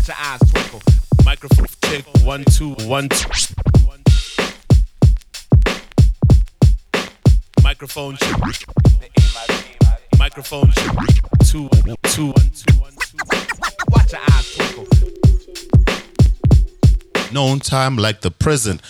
Watch 0.00 0.08
your 0.08 0.16
eyes 0.18 0.40
twinkle. 0.50 0.80
Microphone 1.26 1.66
check. 1.84 2.04
One, 2.24 2.42
two, 2.44 2.70
one, 2.88 3.10
two. 3.10 3.28
Microphone 7.62 8.16
check. 8.16 8.40
Microphone 10.18 10.72
check. 10.72 10.96
Two, 11.44 11.68
two, 11.68 11.68
one, 11.84 11.96
two, 12.04 12.28
one, 12.32 12.50
two. 12.50 13.18
Watch 13.90 14.12
your 14.12 14.22
eyes 14.30 14.54
twinkle. 14.54 14.86
known 17.30 17.60
time 17.60 17.98
like 17.98 18.22
the 18.22 18.30
present. 18.30 18.80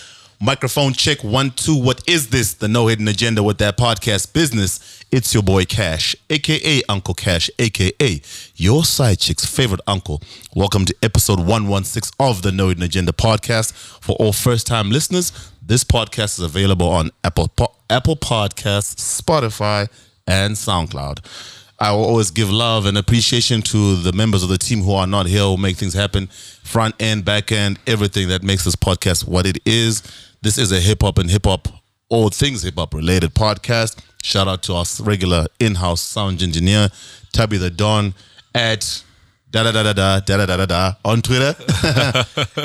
Microphone 0.42 0.94
check 0.94 1.22
one, 1.22 1.50
two. 1.50 1.76
What 1.76 2.02
is 2.08 2.30
this? 2.30 2.54
The 2.54 2.66
no 2.66 2.86
hidden 2.86 3.06
agenda 3.08 3.42
with 3.42 3.58
that 3.58 3.76
podcast 3.76 4.32
business. 4.32 5.04
It's 5.12 5.34
your 5.34 5.42
boy 5.42 5.66
Cash, 5.66 6.16
aka 6.30 6.80
Uncle 6.88 7.12
Cash, 7.12 7.50
aka 7.58 8.22
your 8.56 8.84
side 8.84 9.18
chick's 9.18 9.44
favorite 9.44 9.82
uncle. 9.86 10.22
Welcome 10.56 10.86
to 10.86 10.94
episode 11.02 11.40
116 11.40 12.14
of 12.18 12.40
the 12.40 12.52
No 12.52 12.68
Hidden 12.68 12.84
Agenda 12.84 13.12
podcast. 13.12 13.74
For 14.02 14.12
all 14.12 14.32
first 14.32 14.66
time 14.66 14.90
listeners, 14.90 15.30
this 15.60 15.84
podcast 15.84 16.38
is 16.38 16.40
available 16.40 16.88
on 16.88 17.10
Apple, 17.22 17.52
Apple 17.90 18.16
Podcasts, 18.16 19.20
Spotify, 19.20 19.88
and 20.26 20.54
SoundCloud. 20.54 21.18
I 21.82 21.92
will 21.92 22.04
always 22.04 22.30
give 22.30 22.50
love 22.50 22.84
and 22.84 22.98
appreciation 22.98 23.62
to 23.62 23.96
the 23.96 24.12
members 24.12 24.42
of 24.42 24.50
the 24.50 24.58
team 24.58 24.82
who 24.82 24.92
are 24.92 25.06
not 25.06 25.24
here, 25.26 25.40
who 25.40 25.56
make 25.56 25.78
things 25.78 25.94
happen, 25.94 26.26
front 26.26 26.94
end, 27.00 27.24
back 27.24 27.50
end, 27.52 27.78
everything 27.86 28.28
that 28.28 28.42
makes 28.42 28.64
this 28.64 28.76
podcast 28.76 29.26
what 29.26 29.46
it 29.46 29.58
is. 29.64 30.02
This 30.42 30.58
is 30.58 30.72
a 30.72 30.80
hip 30.80 31.00
hop 31.00 31.16
and 31.16 31.30
hip 31.30 31.46
hop, 31.46 31.68
all 32.10 32.28
things 32.28 32.62
hip 32.64 32.74
hop 32.76 32.92
related 32.92 33.34
podcast. 33.34 33.98
Shout 34.22 34.46
out 34.46 34.62
to 34.64 34.74
our 34.74 34.84
regular 35.00 35.46
in 35.58 35.76
house 35.76 36.02
sound 36.02 36.42
engineer, 36.42 36.90
Tabby 37.32 37.56
the 37.56 37.70
Don, 37.70 38.12
at 38.54 39.02
da 39.50 39.62
da 39.62 39.72
da 39.72 39.82
da 39.82 40.20
da 40.20 40.36
da 40.36 40.44
da 40.44 40.56
da 40.58 40.66
da 40.66 40.92
on 41.02 41.22
Twitter, 41.22 41.54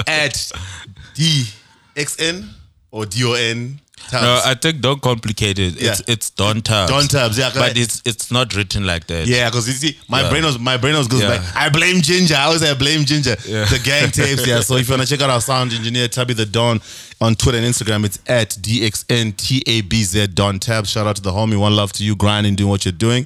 at 0.08 0.52
DXN 1.16 2.50
or 2.92 3.06
DON. 3.06 3.80
No, 4.14 4.40
I 4.46 4.54
think 4.54 4.82
don't 4.82 5.02
complicate 5.02 5.58
it. 5.58 5.82
It's 5.82 6.00
Yeah. 6.00 6.14
it's 6.14 6.30
Don 6.30 6.62
Tabs. 6.62 6.92
Don 6.92 7.08
Tabs, 7.08 7.38
yeah, 7.40 7.50
But 7.50 7.54
correct. 7.60 7.78
it's 7.78 8.02
it's 8.06 8.30
not 8.32 8.54
written 8.56 8.86
like 8.86 9.08
that. 9.08 9.26
Yeah, 9.26 9.50
because 9.50 9.68
you 9.68 9.74
see, 9.74 9.98
my 10.08 10.22
Yeah. 10.22 10.30
brain 10.30 10.44
was 10.46 10.60
my 10.60 10.78
brain 10.78 10.96
was 10.96 11.08
goes 11.08 11.22
Yeah. 11.24 11.38
back. 11.38 11.56
I 11.56 11.70
blame 11.70 12.02
Ginger. 12.02 12.36
I 12.36 12.44
always 12.44 12.62
say 12.62 12.70
I 12.70 12.76
blame 12.76 13.06
Ginger. 13.06 13.36
Yeah. 13.48 13.66
The 13.66 13.80
gang 13.80 14.12
tapes. 14.12 14.46
Yeah. 14.46 14.62
So 14.62 14.76
if 14.78 14.88
you 14.88 14.94
wanna 14.94 15.08
check 15.08 15.22
out 15.22 15.30
our 15.32 15.42
sound 15.42 15.74
engineer 15.74 16.08
Tabby 16.08 16.34
the 16.36 16.46
Don 16.46 16.82
on 17.20 17.36
Twitter 17.36 17.58
and 17.58 17.66
Instagram, 17.66 18.06
it's 18.06 18.20
at 18.28 18.50
DXNTABZ 18.62 20.28
Don 20.36 20.60
Tab. 20.60 20.86
Shout 20.86 21.08
out 21.08 21.16
to 21.16 21.22
the 21.22 21.32
homie. 21.32 21.58
One 21.58 21.76
love 21.76 21.92
to 21.94 22.04
you, 22.04 22.16
grinding, 22.16 22.56
doing 22.56 22.70
what 22.70 22.86
you're 22.86 22.92
doing. 22.92 23.26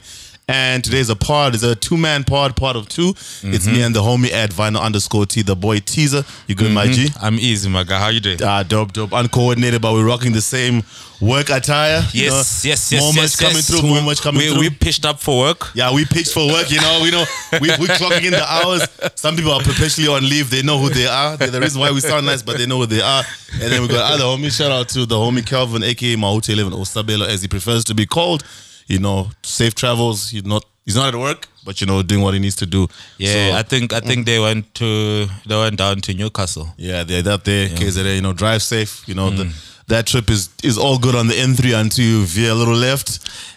And 0.51 0.83
today's 0.83 1.09
a 1.11 1.15
pod. 1.15 1.53
It's 1.53 1.61
a 1.63 1.75
two 1.75 1.95
man 1.95 2.23
pod, 2.23 2.55
part 2.55 2.75
of 2.75 2.89
2 2.89 3.09
It's 3.09 3.19
Mm-hmm. 3.43 3.71
me 3.71 3.81
and 3.83 3.95
the 3.95 4.01
homie 4.01 4.31
at 4.31 4.49
Vinyl 4.49 4.81
underscore 4.81 5.27
T, 5.27 5.43
the 5.43 5.55
boy 5.55 5.77
teaser. 5.79 6.23
You 6.47 6.55
good, 6.55 6.71
my 6.71 6.87
G? 6.87 7.09
I'm 7.21 7.35
easy, 7.35 7.69
my 7.69 7.83
guy. 7.83 7.99
How 7.99 8.07
you 8.07 8.19
doing? 8.19 8.39
Ah, 8.43 8.63
dope, 8.63 8.91
dope. 8.93 9.11
Uncoordinated, 9.13 9.79
but 9.79 9.93
we're 9.93 10.07
rocking 10.07 10.31
the 10.31 10.41
same 10.41 10.81
work 11.21 11.49
attire. 11.51 12.01
you 12.13 12.23
Yes, 12.23 12.63
know. 12.63 12.69
yes, 12.71 12.91
yes, 12.91 12.99
More 12.99 13.13
yes, 13.13 13.15
much 13.15 13.37
coming 13.37 13.55
yes. 13.57 13.69
through, 13.69 13.87
more 13.89 14.01
much 14.01 14.21
coming 14.21 14.41
we, 14.41 14.49
through. 14.49 14.59
We 14.61 14.69
pitched 14.71 15.05
up 15.05 15.19
for 15.19 15.37
work. 15.37 15.69
Yeah, 15.75 15.93
we 15.93 16.05
pitch 16.05 16.29
for 16.29 16.47
work, 16.47 16.71
you 16.71 16.81
know. 16.81 16.99
We 17.03 17.11
know 17.11 17.25
we 17.61 17.67
we 17.77 17.85
clocking 17.85 18.25
in 18.25 18.31
the 18.31 18.43
hours. 18.51 18.81
Some 19.15 19.35
people 19.35 19.51
are 19.51 19.61
perpetually 19.61 20.07
on 20.07 20.23
leave. 20.27 20.49
They 20.49 20.63
know 20.63 20.79
who 20.79 20.89
they 20.89 21.05
are. 21.05 21.37
They're 21.37 21.51
the 21.51 21.61
reason 21.61 21.79
why 21.79 21.91
we 21.91 21.99
sound 21.99 22.25
nice, 22.25 22.41
but 22.41 22.57
they 22.57 22.65
know 22.65 22.77
who 22.79 22.85
they 22.87 23.01
are. 23.01 23.23
And 23.53 23.71
then 23.71 23.83
we 23.83 23.87
got 23.87 24.13
other 24.13 24.23
homie. 24.23 24.51
Shout 24.51 24.71
out 24.71 24.89
to 24.89 25.05
the 25.05 25.15
homie 25.15 25.45
Kelvin, 25.45 25.83
aka 25.83 26.15
Maute 26.15 26.49
Eleven 26.49 26.73
or 26.73 26.85
Sabelo, 26.85 27.27
as 27.27 27.43
he 27.43 27.47
prefers 27.47 27.83
to 27.83 27.93
be 27.93 28.07
called. 28.07 28.43
You 28.89 28.99
know, 28.99 29.29
safe 29.43 29.73
travels. 29.75 30.29
He's 30.31 30.45
not 30.45 30.65
he's 30.85 30.95
not 30.95 31.13
at 31.13 31.19
work, 31.19 31.47
but 31.63 31.79
you 31.79 31.87
know, 31.87 32.01
doing 32.03 32.21
what 32.23 32.33
he 32.33 32.39
needs 32.39 32.55
to 32.57 32.65
do. 32.65 32.87
Yeah, 33.17 33.51
So, 33.51 33.57
I 33.59 33.63
think 33.63 33.93
I 33.93 33.99
think 34.01 34.25
they 34.25 34.39
went 34.39 34.73
to 34.75 35.27
they 35.47 35.55
went 35.55 35.77
down 35.77 36.01
to 36.01 36.13
Newcastle. 36.13 36.67
yeah, 36.77 37.03
they're 37.03 37.27
out 37.33 37.45
there. 37.45 37.69
KZN, 37.69 38.15
you 38.15 38.21
know, 38.21 38.33
drive 38.33 38.61
safe. 38.63 39.07
You 39.07 39.13
know, 39.15 39.29
the, 39.29 39.45
that 39.87 40.05
trip 40.07 40.29
is 40.29 40.49
is 40.63 40.77
all 40.77 40.97
good 40.99 41.15
on 41.15 41.27
the 41.27 41.33
N3 41.35 41.79
until 41.79 42.05
you 42.05 42.25
veer 42.25 42.51
a 42.51 42.55
little 42.55 42.75
left, 42.75 43.09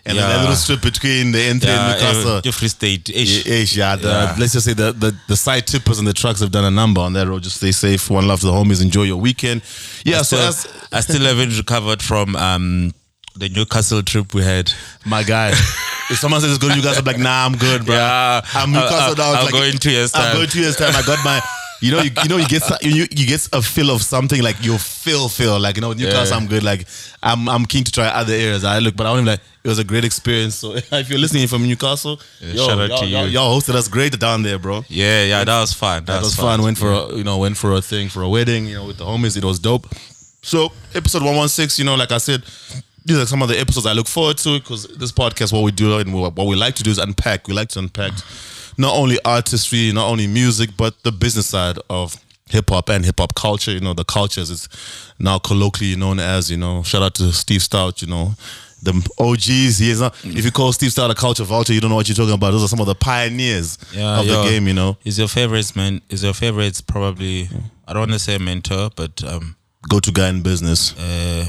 and 0.07 0.17
then 0.19 0.29
that 0.29 0.41
little 0.41 0.57
strip 0.57 0.81
between 0.83 1.33
the 1.33 1.39
N3 1.39 1.65
and 1.69 1.93
Newcastle. 1.93 2.37
uh, 2.49 2.53
Free 2.53 2.69
State. 2.69 3.09
ish. 3.11 3.47
Yeah, 3.47 3.55
ish, 3.55 3.77
yeah, 3.77 3.97
the, 3.97 4.09
Yeah. 4.09 4.37
Let's 4.39 4.53
just 4.53 4.67
say 4.67 4.75
the, 4.75 4.93
the 4.93 5.15
the 5.29 5.37
side 5.37 5.67
tippers 5.67 5.99
and 5.99 6.07
the 6.09 6.15
trucks 6.15 6.41
have 6.41 6.51
done 6.51 6.65
a 6.65 6.71
number 6.71 7.01
on 7.03 7.13
that 7.15 7.27
road. 7.29 7.43
Just 7.43 7.57
stay 7.57 7.73
safe. 7.73 8.11
One 8.11 8.27
love 8.29 8.41
to 8.41 8.47
the 8.47 8.53
homies. 8.53 8.81
Enjoy 8.83 9.05
your 9.05 9.21
weekend. 9.21 9.61
Yeah, 10.05 10.23
so 10.23 10.37
Still- 10.51 10.73
I 10.93 11.01
still 11.01 11.23
haven't 11.23 11.57
recovered 11.57 12.03
from 12.03 12.37
um 12.37 12.93
the 13.37 13.49
Newcastle 13.49 14.03
trip 14.03 14.35
we 14.35 14.43
had. 14.43 14.73
my 15.07 15.23
guy, 15.23 15.51
if 15.51 16.19
someone 16.19 16.41
says 16.41 16.51
it's 16.51 16.59
good, 16.59 16.77
you 16.77 16.83
guys 16.83 16.99
are 16.99 17.03
like, 17.03 17.19
nah, 17.19 17.47
I'm 17.47 17.57
good, 17.57 17.85
bro. 17.87 17.95
Yeah, 17.95 18.41
I'm 18.55 18.73
Newcastle 18.73 19.15
down. 19.15 19.37
I'll 19.37 19.45
like, 19.45 19.53
go 19.53 19.63
in 19.63 19.79
two 19.79 19.91
years' 19.91 20.13
time. 20.13 20.23
I'm 20.23 20.35
going 20.35 20.37
go 20.37 20.43
in 20.45 20.49
two 20.51 20.61
years 20.61 20.77
time. 20.77 20.95
I 20.95 21.03
got 21.03 21.25
my. 21.25 21.41
You 21.81 21.91
know, 21.91 22.01
you, 22.01 22.13
you 22.23 22.29
know, 22.29 22.37
you 22.37 22.47
get 22.47 22.63
you 22.81 23.09
you 23.11 23.27
get 23.27 23.49
a 23.53 23.61
feel 23.61 23.91
of 23.91 24.03
something 24.03 24.41
like 24.41 24.65
you 24.65 24.79
feel 24.79 25.29
feel 25.29 25.59
like 25.59 25.75
you 25.75 25.83
know 25.83 25.93
Newcastle. 25.93 26.37
Yeah. 26.37 26.41
I'm 26.41 26.47
good. 26.47 26.63
Like 26.63 26.87
I'm 27.25 27.49
I'm 27.49 27.67
keen 27.67 27.83
to 27.83 27.91
try 27.91 28.07
other 28.07 28.33
areas. 28.33 28.63
I 28.63 28.79
look, 28.79 28.95
but 28.95 29.05
I 29.05 29.11
want 29.11 29.27
like 29.27 29.41
it 29.65 29.69
was 29.69 29.81
a 29.81 29.85
great 29.85 30.05
experience. 30.05 30.55
So 30.55 30.75
if 30.93 31.11
you're 31.11 31.19
listening 31.19 31.49
from 31.49 31.67
Newcastle, 31.67 32.21
yo, 32.41 32.67
shout 32.67 32.81
out 32.81 32.89
y'all, 32.89 33.01
to 33.01 33.07
you. 33.07 33.17
y'all, 33.17 33.27
y'all 33.27 33.61
hosted 33.61 33.75
us 33.75 33.89
great 33.89 34.17
down 34.17 34.45
there, 34.45 34.61
bro. 34.61 34.85
Yeah, 34.87 35.25
yeah, 35.25 35.43
that 35.43 35.61
was 35.61 35.73
fun. 35.73 36.05
That, 36.05 36.13
That 36.13 36.23
was 36.23 36.37
fun. 36.37 36.63
Went 36.63 36.79
for 36.79 36.93
a, 36.93 37.17
you 37.17 37.25
know 37.25 37.39
went 37.39 37.57
for 37.57 37.73
a 37.73 37.83
thing 37.83 38.09
for 38.09 38.23
a 38.23 38.29
wedding. 38.29 38.67
You 38.67 38.77
know 38.77 38.87
with 38.87 38.99
the 38.99 39.05
homies, 39.05 39.37
it 39.37 39.45
was 39.45 39.59
dope. 39.59 39.89
So 40.43 40.71
episode 40.95 41.25
one 41.25 41.35
one 41.35 41.49
six. 41.49 41.81
You 41.81 41.85
know, 41.85 41.97
like 41.97 42.13
I 42.13 42.19
said, 42.19 42.45
these 43.05 43.19
are 43.19 43.27
some 43.27 43.43
of 43.43 43.49
the 43.49 43.59
episodes 43.59 43.87
I 43.87 43.93
look 43.93 44.07
forward 44.07 44.39
to 44.39 44.59
because 44.59 44.85
this 44.97 45.13
podcast, 45.13 45.53
what 45.53 45.63
we 45.63 45.71
do 45.73 45.99
and 45.99 46.13
what 46.15 46.37
we 46.37 46.57
like 46.57 46.75
to 46.77 46.83
do 46.83 46.91
is 46.91 46.99
unpack. 46.99 47.49
We 47.49 47.55
like 47.55 47.69
to 47.71 47.79
unpack 47.81 48.13
not 48.79 48.95
only 48.95 49.19
artistry, 49.25 49.93
not 49.93 50.09
only 50.09 50.27
music, 50.27 50.71
but 50.77 51.03
the 51.03 51.13
business 51.13 51.47
side 51.47 51.77
of 51.91 52.17
hip 52.49 52.71
hop 52.71 52.89
and 52.91 53.05
hip 53.05 53.19
hop 53.19 53.35
culture. 53.35 53.71
You 53.73 53.81
know, 53.81 53.95
the 53.95 54.05
cultures 54.05 54.51
is 54.51 54.69
now 55.19 55.39
colloquially 55.39 55.97
known 55.97 56.19
as. 56.21 56.51
You 56.51 56.57
know, 56.59 56.83
shout 56.83 57.03
out 57.03 57.15
to 57.17 57.33
Steve 57.33 57.63
Stout. 57.63 58.03
You 58.03 58.09
know. 58.09 58.35
The 58.85 58.95
OGs, 59.21 59.79
he 59.79 59.91
is 59.93 60.01
not. 60.01 60.13
If 60.25 60.45
you 60.45 60.51
call 60.51 60.73
Steve 60.73 60.91
Stout 60.91 61.09
a 61.09 61.15
culture 61.15 61.45
vulture, 61.45 61.73
you 61.73 61.81
don't 61.81 61.91
know 61.91 61.95
what 61.95 62.09
you're 62.09 62.17
talking 62.17 62.35
about. 62.35 62.51
Those 62.51 62.65
are 62.65 62.69
some 62.69 62.81
of 62.81 62.87
the 62.87 62.97
pioneers 62.97 63.79
Yeah, 63.93 64.19
of 64.19 64.27
the 64.27 64.43
game. 64.43 64.67
You 64.67 64.75
know, 64.75 64.97
Is 65.05 65.21
your 65.21 65.29
favorite 65.29 65.77
man? 65.77 66.01
Is 66.09 66.25
your 66.25 66.35
favorite 66.35 66.83
probably? 66.89 67.49
I 67.87 67.93
don't 67.93 68.01
want 68.01 68.11
to 68.11 68.19
say 68.19 68.39
mentor, 68.39 68.91
but 68.97 69.23
um, 69.23 69.55
go 69.89 70.01
to 70.01 70.11
guy 70.11 70.31
in 70.31 70.43
business. 70.43 70.99
uh, 70.99 71.45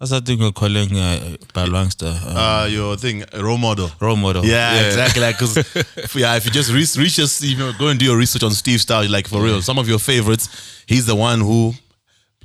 what's 0.00 0.12
that 0.12 0.24
thing 0.24 0.40
you're 0.40 0.50
calling 0.50 0.96
uh, 0.96 1.36
Balwangster? 1.52 2.10
Um, 2.26 2.36
uh, 2.36 2.66
your 2.66 2.96
thing, 2.96 3.22
role 3.38 3.58
model. 3.58 3.90
role 4.00 4.16
model. 4.16 4.44
Yeah, 4.44 4.86
exactly. 4.86 5.20
Like, 5.20 5.36
cause 5.36 5.56
yeah, 6.16 6.36
if 6.36 6.46
you 6.46 6.50
just 6.50 6.72
re- 6.72 7.22
us, 7.22 7.42
you 7.42 7.58
know, 7.58 7.72
go 7.78 7.88
and 7.88 8.00
do 8.00 8.06
your 8.06 8.16
research 8.16 8.42
on 8.42 8.52
Steve 8.52 8.80
Stout. 8.80 9.10
Like 9.10 9.28
for 9.28 9.42
real, 9.42 9.60
some 9.60 9.78
of 9.78 9.86
your 9.88 9.98
favorites, 9.98 10.48
he's 10.86 11.04
the 11.04 11.14
one 11.14 11.40
who 11.40 11.74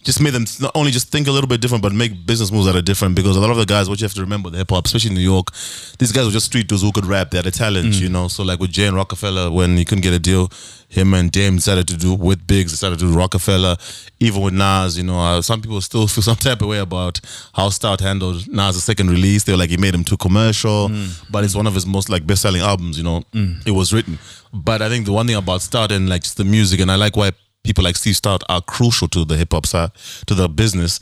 just 0.05 0.21
made 0.21 0.33
them 0.33 0.45
not 0.61 0.71
only 0.75 0.91
just 0.91 1.09
think 1.09 1.27
a 1.27 1.31
little 1.31 1.47
bit 1.47 1.59
different, 1.59 1.81
but 1.81 1.91
make 1.91 2.25
business 2.27 2.51
moves 2.51 2.67
that 2.67 2.75
are 2.75 2.81
different. 2.81 3.15
Because 3.15 3.35
a 3.35 3.39
lot 3.39 3.49
of 3.49 3.57
the 3.57 3.65
guys, 3.65 3.89
what 3.89 3.99
you 3.99 4.05
have 4.05 4.13
to 4.13 4.21
remember, 4.21 4.51
the 4.51 4.59
hip 4.59 4.69
hop, 4.69 4.85
especially 4.85 5.09
in 5.09 5.15
New 5.15 5.21
York, 5.21 5.51
these 5.97 6.11
guys 6.11 6.25
were 6.25 6.31
just 6.31 6.45
street 6.45 6.67
dudes 6.67 6.83
who 6.83 6.91
could 6.91 7.07
rap. 7.07 7.31
They 7.31 7.37
had 7.37 7.47
a 7.47 7.51
talent, 7.51 7.87
mm. 7.87 8.01
you 8.01 8.09
know. 8.09 8.27
So 8.27 8.43
like 8.43 8.59
with 8.59 8.71
Jay 8.71 8.85
and 8.85 8.95
Rockefeller, 8.95 9.51
when 9.51 9.75
he 9.77 9.83
couldn't 9.83 10.03
get 10.03 10.13
a 10.13 10.19
deal, 10.19 10.51
him 10.89 11.13
and 11.15 11.31
Dame 11.31 11.55
decided 11.55 11.87
to 11.87 11.97
do 11.97 12.13
with 12.13 12.45
Biggs, 12.45 12.71
decided 12.71 12.99
to 12.99 13.05
do 13.05 13.17
Rockefeller. 13.17 13.77
Even 14.19 14.41
with 14.43 14.53
Nas, 14.53 14.95
you 14.95 15.03
know, 15.03 15.19
uh, 15.19 15.41
some 15.41 15.59
people 15.59 15.81
still 15.81 16.07
feel 16.07 16.23
some 16.29 16.35
type 16.35 16.61
of 16.61 16.67
way 16.67 16.77
about 16.77 17.19
how 17.55 17.69
Stout 17.69 17.99
handled 17.99 18.47
Nas' 18.47 18.83
second 18.83 19.09
release. 19.09 19.43
They 19.43 19.53
were 19.53 19.57
like 19.57 19.71
he 19.71 19.77
made 19.77 19.95
him 19.95 20.03
too 20.03 20.17
commercial, 20.17 20.89
mm. 20.89 21.31
but 21.31 21.43
it's 21.43 21.55
one 21.55 21.65
of 21.65 21.73
his 21.73 21.87
most 21.87 22.09
like 22.09 22.27
best-selling 22.27 22.61
albums. 22.61 22.97
You 22.99 23.05
know, 23.05 23.23
mm. 23.33 23.65
it 23.65 23.71
was 23.71 23.91
written. 23.91 24.19
But 24.53 24.83
I 24.83 24.87
think 24.87 25.05
the 25.07 25.11
one 25.11 25.25
thing 25.25 25.35
about 25.35 25.63
Stout 25.63 25.91
and 25.91 26.07
like 26.07 26.21
just 26.21 26.37
the 26.37 26.45
music, 26.45 26.79
and 26.79 26.91
I 26.91 26.95
like 26.95 27.17
why 27.17 27.31
people 27.65 27.83
like 27.83 27.95
Steve 27.97 28.15
Stout 28.15 28.43
are 28.47 28.61
crucial 28.61 29.07
to 29.09 29.25
the 29.25 29.35
hip 29.35 29.51
hop 29.51 29.65
side, 29.65 29.91
to 30.27 30.33
the 30.35 30.47
business, 30.47 30.99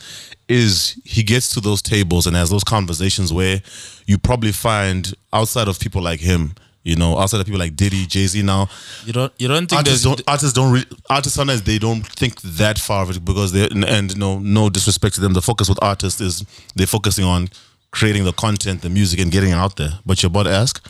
is 0.48 1.00
he 1.04 1.22
gets 1.22 1.54
to 1.54 1.60
those 1.62 1.82
tables 1.82 2.26
and 2.26 2.36
has 2.36 2.50
those 2.50 2.64
conversations 2.64 3.32
where 3.32 3.62
you 4.08 4.18
probably 4.18 4.52
find 4.52 5.14
outside 5.32 5.68
of 5.68 5.80
people 5.80 6.02
like 6.02 6.20
him, 6.20 6.54
you 6.84 6.96
know, 6.96 7.18
outside 7.18 7.40
of 7.40 7.46
people 7.46 7.60
like 7.60 7.76
Diddy, 7.76 8.06
Jay 8.06 8.26
Z 8.28 8.42
now, 8.42 8.70
You 9.06 9.14
don't. 9.14 9.34
You 9.38 9.48
don't 9.48 9.68
think 9.68 9.80
artists 9.80 10.04
don't 10.04 10.22
artists 10.28 10.54
don't 10.54 10.74
re- 10.74 10.86
artists 11.10 11.36
sometimes 11.36 11.62
they 11.64 11.80
don't 11.80 12.06
think 12.08 12.42
that 12.42 12.80
far 12.80 13.04
of 13.04 13.12
it 13.12 13.24
because 13.24 13.52
they 13.52 13.66
and, 13.70 13.86
and 13.86 14.18
no 14.18 14.40
no 14.40 14.70
disrespect 14.70 15.16
to 15.16 15.22
them. 15.22 15.34
The 15.34 15.42
focus 15.42 15.70
with 15.70 15.80
artists 15.82 16.22
is 16.22 16.46
they're 16.76 16.88
focusing 16.88 17.26
on 17.26 17.50
creating 17.92 18.24
the 18.24 18.34
content, 18.34 18.82
the 18.82 18.90
music, 18.90 19.20
and 19.20 19.32
getting 19.32 19.52
it 19.52 19.56
out 19.56 19.76
there. 19.76 20.00
But 20.06 20.24
you're 20.24 20.30
about 20.30 20.44
to 20.44 20.52
ask. 20.52 20.86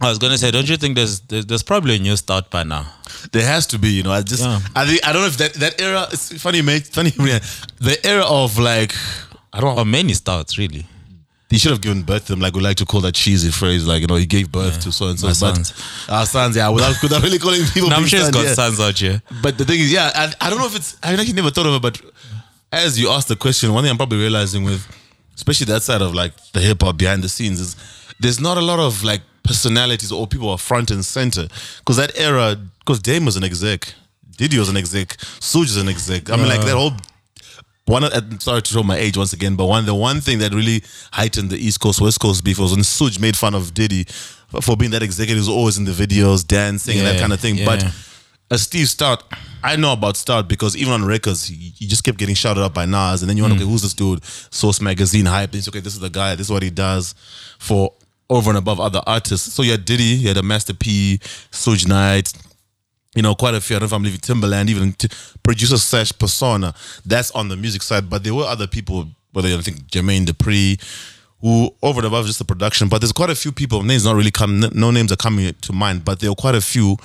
I 0.00 0.08
was 0.08 0.18
gonna 0.18 0.38
say, 0.38 0.50
don't 0.50 0.68
you 0.68 0.76
think 0.76 0.96
there's 0.96 1.20
there's, 1.20 1.46
there's 1.46 1.62
probably 1.62 1.96
a 1.96 1.98
new 1.98 2.16
start 2.16 2.50
by 2.50 2.64
now? 2.64 2.86
There 3.32 3.46
has 3.46 3.66
to 3.68 3.78
be, 3.78 3.88
you 3.88 4.02
know. 4.02 4.12
I 4.12 4.22
just, 4.22 4.42
Yeah. 4.42 4.60
I 4.74 4.86
think, 4.86 5.06
I 5.06 5.12
don't 5.12 5.22
know 5.22 5.28
if 5.28 5.36
that 5.38 5.54
that 5.54 5.80
era. 5.80 6.06
It's 6.12 6.40
funny, 6.42 6.62
mate. 6.62 6.86
Funny. 6.86 7.10
The 7.78 7.98
era 8.04 8.24
of 8.24 8.58
like, 8.58 8.94
I 9.52 9.60
don't. 9.60 9.78
Or 9.78 9.84
many 9.84 10.14
starts 10.14 10.58
really. 10.58 10.86
He 11.48 11.58
should 11.58 11.70
have 11.70 11.80
given 11.80 12.02
birth 12.02 12.26
to 12.26 12.32
them, 12.32 12.40
like 12.40 12.54
we 12.54 12.60
like 12.60 12.76
to 12.78 12.84
call 12.84 13.00
that 13.02 13.14
cheesy 13.14 13.52
phrase, 13.52 13.86
like 13.86 14.00
you 14.00 14.08
know, 14.08 14.16
he 14.16 14.26
gave 14.26 14.50
birth 14.50 14.80
to 14.80 14.90
so 14.90 15.08
and 15.08 15.18
so. 15.18 15.28
But 15.28 15.34
sons. 15.34 16.06
our 16.08 16.26
sons, 16.26 16.56
yeah, 16.56 16.68
without, 16.70 16.96
without 17.02 17.22
really 17.22 17.38
calling 17.38 17.62
people. 17.66 17.88
No, 17.90 17.96
I'm 17.96 18.06
sure 18.06 18.18
he's 18.18 18.30
got 18.30 18.44
yeah. 18.44 18.54
sons 18.54 18.80
out 18.80 18.98
here. 18.98 19.22
But 19.42 19.56
the 19.56 19.64
thing 19.64 19.78
is, 19.78 19.92
yeah, 19.92 20.10
I, 20.12 20.32
I 20.40 20.50
don't 20.50 20.58
know 20.58 20.66
if 20.66 20.74
it's. 20.74 20.96
I 21.04 21.12
actually 21.12 21.34
never 21.34 21.50
thought 21.50 21.66
of 21.66 21.74
it, 21.74 21.82
but 21.82 22.00
as 22.72 22.98
you 22.98 23.10
asked 23.10 23.28
the 23.28 23.36
question, 23.36 23.72
one 23.72 23.84
thing 23.84 23.92
I'm 23.92 23.96
probably 23.96 24.18
realizing 24.18 24.64
with, 24.64 24.84
especially 25.36 25.66
that 25.66 25.82
side 25.82 26.02
of 26.02 26.14
like 26.14 26.32
the 26.52 26.60
hip 26.60 26.82
hop 26.82 26.96
behind 26.96 27.22
the 27.22 27.28
scenes, 27.28 27.60
is 27.60 27.76
there's 28.18 28.40
not 28.40 28.58
a 28.58 28.62
lot 28.62 28.80
of 28.80 29.04
like 29.04 29.22
personalities 29.46 30.12
or 30.12 30.26
people 30.26 30.50
are 30.50 30.58
front 30.58 30.90
and 30.90 31.04
center. 31.04 31.48
Because 31.78 31.96
that 31.96 32.18
era, 32.18 32.56
because 32.80 33.00
Dame 33.00 33.24
was 33.24 33.36
an 33.36 33.44
exec, 33.44 33.94
Diddy 34.36 34.58
was 34.58 34.68
an 34.68 34.76
exec, 34.76 35.16
Suge 35.40 35.60
was 35.60 35.76
an 35.76 35.88
exec. 35.88 36.30
I 36.30 36.36
mean, 36.36 36.48
like 36.48 36.60
that 36.62 36.76
whole 36.76 36.92
one. 37.86 38.04
uh, 38.04 38.20
Sorry 38.38 38.62
to 38.62 38.72
show 38.72 38.82
my 38.82 38.96
age 38.96 39.16
once 39.16 39.32
again, 39.32 39.56
but 39.56 39.66
one 39.66 39.86
the 39.86 39.94
one 39.94 40.20
thing 40.20 40.38
that 40.40 40.52
really 40.52 40.82
heightened 41.12 41.50
the 41.50 41.56
East 41.56 41.80
Coast 41.80 42.00
West 42.00 42.20
Coast 42.20 42.44
beef 42.44 42.58
was 42.58 42.72
when 42.72 42.80
Suge 42.80 43.20
made 43.20 43.36
fun 43.36 43.54
of 43.54 43.72
Diddy 43.72 44.04
for- 44.60 44.76
being 44.76 44.90
that 44.90 45.02
executive 45.02 45.38
who's 45.38 45.48
always 45.48 45.78
in 45.78 45.84
the 45.84 45.92
videos, 45.92 46.46
dancing 46.46 46.98
and 46.98 47.06
that 47.06 47.20
kind 47.20 47.32
of 47.32 47.40
thing. 47.40 47.64
But 47.64 47.82
yeah. 47.82 47.90
as 48.50 48.62
Steve 48.62 48.88
Stout, 48.88 49.24
I 49.62 49.76
know 49.76 49.92
about 49.92 50.16
Stout 50.16 50.48
because 50.48 50.76
even 50.76 50.92
on 50.92 51.04
records, 51.04 51.46
he, 51.46 51.54
he 51.54 51.86
just 51.86 52.04
kept 52.04 52.18
getting 52.18 52.34
shouted 52.34 52.62
out 52.62 52.74
by 52.74 52.84
Nas, 52.86 53.22
and 53.22 53.30
then 53.30 53.36
you 53.36 53.42
want 53.42 53.54
to 53.54 53.60
okay, 53.60 53.70
who's 53.70 53.82
this 53.82 53.94
dude? 53.94 54.24
Source 54.24 54.80
Magazine 54.80 55.26
hype. 55.26 55.50
And 55.50 55.58
it's 55.58 55.68
okay, 55.68 55.80
this 55.80 55.94
is 55.94 56.00
the 56.00 56.10
guy. 56.10 56.34
This 56.34 56.48
is 56.48 56.52
what 56.52 56.62
he 56.62 56.70
does 56.70 57.14
for 57.58 57.92
over 58.28 58.50
and 58.50 58.58
above 58.58 58.80
other 58.80 59.00
artists. 59.06 59.52
So 59.52 59.62
you 59.62 59.72
had 59.72 59.84
Diddy, 59.84 60.04
you 60.04 60.28
had 60.28 60.36
a 60.36 60.42
Master 60.42 60.74
P, 60.74 61.18
Suge 61.50 61.86
Knight, 61.86 62.32
you 63.14 63.22
know, 63.22 63.34
quite 63.34 63.54
a 63.54 63.60
few. 63.60 63.76
I 63.76 63.78
don't 63.78 63.90
know 63.90 63.96
if 63.96 63.98
I'm 63.98 64.02
leaving 64.02 64.20
Timbaland, 64.20 64.68
even 64.68 64.92
t- 64.92 65.08
producer 65.42 65.78
slash 65.78 66.12
persona. 66.18 66.74
That's 67.04 67.30
on 67.32 67.48
the 67.48 67.56
music 67.56 67.82
side, 67.82 68.10
but 68.10 68.24
there 68.24 68.34
were 68.34 68.44
other 68.44 68.66
people, 68.66 69.08
whether 69.32 69.48
I 69.48 69.60
think 69.60 69.86
Jermaine 69.88 70.26
Dupri, 70.26 70.80
who 71.40 71.74
over 71.82 72.00
and 72.00 72.06
above 72.06 72.26
just 72.26 72.38
the 72.38 72.44
production. 72.44 72.88
But 72.88 73.00
there's 73.00 73.12
quite 73.12 73.30
a 73.30 73.34
few 73.34 73.52
people. 73.52 73.82
Names 73.82 74.04
not 74.04 74.16
really 74.16 74.30
come. 74.30 74.60
No 74.72 74.90
names 74.90 75.12
are 75.12 75.16
coming 75.16 75.54
to 75.62 75.72
mind, 75.72 76.04
but 76.04 76.20
there 76.20 76.30
were 76.30 76.36
quite 76.36 76.54
a 76.54 76.60
few 76.60 76.96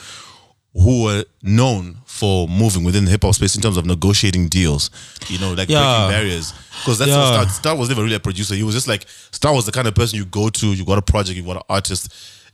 who 0.74 1.04
were 1.04 1.26
known 1.44 1.98
for 2.06 2.48
moving 2.48 2.84
within 2.86 3.04
the 3.06 3.12
hip 3.12 3.24
hop 3.24 3.36
space 3.36 3.56
in 3.56 3.62
terms 3.62 3.76
of 3.78 3.86
negotiating 3.86 4.48
deals. 4.48 4.90
You 5.28 5.38
know, 5.40 5.54
like 5.54 5.68
Yeah. 5.70 6.08
breaking 6.08 6.12
barriers. 6.12 6.54
Because 6.80 6.98
that's 7.00 7.10
Yeah. 7.12 7.18
what 7.18 7.34
Stout, 7.50 7.52
Stout 7.52 7.78
was 7.78 7.90
never 7.90 8.04
really 8.04 8.16
a 8.16 8.20
producer. 8.22 8.56
He 8.56 8.64
was 8.64 8.74
just 8.76 8.88
like 8.88 9.06
Stout 9.32 9.54
was 9.54 9.66
the 9.66 9.72
kind 9.74 9.88
of 9.88 9.96
person 9.96 10.18
you 10.18 10.26
go 10.26 10.50
to. 10.50 10.68
You 10.74 10.86
got 10.86 10.98
a 10.98 11.02
project. 11.02 11.36
You 11.36 11.44
got 11.44 11.58
an 11.58 11.64
artist. 11.70 12.14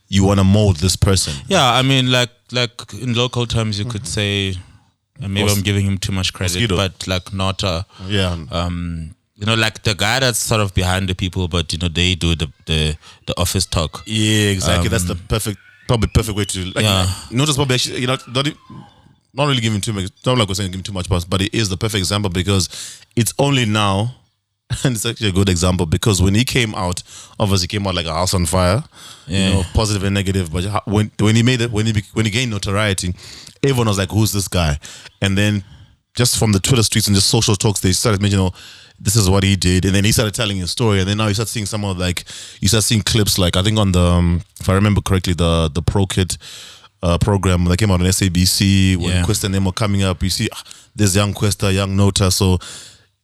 You 0.10 0.24
want 0.24 0.40
to 0.40 0.44
mold 0.44 0.78
this 0.78 0.96
person. 0.96 1.34
Yeah, 1.48 1.72
I 1.74 1.82
mean, 1.84 2.12
like 2.12 2.30
like 2.52 2.72
in 2.94 3.14
local 3.14 3.46
terms, 3.46 3.78
you 3.78 3.86
could 3.86 4.08
say, 4.08 4.56
and 5.22 5.34
maybe 5.34 5.52
I'm 5.52 5.62
giving 5.62 5.86
him 5.86 5.98
too 5.98 6.12
much 6.14 6.32
credit, 6.34 6.54
Mosquito. 6.54 6.78
but 6.78 7.08
like 7.08 7.34
not 7.34 7.62
a, 7.64 7.86
Yeah. 8.08 8.38
um, 8.52 9.14
you 9.36 9.46
know, 9.46 9.54
like 9.56 9.84
the 9.84 9.94
guy 9.94 10.20
that's 10.20 10.40
sort 10.40 10.62
of 10.62 10.74
behind 10.74 11.10
the 11.10 11.14
people, 11.14 11.48
but 11.50 11.72
you 11.74 11.78
know, 11.80 11.90
they 11.90 12.16
do 12.16 12.36
the 12.36 12.48
the, 12.66 12.96
the 13.28 13.38
office 13.38 13.66
talk. 13.66 14.02
Yeah, 14.08 14.50
exactly. 14.52 14.88
That's 14.90 15.04
the 15.04 15.16
perfect, 15.16 15.58
probably 15.88 16.10
perfect 16.14 16.38
way 16.38 16.46
to 16.46 16.66
like. 16.72 16.84
Yeah. 16.84 17.08
Not 17.32 17.46
just 17.48 17.58
probably 17.58 17.76
actually, 17.76 18.00
you 18.02 18.08
know, 18.08 18.18
not, 18.28 18.48
not 19.34 19.48
really 19.48 19.62
giving 19.62 19.82
too 19.82 19.94
much. 19.94 20.10
Not 20.26 20.38
like 20.38 20.48
we're 20.48 20.56
saying 20.56 20.72
giving 20.72 20.84
too 20.84 20.94
much, 20.94 21.10
but 21.10 21.42
it 21.42 21.54
is 21.54 21.70
the 21.70 21.78
perfect 21.78 22.00
example 22.00 22.30
because 22.30 23.02
it's 23.16 23.34
only 23.40 23.66
now, 23.66 24.16
and 24.84 24.96
it's 24.96 25.06
actually 25.06 25.30
a 25.30 25.34
good 25.34 25.50
example 25.50 25.86
because 25.86 26.22
when 26.22 26.36
he 26.36 26.44
came 26.44 26.76
out, 26.76 27.04
obviously 27.40 27.64
he 27.64 27.68
came 27.68 27.88
out 27.88 27.96
like 27.96 28.06
a 28.06 28.14
house 28.14 28.34
on 28.34 28.46
fire. 28.46 28.84
Yeah. 29.28 29.48
You 29.48 29.54
know, 29.56 29.64
positive 29.74 30.04
and 30.04 30.14
negative. 30.14 30.52
But 30.52 30.86
when 30.88 31.12
when 31.20 31.36
he 31.36 31.44
made 31.44 31.62
it, 31.62 31.72
when 31.72 31.86
he 31.86 32.04
when 32.14 32.26
he 32.26 32.32
gained 32.32 32.52
notoriety, 32.52 33.14
everyone 33.64 33.88
was 33.88 33.98
like, 33.98 34.12
"Who's 34.12 34.34
this 34.34 34.48
guy?" 34.48 34.80
And 35.22 35.38
then 35.38 35.64
just 36.16 36.38
from 36.38 36.52
the 36.52 36.60
Twitter 36.60 36.84
streets 36.84 37.08
and 37.08 37.16
just 37.16 37.30
social 37.30 37.56
talks, 37.56 37.80
they 37.80 37.92
started 37.92 38.22
mentioning, 38.22 38.46
"Oh, 38.46 38.54
this 39.00 39.16
is 39.16 39.30
what 39.30 39.44
he 39.44 39.56
did," 39.56 39.86
and 39.86 39.94
then 39.96 40.04
he 40.04 40.12
started 40.12 40.34
telling 40.34 40.58
his 40.58 40.72
story, 40.72 41.00
and 41.00 41.08
then 41.08 41.18
now 41.18 41.28
you 41.28 41.34
start 41.34 41.50
seeing 41.50 41.66
some 41.66 41.84
of 41.86 41.98
like 41.98 42.24
you 42.62 42.68
start 42.68 42.84
seeing 42.84 43.02
clips 43.02 43.38
like 43.38 43.56
I 43.56 43.64
think 43.64 43.78
on 43.78 43.92
the 43.92 44.00
um, 44.02 44.42
if 44.60 44.70
I 44.70 44.74
remember 44.74 45.02
correctly 45.02 45.34
the 45.34 45.70
the 45.74 45.82
Pro 45.82 46.06
Kid 46.06 46.38
uh, 47.04 47.18
program 47.20 47.66
that 47.66 47.78
came 47.78 47.92
out 47.92 48.02
on 48.02 48.08
SABC 48.08 48.98
when 48.98 49.10
Yeah. 49.10 49.24
Kwesta 49.24 49.46
and 49.46 49.54
them 49.54 49.66
were 49.66 49.72
coming 49.72 50.04
up. 50.04 50.24
You 50.24 50.30
see, 50.30 50.50
ah, 50.52 50.64
there's 50.96 51.16
young 51.16 51.34
Kwesta, 51.34 51.74
young 51.74 51.96
Nota, 51.96 52.32
so 52.32 52.58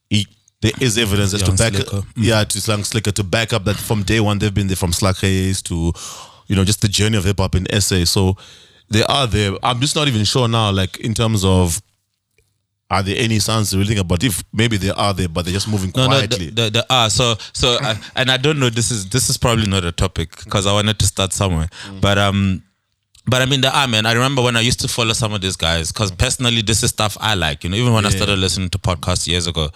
he. 0.10 0.28
There 0.62 0.72
is 0.80 0.98
evidence 0.98 1.34
as 1.34 1.44
to 1.44 1.52
back, 1.52 1.74
Slikour. 1.74 2.04
Mm. 2.04 2.14
yeah, 2.16 2.44
to 2.46 2.62
Slang 2.62 2.84
Slikour 2.84 3.12
to 3.16 3.24
back 3.26 3.52
up 3.52 3.66
that 3.66 3.76
from 3.76 4.04
day 4.04 4.22
one 4.22 4.40
they've 4.40 4.54
been 4.54 4.68
there 4.68 4.78
from 4.78 4.94
Slack 4.94 5.18
Hayes 5.18 5.62
to, 5.64 5.92
you 6.48 6.56
know, 6.56 6.64
just 6.64 6.80
the 6.82 6.88
journey 6.88 7.18
of 7.18 7.26
hip 7.26 7.38
hop 7.40 7.54
in 7.56 7.68
SA. 7.82 8.06
So 8.06 8.38
they 8.90 9.04
are 9.04 9.28
there. 9.28 9.58
I'm 9.62 9.82
just 9.82 9.94
not 9.94 10.08
even 10.08 10.24
sure 10.24 10.48
now, 10.48 10.72
like 10.72 11.02
in 11.02 11.14
terms 11.14 11.44
of 11.44 11.82
are 12.94 13.04
there 13.04 13.16
any 13.18 13.40
sounds 13.40 13.74
really 13.76 13.88
think 13.90 14.00
about? 14.00 14.24
If 14.24 14.44
maybe 14.54 14.78
they 14.78 14.92
are 14.92 15.14
there, 15.14 15.28
but 15.28 15.46
they're 15.46 15.54
just 15.54 15.68
moving 15.68 15.92
No, 15.96 16.04
no, 16.04 16.10
quietly. 16.10 16.50
the, 16.50 16.64
the, 16.66 16.70
the 16.70 16.86
ah, 16.90 17.08
so 17.08 17.36
so, 17.54 17.78
I, 17.82 17.98
and 18.16 18.30
I 18.30 18.38
don't 18.38 18.60
know. 18.60 18.70
This 18.70 18.92
is 18.92 19.10
this 19.10 19.30
is 19.30 19.38
probably 19.38 19.68
not 19.68 19.84
a 19.84 19.92
topic 19.92 20.38
because 20.44 20.68
I 20.68 20.74
wanted 20.74 21.00
to 21.00 21.06
start 21.08 21.34
somewhere, 21.34 21.70
but 22.02 22.18
um, 22.18 22.62
but 23.26 23.42
I 23.42 23.46
mean 23.46 23.62
the 23.62 23.72
ah 23.74 23.88
man. 23.88 24.06
I 24.06 24.14
remember 24.14 24.42
when 24.44 24.56
I 24.56 24.60
used 24.62 24.80
to 24.82 24.88
follow 24.88 25.14
some 25.14 25.34
of 25.34 25.42
these 25.42 25.56
guys 25.56 25.92
because 25.92 26.12
personally, 26.12 26.62
this 26.62 26.84
is 26.84 26.92
stuff 26.92 27.18
I 27.20 27.34
like. 27.36 27.64
You 27.64 27.70
know, 27.72 27.78
even 27.78 27.94
when 27.94 28.06
I 28.06 28.10
started 28.10 28.38
listening 28.38 28.70
to 28.70 28.78
podcasts 28.78 29.28
years 29.28 29.48
ago, 29.48 29.70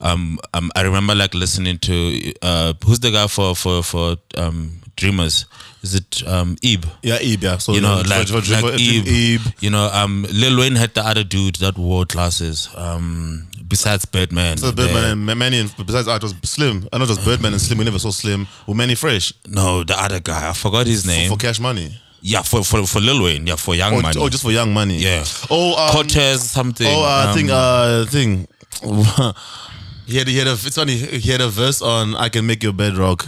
um, 0.00 0.38
um, 0.54 0.70
I 0.76 0.82
remember 0.82 1.14
like 1.14 1.34
listening 1.34 1.78
to 1.78 2.32
uh, 2.42 2.74
who's 2.84 3.00
the 3.00 3.10
guy 3.10 3.26
for 3.26 3.56
for 3.56 3.82
for 3.82 4.16
um 4.36 4.78
Dreamers? 4.96 5.46
Is 5.82 5.94
it 5.96 6.22
um 6.28 6.56
Ebe? 6.62 6.86
yeah, 7.02 7.18
Ebe, 7.20 7.42
yeah. 7.42 7.58
So 7.58 7.72
you 7.74 7.80
know, 7.80 8.02
for- 8.02 8.08
like, 8.08 8.28
for- 8.28 8.40
for- 8.40 8.52
like 8.52 8.60
for- 8.64 8.74
Ebe, 8.74 9.06
Ebe. 9.08 9.42
You 9.60 9.70
know, 9.70 9.90
um, 9.92 10.26
Lil 10.32 10.58
Wayne 10.58 10.76
had 10.76 10.94
the 10.94 11.04
other 11.04 11.24
dude 11.24 11.56
that 11.56 11.76
wore 11.76 12.04
glasses. 12.04 12.68
Um, 12.76 13.48
besides 13.66 14.04
Birdman, 14.04 14.58
So 14.58 14.70
Birdman 14.70 15.04
and 15.04 15.38
Manny, 15.38 15.58
and 15.58 15.74
besides 15.84 16.06
it 16.06 16.22
was 16.22 16.34
Slim. 16.44 16.88
I 16.92 16.98
know 16.98 17.04
it 17.04 17.08
was 17.08 17.18
Birdman 17.18 17.52
and 17.52 17.60
Slim. 17.60 17.78
We 17.78 17.84
never 17.84 17.98
saw 17.98 18.10
Slim. 18.10 18.46
With 18.66 18.76
Manny 18.76 18.94
Fresh 18.94 19.32
no, 19.48 19.82
the 19.82 19.98
other 20.00 20.20
guy. 20.20 20.50
I 20.50 20.52
forgot 20.52 20.86
his 20.86 21.04
name. 21.04 21.28
for 21.30 21.36
Cash 21.36 21.58
Money. 21.58 21.98
yeah, 22.20 22.42
for 22.42 22.62
for 22.64 22.86
for 22.86 23.00
Lil 23.00 23.24
Wayne. 23.24 23.46
Yeah, 23.48 23.56
for 23.56 23.74
Young 23.74 23.94
Oh, 23.94 24.00
Money. 24.02 24.20
oh, 24.20 24.28
just 24.28 24.44
for 24.44 24.52
Young 24.52 24.72
Money. 24.72 24.98
Yeah. 24.98 25.24
Oh, 25.50 25.74
um, 25.84 25.90
Cortez 25.90 26.48
something. 26.48 26.86
Oh, 26.86 27.02
uh, 27.02 27.06
I 27.26 27.30
um, 27.30 27.34
think 27.36 27.50
uh, 27.50 28.04
thing. 28.06 28.46
he 30.06 30.18
had 30.18 30.28
he 30.28 30.38
had 30.38 30.46
a 30.46 30.52
it's 30.52 30.76
funny. 30.76 30.96
He 30.96 31.30
had 31.30 31.40
a 31.40 31.48
verse 31.48 31.82
on 31.82 32.14
"I 32.14 32.28
Can 32.28 32.46
Make 32.46 32.62
Your 32.62 32.72
Bed 32.72 32.96
Rock." 32.96 33.26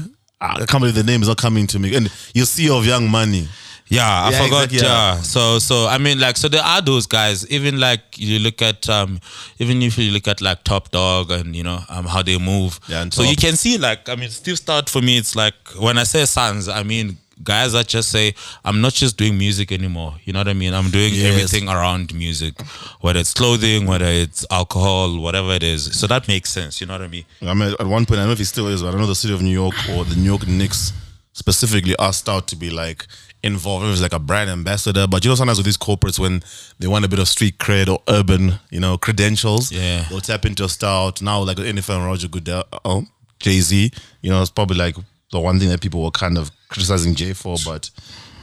I 0.52 0.66
can't 0.66 0.80
believe 0.80 0.94
the 0.94 1.02
name 1.02 1.22
is 1.22 1.28
not 1.28 1.38
coming 1.38 1.66
to 1.68 1.78
me. 1.78 1.94
And 1.94 2.10
you 2.34 2.44
see 2.44 2.68
of 2.70 2.86
Young 2.86 3.08
Money. 3.08 3.48
Yeah, 3.88 4.08
I 4.24 4.30
Yeah, 4.30 4.42
forgot. 4.44 4.64
exactly, 4.64 4.88
yeah. 4.88 5.14
yeah. 5.16 5.20
So 5.22 5.58
so 5.58 5.86
I 5.86 5.98
mean 5.98 6.18
like 6.18 6.36
so 6.38 6.48
there 6.48 6.62
are 6.62 6.80
those 6.80 7.06
guys. 7.06 7.46
Even 7.50 7.78
like 7.78 8.00
you 8.16 8.38
look 8.38 8.62
at 8.62 8.88
um 8.88 9.20
even 9.58 9.82
if 9.82 9.98
you 9.98 10.10
look 10.10 10.26
at 10.26 10.40
like 10.40 10.64
Top 10.64 10.90
Dawg 10.90 11.30
and 11.30 11.54
you 11.54 11.62
know 11.62 11.80
um 11.90 12.06
how 12.06 12.22
they 12.22 12.38
move. 12.38 12.80
Yeah, 12.88 13.02
and 13.02 13.12
so 13.12 13.22
you 13.22 13.36
can 13.36 13.56
see 13.56 13.76
like 13.76 14.08
I 14.08 14.16
mean 14.16 14.30
Steve 14.30 14.56
Stout 14.56 14.88
for 14.88 15.02
me 15.02 15.18
it's 15.18 15.36
like 15.36 15.54
when 15.78 15.98
I 15.98 16.04
say 16.04 16.24
sons 16.24 16.66
I 16.68 16.82
mean 16.82 17.18
guys 17.42 17.72
that 17.72 17.88
just 17.88 18.10
say 18.10 18.34
I'm 18.64 18.80
not 18.80 18.92
just 18.94 19.16
doing 19.16 19.36
music 19.36 19.72
anymore. 19.72 20.14
You 20.24 20.32
know 20.32 20.40
what 20.40 20.48
I 20.48 20.54
mean? 20.54 20.72
I'm 20.74 20.90
doing 20.90 21.12
Yes. 21.14 21.32
everything 21.32 21.68
around 21.68 22.14
music, 22.14 22.60
whether 23.00 23.18
it's 23.20 23.34
clothing, 23.34 23.86
whether 23.86 24.06
it's 24.06 24.46
alcohol, 24.50 25.18
whatever 25.18 25.52
it 25.52 25.62
is. 25.62 25.98
So 25.98 26.06
that 26.06 26.28
makes 26.28 26.50
sense. 26.50 26.80
You 26.80 26.86
know 26.86 26.94
what 26.94 27.02
I 27.02 27.08
mean? 27.08 27.24
I 27.42 27.54
mean, 27.54 27.74
at 27.78 27.86
one 27.86 28.06
point, 28.06 28.18
I 28.18 28.22
don't 28.22 28.26
know 28.28 28.32
if 28.32 28.38
he 28.38 28.44
still 28.44 28.68
is, 28.68 28.82
but 28.82 28.94
I 28.94 28.98
know 28.98 29.06
the 29.06 29.14
city 29.14 29.34
of 29.34 29.42
New 29.42 29.50
York 29.50 29.74
or 29.90 30.04
the 30.04 30.14
New 30.16 30.24
York 30.24 30.46
Knicks 30.46 30.92
specifically 31.32 31.96
asked 31.98 32.28
out 32.28 32.46
to 32.48 32.56
be 32.56 32.70
like 32.70 33.06
involved. 33.42 33.84
It 33.84 33.88
was 33.90 34.00
like 34.00 34.12
a 34.12 34.18
brand 34.18 34.48
ambassador, 34.50 35.06
but 35.06 35.24
you 35.24 35.30
know, 35.30 35.34
sometimes 35.34 35.58
with 35.58 35.66
these 35.66 35.76
corporates, 35.76 36.18
when 36.18 36.42
they 36.78 36.86
want 36.86 37.04
a 37.04 37.08
bit 37.08 37.18
of 37.18 37.28
street 37.28 37.58
cred 37.58 37.88
or 37.88 38.00
urban, 38.08 38.54
you 38.70 38.80
know, 38.80 38.96
credentials, 38.96 39.70
Yeah. 39.72 40.04
they'll 40.08 40.20
tap 40.20 40.46
into 40.46 40.64
a 40.64 40.68
stout. 40.68 41.20
Now, 41.20 41.40
like 41.42 41.58
NFL 41.58 41.96
and 41.96 42.06
Roger 42.06 42.28
Goodell, 42.28 42.64
uh, 42.72 42.78
oh, 42.84 43.06
Jay 43.40 43.60
Z, 43.60 43.90
you 44.22 44.30
know, 44.30 44.40
it's 44.40 44.50
probably 44.50 44.76
like 44.76 44.96
the 45.34 45.40
one 45.40 45.58
thing 45.58 45.68
that 45.68 45.80
people 45.80 46.02
were 46.02 46.10
kind 46.12 46.38
of 46.38 46.50
criticizing 46.68 47.14
Jay 47.14 47.32
for, 47.34 47.56
but 47.66 47.90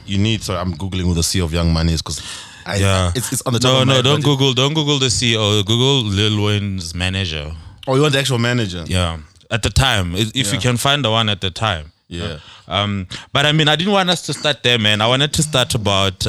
you 0.06 0.18
need. 0.18 0.44
So 0.44 0.56
I'm 0.56 0.74
googling 0.76 1.06
who 1.06 1.14
the 1.16 1.24
sea 1.24 1.42
of 1.42 1.52
young 1.54 1.74
money 1.74 1.94
is 1.94 2.02
because. 2.02 2.22
Yeah. 2.78 3.12
it's, 3.16 3.34
it's 3.34 3.42
on 3.48 3.54
the 3.54 3.60
top 3.60 3.88
No, 3.88 3.96
no, 3.96 4.02
don't 4.04 4.22
but- 4.22 4.28
Google 4.30 4.54
don't 4.54 4.76
Google 4.76 5.00
the 5.00 5.08
CEO. 5.08 5.66
Google 5.66 6.04
Lil 6.04 6.44
Wayne's 6.46 6.94
manager. 6.94 7.52
Oh, 7.88 7.96
you 7.96 8.02
want 8.02 8.14
the 8.14 8.20
actual 8.20 8.38
manager? 8.38 8.84
Yeah, 8.86 9.18
at 9.50 9.64
the 9.64 9.72
time, 9.72 10.14
if 10.16 10.36
if 10.36 10.54
you 10.54 10.60
can 10.60 10.78
find 10.78 11.04
the 11.04 11.10
one 11.10 11.28
at 11.30 11.42
the 11.42 11.50
time. 11.50 11.92
Yeah. 12.08 12.38
Um, 12.68 13.08
but 13.34 13.46
I 13.48 13.52
mean, 13.54 13.68
I 13.68 13.76
didn't 13.76 13.94
want 13.94 14.10
us 14.12 14.22
to 14.28 14.34
start 14.34 14.62
there, 14.64 14.78
man. 14.78 15.02
I 15.02 15.08
wanted 15.08 15.34
to 15.34 15.42
start 15.44 15.74
about 15.76 16.28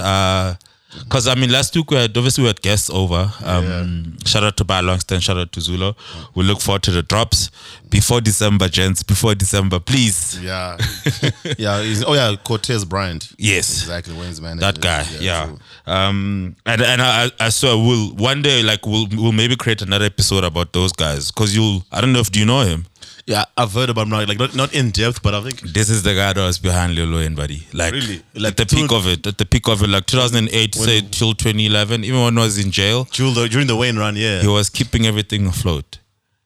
because 1.00 1.28
I 1.28 1.34
mean, 1.34 1.50
last 1.50 1.75
week 1.75 1.90
we 1.90 1.96
had 1.96 2.16
obviously 2.16 2.42
we 2.42 2.49
had 2.49 2.61
guests 2.62 2.90
over. 2.90 3.30
Um, 3.44 4.16
Shout 4.25 4.44
out 4.44 4.56
to 4.58 4.64
Bar 4.64 4.82
Longston, 4.82 5.20
shout 5.20 5.37
out 5.37 5.52
to 5.52 5.61
Zulu. 5.61 5.92
We 6.34 6.44
look 6.44 6.61
forward 6.61 6.82
to 6.84 6.90
the 6.90 7.02
drops 7.02 7.50
before 7.88 8.20
December, 8.20 8.68
gents. 8.68 9.02
Before 9.02 9.34
December, 9.34 9.80
please. 9.80 10.38
Yeah, 10.42 10.76
yeah. 11.58 11.82
oh 12.06 12.14
yeah, 12.14 12.37
Cortez 12.44 12.84
Bryant. 12.84 13.32
Yes. 13.38 13.82
exactly. 13.82 14.14
Wayne's 14.14 14.40
manager. 14.40 14.61
That 14.61 14.80
guy, 14.80 15.06
yeah. 15.20 15.46
true. 15.46 15.58
Um, 15.87 16.56
and 16.66 16.82
and 16.82 17.02
I, 17.02 17.30
I 17.40 17.49
swear 17.49 17.76
we'll 17.76 18.14
one 18.14 18.42
day 18.42 18.62
like 18.62 18.87
we'll 18.87 19.06
we'll 19.12 19.32
maybe 19.32 19.56
create 19.56 19.82
another 19.82 20.04
episode 20.04 20.44
about 20.44 20.72
those 20.72 20.92
guys 20.92 21.30
because 21.30 21.54
you'll 21.56 21.84
I 21.90 22.00
don't 22.00 22.12
know 22.12 22.20
if 22.20 22.30
do 22.30 22.38
you 22.40 22.46
know 22.46 22.61
him. 22.62 22.87
Yeah, 23.26 23.44
I've 23.56 23.73
heard 23.73 23.90
about 23.90 24.02
him 24.02 24.11
now, 24.11 24.25
like 24.25 24.38
not, 24.38 24.54
not 24.54 24.75
in 24.75 24.90
depth, 24.90 25.23
but 25.23 25.35
I 25.35 25.42
think 25.42 25.61
This 25.61 25.88
is 25.88 26.02
the 26.02 26.14
guy 26.14 26.32
that 26.32 26.40
was 26.40 26.59
behind 26.59 26.94
Lil 26.94 27.12
Wayne, 27.14 27.35
buddy. 27.35 27.66
Like, 27.73 27.94
Really? 27.94 28.23
like 28.35 28.44
Like 28.44 28.56
the 28.56 28.66
peak 28.66 28.92
of 28.92 29.06
it, 29.06 29.26
at 29.26 29.38
the 29.38 29.47
peak 29.47 29.68
of 29.68 29.82
it, 29.82 29.88
like 29.88 30.06
2008 30.06 30.75
say 30.75 31.00
till 31.11 31.35
2011. 31.35 32.04
Even 32.04 32.23
when 32.23 32.38
I 32.38 32.42
was 32.42 32.59
in 32.59 32.71
jail, 32.71 33.04
during 33.12 33.35
the, 33.35 33.49
during 33.49 33.66
the 33.66 33.76
Wayne 33.76 33.97
run, 33.97 34.16
yeah. 34.16 34.40
he 34.40 34.49
was 34.49 34.68
keeping 34.71 35.06
everything 35.06 35.47
afloat. 35.47 35.99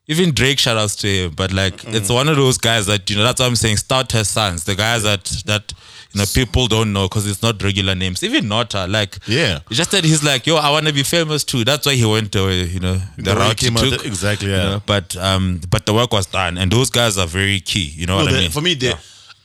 Even 0.09 0.33
Drake 0.33 0.59
shout 0.59 0.77
outs 0.77 0.95
to 0.97 1.09
him, 1.09 1.33
but 1.35 1.53
like 1.53 1.83
it's 1.87 2.11
mm. 2.11 2.15
one 2.15 2.29
of 2.29 2.37
those 2.37 2.59
guys 2.59 2.87
that 2.87 3.11
you 3.11 3.17
know. 3.17 3.25
That's 3.25 3.41
what 3.41 3.47
I'm 3.47 3.57
saying. 3.57 3.79
Stout 3.79 4.13
has 4.13 4.29
sons, 4.29 4.63
the 4.63 4.77
guys 4.77 5.03
that 5.03 5.25
that 5.47 5.73
you 6.13 6.19
know 6.21 6.25
people 6.35 6.67
don't 6.67 6.93
know 6.93 7.09
because 7.09 7.27
it's 7.27 7.43
not 7.43 7.63
regular 7.63 7.95
names. 7.95 8.23
Even 8.23 8.49
Nota, 8.49 8.87
like 8.87 9.19
Yeah. 9.27 9.61
just 9.71 9.91
that 9.91 10.05
he's 10.05 10.23
like, 10.25 10.47
yo, 10.47 10.57
I 10.57 10.71
want 10.71 10.87
to 10.87 10.93
be 10.93 11.03
famous 11.03 11.45
too. 11.45 11.65
That's 11.65 11.87
why 11.87 11.95
he 11.95 12.05
went 12.05 12.35
away. 12.35 12.63
You 12.65 12.81
know, 12.81 12.95
the, 13.17 13.23
The 13.23 13.35
route 13.37 13.61
he 13.61 13.71
took. 13.71 14.05
exactly, 14.07 14.49
you 14.49 14.55
yeah. 14.55 14.63
know, 14.65 14.83
but 14.87 15.17
um, 15.17 15.61
but 15.71 15.85
the 15.87 15.93
work 15.93 16.13
was 16.13 16.27
done, 16.27 16.57
and 16.59 16.71
those 16.71 16.91
guys 16.91 17.19
are 17.19 17.27
very 17.27 17.61
key. 17.61 17.93
You 17.95 18.07
know 18.07 18.19
No, 18.19 18.25
what 18.25 18.35
I 18.35 18.39
mean? 18.39 18.51
for 18.51 18.61
me, 18.63 18.75
they, 18.75 18.95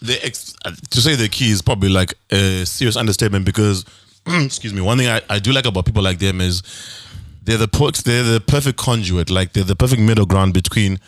the 0.01 0.25
ex- 0.25 0.55
uh, 0.65 0.71
to 0.91 1.01
say 1.01 1.15
the 1.15 1.29
key 1.29 1.51
is 1.51 1.61
probably 1.61 1.89
like 1.89 2.13
a 2.31 2.65
serious 2.65 2.95
understatement 2.95 3.45
because 3.45 3.85
excuse 4.27 4.73
me 4.73 4.81
one 4.81 4.97
thing 4.97 5.07
I, 5.09 5.21
I 5.29 5.39
do 5.39 5.51
like 5.51 5.65
about 5.65 5.85
people 5.85 6.03
like 6.03 6.19
them 6.19 6.41
is 6.41 6.63
they're 7.43 7.57
the 7.57 7.67
they're 8.05 8.23
the 8.23 8.39
perfect 8.39 8.77
conduit 8.77 9.29
like 9.29 9.53
they're 9.53 9.63
the 9.63 9.75
perfect 9.75 10.01
middle 10.01 10.25
ground 10.25 10.53
between 10.53 10.99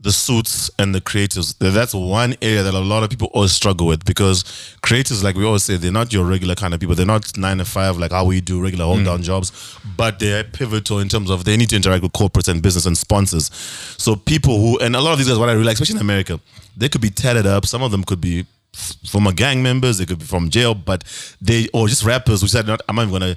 the 0.00 0.12
suits 0.12 0.70
and 0.78 0.94
the 0.94 1.00
creators 1.00 1.54
Th- 1.54 1.72
that's 1.72 1.92
one 1.92 2.36
area 2.40 2.62
that 2.62 2.74
a 2.74 2.78
lot 2.78 3.02
of 3.02 3.10
people 3.10 3.28
always 3.34 3.52
struggle 3.52 3.86
with 3.86 4.04
because 4.04 4.44
creators 4.80 5.24
like 5.24 5.34
we 5.34 5.44
always 5.44 5.64
say 5.64 5.76
they're 5.76 5.90
not 5.90 6.12
your 6.12 6.24
regular 6.24 6.54
kind 6.54 6.72
of 6.72 6.80
people. 6.80 6.94
They're 6.94 7.06
not 7.06 7.36
nine 7.36 7.58
to 7.58 7.64
five 7.64 7.96
like 7.98 8.12
how 8.12 8.24
we 8.24 8.40
do 8.40 8.62
regular 8.62 8.84
mm. 8.84 8.88
hold 8.88 9.04
down 9.04 9.22
jobs 9.22 9.76
but 9.96 10.18
they're 10.18 10.44
pivotal 10.44 11.00
in 11.00 11.08
terms 11.08 11.30
of 11.30 11.44
they 11.44 11.56
need 11.56 11.70
to 11.70 11.76
interact 11.76 12.02
with 12.02 12.12
corporates 12.12 12.48
and 12.48 12.62
business 12.62 12.86
and 12.86 12.96
sponsors. 12.96 13.50
So 13.98 14.14
people 14.14 14.58
who 14.58 14.78
and 14.78 14.94
a 14.94 15.00
lot 15.00 15.12
of 15.12 15.18
these 15.18 15.28
guys 15.28 15.38
what 15.38 15.48
i 15.48 15.52
realize 15.52 15.74
especially 15.74 15.96
in 15.96 16.02
america 16.02 16.38
they 16.76 16.88
could 16.88 17.00
be 17.00 17.10
tatted 17.10 17.46
up. 17.46 17.66
Some 17.66 17.82
of 17.82 17.90
them 17.90 18.04
could 18.04 18.20
be 18.20 18.46
f- 18.72 18.94
former 19.10 19.32
gang 19.32 19.64
members. 19.64 19.98
They 19.98 20.06
could 20.06 20.20
be 20.20 20.24
from 20.24 20.48
jail 20.48 20.74
but 20.74 21.02
they 21.40 21.68
or 21.74 21.88
just 21.88 22.04
rappers 22.04 22.40
who 22.40 22.46
said 22.46 22.66
not 22.68 22.80
i'm 22.88 22.96
not 22.96 23.08
even 23.08 23.20
gonna 23.20 23.36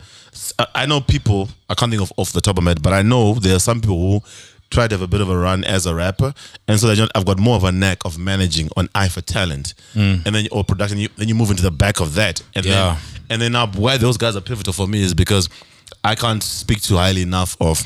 i 0.76 0.86
know 0.86 1.02
people 1.02 1.50
i 1.70 1.74
can't 1.74 1.92
think 1.92 2.02
of 2.02 2.14
off 2.18 2.32
the 2.32 2.42
top 2.42 2.58
of 2.58 2.64
my 2.64 2.72
head 2.72 2.82
but 2.82 2.94
i 2.94 3.02
know 3.02 3.34
there 3.34 3.56
are 3.56 3.60
some 3.60 3.82
people 3.82 4.00
who 4.00 4.22
try 4.72 4.88
to 4.88 4.96
have 4.96 5.02
a 5.02 5.08
bit 5.08 5.22
of 5.22 5.30
a 5.30 5.38
run 5.38 5.64
as 5.64 5.86
a 5.86 5.94
rapper, 5.94 6.34
and 6.68 6.80
so 6.80 6.88
that 6.88 7.12
I've 7.14 7.26
got 7.26 7.38
more 7.38 7.56
of 7.58 7.64
a 7.64 7.72
knack 7.72 8.04
of 8.06 8.18
managing 8.18 8.70
on 8.76 8.90
eye 8.96 9.10
for 9.10 9.22
talent, 9.22 9.76
mm. 9.94 10.26
and 10.26 10.34
then 10.36 10.48
or 10.52 10.64
production. 10.64 10.98
You, 10.98 11.10
then 11.18 11.28
you 11.28 11.36
move 11.36 11.52
into 11.52 11.62
the 11.64 11.72
back 11.72 12.00
of 12.00 12.16
that, 12.16 12.42
and 12.56 12.66
Yeah. 12.66 12.72
then 12.96 12.98
and 13.30 13.42
then 13.42 13.52
now 13.52 13.68
why 13.68 13.98
those 13.98 14.18
guys 14.18 14.36
are 14.36 14.42
pivotal 14.42 14.74
for 14.74 14.88
me 14.88 15.02
is 15.04 15.14
because 15.14 15.48
I 16.04 16.16
can't 16.16 16.42
speak 16.42 16.82
too 16.82 16.98
highly 16.98 17.22
enough 17.22 17.56
of 17.62 17.84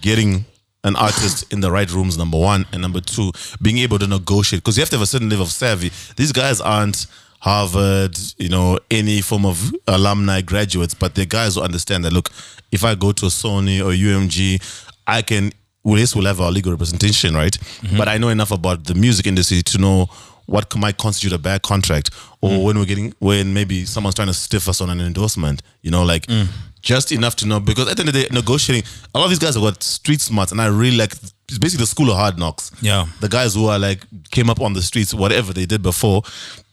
getting 0.00 0.44
an 0.84 0.94
artist 0.96 1.52
in 1.52 1.60
the 1.60 1.70
right 1.70 1.90
rooms. 1.90 2.16
Number 2.18 2.38
one, 2.38 2.66
and 2.72 2.82
number 2.82 3.00
two, 3.00 3.32
being 3.60 3.78
able 3.78 3.98
to 3.98 4.06
negotiate 4.06 4.62
because 4.62 4.76
you 4.76 4.82
have 4.82 4.90
to 4.90 4.96
have 4.96 5.02
a 5.02 5.06
certain 5.06 5.28
level 5.28 5.44
of 5.44 5.50
savvy. 5.52 5.90
These 6.16 6.32
guys 6.32 6.60
aren't. 6.60 7.06
Harvard, 7.38 8.18
you 8.38 8.48
know, 8.48 8.76
any 8.90 9.20
form 9.20 9.44
of 9.46 9.72
alumni 9.86 10.40
graduates, 10.40 10.94
but 10.94 11.14
they're 11.14 11.26
guys 11.26 11.54
who 11.54 11.60
understand 11.60 12.02
that 12.04 12.12
look, 12.12 12.30
if 12.72 12.82
I 12.82 12.94
go 12.96 13.12
to 13.12 13.26
a 13.26 13.28
Sony 13.28 13.78
or 13.78 13.92
UMG, 13.92 14.85
I 15.06 15.22
can 15.22 15.52
well, 15.86 16.00
yes, 16.00 16.16
we'll 16.16 16.26
have 16.26 16.40
our 16.40 16.50
legal 16.50 16.72
representation, 16.72 17.36
right? 17.36 17.52
Mm-hmm. 17.52 17.96
But 17.96 18.08
I 18.08 18.18
know 18.18 18.28
enough 18.28 18.50
about 18.50 18.84
the 18.84 18.94
music 18.96 19.24
industry 19.24 19.62
to 19.62 19.78
know 19.78 20.10
what 20.46 20.76
might 20.76 20.96
constitute 20.96 21.32
a 21.32 21.38
bad 21.38 21.62
contract, 21.62 22.10
or 22.40 22.50
mm. 22.50 22.64
when 22.64 22.78
we're 22.78 22.86
getting 22.86 23.14
when 23.20 23.54
maybe 23.54 23.84
someone's 23.84 24.16
trying 24.16 24.28
to 24.28 24.34
stiff 24.34 24.68
us 24.68 24.80
on 24.80 24.90
an 24.90 25.00
endorsement, 25.00 25.62
you 25.82 25.90
know, 25.92 26.02
like 26.02 26.26
mm. 26.26 26.48
just 26.82 27.12
enough 27.12 27.36
to 27.36 27.46
know 27.46 27.60
because 27.60 27.88
at 27.88 27.96
the 27.96 28.00
end 28.00 28.08
of 28.08 28.14
the 28.14 28.22
day, 28.22 28.28
negotiating. 28.32 28.88
A 29.14 29.18
lot 29.18 29.24
of 29.26 29.30
these 29.30 29.38
guys 29.38 29.54
have 29.54 29.62
got 29.62 29.80
street 29.82 30.20
smarts, 30.20 30.50
and 30.50 30.60
I 30.60 30.66
really 30.66 30.96
like. 30.96 31.12
It's 31.48 31.58
basically 31.58 31.84
the 31.84 31.88
school 31.88 32.10
of 32.10 32.16
hard 32.16 32.36
knocks. 32.36 32.72
Yeah. 32.80 33.06
the 33.20 33.28
guys 33.28 33.54
who 33.54 33.66
are 33.66 33.78
like 33.78 34.04
came 34.32 34.50
up 34.50 34.60
on 34.60 34.72
the 34.72 34.82
streets, 34.82 35.14
whatever 35.14 35.52
they 35.52 35.66
did 35.66 35.82
before, 35.82 36.22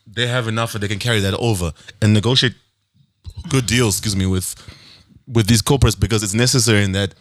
they 0.08 0.26
have 0.26 0.48
enough 0.48 0.74
that 0.74 0.80
they 0.80 0.88
can 0.88 0.98
carry 0.98 1.20
that 1.20 1.36
over 1.36 1.72
and 2.02 2.14
negotiate 2.14 2.56
good 3.50 3.68
deals. 3.68 4.00
Excuse 4.00 4.16
me 4.16 4.26
with 4.26 4.56
with 5.28 5.48
these 5.48 5.62
corporates 5.62 6.00
because 6.00 6.24
it's 6.24 6.34
necessary 6.34 6.84
in 6.84 6.94
that 6.94 7.14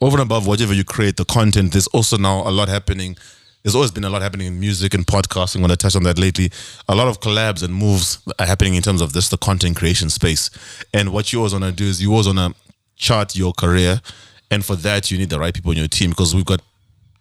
over 0.00 0.16
and 0.16 0.22
above 0.22 0.46
whatever 0.46 0.72
you 0.72 0.84
create, 0.84 1.16
the 1.16 1.24
content, 1.24 1.72
there's 1.72 1.86
also 1.88 2.16
now 2.16 2.48
a 2.48 2.50
lot 2.50 2.68
happening. 2.68 3.16
There's 3.62 3.74
always 3.74 3.90
been 3.90 4.04
a 4.04 4.10
lot 4.10 4.22
happening 4.22 4.46
in 4.46 4.60
music 4.60 4.94
and 4.94 5.04
podcasting. 5.04 5.56
I'm 5.56 5.62
going 5.62 5.70
to 5.70 5.76
touch 5.76 5.96
on 5.96 6.04
that 6.04 6.18
lately. 6.18 6.50
A 6.88 6.94
lot 6.94 7.08
of 7.08 7.20
collabs 7.20 7.62
and 7.62 7.74
moves 7.74 8.18
are 8.38 8.46
happening 8.46 8.74
in 8.74 8.82
terms 8.82 9.00
of 9.00 9.12
this, 9.12 9.28
the 9.28 9.36
content 9.36 9.76
creation 9.76 10.08
space. 10.10 10.50
And 10.94 11.12
what 11.12 11.32
you 11.32 11.40
always 11.40 11.52
want 11.52 11.64
to 11.64 11.72
do 11.72 11.84
is 11.84 12.00
you 12.00 12.12
always 12.12 12.26
want 12.26 12.38
to 12.38 12.54
chart 12.96 13.34
your 13.34 13.52
career. 13.52 14.00
And 14.50 14.64
for 14.64 14.76
that, 14.76 15.10
you 15.10 15.18
need 15.18 15.30
the 15.30 15.38
right 15.38 15.52
people 15.52 15.72
in 15.72 15.78
your 15.78 15.88
team 15.88 16.10
because 16.10 16.34
we've 16.34 16.44
got 16.44 16.62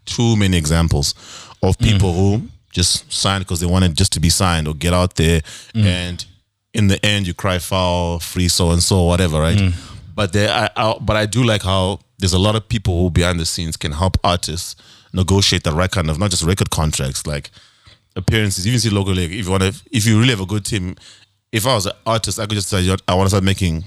too 0.05 0.35
many 0.35 0.57
examples 0.57 1.13
of 1.61 1.77
mm. 1.77 1.91
people 1.91 2.13
who 2.13 2.41
just 2.71 3.11
signed 3.11 3.43
because 3.43 3.59
they 3.59 3.67
wanted 3.67 3.95
just 3.95 4.13
to 4.13 4.19
be 4.19 4.29
signed 4.29 4.67
or 4.67 4.73
get 4.73 4.93
out 4.93 5.15
there 5.15 5.41
mm. 5.73 5.83
and 5.83 6.25
in 6.73 6.87
the 6.87 7.03
end 7.05 7.27
you 7.27 7.33
cry 7.33 7.57
foul 7.59 8.19
free 8.19 8.47
so 8.47 8.71
and 8.71 8.83
so 8.83 9.03
whatever 9.03 9.39
right 9.39 9.57
mm. 9.57 9.73
but 10.15 10.31
there 10.31 10.49
I, 10.49 10.69
I 10.75 10.97
but 10.99 11.15
i 11.15 11.25
do 11.25 11.43
like 11.43 11.63
how 11.63 11.99
there's 12.19 12.33
a 12.33 12.39
lot 12.39 12.55
of 12.55 12.67
people 12.67 12.99
who 12.99 13.09
behind 13.09 13.39
the 13.39 13.45
scenes 13.45 13.77
can 13.77 13.91
help 13.91 14.17
artists 14.23 14.75
negotiate 15.13 15.63
the 15.63 15.71
right 15.71 15.91
kind 15.91 16.09
of 16.09 16.19
not 16.19 16.29
just 16.29 16.43
record 16.43 16.69
contracts 16.69 17.25
like 17.25 17.49
appearances 18.15 18.65
you 18.65 18.71
even 18.71 18.79
see 18.79 18.89
locally 18.89 19.25
if 19.25 19.45
you 19.45 19.51
want 19.51 19.63
to 19.63 19.73
if 19.91 20.05
you 20.05 20.17
really 20.17 20.31
have 20.31 20.41
a 20.41 20.45
good 20.45 20.65
team 20.65 20.95
if 21.51 21.65
i 21.65 21.73
was 21.73 21.85
an 21.85 21.93
artist 22.05 22.39
i 22.39 22.45
could 22.45 22.55
just 22.55 22.69
say 22.69 22.95
i 23.07 23.13
want 23.13 23.25
to 23.25 23.29
start 23.29 23.43
making 23.43 23.83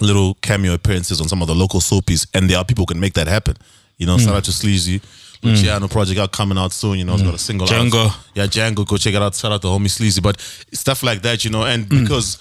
little 0.00 0.34
cameo 0.34 0.74
appearances 0.74 1.20
on 1.20 1.28
some 1.28 1.42
of 1.42 1.48
the 1.48 1.54
local 1.54 1.80
soapies, 1.80 2.26
and 2.34 2.48
there 2.48 2.58
are 2.58 2.64
people 2.64 2.82
who 2.82 2.86
can 2.86 3.00
make 3.00 3.14
that 3.14 3.26
happen. 3.26 3.56
You 3.98 4.06
know, 4.06 4.18
shout 4.18 4.32
mm. 4.32 4.36
out 4.36 4.44
to 4.44 4.52
Sleazy. 4.52 5.00
Mm. 5.00 5.04
Luciano 5.42 5.88
project 5.88 6.18
out 6.20 6.32
coming 6.32 6.58
out 6.58 6.72
soon. 6.72 6.98
You 6.98 7.04
know, 7.04 7.14
it's 7.14 7.22
mm. 7.22 7.26
got 7.26 7.34
a 7.34 7.38
single. 7.38 7.66
out. 7.68 8.18
Yeah, 8.34 8.46
Django. 8.46 8.86
Go 8.86 8.96
check 8.96 9.14
it 9.14 9.22
out. 9.22 9.34
Shout 9.34 9.52
out 9.52 9.62
to 9.62 9.68
homie 9.68 9.90
Sleazy, 9.90 10.20
but 10.20 10.40
stuff 10.72 11.02
like 11.02 11.22
that, 11.22 11.44
you 11.44 11.50
know, 11.50 11.64
and 11.64 11.88
because 11.88 12.38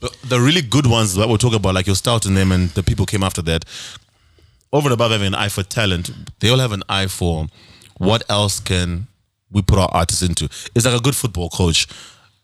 the- 0.00 0.14
the 0.24 0.40
really 0.40 0.62
good 0.62 0.86
ones 0.86 1.14
that 1.14 1.28
we're 1.28 1.36
talking 1.36 1.56
about, 1.56 1.74
like 1.74 1.86
your 1.86 1.96
stout 1.96 2.26
and 2.26 2.36
them, 2.36 2.52
and 2.52 2.70
the 2.70 2.82
people 2.82 3.06
came 3.06 3.22
after 3.22 3.42
that. 3.42 3.64
Over 4.72 4.88
and 4.88 4.94
above 4.94 5.10
having 5.10 5.28
an 5.28 5.34
eye 5.34 5.48
for 5.48 5.62
talent, 5.62 6.10
they 6.40 6.48
all 6.48 6.58
have 6.58 6.72
an 6.72 6.82
eye 6.88 7.08
for 7.08 7.46
what 7.98 8.22
else 8.28 8.60
can 8.60 9.08
we 9.50 9.62
put 9.62 9.78
our 9.78 9.88
artists 9.92 10.22
into. 10.22 10.44
It's 10.74 10.86
like 10.86 10.98
a 10.98 11.02
good 11.02 11.16
football 11.16 11.50
coach. 11.50 11.86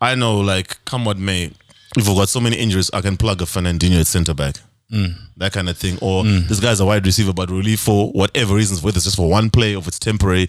I 0.00 0.14
know, 0.14 0.40
like, 0.40 0.84
come 0.84 1.04
what 1.04 1.18
may, 1.18 1.52
if 1.96 2.06
we've 2.06 2.16
got 2.16 2.28
so 2.28 2.40
many 2.40 2.56
injuries, 2.56 2.90
I 2.92 3.00
can 3.00 3.16
plug 3.16 3.40
a 3.42 3.44
Fernandinho 3.44 4.00
at 4.00 4.06
centre 4.06 4.34
back. 4.34 4.56
Mm. 4.92 5.14
That 5.36 5.52
kind 5.52 5.68
of 5.68 5.78
thing. 5.78 5.98
Or 6.02 6.24
mm. 6.24 6.46
this 6.48 6.60
guy's 6.60 6.80
a 6.80 6.84
wide 6.84 7.06
receiver, 7.06 7.32
but 7.32 7.50
really 7.50 7.76
for 7.76 8.10
whatever 8.10 8.54
reasons, 8.54 8.82
whether 8.82 8.96
it's 8.96 9.04
just 9.04 9.16
for 9.16 9.30
one 9.30 9.50
play 9.50 9.74
or 9.74 9.78
if 9.78 9.88
it's 9.88 9.98
temporary, 9.98 10.48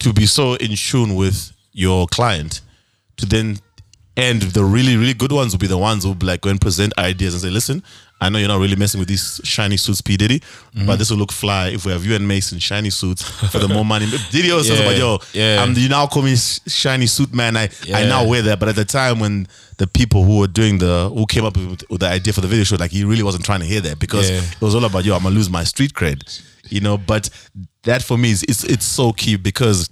to 0.00 0.12
be 0.12 0.26
so 0.26 0.54
in 0.54 0.76
tune 0.76 1.14
with 1.14 1.52
your 1.72 2.06
client 2.06 2.60
to 3.16 3.26
then 3.26 3.58
and 4.16 4.42
the 4.42 4.64
really, 4.64 4.96
really 4.96 5.14
good 5.14 5.32
ones 5.32 5.52
will 5.52 5.58
be 5.58 5.66
the 5.66 5.78
ones 5.78 6.04
who 6.04 6.14
be 6.14 6.26
like 6.26 6.40
go 6.40 6.50
and 6.50 6.60
present 6.60 6.92
ideas 6.98 7.34
and 7.34 7.42
say, 7.42 7.50
listen, 7.50 7.82
I 8.20 8.28
know 8.30 8.38
you're 8.38 8.48
not 8.48 8.60
really 8.60 8.76
messing 8.76 9.00
with 9.00 9.08
these 9.08 9.40
shiny 9.44 9.76
suits, 9.76 10.00
P. 10.00 10.16
Diddy, 10.16 10.40
but 10.86 10.96
this 10.98 11.10
will 11.10 11.18
look 11.18 11.32
fly 11.32 11.68
if 11.70 11.84
we 11.84 11.92
have 11.92 12.06
you 12.06 12.14
and 12.14 12.26
Mase 12.26 12.52
in 12.52 12.58
shiny 12.58 12.88
suits 12.90 13.22
for 13.50 13.58
the 13.58 13.68
more 13.68 13.84
money. 13.84 14.06
Diddy 14.30 14.50
always 14.50 14.68
says 14.68 14.80
about 14.80 14.96
yo, 14.96 15.18
yeah. 15.34 15.62
um, 15.62 15.74
you 15.76 15.88
now 15.90 16.06
call 16.06 16.22
me 16.22 16.34
shiny 16.36 17.06
suit 17.06 17.34
man. 17.34 17.56
I, 17.56 17.68
I 17.92 18.04
now 18.04 18.26
wear 18.26 18.40
that. 18.42 18.60
But 18.60 18.70
at 18.70 18.76
the 18.76 18.84
time 18.84 19.18
when 19.18 19.46
the 19.76 19.86
people 19.86 20.22
who 20.24 20.38
were 20.38 20.46
doing 20.46 20.78
the 20.78 21.10
who 21.12 21.26
came 21.26 21.44
up 21.44 21.56
with, 21.56 21.82
with 21.90 22.00
the 22.00 22.08
idea 22.08 22.32
for 22.32 22.40
the 22.40 22.48
video 22.48 22.64
show, 22.64 22.76
like 22.76 22.92
he 22.92 23.04
really 23.04 23.22
wasn't 23.24 23.44
trying 23.44 23.60
to 23.60 23.66
hear 23.66 23.80
that 23.82 23.98
because 23.98 24.30
Yeah. 24.30 24.38
it 24.38 24.60
was 24.60 24.74
all 24.74 24.84
about 24.84 25.04
yo, 25.04 25.14
I'm 25.16 25.22
gonna 25.24 25.34
lose 25.34 25.50
my 25.50 25.64
street 25.64 25.92
cred. 25.92 26.22
You 26.70 26.80
know, 26.80 26.96
but 26.96 27.28
that 27.82 28.02
for 28.02 28.16
me 28.16 28.30
is 28.30 28.42
it's 28.44 28.64
it's 28.64 28.86
so 28.86 29.12
key 29.12 29.36
because 29.36 29.90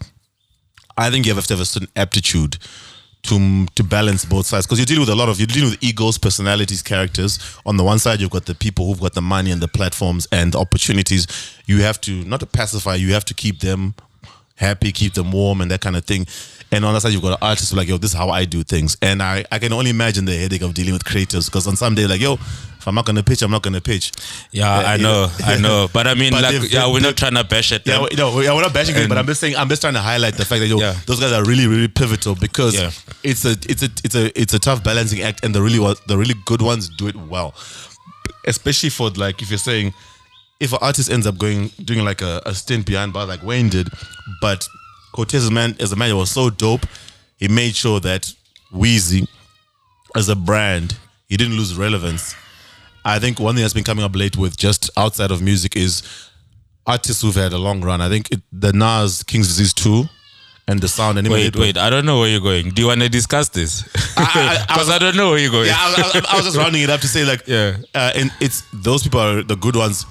I 0.96 1.10
think 1.10 1.26
you 1.26 1.34
have 1.34 1.46
to 1.46 1.54
have 1.54 1.60
a 1.60 1.66
certain 1.66 1.88
aptitude 1.96 2.56
to 3.24 3.66
to 3.76 3.84
balance 3.84 4.24
both 4.24 4.46
sides 4.46 4.66
because 4.66 4.78
you're 4.78 4.86
dealing 4.86 5.02
with 5.02 5.08
a 5.08 5.14
lot 5.14 5.28
of 5.28 5.38
you're 5.38 5.46
dealing 5.46 5.70
with 5.70 5.82
egos, 5.82 6.18
personalities, 6.18 6.82
characters. 6.82 7.38
On 7.64 7.76
the 7.76 7.84
one 7.84 7.98
side, 7.98 8.20
you've 8.20 8.30
got 8.30 8.46
the 8.46 8.54
people 8.54 8.86
who've 8.86 9.00
got 9.00 9.14
the 9.14 9.22
money 9.22 9.50
and 9.50 9.60
the 9.62 9.68
platforms 9.68 10.26
and 10.32 10.52
the 10.52 10.58
opportunities. 10.58 11.26
You 11.66 11.82
have 11.82 12.00
to 12.02 12.24
not 12.24 12.40
to 12.40 12.46
pacify, 12.46 12.96
you 12.96 13.12
have 13.12 13.24
to 13.26 13.34
keep 13.34 13.60
them 13.60 13.94
happy, 14.56 14.92
keep 14.92 15.14
them 15.14 15.32
warm, 15.32 15.60
and 15.60 15.70
that 15.70 15.80
kind 15.80 15.96
of 15.96 16.04
thing. 16.04 16.26
And 16.70 16.84
on 16.84 16.92
the 16.92 16.96
other 16.96 17.00
side, 17.00 17.12
you've 17.12 17.22
got 17.22 17.38
artists 17.42 17.72
like, 17.74 17.88
yo, 17.88 17.98
this 17.98 18.12
is 18.12 18.16
how 18.16 18.30
I 18.30 18.46
do 18.46 18.62
things. 18.62 18.96
And 19.02 19.22
I, 19.22 19.44
I 19.52 19.58
can 19.58 19.72
only 19.74 19.90
imagine 19.90 20.24
the 20.24 20.36
headache 20.36 20.62
of 20.62 20.72
dealing 20.72 20.94
with 20.94 21.04
creators 21.04 21.46
because 21.46 21.66
on 21.66 21.76
some 21.76 21.94
day, 21.94 22.06
like, 22.06 22.20
yo, 22.20 22.38
if 22.82 22.88
I'm 22.88 22.94
not 22.96 23.06
going 23.06 23.16
to 23.16 23.22
pitch, 23.22 23.42
I'm 23.42 23.50
not 23.50 23.62
going 23.62 23.74
to 23.74 23.80
pitch. 23.80 24.10
Yeah, 24.50 24.68
Uh, 24.68 24.82
I 24.82 24.94
you 24.96 25.02
know, 25.04 25.30
I 25.44 25.56
know. 25.58 25.88
But 25.92 26.06
I 26.08 26.14
mean, 26.20 26.32
But 26.32 26.42
like, 26.42 26.52
they've- 26.52 26.72
yeah, 26.72 26.82
they've- 26.82 26.92
we're 26.92 27.00
not 27.00 27.16
trying 27.16 27.34
to 27.36 27.44
bash 27.44 27.70
at 27.72 27.86
Yeah, 27.86 28.06
no, 28.16 28.40
yeah, 28.40 28.52
we're 28.54 28.62
not 28.62 28.74
bashing 28.74 28.96
it, 28.96 29.08
but 29.08 29.16
I'm 29.18 29.26
just 29.26 29.40
saying, 29.40 29.56
I'm 29.56 29.68
just 29.68 29.80
trying 29.82 29.94
to 29.94 30.00
highlight 30.00 30.34
the 30.34 30.44
fact 30.44 30.60
that 30.60 30.66
yo, 30.66 30.78
Yeah. 30.78 30.96
those 31.06 31.20
guys 31.20 31.30
are 31.32 31.44
really, 31.44 31.66
really 31.68 31.86
pivotal 31.88 32.34
because 32.34 32.74
Yeah. 32.74 32.90
it's 33.22 33.44
a, 33.44 33.52
it's 33.52 33.82
a, 33.84 33.90
it's 34.04 34.14
a, 34.16 34.40
it's 34.40 34.52
a 34.54 34.58
tough 34.58 34.82
balancing 34.82 35.22
act, 35.22 35.44
and 35.44 35.54
the 35.54 35.62
really, 35.62 35.78
the 36.08 36.18
really 36.18 36.34
good 36.44 36.60
ones 36.60 36.88
do 36.88 37.06
it 37.06 37.14
well, 37.16 37.54
especially 38.46 38.90
for 38.90 39.10
like 39.10 39.40
if 39.42 39.48
you're 39.50 39.58
saying, 39.58 39.94
if 40.58 40.72
an 40.72 40.78
artist 40.82 41.10
ends 41.10 41.26
up 41.26 41.38
going 41.38 41.68
doing 41.84 42.04
like 42.04 42.20
a, 42.22 42.42
a 42.46 42.54
stint 42.54 42.86
behind 42.86 43.12
bars 43.12 43.28
like 43.28 43.42
Wayne 43.44 43.68
did, 43.68 43.88
but 44.40 44.66
Cortez 45.12 45.50
man 45.50 45.76
as 45.80 45.92
a 45.92 45.96
man 45.96 46.16
was 46.16 46.30
so 46.30 46.50
dope, 46.50 46.84
he 47.36 47.46
made 47.48 47.74
sure 47.76 48.00
that 48.00 48.32
Weezy 48.74 49.26
as 50.16 50.28
a 50.28 50.36
brand, 50.36 50.96
he 51.28 51.36
didn't 51.36 51.56
lose 51.56 51.74
relevance. 51.76 52.34
I 53.04 53.18
think 53.18 53.40
one 53.40 53.54
thing 53.54 53.62
that's 53.62 53.74
been 53.74 53.84
coming 53.84 54.04
up 54.04 54.14
late 54.14 54.36
with 54.36 54.56
just 54.56 54.90
outside 54.96 55.30
of 55.30 55.42
music 55.42 55.76
is 55.76 56.02
artists 56.86 57.22
who've 57.22 57.34
had 57.34 57.52
a 57.52 57.58
long 57.58 57.80
run. 57.82 58.00
I 58.00 58.08
think 58.08 58.30
it, 58.30 58.42
the 58.52 58.72
Nas 58.72 59.22
King's 59.22 59.48
Disease 59.48 59.72
2 59.74 60.04
and 60.68 60.80
the 60.80 60.88
sound 60.88 61.18
and 61.18 61.28
Wait, 61.28 61.56
wait, 61.56 61.76
I 61.76 61.90
don't 61.90 62.06
know 62.06 62.20
where 62.20 62.28
you're 62.28 62.40
going. 62.40 62.70
Do 62.70 62.82
you 62.82 62.88
want 62.88 63.00
to 63.00 63.08
discuss 63.08 63.48
this? 63.48 63.82
I- 64.16 64.58
I 64.60 64.66
Because 64.66 64.88
I, 64.96 64.98
don't 64.98 65.16
know 65.16 65.30
where 65.30 65.38
you're 65.38 65.50
going. 65.50 65.66
Yeah, 65.66 65.74
I, 65.76 66.12
I- 66.14 66.32
I 66.32 66.36
was 66.36 66.44
just 66.46 66.56
rounding 66.56 66.82
it 66.82 66.90
up 66.90 67.00
to 67.00 67.08
say 67.08 67.24
like, 67.24 67.46
Yeah. 67.46 67.76
uh, 67.94 68.12
and 68.14 68.30
it's 68.40 68.62
those 68.72 69.02
people 69.02 69.20
are 69.20 69.42
the 69.42 69.56
good 69.56 69.76
ones. 69.76 70.06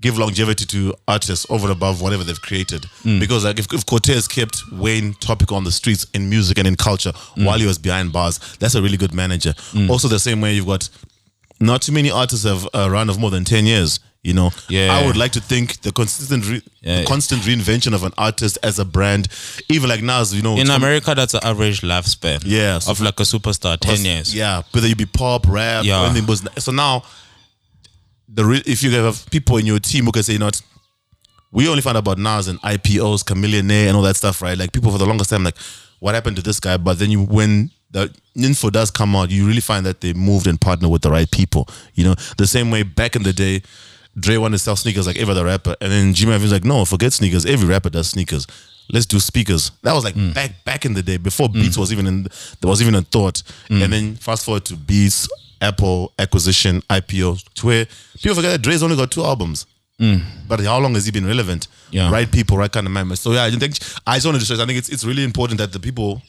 Give 0.00 0.16
longevity 0.16 0.64
to 0.64 0.94
artists 1.06 1.44
over 1.50 1.66
and 1.66 1.76
above 1.76 2.00
whatever 2.00 2.24
they've 2.24 2.40
created. 2.40 2.82
Mm. 3.02 3.20
Because 3.20 3.44
like 3.44 3.58
if, 3.58 3.70
if 3.70 3.84
Cortez 3.84 4.26
kept 4.26 4.62
Wayne 4.72 5.12
topical 5.20 5.58
on 5.58 5.64
the 5.64 5.72
streets 5.72 6.06
in 6.14 6.30
music 6.30 6.56
and 6.56 6.66
in 6.66 6.74
culture 6.76 7.12
mm. 7.12 7.44
while 7.44 7.58
he 7.58 7.66
was 7.66 7.76
behind 7.76 8.10
bars, 8.10 8.38
that's 8.60 8.74
a 8.74 8.80
really 8.80 8.96
good 8.96 9.12
manager. 9.12 9.52
Mm. 9.72 9.90
Also, 9.90 10.08
the 10.08 10.18
same 10.18 10.40
way 10.40 10.54
you've 10.54 10.64
got 10.66 10.88
not 11.60 11.82
too 11.82 11.92
many 11.92 12.10
artists 12.10 12.44
have 12.44 12.66
a 12.74 12.90
run 12.90 13.10
of 13.10 13.18
more 13.18 13.30
than 13.30 13.44
10 13.44 13.66
years. 13.66 14.00
You 14.22 14.34
know, 14.34 14.50
Yeah. 14.68 14.92
I 14.94 15.06
would 15.06 15.16
like 15.16 15.32
to 15.32 15.40
think 15.40 15.80
the 15.80 15.92
consistent, 15.92 16.44
re- 16.46 16.62
Yeah. 16.82 17.00
the 17.00 17.06
constant 17.06 17.42
reinvention 17.42 17.94
of 17.94 18.02
an 18.04 18.12
artist 18.18 18.58
as 18.62 18.78
a 18.78 18.84
brand, 18.84 19.28
even 19.70 19.88
like 19.88 20.02
Nas, 20.02 20.34
you 20.34 20.42
know, 20.42 20.58
In 20.58 20.68
America, 20.68 21.14
that's 21.14 21.32
an 21.32 21.40
average 21.42 21.80
lifespan. 21.80 22.42
Yeah, 22.44 22.78
so 22.80 22.90
of 22.90 23.00
like 23.00 23.18
a 23.18 23.22
superstar, 23.22 23.78
ten 23.80 24.04
years. 24.04 24.34
Yeah, 24.34 24.62
whether 24.72 24.86
you 24.86 24.94
be 24.94 25.06
pop, 25.06 25.46
rap, 25.48 25.84
Yeah. 25.84 26.02
or 26.02 26.06
anything. 26.06 26.26
But 26.26 26.62
so 26.62 26.70
now, 26.70 27.02
the 28.28 28.44
re- 28.44 28.62
if 28.66 28.82
you 28.82 28.90
have 28.92 29.24
people 29.30 29.56
in 29.56 29.64
your 29.66 29.78
team 29.80 30.04
who 30.04 30.12
can 30.12 30.22
say, 30.22 30.34
you 30.34 30.38
know, 30.38 30.46
what, 30.46 30.60
we 31.50 31.66
only 31.68 31.80
found 31.82 31.96
out 31.96 32.00
about 32.06 32.18
Nas 32.18 32.46
and 32.46 32.60
IPOs, 32.62 33.24
Chamillionaire, 33.24 33.88
and 33.88 33.96
all 33.96 34.02
that 34.02 34.16
stuff, 34.16 34.42
right? 34.42 34.56
Like 34.56 34.72
people 34.72 34.92
for 34.92 34.98
the 34.98 35.06
longest 35.06 35.30
time, 35.30 35.44
like, 35.44 35.56
what 35.98 36.14
happened 36.14 36.36
to 36.36 36.42
this 36.42 36.60
guy? 36.60 36.76
But 36.76 36.98
then 36.98 37.10
you, 37.10 37.22
when 37.22 37.70
the 37.90 38.14
info 38.36 38.70
does 38.70 38.90
come 38.90 39.16
out, 39.16 39.30
you 39.30 39.46
really 39.46 39.60
find 39.60 39.84
that 39.86 40.00
they 40.00 40.12
moved 40.12 40.46
and 40.46 40.60
partnered 40.60 40.90
with 40.90 41.02
the 41.02 41.10
right 41.10 41.30
people. 41.30 41.68
You 41.94 42.04
know, 42.04 42.14
the 42.38 42.46
same 42.46 42.70
way 42.70 42.82
back 42.82 43.16
in 43.16 43.22
the 43.22 43.32
day, 43.32 43.62
Dre 44.18 44.36
wanted 44.36 44.58
to 44.58 44.58
sell 44.58 44.76
sneakers 44.76 45.06
like 45.06 45.16
every 45.16 45.32
other 45.32 45.44
rapper, 45.44 45.76
and 45.80 45.90
then 45.90 46.14
Jimmy 46.14 46.32
Iovine 46.32 46.42
was 46.42 46.52
like, 46.52 46.64
no, 46.64 46.84
forget 46.84 47.12
sneakers. 47.12 47.46
Every 47.46 47.68
rapper 47.68 47.90
does 47.90 48.10
sneakers. 48.10 48.46
Let's 48.92 49.06
do 49.06 49.20
speakers. 49.20 49.70
That 49.82 49.92
was 49.92 50.04
like 50.04 50.14
mm. 50.14 50.34
back 50.34 50.64
back 50.64 50.84
in 50.84 50.94
the 50.94 51.02
day 51.02 51.16
before 51.16 51.48
mm. 51.48 51.54
Beats 51.54 51.78
was 51.78 51.92
even 51.92 52.06
in 52.06 52.22
there 52.24 52.68
was 52.68 52.82
even 52.82 52.96
a 52.96 53.02
thought. 53.02 53.42
Mm. 53.68 53.84
And 53.84 53.92
then 53.92 54.14
fast 54.16 54.44
forward 54.44 54.64
to 54.64 54.76
Beats, 54.76 55.28
Apple 55.60 56.12
acquisition, 56.18 56.82
IPO, 56.82 57.52
to 57.54 57.66
where 57.66 57.86
people 58.20 58.34
forget 58.34 58.50
that 58.50 58.62
Dre's 58.62 58.82
only 58.82 58.96
got 58.96 59.12
two 59.12 59.22
albums. 59.22 59.66
But 60.48 60.60
how 60.60 60.80
long 60.80 60.94
has 60.94 61.04
he 61.04 61.12
been 61.12 61.26
relevant? 61.26 61.68
Yeah. 61.90 62.10
Right 62.10 62.30
people, 62.30 62.56
right 62.56 62.72
kind 62.72 62.86
of 62.86 62.92
members. 62.92 63.20
So 63.20 63.32
yeah, 63.32 63.44
I 63.44 63.50
think 63.50 63.76
I 64.06 64.16
just 64.16 64.26
wanted 64.26 64.38
to 64.38 64.44
stress. 64.44 64.58
I 64.58 64.66
think 64.66 64.78
it's 64.78 64.88
it's 64.88 65.04
really 65.04 65.24
important 65.24 65.58
that 65.58 65.72
the 65.72 65.78
people, 65.78 66.22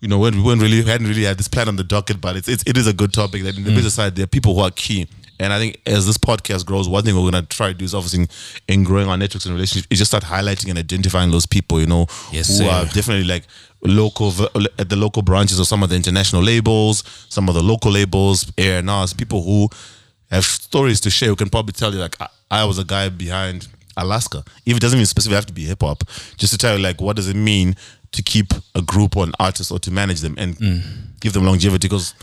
you 0.00 0.08
know, 0.08 0.18
when 0.18 0.36
we 0.36 0.42
weren't 0.42 0.62
really 0.62 0.82
hadn't 0.82 1.06
really 1.06 1.24
had 1.24 1.38
this 1.38 1.48
plan 1.48 1.68
on 1.68 1.76
the 1.76 1.84
docket, 1.84 2.20
but 2.20 2.36
it's, 2.36 2.48
it's 2.48 2.62
it 2.66 2.76
is 2.76 2.86
a 2.86 2.92
good 2.92 3.12
topic 3.12 3.42
that 3.42 3.56
in 3.56 3.64
the 3.64 3.70
mm. 3.70 3.74
business 3.74 3.94
side 3.94 4.14
there 4.14 4.24
are 4.24 4.28
people 4.28 4.54
who 4.54 4.60
are 4.60 4.70
key. 4.70 5.08
And 5.40 5.52
I 5.52 5.58
think 5.58 5.80
as 5.86 6.04
this 6.06 6.18
podcast 6.18 6.66
grows, 6.66 6.88
one 6.88 7.04
thing 7.04 7.14
we're 7.14 7.30
gonna 7.30 7.46
try 7.46 7.68
to 7.68 7.74
do 7.74 7.84
is 7.84 7.94
obviously 7.94 8.26
in 8.66 8.84
growing 8.84 9.08
our 9.08 9.16
networks 9.16 9.46
and 9.46 9.54
relationships 9.54 9.86
is 9.90 9.98
just 9.98 10.10
start 10.10 10.24
highlighting 10.24 10.70
and 10.70 10.78
identifying 10.78 11.30
those 11.30 11.46
people, 11.46 11.80
you 11.80 11.86
know, 11.86 12.06
Yes, 12.32 12.48
who 12.48 12.64
sir. 12.64 12.70
are 12.70 12.84
definitely 12.86 13.24
like 13.24 13.44
local 13.82 14.32
at 14.78 14.88
the 14.88 14.96
local 14.96 15.22
branches 15.22 15.60
of 15.60 15.66
some 15.66 15.82
of 15.82 15.90
the 15.90 15.96
international 15.96 16.42
labels, 16.42 17.04
some 17.28 17.48
of 17.48 17.54
the 17.54 17.62
local 17.62 17.92
labels, 17.92 18.50
air 18.58 18.78
and 18.78 19.16
people 19.16 19.42
who 19.42 19.68
have 20.30 20.44
stories 20.44 21.00
to 21.00 21.10
share 21.10 21.28
who 21.28 21.36
can 21.36 21.48
probably 21.48 21.72
tell 21.72 21.92
you 21.92 22.00
like 22.00 22.20
I, 22.20 22.28
I 22.50 22.64
was 22.64 22.78
a 22.78 22.84
guy 22.84 23.08
behind 23.08 23.68
Alaska. 23.96 24.44
If 24.66 24.76
it 24.76 24.80
doesn't 24.80 24.98
even 24.98 25.06
specifically 25.06 25.36
have 25.36 25.46
to 25.46 25.52
be 25.52 25.64
hip 25.64 25.82
hop, 25.82 26.04
just 26.36 26.52
to 26.52 26.58
tell 26.58 26.76
you 26.76 26.82
like 26.82 27.00
what 27.00 27.16
does 27.16 27.28
it 27.28 27.36
mean 27.36 27.76
to 28.12 28.22
keep 28.22 28.52
a 28.74 28.82
group 28.82 29.16
or 29.16 29.24
an 29.24 29.32
artist 29.38 29.70
or 29.70 29.78
to 29.80 29.90
manage 29.90 30.20
them 30.20 30.34
and 30.38 30.56
Mm. 30.58 30.82
give 31.20 31.32
them 31.32 31.44
longevity 31.44 31.88
because 31.88 32.14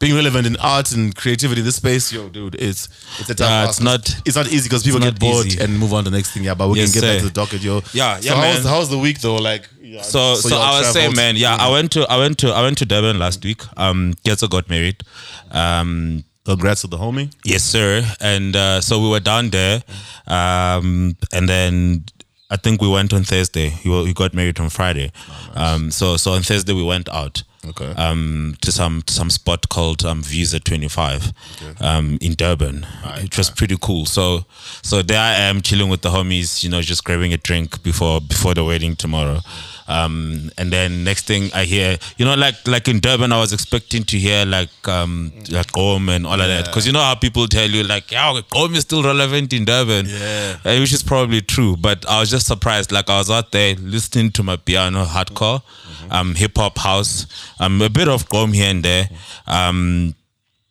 being 0.00 0.14
relevant 0.14 0.46
in 0.46 0.56
art 0.58 0.92
and 0.92 1.12
creativity 1.16 1.60
in 1.60 1.64
this 1.66 1.74
space, 1.76 2.12
yo, 2.12 2.28
dude, 2.28 2.54
it's 2.54 2.88
it's 3.18 3.30
a 3.30 3.34
tough 3.34 3.48
Yeah, 3.50 3.68
it's 3.68 3.80
not- 3.80 4.14
it's 4.24 4.36
not 4.36 4.46
easy 4.46 4.68
because 4.68 4.84
people 4.84 5.00
get 5.00 5.18
bored 5.18 5.46
easy. 5.46 5.58
and 5.60 5.76
move 5.76 5.92
on 5.92 6.04
to 6.04 6.10
the 6.10 6.16
next 6.16 6.30
thing. 6.30 6.44
Yeah, 6.44 6.54
but 6.54 6.68
we 6.68 6.78
Yes, 6.78 6.92
can 6.92 7.00
get 7.00 7.08
back 7.08 7.18
to 7.18 7.24
the 7.24 7.30
docket, 7.32 7.62
yo. 7.62 7.82
Yeah, 7.92 8.18
yeah, 8.22 8.34
how's, 8.36 8.62
man. 8.62 8.72
how's 8.72 8.88
the 8.90 8.98
week 8.98 9.20
though? 9.20 9.36
Like, 9.36 9.68
yeah, 9.82 10.02
So, 10.02 10.36
so, 10.36 10.50
y'all 10.50 10.62
I 10.62 10.78
was 10.80 10.92
saying, 10.92 11.16
man, 11.16 11.34
yeah, 11.36 11.56
I 11.56 11.68
went 11.70 11.90
to, 11.92 12.02
I 12.08 12.16
went 12.16 12.38
to, 12.38 12.52
I 12.52 12.62
went 12.62 12.78
to 12.78 12.84
Durban 12.84 13.18
last 13.18 13.42
week. 13.42 13.62
Um, 13.76 14.14
Getzo 14.24 14.48
got 14.48 14.68
married. 14.70 15.02
Um, 15.50 16.22
Congrats 16.44 16.80
to 16.82 16.86
the 16.86 16.96
homie. 16.96 17.30
Yes, 17.44 17.62
sir. 17.64 18.02
And 18.20 18.54
uh, 18.56 18.80
so 18.80 19.00
we 19.00 19.08
were 19.10 19.20
down 19.20 19.50
there, 19.50 19.82
um, 20.28 21.14
and 21.32 21.46
then 21.48 22.04
I 22.50 22.56
think 22.56 22.80
we 22.80 22.88
went 22.88 23.12
on 23.12 23.24
Thursday. 23.24 23.68
He, 23.68 24.06
he 24.06 24.14
got 24.14 24.32
married 24.32 24.58
on 24.58 24.70
Friday. 24.70 25.12
um, 25.54 25.90
so 25.90 26.16
so 26.16 26.32
on 26.32 26.42
Thursday 26.42 26.72
we 26.72 26.82
went 26.82 27.08
out. 27.10 27.42
Okay. 27.66 27.90
Um, 27.96 28.56
to 28.62 28.72
some 28.72 29.02
to 29.02 29.12
some 29.12 29.28
spot 29.30 29.68
called 29.68 30.04
um, 30.04 30.22
Visa 30.22 30.58
Twenty 30.60 30.88
Five, 30.88 31.32
um, 31.80 32.16
in 32.20 32.34
Durban. 32.34 32.86
it 33.16 33.36
was 33.36 33.50
pretty 33.50 33.76
cool. 33.80 34.06
So 34.06 34.46
so 34.82 35.02
there 35.02 35.20
I 35.20 35.34
am 35.34 35.60
chilling 35.60 35.90
with 35.90 36.00
the 36.02 36.08
homies. 36.10 36.62
You 36.62 36.70
know, 36.70 36.80
just 36.80 37.04
grabbing 37.04 37.32
a 37.34 37.36
drink 37.36 37.82
before 37.82 38.20
before 38.20 38.54
the 38.54 38.64
wedding 38.64 38.96
tomorrow. 38.96 39.40
Um, 39.88 40.50
and 40.58 40.70
then 40.70 41.02
next 41.02 41.26
thing 41.26 41.50
I 41.54 41.64
hear, 41.64 41.96
you 42.18 42.24
know, 42.26 42.34
like 42.34 42.54
like 42.68 42.88
in 42.88 43.00
Durban, 43.00 43.32
I 43.32 43.38
was 43.40 43.52
expecting 43.54 44.04
to 44.04 44.18
hear 44.18 44.44
like 44.44 44.68
um 44.86 45.32
like 45.50 45.72
Gqom 45.72 46.14
and 46.14 46.26
all 46.26 46.40
of 46.40 46.46
that, 46.46 46.66
because 46.66 46.86
you 46.86 46.92
know 46.92 47.00
how 47.00 47.14
people 47.14 47.46
tell 47.48 47.68
you 47.68 47.82
like, 47.84 48.12
yeah, 48.12 48.32
Gqom 48.50 48.74
is 48.76 48.82
still 48.82 49.02
relevant 49.02 49.52
in 49.54 49.64
Durban, 49.64 50.06
Yeah. 50.06 50.56
Uh, 50.64 50.78
which 50.78 50.92
is 50.92 51.02
probably 51.02 51.40
true. 51.40 51.76
But 51.76 52.06
I 52.06 52.20
was 52.20 52.30
just 52.30 52.46
surprised. 52.46 52.92
Like 52.92 53.08
I 53.08 53.16
was 53.18 53.30
out 53.30 53.50
there 53.52 53.74
listening 53.76 54.30
to 54.32 54.42
amapiano, 54.42 55.06
hardcore, 55.06 55.62
um, 56.10 56.34
hip 56.34 56.58
hop 56.58 56.76
house, 56.78 57.26
um, 57.58 57.80
a 57.80 57.88
bit 57.88 58.08
of 58.08 58.28
Gqom 58.28 58.54
here 58.54 58.70
and 58.70 58.84
there. 58.84 59.08
Um, 59.46 60.14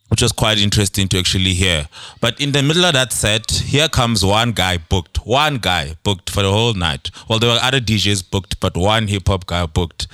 which 0.10 0.22
was 0.22 0.32
quite 0.32 0.58
interesting 0.58 1.08
to 1.10 1.20
actually 1.20 1.54
hear. 1.54 1.88
But 2.22 2.40
in 2.40 2.52
the 2.52 2.64
middle 2.64 2.86
of 2.86 2.94
that 2.94 3.12
set, 3.12 3.52
here 3.52 3.90
comes 3.90 4.24
one 4.24 4.52
guy 4.52 4.78
booked, 4.78 5.26
one 5.26 5.58
guy 5.58 5.96
booked 6.04 6.30
for 6.30 6.44
the 6.44 6.52
whole 6.52 6.74
night. 6.74 7.12
Well, 7.30 7.40
there 7.40 7.50
were 7.50 7.60
other 7.62 7.80
DJs 7.80 8.30
booked, 8.30 8.60
but 8.60 8.76
one 8.76 9.08
hip 9.08 9.28
hop 9.28 9.46
guy 9.46 9.66
booked, 9.66 10.08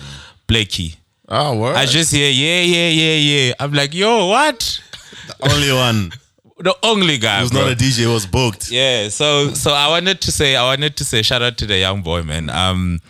Blxckie. 0.48 0.98
Oh, 1.30 1.58
word. 1.58 1.76
I 1.76 1.86
just 1.86 2.12
hear, 2.12 2.30
yeah, 2.30 2.62
yeah, 2.62 2.90
yeah, 2.90 3.16
yeah. 3.16 3.54
I'm 3.60 3.74
like, 3.74 3.94
yo, 3.94 4.28
what? 4.28 4.82
The 5.28 5.52
only 5.54 5.72
one. 5.72 6.12
The 6.60 6.76
only 6.84 7.18
guy. 7.18 7.42
Who's 7.42 7.52
bro. 7.52 7.62
not 7.62 7.72
a 7.72 7.76
DJ 7.76 8.12
was 8.12 8.26
booked. 8.26 8.70
Yeah, 8.72 9.10
so 9.10 9.54
so 9.54 9.74
I 9.74 9.90
wanted 9.90 10.22
to 10.22 10.32
say 10.32 10.56
I 10.56 10.64
wanted 10.64 10.96
to 10.98 11.06
say 11.06 11.22
shout 11.22 11.42
out 11.42 11.58
to 11.58 11.66
the 11.66 11.78
young 11.78 12.04
boy, 12.04 12.24
man. 12.24 12.50
Um, 12.50 13.02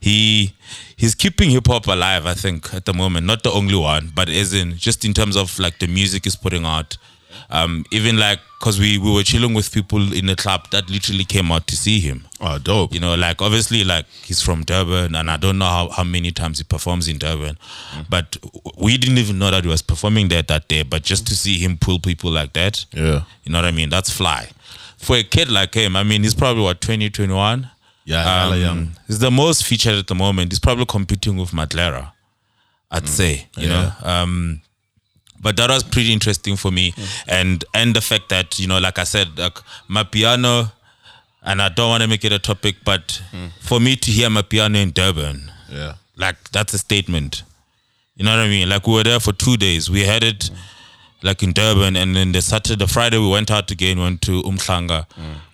he 0.00 0.54
he's 1.02 1.14
keeping 1.14 1.50
hip 1.50 1.66
hop 1.66 1.86
alive. 1.88 2.24
I 2.26 2.34
think 2.34 2.72
at 2.78 2.84
the 2.84 2.94
moment, 3.02 3.26
not 3.26 3.42
the 3.42 3.50
only 3.60 3.74
one, 3.92 4.10
but 4.14 4.28
as 4.28 4.52
in 4.60 4.76
just 4.86 5.04
in 5.04 5.12
terms 5.12 5.36
of 5.36 5.58
like 5.58 5.78
the 5.78 5.86
music 5.98 6.24
he's 6.24 6.36
putting 6.36 6.64
out. 6.64 6.96
Um, 7.48 7.84
even 7.90 8.16
like 8.18 8.40
because 8.58 8.78
we 8.78 8.98
we 8.98 9.10
were 9.16 9.22
chilling 9.22 9.54
with 9.54 9.72
people 9.72 10.12
in 10.12 10.26
the 10.26 10.36
club 10.36 10.70
that 10.70 10.88
literally 10.90 11.24
came 11.24 11.50
out 11.50 11.66
to 11.66 11.76
see 11.76 11.98
him. 12.08 12.18
Oh, 12.40 12.58
dope. 12.58 12.92
You 12.94 13.00
know, 13.00 13.14
like 13.26 13.40
obviously, 13.42 13.84
like 13.84 14.06
he's 14.28 14.40
from 14.42 14.64
Durban, 14.64 15.14
and 15.14 15.30
I 15.30 15.36
don't 15.38 15.58
know 15.58 15.70
how, 15.78 15.88
how 15.88 16.04
many 16.04 16.30
times 16.32 16.58
he 16.58 16.64
performs 16.64 17.08
in 17.08 17.18
Durban, 17.18 17.56
but 18.08 18.36
we 18.78 18.96
didn't 18.98 19.18
even 19.18 19.38
know 19.38 19.50
that 19.50 19.64
he 19.64 19.70
was 19.70 19.82
performing 19.82 20.28
there 20.28 20.42
that 20.42 20.68
day. 20.68 20.82
But 20.82 21.02
just 21.04 21.26
to 21.28 21.34
see 21.34 21.58
him 21.58 21.78
pull 21.78 21.98
people 21.98 22.30
like 22.30 22.52
that, 22.52 22.84
Yeah. 22.92 23.22
you 23.44 23.50
know 23.52 23.58
what 23.58 23.66
I 23.66 23.72
mean? 23.72 23.88
That's 23.90 24.10
fly. 24.10 24.50
For 24.98 25.16
a 25.16 25.24
kid 25.24 25.50
like 25.50 25.74
him, 25.74 25.96
I 25.96 26.04
mean, 26.04 26.22
he's 26.22 26.34
probably 26.34 26.62
what 26.62 26.80
20, 26.82 27.08
21. 27.10 27.70
Yeah. 28.04 28.46
Um, 28.70 28.92
He's 29.06 29.18
the 29.20 29.30
most 29.30 29.64
featured 29.64 29.94
at 29.94 30.06
the 30.08 30.14
moment. 30.14 30.52
He's 30.52 30.58
probably 30.58 30.86
competing 30.86 31.36
with 31.36 31.50
Maglera, 31.52 32.12
I'd 32.90 33.08
say. 33.08 33.46
You 33.56 33.68
know, 33.68 33.92
um, 34.02 34.60
but 35.40 35.56
that 35.56 35.70
was 35.70 35.82
pretty 35.84 36.12
interesting 36.12 36.56
for 36.56 36.70
me, 36.72 36.94
and 37.28 37.64
and 37.74 37.94
the 37.94 38.00
fact 38.00 38.28
that 38.30 38.58
you 38.58 38.66
know, 38.66 38.78
like 38.78 38.98
I 38.98 39.04
said, 39.04 39.38
like 39.38 39.54
amapiano, 39.88 40.72
and 41.42 41.60
I 41.62 41.68
don't 41.68 41.88
want 41.90 42.02
to 42.02 42.08
make 42.08 42.24
it 42.24 42.32
a 42.32 42.38
topic, 42.38 42.76
but 42.84 43.22
for 43.60 43.80
me 43.80 43.96
to 43.96 44.10
hear 44.10 44.28
amapiano 44.28 44.76
in 44.82 44.90
Durban, 44.92 45.50
Yeah. 45.70 45.94
like 46.16 46.50
that's 46.50 46.74
a 46.74 46.78
statement. 46.78 47.42
You 48.16 48.24
know 48.24 48.30
what 48.36 48.40
I 48.44 48.48
mean? 48.48 48.68
Like 48.68 48.86
we 48.86 48.94
were 48.94 49.04
there 49.04 49.20
for 49.20 49.32
two 49.32 49.56
days. 49.56 49.88
We 49.90 50.00
had 50.04 50.22
it 50.22 50.50
like 51.22 51.42
in 51.42 51.52
Durban, 51.52 51.96
and 51.96 52.14
then 52.16 52.32
the 52.32 52.42
Saturday, 52.42 52.76
the 52.84 52.88
Friday, 52.88 53.18
we 53.18 53.28
went 53.28 53.50
out 53.50 53.70
again. 53.70 53.98
Went 53.98 54.22
to 54.22 54.42
Umhlanga. 54.42 55.06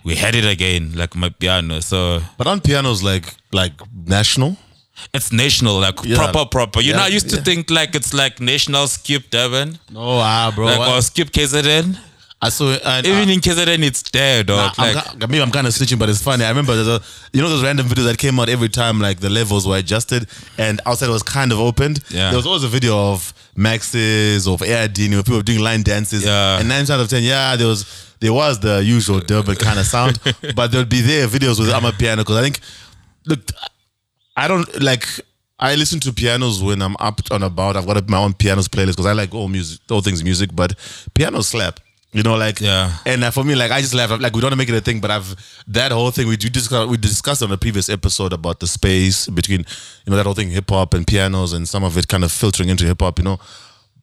We 0.04 0.14
had 0.16 0.34
it 0.34 0.44
again, 0.44 0.92
like 0.94 1.10
amapiano. 1.10 1.82
So 1.82 2.20
But 2.38 2.46
on 2.46 2.60
pianos, 2.60 3.02
like 3.02 3.26
like 3.52 3.72
national. 4.06 4.56
it's 5.14 5.30
national, 5.32 5.78
like 5.80 5.98
Yeah. 6.04 6.16
proper, 6.16 6.44
proper. 6.46 6.80
You 6.80 6.92
know, 6.94 7.02
I 7.02 7.08
used 7.08 7.30
to 7.30 7.36
yeah. 7.36 7.42
think 7.42 7.70
like 7.70 7.94
it's 7.94 8.12
like 8.12 8.40
national 8.40 8.88
skip 8.88 9.30
Durban, 9.30 9.78
No, 9.90 10.18
ah, 10.20 10.50
bro. 10.54 10.66
like 10.66 10.78
what- 10.78 10.88
or 10.98 11.02
skip 11.02 11.30
KZN. 11.30 11.98
I 12.40 12.50
saw. 12.50 12.70
And, 12.84 13.04
Even 13.04 13.28
uh, 13.28 13.32
in 13.32 13.40
KZN, 13.40 13.82
it's 13.82 14.02
there, 14.12 14.44
dog. 14.44 14.72
I'm, 14.78 15.18
maybe 15.18 15.40
I'm 15.42 15.50
kind 15.50 15.66
of 15.66 15.74
switching, 15.74 15.98
but 15.98 16.08
it's 16.08 16.22
funny. 16.22 16.44
I 16.44 16.48
remember 16.50 16.74
there's 16.76 16.86
a, 16.86 17.00
you 17.32 17.42
know 17.42 17.48
those 17.48 17.64
random 17.64 17.86
videos 17.88 18.04
that 18.04 18.16
came 18.18 18.38
out 18.38 18.48
every 18.48 18.68
time, 18.68 19.00
like 19.00 19.18
the 19.18 19.28
levels 19.28 19.66
were 19.66 19.76
adjusted 19.76 20.28
and 20.56 20.80
outside 20.86 21.08
was 21.10 21.24
kind 21.24 21.50
of 21.50 21.58
opened. 21.58 21.98
Yeah. 22.10 22.28
There 22.30 22.36
was 22.36 22.46
always 22.46 22.62
a 22.62 22.68
video 22.68 22.96
of 23.12 23.34
Max's 23.58 24.46
of 24.46 24.62
Air 24.62 24.88
Dini 24.88 25.14
where 25.14 25.22
people 25.22 25.38
were 25.38 25.42
doing 25.42 25.58
line 25.58 25.82
dances. 25.82 26.24
Yeah. 26.24 26.58
And 26.58 26.68
nine 26.68 26.78
times 26.78 26.90
out 26.90 27.00
of 27.00 27.08
ten, 27.08 27.24
yeah, 27.24 27.56
there 27.56 27.66
was 27.66 28.14
there 28.20 28.32
was 28.32 28.60
the 28.60 28.82
usual 28.84 29.18
Durban 29.20 29.56
kind 29.56 29.78
of 29.78 29.86
sound, 29.86 30.20
but 30.54 30.70
there'd 30.70 30.88
be 30.88 31.00
there 31.00 31.26
videos 31.26 31.58
with 31.58 31.68
amapiano 31.68 32.18
because 32.18 32.36
I 32.36 32.42
think 32.42 32.60
look, 33.26 33.40
I 34.36 34.46
don't 34.48 34.80
like. 34.80 35.06
I 35.60 35.74
listen 35.74 35.98
to 36.00 36.12
pianos 36.12 36.62
when 36.62 36.80
I'm 36.80 36.94
up 37.00 37.20
and 37.32 37.42
about. 37.42 37.76
I've 37.76 37.84
got 37.84 38.08
my 38.08 38.18
own 38.18 38.32
pianos 38.32 38.68
playlist 38.68 38.92
because 38.92 39.06
I 39.06 39.12
like 39.12 39.34
all 39.34 39.48
music, 39.48 39.80
all 39.90 40.02
things 40.02 40.22
music. 40.22 40.50
But 40.54 40.76
pianos 41.14 41.48
slap, 41.48 41.80
you 42.12 42.22
know, 42.22 42.36
like 42.36 42.60
Yeah. 42.60 42.92
And 43.04 43.22
uh, 43.24 43.30
for 43.30 43.44
me, 43.44 43.54
like 43.54 43.70
I 43.70 43.80
just 43.80 43.94
laugh. 43.94 44.10
Like 44.20 44.34
we 44.34 44.40
don't 44.40 44.56
make 44.56 44.68
it 44.68 44.74
a 44.74 44.80
thing, 44.80 45.00
but 45.00 45.10
I've 45.10 45.34
that 45.68 45.92
whole 45.92 46.10
thing 46.10 46.26
we 46.28 46.36
do 46.36 46.48
discuss. 46.48 46.88
We 46.88 46.96
discussed 46.96 47.42
on 47.42 47.52
a 47.52 47.58
previous 47.58 47.88
episode 47.88 48.32
about 48.32 48.60
the 48.60 48.66
space 48.66 49.28
between 49.28 49.60
you 50.04 50.10
know 50.10 50.16
that 50.16 50.24
whole 50.24 50.34
thing 50.34 50.50
hip 50.50 50.70
hop 50.70 50.94
and 50.94 51.06
pianos 51.06 51.52
and 51.52 51.68
some 51.68 51.84
of 51.84 51.96
it 51.98 52.08
kind 52.08 52.24
of 52.24 52.32
filtering 52.32 52.68
into 52.70 52.84
hip 52.86 53.00
hop. 53.00 53.18
You 53.18 53.24
know, 53.24 53.38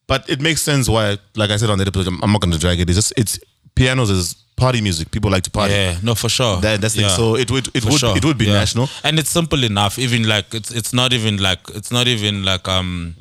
but 0.08 0.30
it 0.30 0.40
makes 0.42 0.62
sense 0.62 0.88
why. 0.88 1.18
Like 1.36 1.50
I 1.50 1.58
said 1.58 1.70
on 1.70 1.78
the 1.80 1.86
episode, 1.88 2.08
I'm, 2.08 2.24
I'm 2.24 2.32
not 2.32 2.42
gonna 2.42 2.58
drag 2.60 2.80
it. 2.80 2.90
It's 2.90 2.98
just 2.98 3.14
it's 3.18 3.40
pianos 3.76 4.10
is 4.12 4.36
party 4.56 4.82
music. 4.82 5.10
People 5.12 5.32
like 5.32 5.44
to 5.44 5.52
party. 5.52 5.74
yeah, 5.74 5.98
no, 6.04 6.16
for 6.16 6.30
sure. 6.30 6.62
That, 6.62 6.80
that's 6.82 6.94
the 6.94 7.02
yeah. 7.02 7.08
thing. 7.10 7.18
So 7.18 7.36
it 7.36 7.50
would 7.52 7.68
it 7.76 7.82
For 7.84 7.90
would 7.90 8.00
sure. 8.00 8.16
it 8.16 8.24
would 8.24 8.38
be 8.38 8.46
Yeah. 8.46 8.54
national. 8.54 8.88
and 9.04 9.18
it's 9.20 9.30
simple 9.30 9.64
enough 9.64 9.98
even 10.00 10.28
like 10.28 10.54
it's 10.54 10.72
it's 10.72 10.94
not 10.94 11.12
even 11.12 11.38
like 11.38 11.60
it's 11.74 11.92
not 11.92 12.08
even 12.08 12.44
like 12.46 12.66
um 12.68 13.16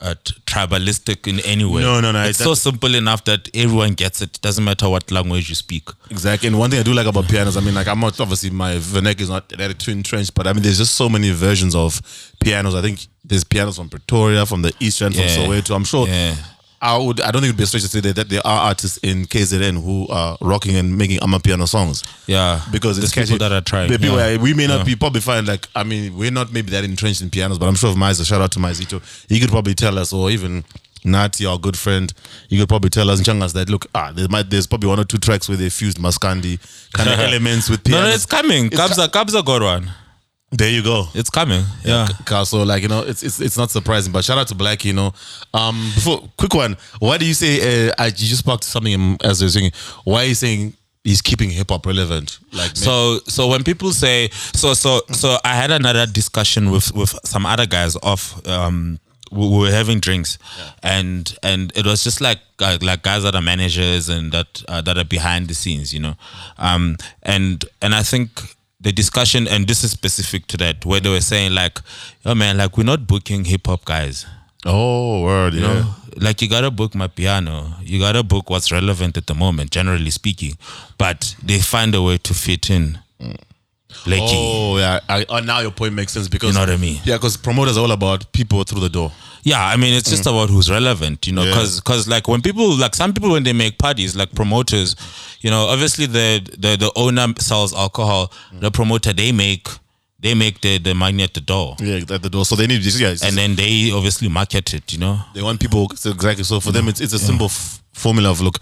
uh, 0.00 0.14
tribalistic 0.46 1.26
in 1.26 1.40
any 1.40 1.64
way. 1.64 1.82
No, 1.82 2.00
no, 2.00 2.12
no, 2.12 2.24
It's 2.24 2.38
that- 2.38 2.44
so 2.44 2.54
simple 2.54 2.94
enough 2.94 3.24
that 3.24 3.48
everyone 3.54 3.94
gets 3.94 4.20
it. 4.22 4.40
Doesn't 4.42 4.64
matter 4.64 4.88
what 4.88 5.10
language 5.10 5.48
you 5.48 5.54
speak. 5.54 5.88
Exactly. 6.10 6.48
And 6.48 6.58
one 6.58 6.70
thing 6.70 6.80
I 6.80 6.82
do 6.82 6.92
like 6.92 7.06
about 7.06 7.28
pianos, 7.28 7.56
I 7.56 7.60
mean, 7.60 7.74
like 7.74 7.88
I'm 7.88 8.00
not 8.00 8.18
obviously 8.20 8.50
my 8.50 8.78
vernacular 8.78 9.22
is 9.24 9.30
not 9.30 9.48
that 9.48 9.78
too 9.78 9.92
entrenched, 9.92 10.34
but 10.34 10.46
I 10.46 10.52
mean, 10.52 10.62
there's 10.62 10.78
just 10.78 10.94
so 10.94 11.08
many 11.08 11.30
versions 11.30 11.74
of 11.74 12.00
pianos. 12.40 12.74
I 12.74 12.82
think 12.82 13.06
there's 13.24 13.44
pianos 13.44 13.76
from 13.76 13.88
Pretoria, 13.88 14.44
from 14.46 14.62
the 14.62 14.72
East 14.80 15.00
End, 15.00 15.14
from 15.14 15.24
Yeah. 15.24 15.36
Soweto. 15.36 15.74
I'm 15.74 15.84
sure. 15.84 16.06
Yeah. 16.06 16.34
I 16.84 16.98
would. 16.98 17.20
I 17.22 17.30
don't 17.30 17.40
think 17.40 17.48
it'd 17.50 17.56
be 17.56 17.62
a 17.64 17.66
stretch 17.66 17.82
to 17.82 17.88
say 17.88 18.00
that, 18.00 18.16
that 18.16 18.28
there 18.28 18.46
are 18.46 18.68
artists 18.68 18.98
in 18.98 19.24
KZN 19.24 19.82
who 19.82 20.06
are 20.08 20.36
rocking 20.42 20.76
and 20.76 20.96
making 20.98 21.18
amapiano 21.20 21.66
songs. 21.66 22.02
Yeah, 22.26 22.60
because 22.70 22.98
it's 22.98 23.12
there's 23.14 23.28
people 23.28 23.38
catchy. 23.38 23.50
that 23.50 23.52
are 23.56 23.64
trying. 23.64 23.88
People- 23.88 24.18
yeah. 24.18 24.36
We 24.36 24.52
may 24.52 24.66
not 24.66 24.84
be 24.84 24.94
probably 24.94 25.22
find 25.22 25.46
like 25.48 25.66
I 25.74 25.82
mean 25.82 26.16
we're 26.16 26.30
not 26.30 26.52
maybe 26.52 26.70
that 26.72 26.84
entrenched 26.84 27.22
in 27.22 27.30
pianos, 27.30 27.58
but 27.58 27.66
I'm 27.66 27.74
sure 27.74 27.90
if 27.96 28.26
shout 28.26 28.40
out 28.42 28.52
to 28.52 28.58
Maizito, 28.58 29.00
he 29.28 29.40
could 29.40 29.48
probably 29.50 29.74
tell 29.74 29.98
us, 29.98 30.12
or 30.12 30.30
even 30.30 30.62
Nati, 31.04 31.46
our 31.46 31.58
good 31.58 31.76
friend, 31.76 32.12
he 32.48 32.58
could 32.58 32.68
probably 32.68 32.90
tell 32.90 33.10
us 33.10 33.18
in 33.18 33.24
Changas 33.24 33.52
that 33.54 33.68
look, 33.68 33.86
ah, 33.94 34.12
there 34.14 34.28
might 34.28 34.50
there's 34.50 34.66
probably 34.66 34.88
one 34.88 35.00
or 35.00 35.04
two 35.04 35.18
tracks 35.18 35.48
where 35.48 35.56
they 35.56 35.70
fused 35.70 35.98
Maskandi 35.98 36.58
kind 36.92 37.08
of 37.10 37.18
elements 37.28 37.68
with 37.70 37.86
No, 37.86 37.92
piano. 37.92 38.08
no, 38.08 38.14
it's 38.14 38.26
coming. 38.26 38.70
Kabza, 38.70 39.08
Kabza 39.08 39.44
got 39.44 39.62
one. 39.62 39.90
There 40.56 40.70
you 40.70 40.82
go. 40.82 41.06
It's 41.14 41.30
coming. 41.30 41.64
Yeah. 41.84 42.06
So 42.44 42.62
like 42.62 42.82
you 42.82 42.88
know, 42.88 43.02
it's 43.02 43.22
it's 43.22 43.40
it's 43.40 43.56
not 43.58 43.70
surprising. 43.70 44.12
But 44.12 44.24
shout 44.24 44.38
out 44.38 44.48
to 44.48 44.54
Black. 44.54 44.84
You 44.84 44.92
know, 44.92 45.12
um, 45.52 45.76
before 45.94 46.28
quick 46.36 46.54
one. 46.54 46.76
Why 47.00 47.18
do 47.18 47.26
you 47.26 47.34
say? 47.34 47.88
Uh, 47.88 47.92
I, 47.98 48.06
you 48.06 48.12
just 48.12 48.38
sparked 48.38 48.64
something 48.64 48.92
in- 48.92 49.18
as 49.24 49.40
you're 49.40 49.50
singing. 49.50 49.72
Why 50.04 50.22
are 50.22 50.26
you 50.26 50.34
saying 50.34 50.74
he's 51.02 51.20
keeping 51.22 51.50
hip 51.50 51.70
hop 51.70 51.86
relevant? 51.86 52.38
Like 52.52 52.76
So 52.76 53.18
so 53.26 53.48
when 53.48 53.64
people 53.64 53.92
say 53.92 54.28
so 54.54 54.74
so 54.74 55.00
so 55.12 55.36
I 55.44 55.54
had 55.54 55.70
another 55.70 56.06
discussion 56.06 56.70
with 56.70 56.94
with 56.94 57.14
some 57.24 57.44
other 57.46 57.66
guys 57.66 57.96
off 58.02 58.46
um 58.46 58.98
we 59.32 59.48
we 59.48 59.58
were 59.58 59.70
having 59.72 59.98
drinks 60.00 60.38
and 60.82 61.36
and 61.42 61.72
it 61.76 61.84
was 61.86 62.04
just 62.04 62.20
like 62.20 62.38
uh, 62.60 62.78
like 62.82 63.02
guys 63.02 63.22
that 63.24 63.34
are 63.34 63.42
managers 63.42 64.08
and 64.08 64.30
that 64.32 64.62
uh, 64.68 64.80
that 64.82 64.96
are 64.96 65.04
behind 65.04 65.48
the 65.48 65.54
scenes 65.54 65.92
you 65.92 65.98
know 65.98 66.14
um 66.58 66.96
and 67.22 67.64
and 67.82 67.94
I 67.94 68.02
think 68.04 68.30
the 68.84 68.92
discussion 68.92 69.48
and 69.48 69.66
this 69.66 69.82
is 69.82 69.90
specific 69.90 70.46
to 70.46 70.56
that 70.56 70.86
where 70.86 71.00
they 71.00 71.10
were 71.10 71.20
saying 71.20 71.52
like 71.52 71.80
oh 72.24 72.34
man 72.34 72.56
like 72.56 72.76
we're 72.78 72.84
not 72.84 73.06
booking 73.06 73.44
hip 73.44 73.66
hop 73.66 73.84
guys 73.84 74.24
oh 74.66 75.22
word, 75.22 75.54
yeah. 75.54 75.60
you 75.60 75.66
know? 75.66 75.94
Like 76.16 76.42
you 76.42 76.48
gotta 76.48 76.70
book 76.70 76.92
amapiano. 76.92 77.74
You 77.82 77.98
gotta 77.98 78.22
book 78.22 78.50
what's 78.50 78.70
relevant 78.70 79.16
at 79.16 79.26
the 79.26 79.34
moment, 79.34 79.70
generally 79.70 80.10
speaking. 80.10 80.56
But 80.96 81.34
they 81.42 81.58
find 81.58 81.94
a 81.94 82.02
way 82.02 82.18
to 82.18 82.34
fit 82.34 82.70
in. 82.70 82.98
Mm. 83.20 83.36
Like 84.06 84.20
Oh 84.22 84.78
yeah, 84.78 85.00
I, 85.08 85.24
oh, 85.28 85.40
now 85.40 85.60
your 85.60 85.70
point 85.70 85.94
makes 85.94 86.12
sense 86.12 86.28
because 86.28 86.48
You 86.48 86.54
know 86.54 86.60
what 86.60 86.70
I 86.70 86.76
mean? 86.76 87.00
Yeah, 87.04 87.16
because 87.16 87.36
promoters 87.36 87.76
are 87.76 87.80
all 87.80 87.92
about 87.92 88.30
people 88.32 88.62
through 88.64 88.80
the 88.80 88.88
door. 88.88 89.12
yeah, 89.44 89.64
I 89.64 89.76
mean 89.76 89.92
it's 89.94 90.08
just 90.10 90.24
mm. 90.24 90.30
about 90.32 90.50
who's 90.50 90.70
relevant, 90.70 91.26
you 91.26 91.32
know, 91.32 91.42
Yeah. 91.44 91.50
because 91.50 91.80
because 91.80 92.08
like 92.08 92.28
when 92.28 92.42
people 92.42 92.76
like 92.76 92.94
some 92.94 93.12
people 93.12 93.30
when 93.30 93.42
they 93.44 93.52
make 93.52 93.78
parties 93.78 94.14
like 94.16 94.34
promoters, 94.34 94.96
you 95.40 95.50
know, 95.50 95.66
obviously 95.66 96.06
the 96.06 96.40
the 96.58 96.76
the 96.76 96.90
owner 96.96 97.26
sells 97.38 97.72
alcohol, 97.74 98.32
mm. 98.52 98.60
the 98.60 98.70
promoter 98.70 99.12
they 99.12 99.32
make 99.32 99.68
they 100.20 100.34
make 100.34 100.60
the 100.62 100.78
the 100.78 100.94
money 100.94 101.22
at 101.22 101.34
the 101.34 101.40
door, 101.42 101.76
Yeah, 101.78 101.96
at 102.08 102.22
the 102.22 102.30
door. 102.30 102.46
So 102.46 102.56
they 102.56 102.66
need 102.66 102.82
this. 102.82 102.98
Yeah, 102.98 103.14
and 103.22 103.36
then 103.36 103.54
they 103.56 103.90
obviously 103.92 104.28
market 104.28 104.72
it, 104.72 104.90
you 104.92 104.98
know. 104.98 105.20
they 105.34 105.42
want 105.42 105.60
people 105.60 105.90
so 105.96 106.10
exactly. 106.10 106.44
So 106.44 106.60
for 106.60 106.72
them, 106.72 106.88
it's 106.88 107.00
it's 107.02 107.12
a 107.12 107.18
simple 107.18 107.46
f- 107.46 107.82
formula 107.94 108.30
of 108.30 108.40
look, 108.40 108.58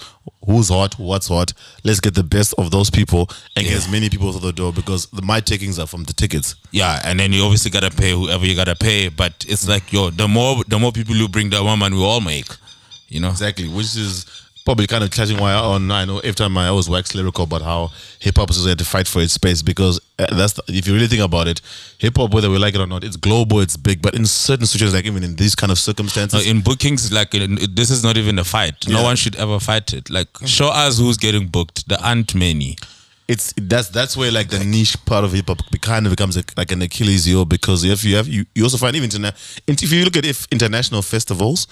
who's 0.47 0.69
hot, 0.69 0.99
what's 0.99 1.29
hot. 1.29 1.53
Let's 1.85 2.01
get 2.01 2.15
the 2.15 2.23
best 2.23 2.55
of 2.59 2.71
those 2.71 2.91
people 2.91 3.29
and 3.57 3.67
get 3.67 3.77
as 3.77 3.91
many 3.91 4.09
people 4.09 4.33
through 4.33 4.41
the 4.41 4.53
door 4.53 4.73
because 4.73 5.07
the, 5.07 5.23
my 5.23 5.41
takings 5.41 5.79
are 5.79 5.87
from 5.87 6.05
the 6.05 6.13
tickets. 6.13 6.55
Yeah, 6.71 7.01
and 7.05 7.19
then 7.19 7.33
you 7.33 7.43
obviously 7.43 7.71
gotta 7.71 7.91
pay 7.91 8.13
whoever 8.13 8.47
you 8.47 8.55
gotta 8.55 8.77
pay, 8.77 9.09
but 9.09 9.45
it's 9.49 9.69
like 9.69 9.93
yo, 9.93 10.11
the 10.11 10.29
more 10.29 10.63
the 10.69 10.79
more 10.79 10.93
people 10.93 11.15
you 11.17 11.29
bring, 11.29 11.51
the 11.51 11.63
more 11.63 11.77
money 11.77 11.97
we 11.97 12.05
all 12.05 12.21
make. 12.21 12.47
You 13.09 13.21
know? 13.21 13.31
Exactly, 13.31 13.69
which 13.69 13.95
is 13.97 14.25
probably 14.65 14.87
kind 14.87 15.03
of 15.05 15.11
clashing 15.11 15.39
why 15.39 15.53
on 15.55 15.91
I 15.91 16.05
know 16.05 16.19
every 16.19 16.35
time 16.35 16.57
I 16.57 16.69
always 16.69 16.89
wax 16.89 17.15
lyrical 17.15 17.45
about 17.45 17.63
how 17.63 17.91
hip 18.21 18.37
hop 18.37 18.51
is 18.51 18.65
had 18.65 18.79
to 18.79 18.85
fight 18.85 19.09
for 19.09 19.21
its 19.21 19.33
space 19.33 19.63
because 19.63 20.01
uh, 20.19 20.27
that's 20.35 20.53
the, 20.55 20.63
if 20.69 20.87
you 20.87 20.95
really 20.95 21.09
think 21.09 21.23
about 21.23 21.49
it, 21.49 21.61
hip 21.99 22.17
hop 22.17 22.33
whether 22.33 22.49
we 22.51 22.59
like 22.59 22.75
it 22.75 22.81
or 22.81 22.87
not, 22.87 23.05
it's 23.05 23.17
global, 23.17 23.61
it's 23.61 23.77
big, 23.77 24.01
but 24.03 24.15
in 24.15 24.25
certain 24.27 24.67
situations 24.67 24.95
like 24.95 25.05
even 25.07 25.25
in 25.25 25.37
these 25.37 25.55
kind 25.55 25.73
of 25.73 25.79
circumstances, 25.79 26.47
in 26.47 26.61
bookings, 26.61 27.13
like 27.13 27.35
in, 27.35 27.59
this 27.75 27.91
is 27.91 28.03
not 28.05 28.17
even 28.17 28.39
a 28.39 28.45
fight. 28.45 28.87
No 28.89 28.99
Yeah. 29.01 29.05
one 29.05 29.17
should 29.17 29.37
ever 29.37 29.59
fight 29.61 29.93
it. 29.93 30.11
Like 30.11 30.29
show 30.47 30.69
us 30.69 30.99
who's 30.99 31.17
getting 31.17 31.49
booked. 31.49 31.89
There 31.89 31.99
aren't 32.01 32.35
many. 32.35 32.77
it's 33.29 33.55
that's 33.57 33.89
that's 33.89 34.17
where 34.17 34.31
like 34.33 34.49
the 34.49 34.63
niche 34.65 34.97
part 35.07 35.25
of 35.25 35.33
hip 35.33 35.47
hop 35.49 35.59
be- 35.71 35.79
kind 35.79 36.07
of 36.07 36.11
becomes 36.11 36.37
a, 36.37 36.43
like 36.57 36.73
an 36.73 36.83
Achilles 36.83 37.25
heel 37.25 37.45
because 37.45 37.85
if 37.85 38.05
you 38.05 38.17
have 38.17 38.27
you, 38.29 38.45
you 38.55 38.65
also 38.65 38.77
find 38.77 38.95
even 38.97 39.09
interna- 39.11 39.35
if 39.67 39.91
you 39.93 40.05
look 40.05 40.17
at 40.17 40.25
if 40.27 40.47
international 40.51 41.03
festivals. 41.03 41.67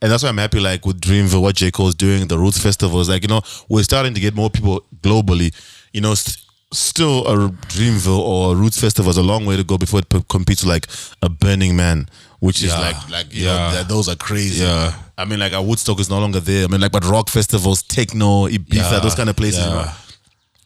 And 0.00 0.10
that's 0.12 0.22
why 0.22 0.28
I'm 0.28 0.38
happy, 0.38 0.60
like 0.60 0.86
with 0.86 1.00
Dreamville, 1.00 1.42
what 1.42 1.56
J. 1.56 1.70
Cole's 1.70 1.94
doing, 1.94 2.28
the 2.28 2.38
Roots 2.38 2.58
festivals. 2.62 3.08
Like, 3.08 3.22
you 3.22 3.28
know, 3.28 3.42
we're 3.68 3.82
starting 3.82 4.14
to 4.14 4.20
get 4.20 4.34
more 4.34 4.48
people 4.50 4.84
globally. 5.02 5.52
You 5.92 6.00
know, 6.02 6.14
st- 6.14 6.36
still 6.72 7.26
a 7.26 7.48
Dreamville 7.48 8.18
or 8.20 8.52
a 8.52 8.54
Roots 8.54 8.78
festival 8.80 9.10
is 9.10 9.16
a 9.16 9.22
long 9.22 9.44
way 9.46 9.56
to 9.56 9.64
go 9.64 9.76
before 9.78 10.00
it 10.00 10.08
p- 10.08 10.22
competes 10.28 10.64
like 10.64 10.86
a 11.22 11.28
Burning 11.28 11.74
Man, 11.74 12.08
which 12.40 12.62
is 12.62 12.70
like, 12.72 13.08
like 13.10 13.26
Yeah. 13.30 13.44
know, 13.70 13.70
th- 13.74 13.86
those 13.88 14.08
are 14.08 14.14
crazy. 14.16 14.62
Yeah. 14.62 14.94
I 15.16 15.24
mean, 15.24 15.40
like, 15.40 15.52
our 15.52 15.62
Woodstock 15.64 15.98
is 15.98 16.08
no 16.08 16.20
longer 16.20 16.38
there. 16.40 16.64
I 16.64 16.68
mean, 16.68 16.80
like, 16.80 16.92
but 16.92 17.04
rock 17.04 17.28
festivals, 17.28 17.82
techno, 17.82 18.46
Ibiza, 18.46 18.74
Yeah. 18.92 18.98
those 19.00 19.16
kind 19.16 19.28
of 19.28 19.34
places. 19.36 19.64
you 19.64 19.70
know. 19.70 19.90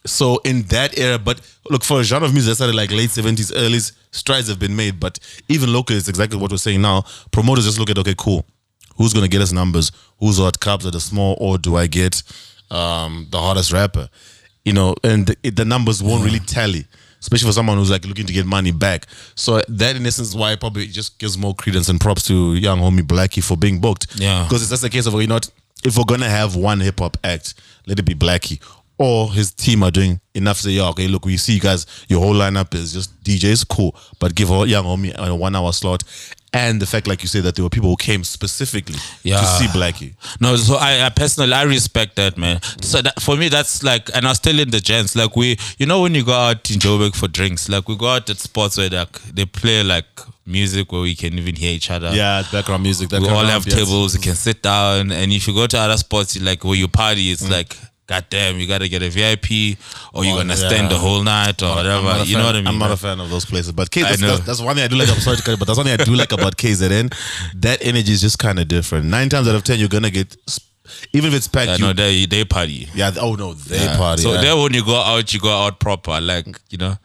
So 0.05 0.39
in 0.43 0.63
that 0.63 0.97
era, 0.99 1.17
but 1.17 1.39
look 1.69 1.83
for 1.83 2.01
a 2.01 2.03
genre 2.03 2.27
of 2.27 2.33
music 2.33 2.49
that 2.51 2.55
started 2.55 2.75
like 2.75 2.91
late 2.91 3.09
seventies, 3.09 3.53
early 3.53 3.79
strides 4.11 4.49
have 4.49 4.59
been 4.59 4.75
made. 4.75 4.99
But 4.99 5.17
even 5.47 5.71
locally, 5.71 5.97
it's 5.97 6.09
exactly 6.09 6.37
what 6.37 6.51
we're 6.51 6.57
saying 6.57 6.81
now. 6.81 7.05
Promoters 7.31 7.63
just 7.63 7.79
look 7.79 7.89
at 7.89 7.97
okay, 7.97 8.13
cool, 8.17 8.45
who's 8.97 9.13
gonna 9.13 9.27
get 9.27 9.41
us 9.41 9.51
numbers? 9.51 9.91
Who's 10.19 10.37
hot 10.37 10.59
cups 10.59 10.85
at 10.85 10.93
the 10.93 10.99
small, 10.99 11.37
or 11.39 11.57
do 11.57 11.75
I 11.75 11.87
get 11.87 12.21
um, 12.71 13.27
the 13.29 13.39
hottest 13.39 13.71
rapper? 13.71 14.09
You 14.65 14.73
know, 14.73 14.95
and 15.03 15.27
the, 15.27 15.49
the 15.49 15.65
numbers 15.65 16.01
won't 16.01 16.23
really 16.23 16.39
tally, 16.39 16.85
especially 17.19 17.47
for 17.47 17.53
someone 17.53 17.77
who's 17.77 17.91
like 17.91 18.05
looking 18.05 18.25
to 18.25 18.33
get 18.33 18.45
money 18.45 18.71
back. 18.71 19.07
So 19.35 19.61
that, 19.67 19.95
in 19.95 20.05
essence, 20.05 20.33
why 20.33 20.53
it 20.53 20.59
probably 20.59 20.87
just 20.87 21.19
gives 21.19 21.37
more 21.37 21.53
credence 21.53 21.89
and 21.89 21.99
props 21.99 22.23
to 22.27 22.55
young 22.55 22.79
homie 22.79 23.01
Blxckie 23.01 23.43
for 23.43 23.57
being 23.57 23.79
booked. 23.79 24.19
Yeah. 24.19 24.43
because 24.43 24.61
it's 24.61 24.71
just 24.71 24.83
a 24.83 24.89
case 24.89 25.05
of 25.05 25.13
you 25.19 25.27
know, 25.27 25.39
if 25.83 25.97
we're 25.97 26.05
gonna 26.05 26.29
have 26.29 26.55
one 26.55 26.79
hip 26.79 26.99
hop 26.99 27.17
act, 27.23 27.55
let 27.85 27.99
it 27.99 28.03
be 28.03 28.15
Blxckie 28.15 28.61
or 28.97 29.31
his 29.31 29.51
team 29.51 29.83
are 29.83 29.91
doing 29.91 30.19
enough 30.33 30.57
to 30.57 30.63
say, 30.63 30.69
yeah, 30.71 30.87
okay, 30.89 31.07
look, 31.07 31.25
we 31.25 31.37
see 31.37 31.53
you 31.53 31.59
guys, 31.59 31.85
your 32.07 32.19
whole 32.19 32.33
lineup 32.35 32.73
is 32.73 32.93
just 32.93 33.23
DJs, 33.23 33.67
cool, 33.67 33.95
but 34.19 34.35
give 34.35 34.49
a 34.51 34.67
young 34.67 34.85
homie 34.85 35.13
a 35.15 35.33
one 35.35 35.55
hour 35.55 35.73
slot. 35.73 36.03
And 36.55 36.79
the 36.79 36.85
fact, 36.85 37.07
like 37.07 37.23
you 37.23 37.27
said, 37.27 37.43
that 37.43 37.55
there 37.55 37.63
were 37.63 37.69
people 37.69 37.89
who 37.89 37.95
came 37.95 38.23
specifically 38.23 38.99
Yeah. 39.23 39.39
to 39.39 39.45
see 39.45 39.65
Blxckie. 39.65 40.13
No, 40.39 40.55
so 40.55 40.75
I, 40.75 41.03
I 41.05 41.09
personally 41.09 41.51
I 41.51 41.63
respect 41.63 42.15
that 42.17 42.37
man. 42.37 42.61
So 42.81 43.01
that 43.01 43.19
for 43.21 43.35
me 43.35 43.49
that's 43.49 43.81
like, 43.83 44.15
and 44.15 44.25
I 44.25 44.29
was 44.29 44.39
telling 44.39 44.69
the 44.69 44.79
gents 44.79 45.15
like 45.15 45.35
we, 45.35 45.57
you 45.79 45.87
know, 45.87 46.01
when 46.03 46.13
you 46.13 46.23
go 46.23 46.33
out 46.33 46.69
in 46.69 46.77
Joburg 46.79 47.15
for 47.15 47.27
drinks, 47.27 47.69
like 47.69 47.87
we 47.87 47.95
go 47.97 48.07
out 48.07 48.29
at 48.29 48.37
spots 48.37 48.77
where 48.77 48.89
like 48.89 49.19
they 49.23 49.45
play 49.45 49.83
like 49.83 50.05
music 50.45 50.91
where 50.91 51.01
we 51.01 51.15
can 51.15 51.33
even 51.39 51.55
hear 51.55 51.71
each 51.71 51.89
other. 51.89 52.11
Yeah, 52.13 52.43
background 52.51 52.83
music. 52.83 53.09
That 53.09 53.21
we 53.21 53.29
all 53.29 53.45
have 53.45 53.65
ambience. 53.65 53.85
tables. 53.85 54.15
You 54.15 54.21
can 54.21 54.35
sit 54.35 54.61
down, 54.61 55.11
and 55.11 55.31
if 55.31 55.47
you 55.47 55.53
go 55.53 55.65
to 55.67 55.77
other 55.77 55.97
spots, 55.97 56.39
like 56.39 56.63
where 56.63 56.75
you 56.75 56.87
party, 56.87 57.31
it's 57.31 57.43
mm. 57.43 57.51
like. 57.51 57.75
God 58.05 58.25
damn, 58.29 58.59
you 58.59 58.67
gotta 58.67 58.89
get 58.89 59.01
a 59.01 59.09
VIP 59.09 59.77
or 60.13 60.25
you're 60.25 60.33
Oh, 60.33 60.37
gonna 60.39 60.55
yeah. 60.55 60.67
stand 60.67 60.91
the 60.91 60.97
whole 60.97 61.23
night 61.23 61.61
or 61.63 61.73
whatever. 61.75 62.23
You 62.25 62.35
know 62.37 62.45
what 62.45 62.55
I 62.55 62.59
mean? 62.59 62.67
I'm 62.67 62.77
not 62.77 62.91
a 62.91 62.97
fan 62.97 63.19
of 63.21 63.29
those 63.29 63.45
places, 63.45 63.71
but 63.71 63.89
K, 63.89 64.01
that's, 64.01 64.19
that's, 64.19 64.39
that's 64.41 64.61
one 64.61 64.75
thing 64.75 64.83
I 64.83 64.87
do 64.89 64.95
like. 64.97 65.07
I'm 65.09 65.19
sorry 65.19 65.37
to 65.37 65.43
cut 65.43 65.57
but 65.57 65.65
that's 65.65 65.77
one 65.77 65.85
thing 65.87 65.97
I 65.99 66.03
do 66.03 66.13
like 66.13 66.33
about 66.33 66.57
KZN. 66.57 67.13
That 67.61 67.79
energy 67.81 68.11
is 68.11 68.19
just 68.21 68.39
kind 68.39 68.59
of 68.59 68.67
different. 68.67 69.05
Nine 69.05 69.29
times 69.29 69.47
out 69.47 69.55
of 69.55 69.63
ten, 69.63 69.79
you're 69.79 69.87
gonna 69.87 70.09
get, 70.11 70.35
even 71.13 71.29
if 71.29 71.35
it's 71.37 71.47
packed. 71.47 71.79
You, 71.79 71.85
no, 71.87 71.93
they 71.93 72.25
they 72.25 72.43
party. 72.43 72.89
yeah. 72.93 73.11
Oh 73.19 73.35
no, 73.35 73.53
they 73.53 73.77
Yeah. 73.83 73.95
party. 73.97 74.21
So 74.23 74.33
yeah. 74.33 74.41
there, 74.41 74.57
when 74.57 74.73
you 74.73 74.83
go 74.83 74.97
out, 74.97 75.33
you 75.33 75.39
go 75.39 75.49
out 75.65 75.79
proper, 75.79 76.19
like 76.19 76.45
you 76.69 76.77
know. 76.77 76.97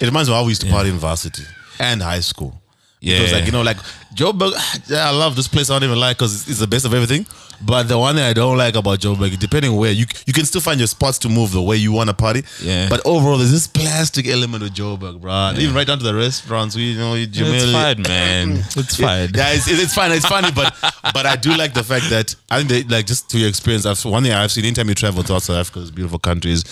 It 0.00 0.06
reminds 0.06 0.30
me 0.30 0.34
of 0.34 0.38
how 0.40 0.44
we 0.44 0.50
used 0.52 0.62
to 0.62 0.68
party 0.70 0.88
in 0.88 0.96
varsity 0.96 1.42
and 1.78 2.00
high 2.02 2.20
school. 2.20 2.58
Because 3.00 3.30
Yeah. 3.30 3.36
like, 3.36 3.46
you 3.46 3.52
know, 3.52 3.62
like 3.62 3.78
Joburg, 4.14 4.52
yeah, 4.88 5.08
I 5.08 5.10
love 5.10 5.36
this 5.36 5.48
place. 5.48 5.70
I 5.70 5.74
don't 5.74 5.84
even 5.84 6.00
like 6.00 6.16
because 6.16 6.34
it's, 6.34 6.48
it's 6.50 6.58
the 6.60 6.66
best 6.66 6.84
of 6.86 6.94
everything. 6.94 7.26
But 7.62 7.84
the 7.88 7.98
one 7.98 8.16
thing 8.16 8.24
I 8.24 8.34
don't 8.34 8.58
like 8.58 8.74
about 8.74 8.98
Joburg, 9.00 9.38
depending 9.38 9.74
where 9.76 9.90
you 9.90 10.04
you 10.26 10.34
can 10.34 10.44
still 10.44 10.60
find 10.60 10.78
your 10.78 10.86
spots 10.88 11.16
to 11.20 11.30
move 11.30 11.52
the 11.52 11.62
way 11.62 11.76
you 11.76 11.90
want 11.90 12.10
to 12.10 12.14
party. 12.14 12.42
Yeah. 12.62 12.86
But 12.90 13.00
overall, 13.06 13.38
there's 13.38 13.50
this 13.50 13.66
plastic 13.66 14.26
element 14.28 14.62
of 14.62 14.70
Joburg, 14.70 15.22
bro. 15.22 15.52
Even 15.56 15.74
right 15.74 15.86
down 15.86 15.96
to 15.98 16.04
the 16.04 16.14
restaurants, 16.14 16.76
we 16.76 16.90
you 16.92 16.98
know, 16.98 17.14
you 17.14 17.26
It's 17.30 17.72
fine, 17.72 18.02
man. 18.02 18.58
It's 18.76 18.96
fine. 18.96 19.30
yeah, 19.34 19.52
it's, 19.54 19.68
it's 19.68 19.94
fine. 19.94 20.12
It's 20.12 20.26
funny, 20.26 20.50
but 20.52 20.74
but 21.14 21.24
I 21.24 21.36
do 21.36 21.54
like 21.56 21.72
the 21.72 21.82
fact 21.84 22.10
that 22.10 22.34
I 22.50 22.62
think 22.62 22.68
that, 22.68 22.90
like 22.94 23.06
just 23.06 23.30
to 23.30 23.38
your 23.38 23.48
experience, 23.48 23.86
I've, 23.86 24.04
one 24.04 24.22
thing 24.22 24.32
I've 24.32 24.52
seen 24.52 24.64
anytime 24.66 24.88
you 24.90 24.94
travel 24.94 25.22
to 25.22 25.40
South 25.40 25.56
Africa, 25.56 25.80
it's 25.80 25.90
beautiful 25.90 26.18
countries, 26.18 26.62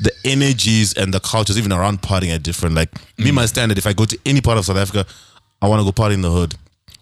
the 0.00 0.10
energies 0.24 0.92
and 0.94 1.14
the 1.14 1.20
cultures, 1.20 1.56
even 1.56 1.72
around 1.72 2.02
partying, 2.02 2.34
are 2.34 2.38
different. 2.40 2.74
Like 2.74 2.92
me, 3.16 3.30
Mm. 3.30 3.34
my 3.34 3.46
standard, 3.46 3.78
if 3.78 3.86
I 3.86 3.92
go 3.92 4.06
to 4.06 4.18
any 4.26 4.40
part 4.40 4.58
of 4.58 4.64
South 4.64 4.76
Africa, 4.76 5.06
I 5.62 5.68
want 5.68 5.80
to 5.80 5.84
go 5.84 5.92
party 5.92 6.14
in 6.14 6.20
the 6.22 6.30
hood. 6.30 6.54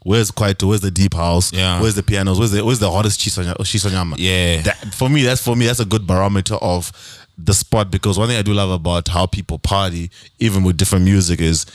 Where's 0.03 0.31
Kwaito? 0.31 0.69
Where's 0.69 0.81
the 0.81 0.91
deep 0.91 1.15
house? 1.15 1.53
Yeah. 1.53 1.81
Where's 1.81 1.95
the 1.95 2.03
pianos? 2.03 2.39
Where's 2.39 2.53
the 2.53 2.65
where's 2.65 2.79
the 2.79 2.91
hottest 2.91 3.21
chisanya- 3.21 3.57
shisanyama? 3.57 4.15
Yeah. 4.19 4.63
That, 4.63 4.95
for 4.95 5.09
me, 5.11 5.23
that's 5.23 5.43
for 5.43 5.57
me, 5.57 5.67
that's 5.67 5.81
a 5.81 5.85
good 5.85 6.07
barometer 6.07 6.55
of 6.57 6.93
the 7.37 7.53
spot 7.55 7.91
because 7.91 8.19
one 8.19 8.29
thing 8.29 8.37
I 8.39 8.43
do 8.43 8.53
love 8.55 8.71
about 8.71 9.09
how 9.09 9.27
people 9.27 9.59
party, 9.59 10.11
even 10.39 10.63
with 10.63 10.77
different 10.77 11.05
music, 11.05 11.41
is 11.41 11.67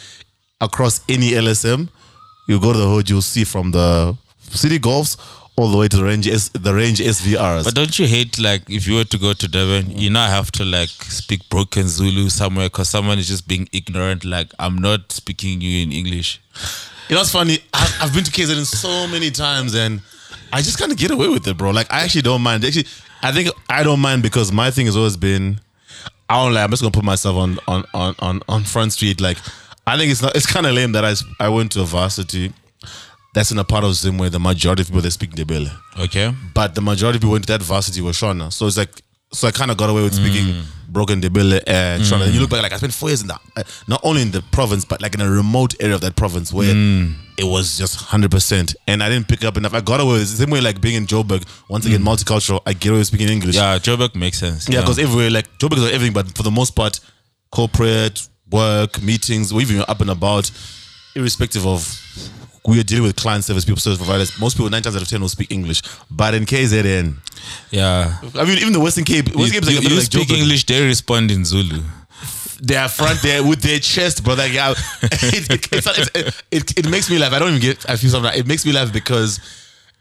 across 0.61 1.01
any 1.09 1.31
LSM, 1.31 1.89
you 2.47 2.59
go 2.59 2.71
to 2.73 2.79
the 2.79 2.87
hood, 2.89 3.09
you'll 3.09 3.21
see 3.21 3.43
from 3.43 3.71
the 3.71 4.15
Citi 4.49 4.77
Golfs 4.79 5.17
all 5.57 5.69
the 5.69 5.77
way 5.77 5.87
to 5.87 5.97
the 5.97 6.03
range 6.03 6.27
S, 6.27 6.49
the 6.49 6.73
range 6.73 6.99
SVRs. 6.99 7.63
But 7.63 7.75
don't 7.75 7.97
you 7.97 8.07
hate 8.07 8.37
like 8.39 8.69
if 8.69 8.87
you 8.87 8.95
were 8.95 9.05
to 9.05 9.17
go 9.17 9.33
to 9.33 9.47
Durban, 9.47 9.97
you 9.97 10.09
now 10.09 10.27
have 10.27 10.51
to 10.53 10.65
like 10.65 10.89
speak 10.89 11.47
broken 11.49 11.87
Zulu 11.87 12.29
somewhere 12.29 12.67
because 12.67 12.89
someone 12.89 13.19
is 13.19 13.27
just 13.27 13.47
being 13.47 13.67
ignorant. 13.71 14.25
Like 14.25 14.51
I'm 14.59 14.77
not 14.77 15.11
speaking 15.11 15.61
you 15.61 15.83
in 15.83 15.91
English. 15.91 16.41
You 17.07 17.15
know 17.15 17.21
what's 17.21 17.31
funny? 17.31 17.59
I've, 17.73 17.97
I've 18.01 18.13
been 18.13 18.23
to 18.23 18.31
KZN 18.31 18.65
so 18.65 19.07
many 19.07 19.31
times 19.31 19.75
and 19.75 20.01
I 20.51 20.61
just 20.61 20.77
kind 20.77 20.91
of 20.91 20.97
get 20.97 21.11
away 21.11 21.29
with 21.29 21.47
it, 21.47 21.57
bro. 21.57 21.71
Like 21.71 21.91
I 21.91 22.01
actually 22.01 22.23
don't 22.23 22.41
mind. 22.41 22.65
Actually, 22.65 22.87
I 23.21 23.31
think 23.31 23.49
I 23.69 23.83
don't 23.83 23.99
mind 23.99 24.23
because 24.23 24.51
my 24.51 24.71
thing 24.71 24.87
has 24.87 24.97
always 24.97 25.17
been 25.17 25.61
I 26.29 26.43
don't 26.43 26.53
like. 26.53 26.63
I'm 26.63 26.71
just 26.71 26.81
gonna 26.81 26.91
put 26.91 27.05
myself 27.05 27.37
on 27.37 27.59
on 27.67 27.85
on 27.93 28.15
on, 28.19 28.41
on 28.49 28.63
front 28.63 28.93
street. 28.93 29.21
Like 29.21 29.37
I 29.87 29.97
think 29.97 30.11
it's 30.11 30.21
not. 30.21 30.35
It's 30.35 30.51
kind 30.51 30.65
of 30.65 30.73
lame 30.73 30.91
that 30.93 31.05
I 31.05 31.13
I 31.39 31.47
went 31.47 31.71
to 31.73 31.81
a 31.81 31.85
varsity 31.85 32.51
that's 33.35 33.51
in 33.51 33.59
a 33.59 33.65
part 33.65 33.83
of 33.83 33.93
Zim 33.93 34.17
where 34.17 34.29
the 34.29 34.39
majority 34.39 34.81
of 34.81 34.87
people 34.87 35.01
they 35.01 35.09
speak 35.09 35.31
Ndebele, 35.31 35.69
Okay. 35.99 36.33
but 36.53 36.73
the 36.73 36.81
majority 36.81 37.17
of 37.17 37.21
people 37.21 37.33
went 37.33 37.45
to 37.45 37.51
that 37.51 37.61
varsity 37.61 38.01
were 38.01 38.11
Shona. 38.11 38.51
So 38.51 38.65
it's 38.65 38.77
like. 38.77 38.89
So 39.33 39.49
I 39.49 39.51
kind 39.51 39.69
of 39.69 39.75
got 39.75 39.89
away 39.89 40.01
with 40.01 40.13
speaking 40.13 40.45
mm. 40.45 40.63
broken 40.87 41.19
Ndebele 41.19 41.61
and 41.67 42.01
Shona. 42.03 42.25
And 42.25 42.33
you 42.33 42.39
look 42.39 42.51
back, 42.51 42.61
like 42.63 42.71
I 42.71 42.77
spent 42.77 42.93
four 42.93 43.09
years 43.09 43.21
in 43.21 43.27
that, 43.27 43.41
uh, 43.57 43.63
not 43.85 43.99
only 44.03 44.21
in 44.21 44.31
the 44.31 44.41
province, 44.53 44.85
but 44.85 45.01
like 45.01 45.13
in 45.13 45.19
a 45.19 45.29
remote 45.29 45.75
area 45.81 45.95
of 45.95 46.01
that 46.01 46.15
province 46.15 46.53
where 46.53 46.73
mm. 46.73 47.13
it 47.37 47.43
was 47.43 47.77
just 47.77 47.95
hundred 47.97 48.31
percent. 48.31 48.75
And 48.87 49.03
I 49.03 49.09
didn't 49.09 49.27
pick 49.27 49.43
up 49.43 49.57
enough. 49.57 49.73
I 49.73 49.81
got 49.81 49.99
away 49.99 50.13
with 50.13 50.21
it. 50.21 50.31
the 50.31 50.37
same 50.37 50.51
way 50.51 50.61
like 50.61 50.79
being 50.79 50.95
in 50.95 51.05
Joburg. 51.05 51.43
Once 51.67 51.85
again, 51.85 52.01
multicultural. 52.01 52.61
I 52.65 52.71
get 52.71 52.89
away 52.91 52.99
with 52.99 53.07
speaking 53.07 53.27
English. 53.27 53.55
Yeah, 53.55 53.77
Joburg 53.77 54.15
makes 54.15 54.37
sense. 54.39 54.69
Yeah, 54.69 54.81
because 54.81 54.99
everywhere, 54.99 55.29
like 55.29 55.49
Joburg 55.57 55.79
is 55.79 55.91
everything, 55.91 56.13
but 56.13 56.33
for 56.37 56.43
the 56.43 56.51
most 56.51 56.73
part, 56.73 57.01
corporate, 57.51 58.25
work, 58.49 59.01
meetings, 59.01 59.51
or 59.51 59.59
even 59.59 59.83
up 59.85 59.99
and 59.99 60.11
about, 60.11 60.49
irrespective 61.15 61.65
of 61.65 61.81
we 62.67 62.79
are 62.79 62.83
dealing 62.83 63.03
with 63.03 63.15
client 63.15 63.43
service 63.43 63.65
people, 63.65 63.79
service 63.79 63.97
providers. 63.97 64.39
Most 64.39 64.55
people, 64.55 64.69
nine 64.69 64.81
times 64.81 64.95
out 64.95 65.01
of 65.01 65.07
ten, 65.07 65.21
will 65.21 65.29
speak 65.29 65.51
English. 65.51 65.81
But 66.09 66.33
in 66.33 66.45
KZN, 66.45 67.15
yeah. 67.71 68.17
I 68.35 68.45
mean, 68.45 68.57
even 68.57 68.73
the 68.73 68.79
Western 68.79 69.03
Cape, 69.03 69.29
You, 69.29 69.39
Western 69.39 69.61
Cape 69.61 69.69
is 69.69 69.75
like, 69.75 69.85
a 69.85 69.89
you 69.89 69.95
like 69.95 70.05
speak. 70.05 70.31
English, 70.31 70.65
they 70.65 70.85
respond 70.85 71.31
in 71.31 71.45
Zulu. 71.45 71.81
They 72.61 72.77
are 72.77 72.87
front 72.87 73.21
there 73.21 73.43
with 73.43 73.61
their 73.61 73.79
chest, 73.79 74.23
brother. 74.23 74.47
Yeah, 74.47 74.71
it, 75.01 75.51
it, 75.51 75.67
it's, 75.71 76.41
it, 76.51 76.79
it 76.79 76.89
makes 76.89 77.09
me 77.09 77.17
laugh. 77.17 77.33
I 77.33 77.39
don't 77.39 77.49
even 77.49 77.61
get. 77.61 77.89
I 77.89 77.97
feel 77.97 78.09
something. 78.09 78.31
It 78.33 78.47
makes 78.47 78.65
me 78.65 78.71
laugh 78.71 78.91
because 78.93 79.39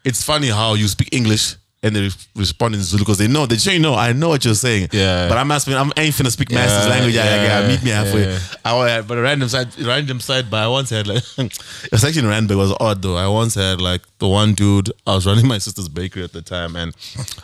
it's 0.05 0.23
funny 0.23 0.49
how 0.49 0.75
you 0.75 0.87
speak 0.89 1.09
English 1.13 1.57
and 1.85 1.95
they 1.95 2.01
re- 2.01 2.11
respond 2.35 2.75
in 2.75 2.81
Zulu 2.83 3.03
because 3.05 3.19
they 3.19 3.29
know 3.29 3.47
they 3.47 3.57
say, 3.59 3.75
you 3.75 3.79
know, 3.81 3.95
I 3.95 4.13
know 4.13 4.31
what 4.31 4.45
you're 4.45 4.55
saying. 4.55 4.89
Yeah. 4.93 5.29
But 5.29 5.39
I'm 5.39 5.51
asking, 5.53 5.75
I'm 5.75 5.93
ain't 5.97 6.15
finna 6.15 6.31
speak 6.33 6.51
master's 6.51 6.89
language. 6.91 7.15
Yeah, 7.15 7.25
yeah, 7.25 7.43
yeah, 7.45 7.61
yeah, 7.61 7.69
meet 7.69 7.83
me 7.85 7.91
halfway. 7.91 8.25
yeah. 8.25 8.39
I, 8.65 8.99
I- 8.99 9.01
but 9.03 9.19
a 9.19 9.21
random 9.23 9.49
side, 9.49 9.69
random 9.81 10.19
side. 10.19 10.51
But 10.51 10.65
I 10.65 10.69
once 10.69 10.91
had 10.91 11.07
like, 11.07 11.23
it 11.39 11.93
was 11.93 12.05
actually 12.05 12.23
in 12.23 12.29
Randburg. 12.29 12.53
It 12.53 12.57
was 12.57 12.75
odd 12.81 13.03
though. 13.03 13.17
I 13.17 13.29
once 13.29 13.55
had 13.55 13.81
like 13.81 14.03
the 14.19 14.27
one 14.29 14.55
dude. 14.55 14.91
I 15.07 15.15
was 15.15 15.27
running 15.27 15.47
my 15.47 15.59
sister's 15.59 15.89
bakery 15.89 16.25
at 16.25 16.33
the 16.33 16.43
time, 16.43 16.75
and 16.75 16.95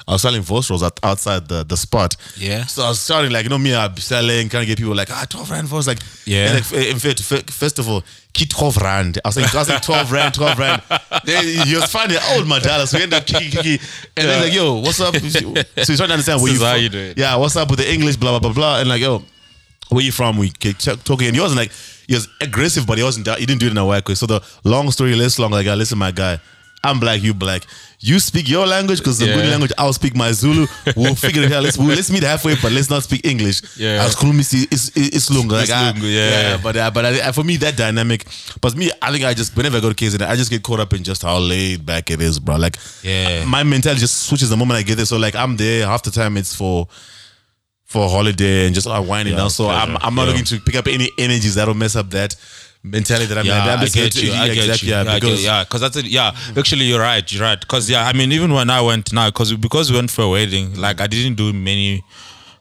I 0.09 0.13
was 0.13 0.23
selling 0.23 0.43
voice 0.43 0.71
rolls 0.71 0.83
out, 0.83 0.99
outside 1.03 1.47
the 1.49 1.63
the 1.65 1.77
spot. 1.77 2.17
Yeah. 2.37 2.65
So 2.67 2.83
I 2.83 2.89
was 2.89 2.99
starting 3.01 3.31
like 3.31 3.45
you 3.45 3.51
know 3.51 3.59
me, 3.59 3.71
be 3.95 4.01
selling, 4.01 4.49
trying 4.49 4.63
to 4.63 4.67
get 4.67 4.79
people 4.79 4.95
like 4.97 5.11
ah 5.11 5.27
twelve 5.29 5.51
rand 5.51 5.69
voice 5.69 5.87
like 5.87 5.99
Yeah. 6.25 6.57
And 6.57 6.73
like, 6.73 6.87
in 6.89 6.99
fact, 6.99 7.21
f- 7.21 7.47
first 8.37 8.45
of 8.47 8.47
all, 8.47 8.47
key 8.47 8.47
twelve 8.47 8.77
rand. 8.77 9.19
I 9.25 9.29
was 9.29 9.37
like 9.37 9.55
I 9.55 9.59
was 9.59 9.69
like 9.69 9.83
twelve 9.83 10.13
rand, 10.13 10.35
twelve 10.35 10.59
rand. 10.59 10.83
Then 11.25 11.45
he 11.67 11.75
was 11.75 11.91
finding 11.91 12.19
old 12.33 12.47
my 12.47 12.59
dollar, 12.59 12.87
so 12.87 12.99
we 12.99 13.03
ended 13.05 13.19
up 13.21 13.27
kiki 13.27 13.51
kiki. 13.51 13.85
And 14.17 14.29
then 14.29 14.43
like 14.43 14.53
yo, 14.55 14.75
what's 14.81 15.01
up? 15.01 15.15
So 15.17 15.21
he's 15.21 15.97
trying 15.99 16.09
to 16.09 16.15
understand 16.15 16.43
where 16.43 16.53
This 16.53 16.61
you 16.61 16.67
from. 16.67 16.83
you 16.83 16.89
do 16.89 16.99
it. 16.99 17.19
Yeah, 17.19 17.37
what's 17.37 17.57
up 17.57 17.71
with 17.71 17.79
the 17.79 17.93
English, 17.93 18.17
blah 18.17 18.31
blah 18.39 18.41
blah 18.41 18.53
blah, 18.53 18.81
and 18.81 18.89
like 18.89 19.01
yo, 19.01 19.23
where 19.91 20.05
you 20.05 20.13
from? 20.13 20.39
We 20.39 20.51
ch- 20.51 21.03
talking, 21.05 21.27
and 21.27 21.35
he 21.35 21.41
wasn't 21.41 21.59
like 21.61 21.73
he 22.07 22.15
was 22.15 22.29
aggressive, 22.41 22.87
but 22.87 22.99
he 22.99 23.05
wasn't. 23.05 23.29
He 23.39 23.47
didn't 23.47 23.61
do 23.61 23.67
it 23.67 23.71
in 23.73 23.79
a 23.79 23.87
whack 23.87 24.09
way. 24.09 24.15
So 24.15 24.27
the 24.27 24.41
long 24.65 24.91
story 24.91 25.15
less 25.15 25.39
long. 25.39 25.51
Like, 25.53 25.67
listen, 25.67 25.99
my 25.99 26.11
guy, 26.11 26.41
I'm 26.83 26.99
black, 26.99 27.23
you 27.23 27.35
black. 27.35 27.65
You 28.03 28.19
speak 28.19 28.49
your 28.49 28.67
language 28.67 29.01
because 29.01 29.19
the 29.19 29.27
Yeah. 29.27 29.35
good 29.35 29.47
language. 29.51 29.73
I'll 29.77 29.93
speak 29.93 30.17
my 30.17 30.33
Zulu. 30.33 30.67
We'll 30.97 31.15
figure 31.27 31.43
it 31.43 31.53
out. 31.53 31.63
Let's 31.63 31.77
we'll, 31.77 31.89
let's 31.89 32.11
meet 32.11 32.23
halfway, 32.23 32.55
but 32.63 32.73
let's 32.73 32.89
not 32.89 33.03
speak 33.03 33.27
English. 33.27 33.61
Yeah. 33.77 34.03
As 34.05 34.17
Kulumisi 34.17 34.67
is 34.73 34.89
is 34.97 35.31
lunga. 35.31 35.57
Like, 35.57 35.69
ah, 35.71 35.93
Isilungu, 35.95 36.11
yeah. 36.11 36.57
But 36.63 36.77
uh, 36.79 36.91
but 36.91 37.05
I, 37.05 37.33
for 37.33 37.45
me 37.45 37.59
that 37.59 37.77
dynamic. 37.77 38.25
But 38.63 38.75
me, 38.77 38.91
I 39.03 39.13
think 39.13 39.25
I 39.25 39.35
just 39.35 39.55
whenever 39.55 39.77
I 39.77 39.81
go 39.81 39.93
to 39.93 39.95
KZN, 39.95 40.27
I 40.27 40.37
just 40.37 40.51
get 40.51 40.63
caught 40.63 40.81
up 40.81 40.95
in 40.95 41.05
just 41.05 41.21
how 41.23 41.37
laid 41.39 41.85
back 41.85 42.11
it 42.11 42.23
is, 42.23 42.39
bro. 42.39 42.57
Like 42.57 42.77
Yeah. 43.03 43.45
my 43.45 43.63
mentality 43.63 44.01
just 44.01 44.23
switches 44.23 44.49
the 44.49 44.57
moment 44.57 44.79
I 44.79 44.83
get 44.83 44.97
there. 44.97 45.05
So 45.07 45.19
like 45.19 45.35
I'm 45.37 45.59
there 45.59 45.85
half 45.87 46.03
the 46.03 46.11
time. 46.11 46.39
It's 46.39 46.55
for 46.55 46.89
for 47.85 48.07
a 48.07 48.09
holiday 48.09 48.65
and 48.67 48.75
just 48.75 48.87
unwinding 48.87 49.35
Yeah, 49.35 49.41
down. 49.41 49.51
So 49.51 49.69
I'm. 49.69 49.97
I'm 50.01 50.15
not 50.15 50.23
Yeah. 50.23 50.29
looking 50.31 50.45
to 50.47 50.61
pick 50.61 50.77
up 50.77 50.87
any 50.87 51.11
energies 51.19 51.57
that'll 51.57 51.75
mess 51.75 51.97
up 51.97 52.09
that 52.11 52.35
mentality 52.83 53.27
that 53.27 53.39
I'm 53.39 53.47
Yeah, 53.47 53.63
I'm 53.65 53.79
I 53.79 53.83
just 53.83 53.95
here 53.95 54.05
get 54.05 54.13
to- 54.15 54.27
you. 54.27 54.33
I 54.33 54.47
yeah, 54.47 54.55
get 54.55 54.65
exactly, 54.65 54.89
you. 54.89 54.95
Yeah, 54.95 55.03
Yeah, 55.05 55.15
because 55.15 55.45
yeah, 55.45 55.65
because 55.65 55.81
that's 55.83 55.97
it. 55.97 56.07
Yeah, 56.07 56.35
actually, 56.57 56.85
you're 56.87 57.01
right. 57.01 57.31
You're 57.33 57.43
right. 57.43 57.61
Because 57.61 57.91
yeah, 57.91 58.07
I 58.07 58.13
mean, 58.13 58.33
even 58.33 58.53
when 58.53 58.71
I 58.71 58.81
went 58.81 59.13
now, 59.13 59.29
because 59.29 59.53
because 59.55 59.91
we 59.91 59.97
went 59.97 60.11
for 60.11 60.23
a 60.23 60.29
wedding, 60.29 60.75
like 60.81 61.01
I 61.01 61.07
didn't 61.07 61.35
do 61.37 61.53
many 61.53 62.03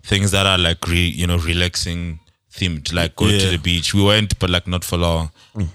things 0.03 0.32
that 0.32 0.45
are 0.45 0.58
like 0.58 0.86
re, 0.88 1.08
you 1.08 1.27
know 1.27 1.38
relaxing 1.38 2.19
themed, 2.53 2.93
like 2.93 3.15
going 3.15 3.39
to 3.39 3.47
the 3.49 3.58
beach. 3.58 3.93
We 3.93 4.03
went, 4.03 4.38
but 4.39 4.49
like 4.49 4.67
not 4.67 4.84
for 4.84 4.97
long. 4.97 5.32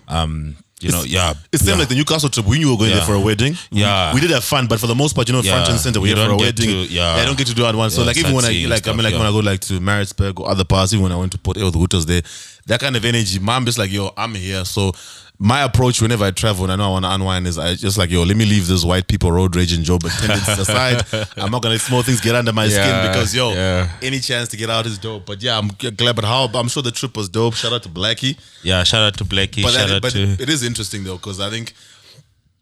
Um, 0.09 0.57
you 0.81 0.91
know, 0.91 1.03
yeah, 1.03 1.33
It's 1.51 1.63
the 1.63 1.71
same 1.71 1.75
yeah. 1.77 1.81
like 1.81 1.89
the 1.89 1.95
Newcastle 1.95 2.29
trip 2.29 2.45
when 2.47 2.61
you 2.61 2.69
were 2.71 2.77
going 2.77 2.91
there 2.91 3.01
for 3.01 3.15
a 3.15 3.21
wedding. 3.21 3.57
Yeah. 3.71 4.13
we, 4.13 4.21
did 4.21 4.29
have 4.31 4.45
fun, 4.45 4.67
but 4.67 4.79
for 4.79 4.87
the 4.87 4.95
most 4.95 5.15
part, 5.15 5.27
you 5.29 5.33
know, 5.33 5.41
front 5.41 5.71
and 5.71 5.79
center, 5.81 5.99
we're 5.99 6.09
You 6.09 6.17
here 6.17 6.27
for 6.27 6.33
a 6.33 6.37
wedding. 6.37 6.67
to- 6.67 6.93
yeah. 6.93 7.15
I 7.15 7.25
don't 7.25 7.39
get 7.39 7.47
to 7.47 7.55
do 7.55 7.63
that 7.63 7.75
one. 7.75 7.89
so 7.91 8.01
Yeah, 8.03 8.09
like 8.09 8.19
even 8.19 8.35
when 8.35 8.45
I 8.45 8.49
like 8.49 8.57
I 8.57 8.69
mean 8.69 8.77
stuff, 8.79 8.97
like 9.05 9.13
when. 9.15 9.23
I 9.23 9.31
go 9.31 9.39
like 9.39 9.61
to 9.61 9.81
Maritzburg 9.81 10.41
or 10.41 10.51
other 10.51 10.65
parts, 10.65 10.93
even 10.93 11.05
when 11.05 11.13
I 11.13 11.17
went 11.17 11.33
to 11.33 11.39
Port 11.39 11.57
El, 11.57 11.71
the 11.71 11.79
Hooters 11.79 12.05
there, 12.05 12.21
that 12.67 12.81
kind 12.81 12.97
of 12.97 13.05
energy. 13.05 13.39
Mom 13.39 13.65
just 13.65 13.79
like 13.79 13.93
yo, 13.93 14.13
I'm 14.17 14.35
here. 14.35 14.65
So 14.65 14.93
my 15.39 15.63
approach 15.65 16.01
whenever 16.01 16.25
I 16.25 16.31
travel 16.31 16.65
and 16.65 16.73
I 16.73 16.77
know 16.77 16.85
I 16.85 16.89
want 16.91 17.05
to 17.05 17.11
unwind 17.11 17.47
is 17.47 17.59
I 17.59 17.75
just 17.75 17.99
like 17.99 18.11
yo, 18.11 18.23
let 18.23 18.37
me 18.37 18.45
leave 18.45 18.69
this 18.69 18.85
white 18.85 19.09
people 19.09 19.33
road 19.33 19.57
rage 19.57 19.73
and 19.73 19.85
Joburg 19.85 20.19
tendencies 20.21 20.59
aside. 20.59 21.05
I'm 21.37 21.51
not 21.51 21.63
gonna 21.63 21.75
let 21.75 21.81
small 21.81 22.03
things 22.03 22.21
get 22.21 22.35
under 22.35 22.53
my 22.53 22.69
skin 22.69 23.09
because 23.09 23.35
yo, 23.35 23.53
yeah. 23.53 23.91
any 24.03 24.21
chance 24.21 24.49
to 24.51 24.57
get 24.57 24.71
out 24.71 24.87
is 24.87 24.99
dope. 24.99 25.27
But 25.27 25.43
yeah, 25.43 25.59
I'm 25.59 25.69
glad. 25.69 26.17
But 26.17 26.25
how 26.25 26.47
I'm 26.55 26.69
sure 26.69 26.83
the 26.83 26.93
trip 26.93 27.17
was 27.17 27.29
dope. 27.29 27.55
Shout 27.55 27.73
out 27.73 27.83
to 27.83 27.89
Blxckie. 27.89 28.39
yeah. 28.63 28.85
Shout 28.85 29.03
out 29.03 29.17
to 29.19 29.25
Blxckie. 29.25 29.63
But, 29.63 29.75
that- 29.75 29.91
out 29.91 30.03
but 30.03 30.13
to 30.13 30.23
it 30.23 30.49
is 30.49 30.63
interesting 30.63 31.05
though 31.05 31.17
because 31.17 31.41
I 31.41 31.51
think 31.51 31.75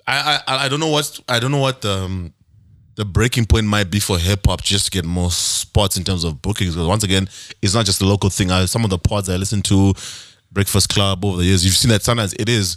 I, 0.06 0.40
I 0.46 0.64
I 0.64 0.68
don't 0.68 0.80
know 0.80 0.88
what 0.88 1.20
I 1.28 1.38
don't 1.38 1.52
know 1.52 1.58
what 1.58 1.84
um, 1.84 2.32
the 2.94 3.04
breaking 3.04 3.46
point 3.46 3.66
might 3.66 3.90
be 3.90 4.00
for 4.00 4.18
hip 4.18 4.46
hop 4.46 4.62
just 4.62 4.86
to 4.86 4.90
get 4.90 5.04
more 5.04 5.30
spots 5.30 5.96
in 5.96 6.04
terms 6.04 6.24
of 6.24 6.42
bookings. 6.42 6.74
Because 6.74 6.86
once 6.86 7.04
again, 7.04 7.28
it's 7.62 7.74
not 7.74 7.86
just 7.86 8.02
a 8.02 8.04
local 8.04 8.30
thing. 8.30 8.50
I, 8.50 8.66
some 8.66 8.84
of 8.84 8.90
the 8.90 8.98
pods 8.98 9.28
I 9.28 9.36
listen 9.36 9.62
to, 9.62 9.94
Breakfast 10.50 10.90
Club 10.90 11.24
over 11.24 11.38
the 11.38 11.44
years, 11.44 11.64
you've 11.64 11.74
seen 11.74 11.90
that 11.90 12.02
sometimes 12.02 12.34
it 12.34 12.48
is 12.48 12.76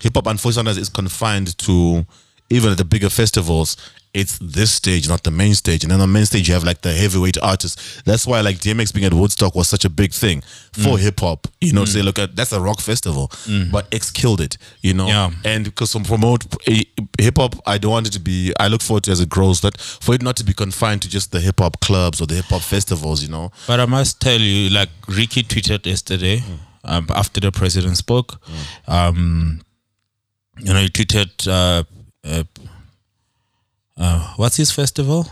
hip 0.00 0.14
hop. 0.14 0.26
Unfortunately, 0.26 0.52
sometimes 0.52 0.78
is 0.78 0.88
confined 0.88 1.56
to 1.58 2.04
even 2.50 2.70
at 2.70 2.78
the 2.78 2.84
bigger 2.84 3.10
festivals. 3.10 3.76
It's 4.20 4.38
this 4.40 4.72
stage, 4.72 5.08
not 5.08 5.22
the 5.24 5.30
main 5.30 5.54
stage. 5.54 5.84
And 5.84 5.90
then 5.90 6.00
on 6.00 6.08
the 6.08 6.12
main 6.18 6.24
stage, 6.26 6.48
you 6.48 6.54
have 6.54 6.64
like 6.64 6.80
the 6.80 6.92
heavyweight 6.92 7.36
artists. 7.42 8.02
That's 8.04 8.26
why 8.26 8.40
like 8.40 8.56
DMX 8.58 8.92
being 8.94 9.04
at 9.06 9.12
Woodstock 9.12 9.54
was 9.54 9.68
such 9.68 9.84
a 9.84 9.90
big 9.90 10.12
thing 10.14 10.40
for 10.72 10.96
hip 10.98 11.20
hop. 11.20 11.46
You 11.60 11.72
know, 11.74 11.84
to 11.84 11.90
say, 11.90 12.00
look 12.02 12.18
at 12.18 12.34
that's 12.34 12.52
a 12.52 12.60
rock 12.60 12.80
festival, 12.80 13.30
but 13.70 13.86
X 13.92 14.10
killed 14.10 14.40
it. 14.40 14.56
You 14.80 14.94
know, 14.94 15.06
Yeah. 15.08 15.30
and 15.44 15.64
because 15.64 15.90
some 15.90 16.04
promote 16.04 16.44
hip 16.66 17.36
hop, 17.36 17.54
I 17.66 17.76
don't 17.78 17.90
want 17.92 18.06
it 18.06 18.12
to 18.14 18.20
be. 18.20 18.52
I 18.58 18.68
look 18.68 18.80
forward 18.82 19.04
to 19.04 19.10
as 19.12 19.20
it 19.20 19.28
grows, 19.28 19.60
but 19.60 19.78
for 19.80 20.14
it 20.14 20.22
not 20.22 20.36
to 20.36 20.44
be 20.44 20.54
confined 20.54 21.02
to 21.02 21.08
just 21.10 21.30
the 21.32 21.40
hip 21.40 21.60
hop 21.60 21.80
clubs 21.80 22.20
or 22.20 22.26
the 22.26 22.36
hip 22.36 22.46
hop 22.46 22.62
festivals. 22.62 23.22
You 23.22 23.28
know, 23.28 23.50
But 23.66 23.80
I 23.80 23.86
must 23.86 24.20
tell 24.20 24.40
you, 24.40 24.70
like 24.70 24.88
Riky 25.08 25.42
tweeted 25.42 25.84
yesterday 25.84 26.42
um, 26.84 27.06
after 27.10 27.38
the 27.40 27.52
president 27.52 27.96
spoke. 27.98 28.40
Um, 28.88 29.60
you 30.58 30.72
know, 30.72 30.80
he 30.80 30.88
tweeted, 30.88 31.46
uh, 31.48 31.84
uh, 32.26 32.42
uh, 33.96 34.34
"What's 34.36 34.56
his 34.56 34.70
festival?" 34.72 35.26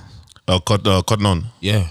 uh, 0.48 0.58
Cot- 0.60 0.86
uh, 0.86 1.02
Cotton 1.02 1.26
On. 1.26 1.44
Yeah. 1.60 1.88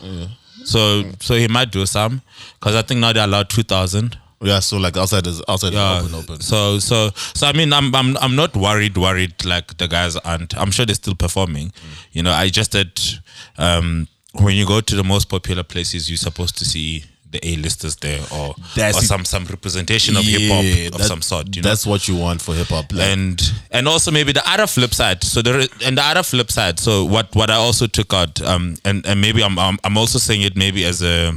So, 0.66 1.04
so 1.20 1.36
he 1.36 1.48
might 1.48 1.72
do 1.72 1.86
some 1.86 2.22
because 2.60 2.76
I 2.76 2.82
think 2.84 3.00
now 3.02 3.12
they 3.14 3.20
allowed 3.20 3.50
two 3.50 3.64
thousand. 3.64 4.18
Yeah, 4.42 4.60
so 4.60 4.78
like 4.78 4.98
outside 4.98 5.26
is 5.26 5.42
outside 5.48 5.72
Yeah. 5.74 6.00
is 6.00 6.04
open, 6.06 6.16
open. 6.16 6.42
So, 6.42 6.78
so, 6.80 7.12
so. 7.34 7.48
I 7.48 7.54
mean, 7.54 7.72
I'm, 7.72 7.96
I'm, 7.96 8.18
I'm 8.18 8.36
not 8.36 8.56
worried. 8.58 8.98
Worried 8.98 9.46
like 9.46 9.78
the 9.78 9.88
guys 9.88 10.18
aren't. 10.18 10.56
I'm 10.58 10.70
sure 10.72 10.86
they're 10.86 10.96
still 10.96 11.16
performing. 11.16 11.72
You 12.12 12.24
know, 12.24 12.32
I 12.32 12.50
just 12.50 12.74
that 12.74 13.20
um, 13.58 14.08
when 14.34 14.56
you 14.56 14.66
go 14.66 14.82
to 14.82 14.96
the 14.96 15.04
most 15.04 15.30
popular 15.30 15.64
places, 15.64 16.10
you're 16.10 16.18
supposed 16.18 16.58
to 16.58 16.66
see 16.66 17.06
the 17.34 17.40
A-listers 17.52 17.96
there, 17.98 18.22
or 18.32 18.56
That's 18.76 18.98
or 18.98 19.04
it. 19.04 19.08
some 19.08 19.26
some 19.26 19.46
representation 19.46 20.16
of 20.18 20.24
hip 20.24 20.50
hop 20.52 20.94
of 20.94 21.00
that- 21.00 21.08
some 21.08 21.22
sort. 21.22 21.54
You 21.56 21.62
know, 21.62 21.70
That's 21.70 21.86
what 21.86 22.08
you 22.08 22.16
want 22.16 22.42
for 22.42 22.54
hip 22.56 22.68
hop. 22.68 22.92
Like, 22.94 23.02
and 23.14 23.52
and 23.72 23.88
also 23.88 24.10
maybe 24.12 24.32
the 24.32 24.44
other 24.50 24.68
flip 24.68 24.94
side. 24.94 25.24
So 25.24 25.42
there 25.42 25.60
and 25.86 25.98
the 25.98 26.04
other 26.12 26.24
flip 26.24 26.50
side. 26.52 26.80
So 26.80 27.04
what 27.04 27.28
what 27.36 27.50
I 27.50 27.56
also 27.56 27.88
took 27.88 28.14
out, 28.14 28.42
um, 28.42 28.78
and 28.86 29.06
and 29.06 29.20
maybe 29.20 29.44
I'm 29.44 29.60
I'm, 29.60 29.78
I'm 29.84 29.98
also 29.98 30.20
saying 30.20 30.42
it 30.44 30.56
maybe 30.56 30.86
as 30.86 31.02
a 31.02 31.34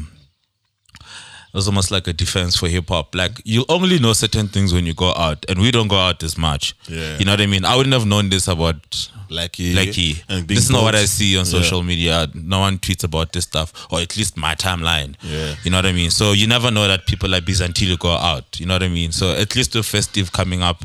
was 1.57 1.67
almost 1.67 1.91
like 1.91 2.07
a 2.07 2.13
defense 2.13 2.55
for 2.57 2.69
hip 2.69 2.89
hop. 2.89 3.15
Like 3.15 3.41
you 3.45 3.65
only 3.69 3.99
know 3.99 4.13
certain 4.13 4.49
things 4.49 4.73
when 4.73 4.87
you 4.87 4.95
go 4.95 5.13
out, 5.15 5.45
and 5.49 5.59
we 5.59 5.71
don't 5.71 5.89
go 5.89 5.97
out 5.99 6.23
as 6.23 6.37
much. 6.39 6.75
Yeah. 6.89 7.19
You 7.19 7.25
know 7.25 7.33
what 7.33 7.41
I 7.41 7.47
mean? 7.47 7.65
I 7.65 7.77
wouldn't 7.77 7.95
have 7.95 8.07
known 8.07 8.29
this 8.31 8.47
about 8.47 8.81
Blxckie, 9.29 9.75
Blxckie. 9.75 10.23
and 10.29 10.47
This 10.47 10.59
is 10.59 10.71
not 10.71 10.83
what 10.85 10.95
I 10.95 11.05
see 11.07 11.37
on 11.37 11.45
Yeah. 11.47 11.51
social 11.51 11.83
media. 11.83 12.29
No 12.35 12.61
one 12.61 12.79
tweets 12.79 13.03
about 13.03 13.33
this 13.33 13.45
stuff, 13.45 13.73
or 13.91 14.01
at 14.01 14.17
least 14.17 14.37
my 14.37 14.55
timeline. 14.55 15.15
Yeah. 15.23 15.57
You 15.65 15.71
know 15.73 15.79
what 15.79 15.87
I 15.87 15.93
mean? 15.93 16.11
So 16.11 16.31
you 16.33 16.47
never 16.47 16.71
know 16.71 16.87
that 16.87 17.07
people 17.07 17.29
like 17.31 17.45
this 17.47 17.61
until 17.61 17.89
you 17.89 17.97
go 17.97 18.13
out. 18.13 18.61
You 18.61 18.67
know 18.67 18.75
what 18.75 18.85
I 18.85 18.89
mean? 18.89 19.11
So 19.13 19.33
at 19.33 19.57
least 19.57 19.73
the 19.73 19.83
festive 19.83 20.31
coming 20.33 20.63
up, 20.63 20.85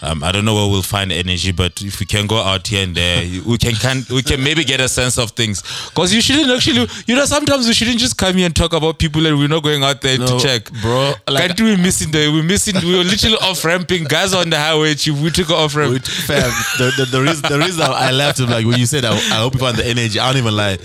Um, 0.00 0.22
I 0.22 0.30
don't 0.30 0.44
know 0.44 0.54
where 0.54 0.68
we'll 0.68 0.82
find 0.82 1.10
energy, 1.10 1.50
but 1.50 1.82
if 1.82 1.98
we 1.98 2.06
can 2.06 2.28
go 2.28 2.36
out 2.36 2.68
here 2.68 2.84
and 2.84 2.94
there, 2.94 3.20
we 3.44 3.58
can, 3.58 3.74
can 3.74 4.02
we 4.10 4.22
can 4.22 4.42
maybe 4.44 4.62
get 4.62 4.80
a 4.80 4.88
sense 4.88 5.18
of 5.18 5.32
things. 5.32 5.60
Because 5.88 6.14
you 6.14 6.20
shouldn't 6.20 6.50
actually, 6.50 6.86
you 7.06 7.16
know, 7.16 7.24
sometimes 7.24 7.66
we 7.66 7.74
shouldn't 7.74 7.98
just 7.98 8.16
come 8.16 8.36
here 8.36 8.46
and 8.46 8.54
talk 8.54 8.72
about 8.74 9.00
people 9.00 9.26
and 9.26 9.36
we're 9.36 9.48
not 9.48 9.64
going 9.64 9.82
out 9.82 10.00
there 10.00 10.16
No, 10.16 10.38
to 10.38 10.44
check, 10.44 10.70
bro, 10.82 11.14
like- 11.28 11.48
Can't 11.48 11.60
we 11.60 11.76
missing 11.76 12.12
the? 12.12 12.30
We're 12.32 12.44
missing. 12.44 12.76
We 12.76 12.96
were 12.96 13.02
literally 13.02 13.36
off 13.42 13.64
ramping 13.64 14.04
guys 14.04 14.32
on 14.34 14.50
the 14.50 14.58
highway. 14.58 14.94
Chief, 14.94 15.20
we 15.20 15.30
took 15.30 15.50
off 15.50 15.74
ramp. 15.74 16.04
Fam, 16.04 16.42
the, 16.78 16.92
the, 16.96 17.04
the, 17.06 17.20
reason, 17.22 17.42
the 17.50 17.58
reason 17.58 17.82
I 17.82 18.12
laughed 18.12 18.38
like 18.38 18.66
when 18.66 18.78
you 18.78 18.86
said 18.86 19.04
I, 19.04 19.14
I 19.16 19.40
hope 19.42 19.54
you 19.54 19.60
find 19.60 19.76
the 19.76 19.84
energy. 19.86 20.20
I 20.20 20.28
don't 20.32 20.38
even 20.40 20.54
lie. 20.56 20.78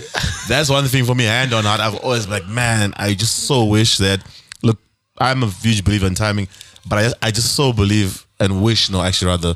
That's 0.48 0.68
one 0.68 0.84
thing 0.86 1.04
for 1.04 1.14
me. 1.14 1.24
Hand 1.24 1.52
on 1.52 1.62
heart, 1.62 1.80
I've 1.80 1.94
always 1.96 2.26
been 2.26 2.32
like, 2.32 2.48
man, 2.48 2.94
I 2.96 3.14
just 3.14 3.44
so 3.46 3.64
wish 3.64 3.98
that. 3.98 4.24
Look, 4.62 4.78
I'm 5.18 5.44
a 5.44 5.46
huge 5.50 5.84
believer 5.84 6.06
in 6.06 6.16
timing, 6.16 6.48
but 6.88 6.98
I 7.22 7.28
I 7.28 7.30
just 7.30 7.54
so 7.54 7.72
believe 7.72 8.26
and 8.44 8.62
wish, 8.62 8.90
no, 8.90 9.02
actually 9.02 9.28
rather. 9.28 9.54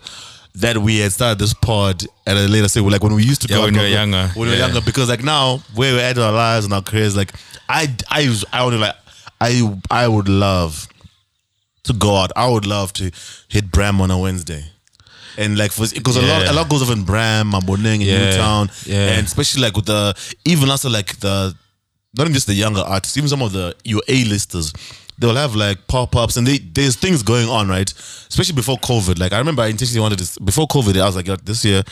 That 0.54 0.78
we 0.78 0.98
had 0.98 1.12
started 1.12 1.38
this 1.38 1.54
pod 1.54 2.02
at 2.26 2.36
a 2.36 2.48
later 2.48 2.66
stage, 2.68 2.82
like 2.82 3.02
when 3.02 3.14
we 3.14 3.22
used 3.22 3.42
to 3.42 3.48
Yeah, 3.48 3.56
go 3.58 3.62
when 3.64 3.74
we 3.74 3.80
were 3.80 3.86
younger. 3.86 4.28
when 4.34 4.48
we 4.48 4.54
were 4.54 4.58
Yeah. 4.58 4.66
younger, 4.66 4.80
because 4.80 5.08
like 5.08 5.22
now 5.22 5.58
where 5.74 5.94
we're 5.94 6.00
at 6.02 6.16
in 6.16 6.22
our 6.22 6.32
lives 6.32 6.64
and 6.64 6.74
our 6.74 6.82
careers, 6.82 7.14
like 7.14 7.32
I, 7.68 7.94
I, 8.10 8.34
I 8.52 8.64
would 8.64 8.74
like, 8.74 8.96
I, 9.40 9.78
I 9.88 10.08
would 10.08 10.28
love 10.28 10.88
to 11.84 11.92
go 11.92 12.16
out. 12.16 12.32
I 12.34 12.48
would 12.48 12.66
love 12.66 12.92
to 12.94 13.12
hit 13.48 13.70
Bram 13.70 14.00
on 14.00 14.10
a 14.10 14.18
Wednesday. 14.18 14.64
And 15.36 15.56
like 15.56 15.70
for 15.70 15.86
because 15.94 16.16
a 16.16 16.22
lot 16.22 16.48
a 16.48 16.52
lot 16.52 16.68
goes 16.68 16.82
off 16.82 16.90
in 16.90 17.04
Bram, 17.04 17.52
Maboneng, 17.52 17.96
in 17.96 18.00
Yeah. 18.00 18.30
Newtown. 18.30 18.70
Yeah. 18.84 19.10
And 19.12 19.26
especially 19.26 19.62
like 19.62 19.76
with 19.76 19.86
the 19.86 20.14
even 20.44 20.68
also 20.70 20.88
like 20.90 21.20
the 21.20 21.54
not 22.16 22.24
even 22.24 22.34
just 22.34 22.48
the 22.48 22.54
younger 22.54 22.80
artists, 22.80 23.16
even 23.16 23.28
some 23.28 23.42
of 23.42 23.52
the 23.52 23.76
your 23.84 24.02
A 24.08 24.24
listers, 24.24 24.72
they'll 25.18 25.34
have 25.34 25.54
like 25.54 25.86
pop-ups 25.88 26.36
and 26.36 26.46
they 26.46 26.58
there's 26.58 26.96
things 26.96 27.22
going 27.22 27.48
on, 27.48 27.68
right? 27.68 27.90
Especially 27.92 28.54
before 28.54 28.76
COVID. 28.78 29.18
Like 29.18 29.32
I 29.32 29.38
remember 29.38 29.62
I 29.62 29.66
intentionally 29.68 30.00
wanted 30.00 30.18
this 30.18 30.38
before 30.38 30.66
COVID, 30.66 31.00
I 31.00 31.06
was 31.06 31.16
like, 31.16 31.26
"Yo, 31.26 31.36
this 31.36 31.64
year, 31.64 31.82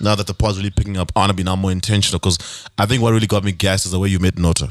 now 0.00 0.14
that 0.14 0.26
the 0.26 0.34
pod's 0.34 0.56
really 0.58 0.70
picking 0.70 0.96
up, 0.96 1.12
I 1.14 1.20
wanna 1.20 1.34
be 1.34 1.42
now 1.42 1.56
more 1.56 1.72
intentional 1.72 2.18
because 2.18 2.38
I 2.78 2.86
think 2.86 3.02
what 3.02 3.12
really 3.12 3.26
got 3.26 3.44
me 3.44 3.52
gassed 3.52 3.86
is 3.86 3.92
the 3.92 3.98
way 3.98 4.08
you 4.08 4.18
met 4.18 4.38
Nota. 4.38 4.70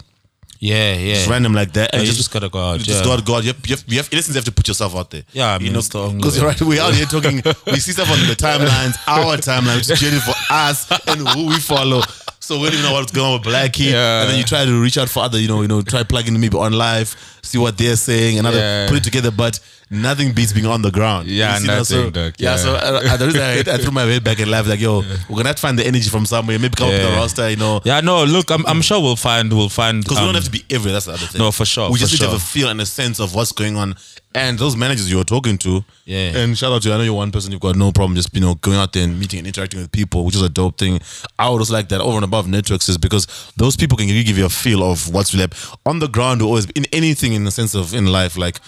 Yeah, 0.59 0.95
yeah. 0.95 1.13
Just 1.13 1.29
random 1.29 1.53
like 1.53 1.73
that. 1.73 1.93
And 1.93 2.03
you 2.03 2.11
just 2.11 2.31
gotta 2.31 2.49
go 2.49 2.59
out, 2.59 2.79
You 2.79 2.85
just 2.85 3.03
yeah. 3.03 3.05
gotta 3.05 3.21
go 3.23 3.35
out. 3.35 3.43
You 3.43 3.53
have, 3.53 3.67
you 3.67 3.75
have, 3.75 3.85
you 3.87 3.97
have, 3.97 4.11
you 4.11 4.33
have 4.33 4.45
to 4.45 4.51
put 4.51 4.67
yourself 4.67 4.95
out 4.95 5.11
there. 5.11 5.23
Yeah, 5.31 5.53
I 5.53 5.57
you 5.57 5.65
mean, 5.65 5.73
know, 5.73 5.81
the 5.81 5.99
only 5.99 6.17
because 6.17 6.41
right, 6.41 6.59
we're 6.61 6.81
out 6.81 6.95
here 6.95 7.05
talking. 7.05 7.41
we 7.67 7.79
see 7.79 7.91
stuff 7.91 8.09
on 8.09 8.17
the 8.27 8.35
timelines, 8.37 8.95
our 9.07 9.37
timeline, 9.37 9.77
which 9.77 10.01
is 10.01 10.23
for 10.23 10.33
us 10.49 10.89
and 11.07 11.27
who 11.27 11.47
we 11.47 11.59
follow. 11.59 12.01
So 12.47 12.55
we 12.59 12.67
don't 12.69 12.75
even 12.79 12.85
know 12.85 12.93
what's 12.93 13.11
going 13.11 13.27
on 13.27 13.39
with 13.41 13.43
Blxckie. 13.53 13.91
Yeah. 13.91 14.21
And 14.21 14.29
then 14.29 14.37
you 14.37 14.45
try 14.45 14.63
to 14.63 14.81
reach 14.81 14.97
out 14.97 15.09
for 15.09 15.21
other, 15.21 15.37
you 15.37 15.49
know, 15.49 15.61
you 15.63 15.67
know, 15.67 15.81
try 15.81 16.03
plugging 16.03 16.39
maybe 16.39 16.55
on 16.57 16.71
live, 16.71 17.13
see 17.43 17.57
what 17.57 17.77
they're 17.77 17.97
saying, 17.97 18.37
and 18.37 18.47
other 18.47 18.57
Yeah. 18.57 18.87
put 18.87 18.99
it 18.99 19.03
together. 19.03 19.31
But 19.31 19.59
nothing 19.89 20.31
beats 20.31 20.53
being 20.53 20.65
on 20.65 20.81
the 20.81 20.89
ground. 20.89 21.27
Yeah, 21.27 21.55
You 21.55 21.59
see 21.59 21.67
now, 21.67 21.83
so, 21.83 22.03
nothing, 22.05 22.33
yeah. 22.37 22.51
yeah. 22.51 22.55
So 22.55 22.73
uh, 22.75 23.01
uh, 23.03 23.17
the 23.17 23.25
reason 23.25 23.41
I, 23.41 23.59
I 23.73 23.77
threw 23.79 23.91
my 23.91 24.03
head 24.13 24.23
back 24.23 24.39
and 24.39 24.49
laughed 24.49 24.69
like, 24.69 24.79
yo, 24.79 24.99
we're 25.27 25.35
gonna 25.35 25.49
have 25.49 25.57
to 25.57 25.61
find 25.61 25.77
the 25.77 25.85
energy 25.85 26.09
from 26.09 26.25
somewhere. 26.25 26.57
Maybe 26.57 26.73
come 26.73 26.87
up 26.87 26.93
with 26.93 27.03
a 27.13 27.15
roster, 27.17 27.49
you 27.49 27.57
know. 27.57 27.81
Yeah, 27.83 27.99
no, 27.99 28.23
look, 28.23 28.49
I'm, 28.49 28.65
I'm 28.65 28.81
sure 28.81 29.01
we'll 29.01 29.17
find, 29.17 29.51
we'll 29.51 29.67
find. 29.67 30.01
Because 30.01 30.17
we 30.19 30.21
um, 30.21 30.27
don't 30.29 30.35
have 30.35 30.45
to 30.45 30.51
be 30.51 30.63
everywhere. 30.69 30.93
That's 30.93 31.07
the 31.07 31.13
other 31.13 31.25
thing. 31.25 31.39
No, 31.39 31.51
for 31.51 31.65
sure, 31.65 31.91
We 31.91 31.99
just 31.99 32.15
for 32.15 32.23
need 32.23 32.27
to 32.27 32.31
have 32.31 32.41
a 32.41 32.45
feel 32.45 32.69
and 32.69 32.79
a 32.79 32.85
sense 32.85 33.19
of 33.19 33.35
what's 33.35 33.51
going 33.51 33.75
on. 33.75 33.95
And 34.35 34.59
those 34.59 34.75
managers 34.75 35.09
you 35.09 35.17
were 35.17 35.23
talking 35.23 35.57
to, 35.59 35.83
Yeah. 36.05 36.37
And 36.37 36.57
shout 36.57 36.71
out 36.71 36.83
to 36.83 36.89
you. 36.89 36.93
I 36.93 36.97
know 36.97 37.03
you're 37.03 37.13
one 37.13 37.31
person. 37.31 37.51
You've 37.51 37.61
got 37.61 37.75
no 37.75 37.91
problem 37.91 38.15
just 38.15 38.33
you 38.35 38.41
know 38.41 38.55
going 38.55 38.77
out 38.77 38.93
there 38.93 39.03
and 39.03 39.19
meeting 39.19 39.39
and 39.39 39.47
interacting 39.47 39.79
with 39.79 39.91
people, 39.91 40.25
which 40.25 40.35
is 40.35 40.41
a 40.41 40.49
dope 40.49 40.77
thing. 40.77 40.99
I 41.39 41.49
would 41.49 41.59
just 41.59 41.71
like 41.71 41.89
that 41.89 42.01
over 42.01 42.17
and 42.17 42.23
above 42.25 42.47
networks 42.47 42.87
is 42.89 42.97
because 42.97 43.25
those 43.57 43.75
people 43.75 43.97
can 43.97 44.07
really 44.07 44.23
give 44.23 44.37
you 44.37 44.45
a 44.45 44.49
feel 44.49 44.83
of 44.83 45.11
what's 45.13 45.33
really 45.33 45.47
on 45.85 45.99
the 45.99 46.07
ground. 46.07 46.41
Or 46.41 46.45
always 46.45 46.69
in 46.71 46.85
anything 46.93 47.33
in 47.33 47.45
the 47.45 47.51
sense 47.51 47.73
of 47.75 47.93
in 47.93 48.05
life, 48.07 48.37
like. 48.37 48.59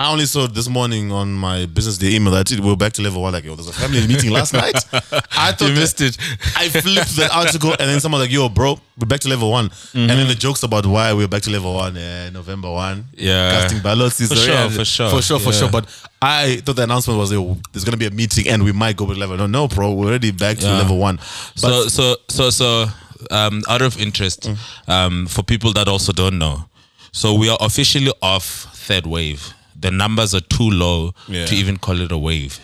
I 0.00 0.12
only 0.12 0.26
saw 0.26 0.46
this 0.46 0.68
morning 0.68 1.10
on 1.10 1.32
my 1.32 1.66
business 1.66 1.98
day 1.98 2.14
email 2.14 2.32
that 2.32 2.48
we're 2.62 2.76
back 2.76 2.92
to 2.92 3.02
level 3.02 3.20
one. 3.20 3.32
Like, 3.32 3.42
yo, 3.42 3.56
there's 3.56 3.66
a 3.66 3.72
family 3.72 4.06
meeting 4.06 4.30
last 4.30 4.52
night. 4.52 4.76
I 4.92 5.50
thought 5.50 5.60
You 5.62 5.74
that- 5.74 5.80
missed 5.80 6.00
it. 6.00 6.16
I 6.56 6.68
flipped 6.68 7.16
that 7.16 7.30
article 7.34 7.70
and 7.70 7.80
then 7.80 7.98
someone 7.98 8.20
like, 8.20 8.30
yo, 8.30 8.48
bro, 8.48 8.78
we're 8.96 9.06
back 9.08 9.18
to 9.20 9.28
level 9.28 9.50
one. 9.50 9.72
And 9.94 10.08
then 10.08 10.28
the 10.28 10.36
jokes 10.36 10.62
about 10.62 10.86
why 10.86 11.12
we're 11.14 11.26
back 11.26 11.42
to 11.42 11.50
level 11.50 11.74
one, 11.74 11.96
uh, 11.96 12.30
November 12.30 12.70
one. 12.70 13.06
Yeah. 13.12 13.50
Casting 13.50 13.82
ballots. 13.82 14.24
For 14.24 14.36
sure, 14.36 14.70
for 14.70 14.84
sure, 14.84 15.10
For 15.10 15.20
sure, 15.20 15.40
for 15.40 15.50
yeah. 15.52 15.58
sure. 15.58 15.70
But 15.70 15.86
I 16.22 16.58
thought 16.58 16.76
the 16.76 16.84
announcement 16.84 17.18
was, 17.18 17.32
yo, 17.32 17.56
there's 17.72 17.82
going 17.82 17.92
to 17.92 17.96
be 17.98 18.06
a 18.06 18.12
meeting 18.12 18.46
and 18.46 18.62
we 18.62 18.70
might 18.70 18.96
go 18.96 19.04
with 19.04 19.18
level. 19.18 19.36
No, 19.36 19.48
no, 19.48 19.66
bro, 19.66 19.94
we're 19.94 20.06
already 20.06 20.30
back 20.30 20.58
to 20.58 20.66
Yeah. 20.66 20.78
level 20.78 20.98
one. 20.98 21.18
so 21.56 21.68
But 21.68 21.88
so 21.90 22.16
so 22.28 22.50
so 22.50 22.86
um, 23.32 23.62
out 23.68 23.82
of 23.82 24.00
interest 24.00 24.42
Mm. 24.42 24.58
um, 24.88 25.26
for 25.26 25.42
people 25.42 25.72
that 25.72 25.88
also 25.88 26.12
don't 26.12 26.38
know 26.38 26.66
so 27.10 27.34
we 27.34 27.48
are 27.48 27.58
officially 27.60 28.12
off 28.22 28.44
third 28.74 29.04
wave 29.06 29.54
the 29.80 29.90
numbers 29.90 30.34
are 30.34 30.40
too 30.40 30.70
low 30.70 31.12
Yeah. 31.28 31.46
to 31.46 31.54
even 31.54 31.76
call 31.78 32.00
it 32.00 32.12
a 32.12 32.18
wave 32.18 32.58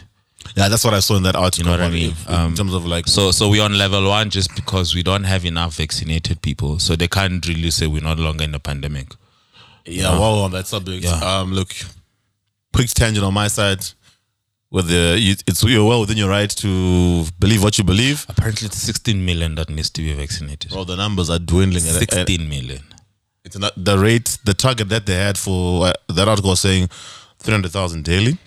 yeah, 0.56 0.68
that's 0.68 0.84
what 0.84 0.92
I 0.92 1.00
saw 1.00 1.16
in 1.16 1.22
that 1.22 1.36
article. 1.36 1.64
know 1.72 1.78
what 1.78 1.80
I 1.80 1.88
mean? 1.88 2.14
In 2.28 2.34
Um, 2.34 2.54
terms 2.54 2.74
of 2.74 2.84
like, 2.84 3.06
so 3.08 3.30
so 3.32 3.48
we're 3.48 3.62
on 3.64 3.78
level 3.78 4.06
one 4.08 4.28
just 4.30 4.54
because 4.54 4.94
we 4.94 5.02
don't 5.02 5.24
have 5.24 5.44
enough 5.46 5.76
vaccinated 5.76 6.42
people 6.42 6.78
so 6.78 6.96
they 6.96 7.08
can't 7.08 7.44
really 7.48 7.70
say 7.70 7.86
we're 7.86 8.02
no 8.02 8.12
longer 8.12 8.44
in 8.44 8.54
a 8.54 8.60
pandemic 8.60 9.08
yeah, 9.86 10.18
while 10.18 10.36
we're 10.36 10.44
on 10.44 10.50
that 10.52 10.66
subject, 10.66 11.04
Yeah. 11.04 11.20
um, 11.40 11.52
look, 11.52 11.70
quick 12.72 12.88
tangent 12.90 13.24
on 13.24 13.34
my 13.34 13.48
side. 13.48 13.84
With 14.70 14.88
the, 14.88 15.16
you, 15.20 15.36
it's 15.46 15.62
you're 15.62 15.84
well 15.86 16.00
within 16.00 16.16
your 16.16 16.28
right 16.30 16.50
to 16.50 17.24
believe 17.38 17.62
what 17.62 17.78
you 17.78 17.84
believe. 17.84 18.26
apparently 18.28 18.66
it's 18.66 18.78
16 18.82 19.24
million 19.24 19.54
that 19.54 19.68
needs 19.70 19.90
to 19.90 20.02
be 20.02 20.12
vaccinated 20.14 20.72
Well, 20.72 20.84
the 20.84 20.96
numbers 20.96 21.30
are 21.30 21.38
dwindling. 21.38 21.86
at- 21.86 21.94
at- 22.02 22.26
16 22.26 22.48
million 22.48 22.82
It's 23.44 23.58
not 23.58 23.72
the 23.76 23.98
rate, 23.98 24.38
the 24.44 24.54
target 24.54 24.88
that 24.88 25.04
they 25.06 25.14
had 25.14 25.36
for 25.36 25.86
uh, 25.88 25.92
that 26.08 26.28
article 26.28 26.50
was 26.50 26.60
saying 26.60 26.88
three 27.38 27.52
hundred 27.52 27.72
thousand 27.72 28.04
daily. 28.04 28.38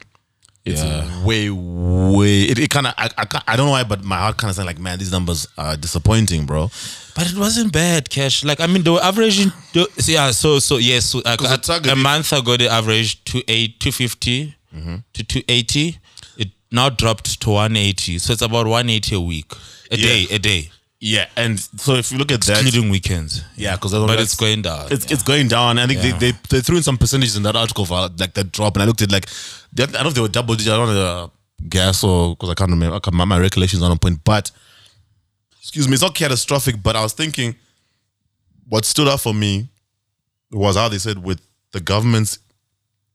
It's 0.65 0.83
Yeah. 0.83 1.23
way, 1.23 1.49
way. 1.49 2.41
It, 2.41 2.59
it 2.59 2.69
kind 2.69 2.87
of, 2.87 2.93
I, 2.97 3.09
I, 3.17 3.41
I 3.47 3.55
don't 3.55 3.67
know 3.67 3.71
why, 3.71 3.83
but 3.83 4.03
my 4.03 4.17
heart 4.17 4.35
kind 4.37 4.49
of 4.49 4.55
saying 4.55 4.65
like, 4.65 4.79
man, 4.79 4.99
these 4.99 5.11
numbers 5.13 5.47
are 5.57 5.77
disappointing, 5.77 6.45
bro. 6.45 6.69
But 7.15 7.31
it 7.31 7.37
wasn't 7.37 7.71
bad, 7.71 8.09
Cash. 8.09 8.43
Like 8.43 8.59
I 8.59 8.67
mean, 8.67 8.83
the 8.83 8.93
were 8.93 9.03
averaging. 9.03 9.51
the- 9.73 9.87
yeah, 10.07 10.31
so 10.31 10.59
so 10.59 10.77
yes. 10.77 11.05
So, 11.05 11.21
like, 11.23 11.39
'Cause 11.39 11.49
the 11.49 11.55
a, 11.55 11.57
target 11.59 11.91
a 11.91 11.95
month 11.95 12.33
ago, 12.33 12.57
they 12.57 12.67
averaged 12.67 13.25
two 13.25 13.43
eight 13.47 13.79
two 13.79 13.91
fifty 13.91 14.55
Mm-hmm. 14.75 14.95
to 15.13 15.23
two 15.23 15.41
eighty. 15.47 15.97
It 16.37 16.49
now 16.71 16.89
dropped 16.89 17.39
to 17.41 17.49
one 17.51 17.77
eighty. 17.77 18.17
So 18.19 18.33
it's 18.33 18.41
about 18.41 18.67
one 18.67 18.89
eighty 18.89 19.15
a 19.15 19.21
week, 19.21 19.51
a 19.91 19.95
Yeah. 19.97 20.05
day, 20.07 20.27
a 20.35 20.39
day, 20.39 20.71
Yeah, 20.99 21.27
and 21.35 21.59
so 21.59 21.93
if 21.93 22.11
you 22.11 22.17
look 22.17 22.31
at 22.31 22.41
that, 22.45 22.63
including 22.65 22.89
weekends. 22.89 23.43
yeah, 23.55 23.75
because 23.75 23.91
But 23.91 24.19
it's 24.19 24.35
going 24.35 24.63
down. 24.63 24.87
It's, 24.91 25.11
it's 25.11 25.21
going 25.21 25.47
down. 25.47 25.77
I 25.77 25.85
think 25.85 26.01
Yeah. 26.03 26.17
they, 26.17 26.31
they 26.31 26.37
they 26.49 26.61
threw 26.61 26.77
in 26.77 26.83
some 26.83 26.97
percentages 26.97 27.35
in 27.35 27.43
that 27.43 27.55
article 27.55 27.85
for 27.85 28.09
like 28.17 28.33
that 28.33 28.51
drop, 28.51 28.75
and 28.75 28.83
I 28.83 28.85
looked 28.87 29.03
at 29.03 29.11
like, 29.11 29.27
I 29.27 29.85
don't 29.85 29.93
know 29.93 30.07
if 30.07 30.15
they 30.15 30.21
were 30.21 30.27
double 30.27 30.55
digit. 30.55 30.73
I 30.73 30.77
don't 30.77 30.87
know 30.87 30.93
the 30.95 31.31
gas 31.69 32.03
or 32.03 32.35
because 32.35 32.49
I 32.49 32.55
can't 32.55 32.71
remember. 32.71 32.95
I 32.95 32.99
can't, 32.99 33.15
my, 33.15 33.25
my 33.25 33.37
recollections 33.39 33.83
on 33.83 33.91
a 33.91 33.95
point, 33.95 34.23
but 34.23 34.49
excuse 35.61 35.87
me, 35.87 35.93
it's 35.93 36.01
not 36.01 36.15
catastrophic. 36.15 36.81
But 36.81 36.95
I 36.95 37.03
was 37.03 37.13
thinking, 37.13 37.55
what 38.67 38.83
stood 38.83 39.07
out 39.07 39.19
for 39.21 39.35
me 39.35 39.67
was 40.51 40.77
how 40.77 40.89
they 40.89 40.97
said 40.97 41.23
with 41.23 41.41
the 41.73 41.79
government's 41.79 42.39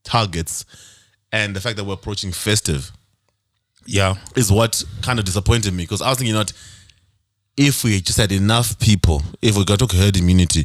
targets 0.04 0.64
and 1.32 1.56
the 1.56 1.60
fact 1.60 1.76
that 1.78 1.84
we're 1.84 1.94
approaching 1.94 2.30
festive 2.30 2.92
yeah, 3.86 4.14
is 4.36 4.52
what 4.52 4.84
kind 5.00 5.18
of 5.18 5.24
disappointed 5.24 5.72
me 5.74 5.82
because 5.82 6.00
I 6.02 6.10
was 6.10 6.18
thinking, 6.18 6.34
not 6.34 6.52
if 7.56 7.84
we 7.84 8.00
just 8.00 8.18
had 8.18 8.32
enough 8.32 8.78
people, 8.78 9.22
if 9.40 9.56
we 9.56 9.64
got 9.64 9.78
to 9.80 9.96
herd 9.96 10.16
immunity, 10.16 10.64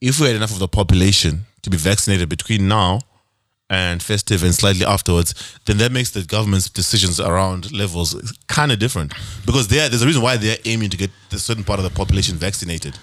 if 0.00 0.20
we 0.20 0.26
had 0.26 0.36
enough 0.36 0.52
of 0.52 0.58
the 0.58 0.68
population 0.68 1.46
to 1.62 1.70
be 1.70 1.76
vaccinated 1.76 2.28
between 2.28 2.68
now 2.68 3.00
and 3.68 4.02
festive 4.02 4.42
and 4.42 4.54
slightly 4.54 4.84
afterwards, 4.84 5.58
then 5.64 5.78
that 5.78 5.90
makes 5.90 6.10
the 6.10 6.22
government's 6.22 6.68
decisions 6.70 7.18
around 7.20 7.72
levels 7.72 8.14
kind 8.46 8.70
of 8.70 8.78
different 8.78 9.12
because 9.44 9.68
there 9.68 9.88
there's 9.88 10.02
a 10.02 10.06
reason 10.06 10.22
why 10.22 10.36
they're 10.36 10.58
aiming 10.64 10.90
to 10.90 10.96
get 10.96 11.10
a 11.32 11.38
certain 11.38 11.64
part 11.64 11.78
of 11.80 11.84
the 11.84 11.90
population 11.90 12.36
vaccinated. 12.36 12.96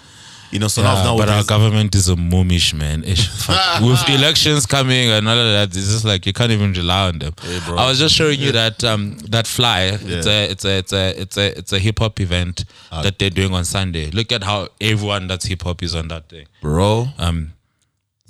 You 0.54 0.60
know, 0.60 0.68
so 0.68 0.84
now, 0.84 0.94
Yeah, 0.98 1.04
now 1.04 1.18
but 1.18 1.30
our 1.30 1.44
government 1.44 1.96
is 1.96 2.10
a 2.10 2.16
moomish 2.16 2.74
man. 2.76 3.04
Ish. 3.04 3.28
With 3.82 4.08
elections 4.10 4.66
coming 4.68 5.10
and 5.10 5.28
all 5.28 5.38
of 5.38 5.52
that, 5.58 5.76
it's 5.76 5.92
just 5.92 6.06
like 6.06 6.26
you 6.28 6.34
can't 6.34 6.52
even 6.52 6.74
rely 6.74 7.08
on 7.08 7.20
them. 7.20 7.34
bro. 7.66 7.76
I 7.78 7.90
was 7.90 7.98
just 7.98 8.14
showing 8.14 8.40
you 8.40 8.52
that 8.52 8.84
um 8.84 9.18
that 9.30 9.48
fly. 9.48 9.98
It's 10.00 10.28
a 10.28 10.50
it's 10.52 10.64
a 10.66 10.78
it's 10.78 10.94
a 10.94 11.22
it's 11.22 11.38
a 11.38 11.58
it's 11.58 11.74
a 11.74 11.80
hip 11.80 11.98
hop 12.00 12.20
event 12.20 12.66
that 12.92 13.18
they're 13.18 13.32
doing 13.32 13.54
on 13.54 13.66
Sunday. 13.66 14.12
Look 14.12 14.32
at 14.32 14.44
how 14.44 14.68
everyone 14.80 15.26
that's 15.28 15.46
hip 15.46 15.64
hop 15.64 15.82
is 15.82 15.96
on 15.96 16.08
that 16.10 16.30
day. 16.30 16.46
bro, 16.62 17.08
Um, 17.18 17.54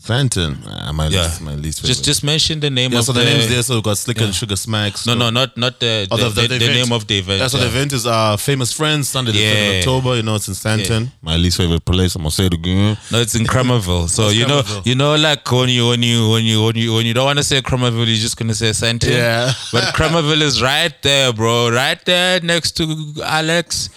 Fenton, 0.04 0.58
uh, 0.68 0.92
my 0.92 1.08
yeah, 1.08 1.22
least, 1.22 1.42
my 1.42 1.56
least 1.56 1.80
favorite. 1.80 1.88
just 1.94 2.04
just 2.04 2.24
mention 2.26 2.60
the 2.60 2.70
name 2.70 2.92
yeah, 2.92 3.00
of 3.00 3.06
so 3.06 3.14
the, 3.14 3.22
the 3.22 3.26
names 3.26 3.48
there. 3.48 3.64
So 3.64 3.76
we've 3.76 3.84
got 3.84 3.98
Slick 3.98 4.20
and 4.20 4.36
Sugar 4.36 4.58
Smacks. 4.58 5.06
No, 5.08 5.14
no, 5.14 5.30
not 5.30 5.56
not 5.56 5.80
the 5.80 6.06
Oh, 6.12 6.18
the, 6.18 6.28
the, 6.42 6.48
the 6.50 6.56
event. 6.58 6.74
name 6.74 6.92
of 6.92 7.08
the 7.08 7.20
event. 7.20 7.40
Yeah, 7.40 7.48
so 7.48 7.58
the 7.58 7.68
event 7.68 7.94
is 7.94 8.06
uh, 8.06 8.36
Famous 8.36 8.74
Friends, 8.74 9.08
Sunday 9.08 9.32
the 9.32 9.40
7th 9.40 9.52
of 9.52 9.74
Yeah. 9.74 9.80
October. 9.80 10.16
You 10.18 10.24
know, 10.24 10.36
it's 10.36 10.50
in 10.50 10.56
Sandton. 10.56 11.10
My 11.22 11.38
least 11.38 11.56
favorite 11.56 11.86
place. 11.86 12.16
I'm 12.16 12.24
to 12.24 12.32
say 12.32 12.48
it 12.48 12.54
again. 12.54 12.98
No, 13.14 13.20
it's 13.22 13.36
in 13.36 13.46
Kramerville. 13.46 14.10
So 14.10 14.28
you 14.28 14.46
know, 14.46 14.62
you 14.84 14.96
know, 14.96 15.16
like 15.16 15.50
when 15.50 15.70
you 15.70 15.88
when 15.88 16.04
you 16.04 16.30
when 16.32 16.44
you 16.44 16.64
when 16.66 16.76
you 16.76 16.94
when 16.96 17.06
you 17.06 17.14
don't 17.14 17.26
want 17.32 17.38
to 17.40 17.44
say 17.46 17.62
Kramerville, 17.62 18.06
you're 18.06 18.18
just 18.28 18.36
gonna 18.36 18.54
say 18.56 18.72
Sandton. 18.72 19.10
Yeah. 19.12 19.54
But 19.72 19.94
Kramerville 19.96 20.42
is 20.42 20.62
right 20.62 20.94
there, 21.02 21.32
bro. 21.32 21.72
Right 21.72 22.04
there 22.04 22.42
next 22.42 22.72
to 22.78 22.84
Alex. 23.24 23.90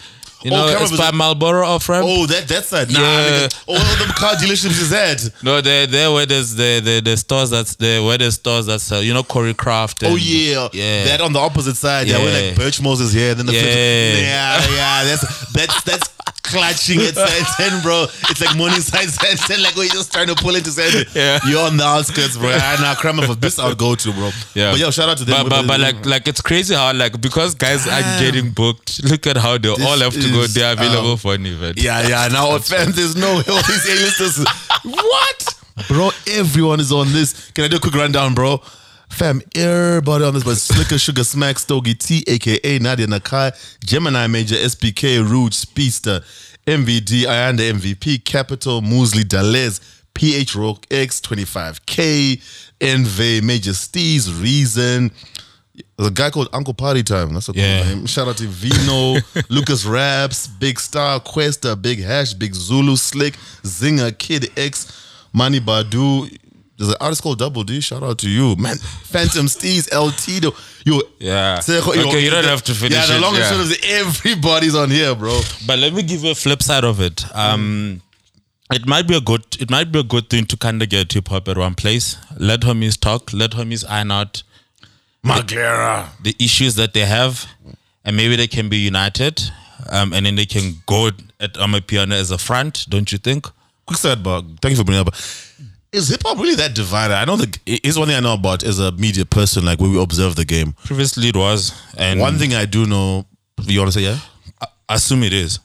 You 0.46 0.52
Oh, 0.52 0.56
know, 0.58 0.66
Cameron 0.68 0.82
it's 0.92 0.96
by 0.96 1.10
Marlboro 1.10 1.66
off 1.66 1.88
ramp. 1.88 2.06
Oh, 2.08 2.24
that 2.26 2.46
that 2.46 2.64
side. 2.64 2.88
Nah, 2.92 3.00
Yeah. 3.00 3.48
nigga. 3.48 3.64
Oh, 3.66 4.06
the 4.06 4.12
car 4.14 4.34
dealerships 4.34 4.78
is 4.80 4.90
that. 4.90 5.18
No, 5.42 5.60
there, 5.60 5.86
there 5.88 6.12
where 6.12 6.24
there's 6.26 6.54
the, 6.54 6.80
the 6.88 7.00
the 7.00 7.16
stores 7.16 7.50
that's 7.50 7.74
the 7.74 7.98
where 8.06 8.16
there's 8.16 8.34
stores 8.34 8.66
that's 8.66 8.92
uh, 8.92 8.98
you 9.06 9.12
know 9.12 9.24
choreographed. 9.24 10.04
Oh 10.06 10.12
and- 10.14 10.20
yeah, 10.22 10.68
yeah. 10.72 11.04
That 11.06 11.20
on 11.20 11.32
the 11.32 11.40
opposite 11.40 11.76
side, 11.76 12.06
yeah, 12.06 12.18
where 12.18 12.30
Yeah. 12.42 12.48
like 12.50 12.56
Birch 12.58 12.80
Moses 12.80 13.12
here, 13.12 13.34
then 13.34 13.46
the 13.46 13.54
Yeah. 13.54 13.60
flip- 13.62 14.22
yeah, 14.22 14.76
yeah. 14.76 15.04
That's 15.04 15.52
that's 15.52 15.82
that's 15.82 16.08
clutching 16.46 17.00
at 17.02 17.14
ten, 17.56 17.82
bro. 17.82 18.06
It's 18.30 18.40
like 18.40 18.56
morning 18.56 18.80
side 18.80 19.08
side 19.10 19.38
ten, 19.38 19.62
like 19.62 19.76
when 19.76 19.86
you're 19.86 19.96
just 19.96 20.12
trying 20.12 20.28
to 20.28 20.34
pull 20.34 20.54
into 20.54 20.70
side. 20.70 21.06
Yeah. 21.14 21.38
you're 21.46 21.66
on 21.66 21.76
the 21.76 21.84
outskirts, 21.84 22.36
bro. 22.36 22.50
And 22.50 22.62
I 22.62 22.76
know, 22.80 22.94
Kramer 22.98 23.26
for 23.26 23.34
this 23.34 23.58
I 23.58 23.68
would 23.68 23.78
go 23.78 23.94
to, 23.94 24.12
bro. 24.12 24.30
Yeah. 24.54 24.72
but 24.72 24.80
yo, 24.80 24.90
shout 24.90 25.08
out 25.08 25.18
to 25.18 25.24
them. 25.24 25.48
But, 25.48 25.50
but, 25.50 25.66
but 25.66 25.80
like 25.80 26.06
like 26.06 26.28
it's 26.28 26.40
crazy 26.40 26.74
how 26.74 26.92
like 26.92 27.20
because 27.20 27.54
guys 27.54 27.86
are 27.86 28.02
getting 28.20 28.50
booked. 28.50 29.02
Look 29.04 29.26
at 29.26 29.36
how 29.36 29.58
they 29.58 29.68
all 29.68 29.98
have 29.98 30.14
to 30.14 30.28
go. 30.32 30.46
They're 30.46 30.72
available 30.72 31.12
um, 31.12 31.18
for 31.18 31.34
an 31.34 31.46
event. 31.46 31.82
Yeah, 31.82 32.06
yeah. 32.06 32.28
Now, 32.28 32.58
fam, 32.58 32.92
there's 32.92 33.16
no 33.16 33.28
all 33.28 33.42
these 33.42 33.88
A-listers. 33.88 34.44
what, 34.84 35.54
bro? 35.88 36.10
Everyone 36.30 36.80
is 36.80 36.92
on 36.92 37.12
this. 37.12 37.50
Can 37.52 37.64
I 37.64 37.68
do 37.68 37.76
a 37.76 37.80
quick 37.80 37.94
rundown, 37.94 38.34
bro? 38.34 38.62
Fam, 39.16 39.40
everybody 39.54 40.24
on 40.24 40.34
this, 40.34 40.44
but 40.44 40.56
Slikour, 40.56 41.00
Sugar, 41.00 41.24
Smack, 41.24 41.56
Stogie 41.58 41.94
T, 41.94 42.22
aka 42.26 42.78
Nadia 42.80 43.06
Nakai, 43.06 43.50
Gemini 43.82 44.26
Major, 44.26 44.56
SPK, 44.56 45.26
Rouge, 45.26 45.54
Speedster, 45.54 46.20
MVD, 46.66 47.22
Ayanda 47.22 47.72
MVP, 47.72 48.22
Capital, 48.26 48.82
Moozlie, 48.82 49.24
Dalez, 49.26 49.80
PH 50.12 50.54
Rock 50.54 50.86
X, 50.90 51.20
25K, 51.22 52.42
Envy, 52.82 53.40
Major 53.40 53.70
Steez, 53.70 54.28
Reason. 54.42 55.10
There's 55.96 56.08
a 56.08 56.12
guy 56.12 56.28
called 56.28 56.50
Uncle 56.52 56.74
Party 56.74 57.02
Time. 57.02 57.32
That's 57.32 57.48
a 57.48 57.54
cool 57.54 57.62
Yeah. 57.62 57.84
name. 57.84 58.04
Shout 58.06 58.28
out 58.28 58.36
to 58.36 58.46
Vino, 58.46 59.18
Lucas 59.48 59.86
Raps, 59.86 60.46
Big 60.46 60.78
Star, 60.78 61.20
Kwesta, 61.20 61.80
Big 61.80 62.02
Hash, 62.02 62.34
Big 62.34 62.54
Zulu, 62.54 62.96
Slick, 62.96 63.34
Zingah, 63.62 64.16
Kid 64.18 64.50
X, 64.58 64.92
Manny 65.32 65.60
Badu. 65.60 66.30
There's 66.78 66.90
an 66.90 66.96
artist 67.00 67.22
called 67.22 67.38
Double 67.38 67.64
D. 67.64 67.80
Shout 67.80 68.02
out 68.02 68.18
to 68.18 68.28
you, 68.28 68.54
man. 68.56 68.76
Phantom 69.04 69.46
Steez, 69.46 69.88
LT, 69.92 70.42
though. 70.42 70.54
Yo, 70.84 71.00
Yeah. 71.18 71.58
Sejo- 71.58 71.96
Okay, 72.08 72.22
you 72.22 72.30
don't 72.30 72.44
have 72.44 72.62
to 72.64 72.74
finish 72.74 72.92
Yeah, 72.98 73.06
the 73.14 73.20
long 73.20 73.34
and 73.34 73.44
short 73.44 73.60
is 73.66 73.78
everybody's 73.84 74.74
on 74.74 74.90
here, 74.90 75.14
bro. 75.14 75.40
But 75.66 75.78
let 75.78 75.92
me 75.94 76.02
give 76.02 76.22
you 76.22 76.30
a 76.32 76.34
flip 76.34 76.62
side 76.62 76.84
of 76.84 77.00
it. 77.00 77.24
Um, 77.34 78.02
it 78.72 78.86
might 78.86 79.06
be 79.08 79.16
a 79.16 79.20
good 79.20 79.44
it 79.60 79.70
might 79.70 79.90
be 79.92 80.00
a 80.00 80.02
good 80.02 80.28
thing 80.28 80.44
to 80.46 80.56
kind 80.56 80.82
of 80.82 80.88
get 80.88 81.12
hip 81.12 81.28
hop 81.28 81.48
at 81.48 81.56
one 81.56 81.74
place. 81.74 82.16
Let 82.36 82.60
homies 82.60 82.98
talk. 83.00 83.32
Let 83.32 83.52
homies 83.52 83.84
iron 83.88 84.10
out 84.10 84.42
Maglera. 85.24 86.08
the 86.22 86.34
issues 86.38 86.74
that 86.76 86.92
they 86.92 87.04
have, 87.04 87.46
and 88.04 88.16
maybe 88.16 88.36
they 88.36 88.46
can 88.46 88.68
be 88.68 88.78
united. 88.78 89.40
Um, 89.90 90.12
and 90.12 90.26
then 90.26 90.34
they 90.36 90.46
can 90.46 90.74
go 90.86 91.08
at 91.38 91.54
Amapiano 91.54 92.12
as 92.12 92.30
a 92.30 92.38
front, 92.38 92.86
don't 92.88 93.10
you 93.12 93.18
think? 93.18 93.46
Quick 93.86 93.98
side, 93.98 94.22
but 94.22 94.42
thank 94.60 94.70
you 94.72 94.76
for 94.76 94.84
bringing 94.84 95.06
up. 95.06 95.14
Is 95.96 96.08
hip 96.08 96.24
hop 96.26 96.36
really 96.36 96.56
that 96.56 96.74
divided? 96.74 97.14
I 97.14 97.24
know 97.24 97.36
the 97.36 97.58
is 97.66 97.98
one 97.98 98.08
thing 98.08 98.18
I 98.18 98.20
know 98.20 98.34
about 98.34 98.62
as 98.62 98.78
a 98.78 98.92
media 98.92 99.24
person, 99.24 99.64
like 99.64 99.80
when 99.80 99.90
we 99.92 100.02
observe 100.02 100.36
the 100.36 100.44
game. 100.44 100.74
Previously 100.84 101.30
it 101.30 101.36
was, 101.36 101.72
and 101.96 102.20
One 102.20 102.36
thing 102.36 102.52
I 102.52 102.66
do 102.66 102.84
know, 102.84 103.24
you 103.62 103.80
want 103.80 103.92
to 103.92 103.98
say, 103.98 104.04
yeah? 104.04 104.18
I 104.90 104.96
assume 104.96 105.22
it 105.22 105.32
is. 105.32 105.58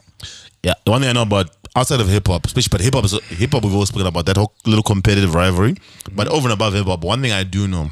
Yeah, 0.63 0.75
the 0.85 0.91
one 0.91 1.01
thing 1.01 1.09
I 1.09 1.11
know 1.11 1.23
about 1.23 1.49
outside 1.75 1.99
of 1.99 2.07
hip 2.07 2.27
hop, 2.27 2.45
especially 2.45 2.69
but 2.71 2.79
hip 2.79 2.93
hop 2.93 3.03
is 3.03 3.19
hip 3.25 3.51
hop. 3.51 3.65
We've 3.65 3.73
always 3.73 3.89
spoken 3.89 4.07
about 4.07 4.25
that 4.27 4.37
whole 4.37 4.53
little 4.65 4.83
competitive 4.83 5.35
rivalry. 5.35 5.75
But 6.13 6.29
over 6.29 6.47
and 6.47 6.53
above 6.53 6.75
hip 6.75 6.85
hop, 6.85 7.03
one 7.03 7.21
thing 7.21 7.33
I 7.33 7.43
do 7.43 7.67
know, 7.67 7.91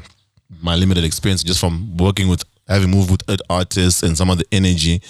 my 0.62 0.76
limited 0.76 1.04
experience 1.04 1.42
just 1.42 1.60
from 1.60 1.94
working 1.98 2.28
with 2.28 2.42
having 2.66 2.90
moved 2.90 3.10
with 3.10 3.42
artists 3.50 4.02
and 4.02 4.16
some 4.16 4.30
of 4.30 4.38
the 4.38 4.46
energy, 4.50 5.02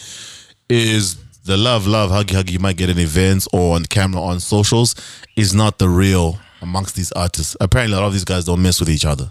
is 0.69 1.15
the 1.45 1.57
love, 1.57 1.87
love, 1.87 2.11
huggy, 2.11 2.35
huggy 2.35 2.51
you 2.51 2.59
might 2.59 2.77
get 2.77 2.91
in 2.91 2.99
events 2.99 3.47
or 3.53 3.77
on 3.77 3.85
camera 3.85 4.21
on 4.21 4.41
socials 4.41 4.97
is 5.37 5.55
not 5.55 5.79
the 5.79 5.89
real 5.89 6.37
amongst 6.63 6.95
these 6.97 7.13
artists. 7.13 7.57
Apparently, 7.61 7.97
a 7.97 8.01
lot 8.01 8.07
of 8.07 8.13
these 8.13 8.25
guys 8.25 8.45
don't 8.45 8.63
mess 8.63 8.81
with 8.81 8.91
each 8.91 9.05
other. 9.05 9.29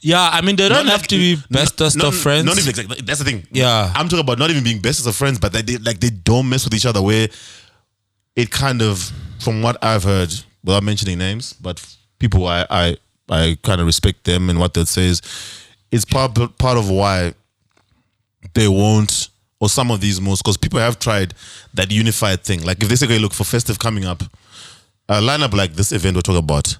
Yeah, 0.00 0.30
I 0.32 0.40
mean 0.40 0.56
they 0.56 0.68
don't 0.70 0.86
Not 0.86 0.92
have 0.92 1.00
like- 1.02 1.08
to 1.08 1.16
be 1.18 1.36
bestest 1.50 1.96
not- 1.96 2.06
of 2.08 2.16
friends. 2.16 2.46
Not 2.46 2.58
even 2.58 2.88
like, 2.88 3.04
that's 3.04 3.18
the 3.18 3.24
thing. 3.26 3.46
Yeah. 3.52 3.92
I'm 3.94 4.08
talking 4.08 4.20
about 4.24 4.38
not 4.38 4.50
even 4.50 4.64
being 4.64 4.80
bestest 4.80 5.06
of 5.06 5.14
friends, 5.14 5.38
but 5.38 5.52
that 5.52 5.66
they 5.66 5.76
like 5.78 6.00
they 6.00 6.08
don't 6.10 6.48
mess 6.48 6.64
with 6.64 6.74
each 6.74 6.86
other. 6.86 7.02
Where 7.02 7.28
it 8.36 8.50
kind 8.50 8.80
of, 8.80 9.12
from 9.40 9.60
what 9.60 9.76
I've 9.84 10.02
heard, 10.04 10.32
without 10.64 10.82
mentioning 10.82 11.18
names, 11.18 11.52
but 11.54 11.84
people 12.18 12.46
I 12.46 12.66
I 12.70 12.96
I 13.28 13.58
kind 13.62 13.80
of 13.82 13.86
respect 13.86 14.24
them 14.24 14.48
and 14.48 14.58
what 14.58 14.72
they 14.72 14.84
say 14.86 15.06
is, 15.06 15.20
it's 15.92 16.06
part 16.06 16.34
part 16.56 16.78
of 16.78 16.88
why 16.88 17.34
they 18.54 18.66
won't 18.68 19.28
or 19.60 19.68
some 19.68 19.90
of 19.90 20.00
these 20.00 20.22
moves 20.22 20.40
because 20.40 20.56
people 20.56 20.78
have 20.80 20.98
tried 20.98 21.34
that 21.74 21.90
unified 21.92 22.42
thing. 22.42 22.62
Like 22.62 22.82
if 22.82 22.88
they 22.88 22.96
say, 22.96 23.04
okay, 23.04 23.18
look 23.18 23.34
for 23.34 23.44
festive 23.44 23.78
coming 23.78 24.06
up, 24.06 24.22
a 25.10 25.20
lineup 25.20 25.52
like 25.52 25.72
this 25.74 25.90
event 25.90 26.16
we're 26.16 26.22
talking 26.22 26.38
about 26.38 26.78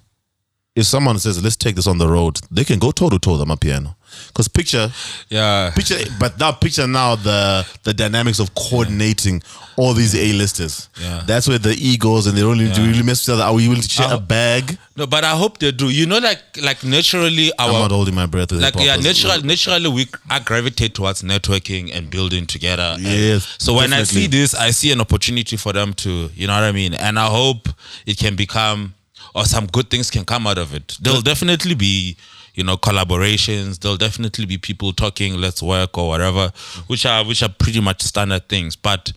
if 0.76 0.86
someone 0.86 1.18
says 1.18 1.42
let's 1.42 1.56
take 1.56 1.74
this 1.74 1.88
on 1.88 1.98
the 1.98 2.08
road, 2.08 2.40
they 2.50 2.64
can 2.64 2.78
go 2.78 2.92
toe 2.92 3.10
to 3.10 3.18
toe 3.18 3.32
with 3.32 3.40
amapiano. 3.40 3.96
Because 4.28 4.48
picture, 4.48 4.90
yeah, 5.28 5.70
picture, 5.74 5.96
but 6.18 6.38
now 6.38 6.52
picture 6.52 6.86
now 6.86 7.16
the 7.16 7.66
the 7.82 7.92
dynamics 7.94 8.38
of 8.38 8.54
coordinating 8.54 9.42
all 9.76 9.94
these 9.94 10.14
A 10.14 10.32
listers. 10.34 10.88
Yeah. 11.00 11.22
that's 11.26 11.48
where 11.48 11.58
the 11.58 11.72
egos 11.72 12.26
and 12.26 12.36
they 12.36 12.42
don't 12.42 12.58
really, 12.58 12.72
do 12.72 12.82
really 12.86 13.02
mess 13.02 13.26
with 13.26 13.34
each 13.34 13.40
other. 13.40 13.44
Are 13.44 13.54
we 13.54 13.66
willing 13.68 13.82
to 13.82 13.88
share 13.88 14.12
a 14.12 14.18
bag? 14.18 14.78
no, 14.96 15.06
but 15.06 15.24
I 15.24 15.30
hope 15.30 15.58
they 15.58 15.72
do. 15.72 15.88
You 15.88 16.06
know, 16.06 16.18
like 16.18 16.42
like 16.62 16.84
naturally 16.84 17.50
I'm 17.58 17.72
not 17.72 17.90
holding 17.90 18.14
my 18.14 18.26
breath. 18.26 18.52
with 18.52 18.60
like 18.62 18.74
hip-hop 18.74 18.86
yeah, 18.86 18.96
as- 18.96 19.04
natural, 19.22 19.42
naturally 19.46 19.88
we 19.88 20.06
I 20.28 20.38
gravitate 20.40 20.94
towards 20.94 21.22
networking 21.22 21.94
and 21.94 22.10
building 22.10 22.46
together. 22.46 22.92
And 22.96 23.02
Yes, 23.02 23.56
so 23.58 23.72
when 23.74 23.92
I 23.92 23.98
definitely. 24.00 24.20
see 24.22 24.26
this, 24.26 24.54
I 24.54 24.70
see 24.70 24.92
an 24.92 25.00
opportunity 25.00 25.56
for 25.56 25.72
them 25.72 25.94
to, 25.94 26.30
you 26.34 26.46
know 26.46 26.54
what 26.54 26.64
I 26.64 26.72
mean, 26.72 26.94
and 26.94 27.18
I 27.18 27.26
hope 27.26 27.68
it 28.06 28.18
can 28.18 28.36
become 28.36 28.94
or 29.34 29.44
some 29.44 29.66
good 29.66 29.88
things 29.88 30.10
can 30.10 30.24
come 30.24 30.46
out 30.46 30.58
of 30.58 30.74
it. 30.74 30.96
There'll 31.00 31.22
definitely 31.22 31.74
be. 31.74 32.16
You 32.54 32.64
know, 32.64 32.76
collaborations. 32.76 33.78
There'll 33.78 33.96
definitely 33.96 34.46
be 34.46 34.58
people 34.58 34.92
talking, 34.92 35.34
let's 35.34 35.62
work 35.62 35.96
or 35.96 36.08
whatever, 36.08 36.52
which 36.88 37.06
are 37.06 37.24
which 37.24 37.42
are 37.42 37.48
pretty 37.48 37.80
much 37.80 38.02
standard 38.02 38.48
things. 38.48 38.76
But 38.76 39.12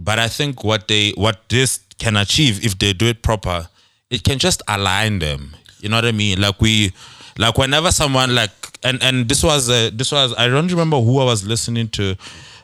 but 0.00 0.18
I 0.18 0.28
think 0.28 0.64
what 0.64 0.88
they 0.88 1.10
what 1.10 1.48
this 1.48 1.80
can 1.98 2.16
achieve 2.16 2.64
if 2.64 2.78
they 2.78 2.92
do 2.92 3.06
it 3.06 3.22
proper, 3.22 3.68
it 4.10 4.24
can 4.24 4.38
just 4.38 4.62
align 4.68 5.18
them. 5.18 5.54
You 5.80 5.88
know 5.88 5.96
what 5.96 6.04
I 6.04 6.12
mean? 6.12 6.40
Like 6.40 6.60
we, 6.60 6.92
like 7.38 7.58
whenever 7.58 7.90
someone 7.90 8.34
like 8.34 8.50
and 8.82 9.02
and 9.02 9.28
this 9.28 9.42
was 9.42 9.70
uh, 9.70 9.90
this 9.92 10.12
was 10.12 10.34
I 10.36 10.48
don't 10.48 10.68
remember 10.68 11.00
who 11.00 11.18
I 11.18 11.24
was 11.24 11.46
listening 11.46 11.88
to. 11.90 12.16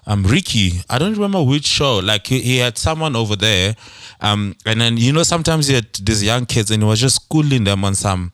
Um, 0.06 0.22
Riky, 0.24 0.80
I 0.88 0.96
don't 0.96 1.12
remember 1.12 1.42
which 1.42 1.66
show. 1.66 1.98
Like 1.98 2.26
he, 2.26 2.40
he 2.40 2.56
had 2.56 2.78
someone 2.78 3.14
over 3.14 3.36
there, 3.36 3.76
um, 4.22 4.56
and 4.64 4.80
then 4.80 4.96
you 4.96 5.12
know 5.12 5.22
sometimes 5.22 5.66
he 5.66 5.74
had 5.74 5.92
these 5.92 6.22
young 6.22 6.46
kids 6.46 6.70
and 6.70 6.82
he 6.82 6.88
was 6.88 6.98
just 6.98 7.16
schooling 7.16 7.64
them 7.64 7.84
on 7.84 7.94
some 7.94 8.32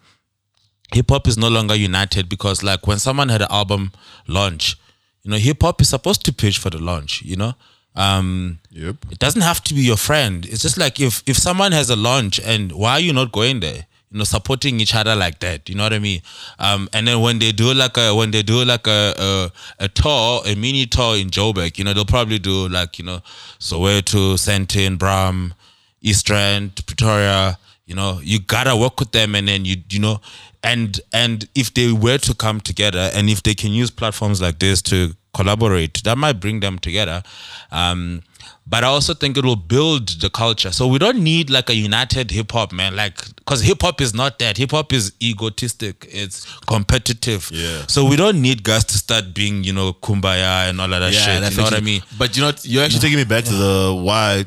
hip 0.95 1.11
hop 1.11 1.27
is 1.27 1.37
no 1.37 1.49
longer 1.49 1.75
united 1.75 2.29
because 2.29 2.63
like 2.63 2.87
when 2.87 2.99
someone 2.99 3.29
had 3.29 3.43
an 3.43 3.49
album 3.51 3.93
launch, 4.27 4.77
you 5.23 5.31
know, 5.31 5.37
hip 5.37 5.63
hop 5.63 5.81
is 5.81 5.89
supposed 5.89 6.25
to 6.25 6.33
pitch 6.33 6.59
for 6.59 6.71
the 6.71 6.79
launch, 6.79 7.23
you 7.23 7.37
know? 7.37 7.55
Um 7.97 8.59
Yep. 8.71 8.97
it 9.11 9.19
doesn't 9.19 9.43
have 9.43 9.63
to 9.65 9.75
be 9.75 9.81
your 9.83 9.97
friend. 9.97 10.47
It's 10.47 10.63
just 10.63 10.79
like 10.79 11.01
if 11.01 11.23
if 11.27 11.37
someone 11.37 11.73
has 11.73 11.91
a 11.91 11.97
launch 11.97 12.41
and 12.41 12.73
why 12.73 12.93
are 12.93 13.01
you 13.01 13.13
not 13.13 13.33
going 13.33 13.61
there? 13.61 13.87
You 14.11 14.19
know, 14.19 14.25
supporting 14.25 14.79
each 14.81 14.95
other 14.95 15.17
like 15.17 15.41
that. 15.41 15.69
You 15.69 15.75
know 15.75 15.83
what 15.83 15.93
I 15.93 15.99
mean? 15.99 16.21
Um, 16.61 16.89
and 16.93 17.07
then 17.09 17.21
when 17.21 17.41
they 17.41 17.51
do 17.53 17.75
like 17.75 17.97
a 17.97 18.15
when 18.15 18.31
they 18.31 18.43
do 18.43 18.65
like 18.65 18.87
a 18.87 19.15
a, 19.19 19.85
a 19.85 19.89
tour, 19.89 20.43
a 20.47 20.55
mini 20.55 20.87
tour 20.87 21.17
in 21.17 21.31
Joburg, 21.31 21.79
you 21.79 21.85
know, 21.85 21.93
they'll 21.95 22.05
probably 22.05 22.39
do 22.39 22.69
like 22.69 22.99
you 22.99 23.05
know, 23.05 23.21
Soweto, 23.59 24.35
Sandton, 24.39 24.99
Bram, 24.99 25.55
East 26.01 26.31
Rand, 26.31 26.87
Pretoria. 26.87 27.59
You 27.87 27.95
know, 27.95 28.21
you 28.23 28.41
gotta 28.41 28.77
work 28.77 28.99
with 28.99 29.13
them, 29.13 29.35
and 29.35 29.47
then 29.47 29.65
you 29.65 29.77
you 29.91 30.01
know, 30.01 30.21
and 30.63 30.99
and 31.13 31.49
if 31.55 31.75
they 31.75 31.93
were 31.93 32.19
to 32.19 32.35
come 32.35 32.61
together, 32.61 33.11
and 33.15 33.29
if 33.29 33.43
they 33.43 33.55
can 33.55 33.73
use 33.73 33.91
platforms 33.91 34.41
like 34.41 34.59
this 34.59 34.81
to 34.83 35.15
collaborate, 35.35 36.03
that 36.05 36.17
might 36.17 36.41
bring 36.41 36.61
them 36.61 36.79
together. 36.79 37.23
Um, 37.71 38.23
but 38.67 38.83
I 38.83 38.87
also 38.87 39.13
think 39.13 39.37
it 39.37 39.45
will 39.45 39.57
build 39.57 40.09
the 40.21 40.31
culture. 40.31 40.73
So 40.73 40.87
we 40.89 40.99
don't 40.99 41.19
need 41.19 41.51
like 41.51 41.69
a 41.69 41.75
united 41.75 42.31
hip 42.31 42.53
hop, 42.53 42.73
man. 42.73 42.97
Like, 42.97 43.23
because 43.37 43.61
hip 43.61 43.83
hop 43.83 44.01
is 44.01 44.15
not 44.15 44.39
that. 44.39 44.57
Hip 44.57 44.71
hop 44.71 44.93
is 44.93 45.13
egotistic. 45.23 46.07
It's 46.11 46.47
competitive. 46.61 47.51
Yeah. 47.53 47.83
So 47.89 48.07
we 48.07 48.17
don't 48.17 48.41
need 48.41 48.63
guys 48.63 48.85
to 48.85 48.97
start 48.97 49.35
being, 49.35 49.65
you 49.65 49.75
know, 49.75 49.93
kumbaya 49.93 50.71
and 50.71 50.81
all 50.81 50.93
of 50.93 51.01
that 51.01 51.13
shit. 51.13 51.41
that's 51.41 51.57
You 51.57 51.63
know 51.63 51.65
what 51.65 51.75
I 51.75 51.81
mean? 51.81 52.03
But 52.19 52.37
you 52.37 52.43
know, 52.43 52.53
you're 52.63 52.85
actually 52.85 53.01
taking 53.01 53.19
me 53.19 53.25
back 53.25 53.45
to 53.45 53.53
the 53.53 54.01
why. 54.03 54.47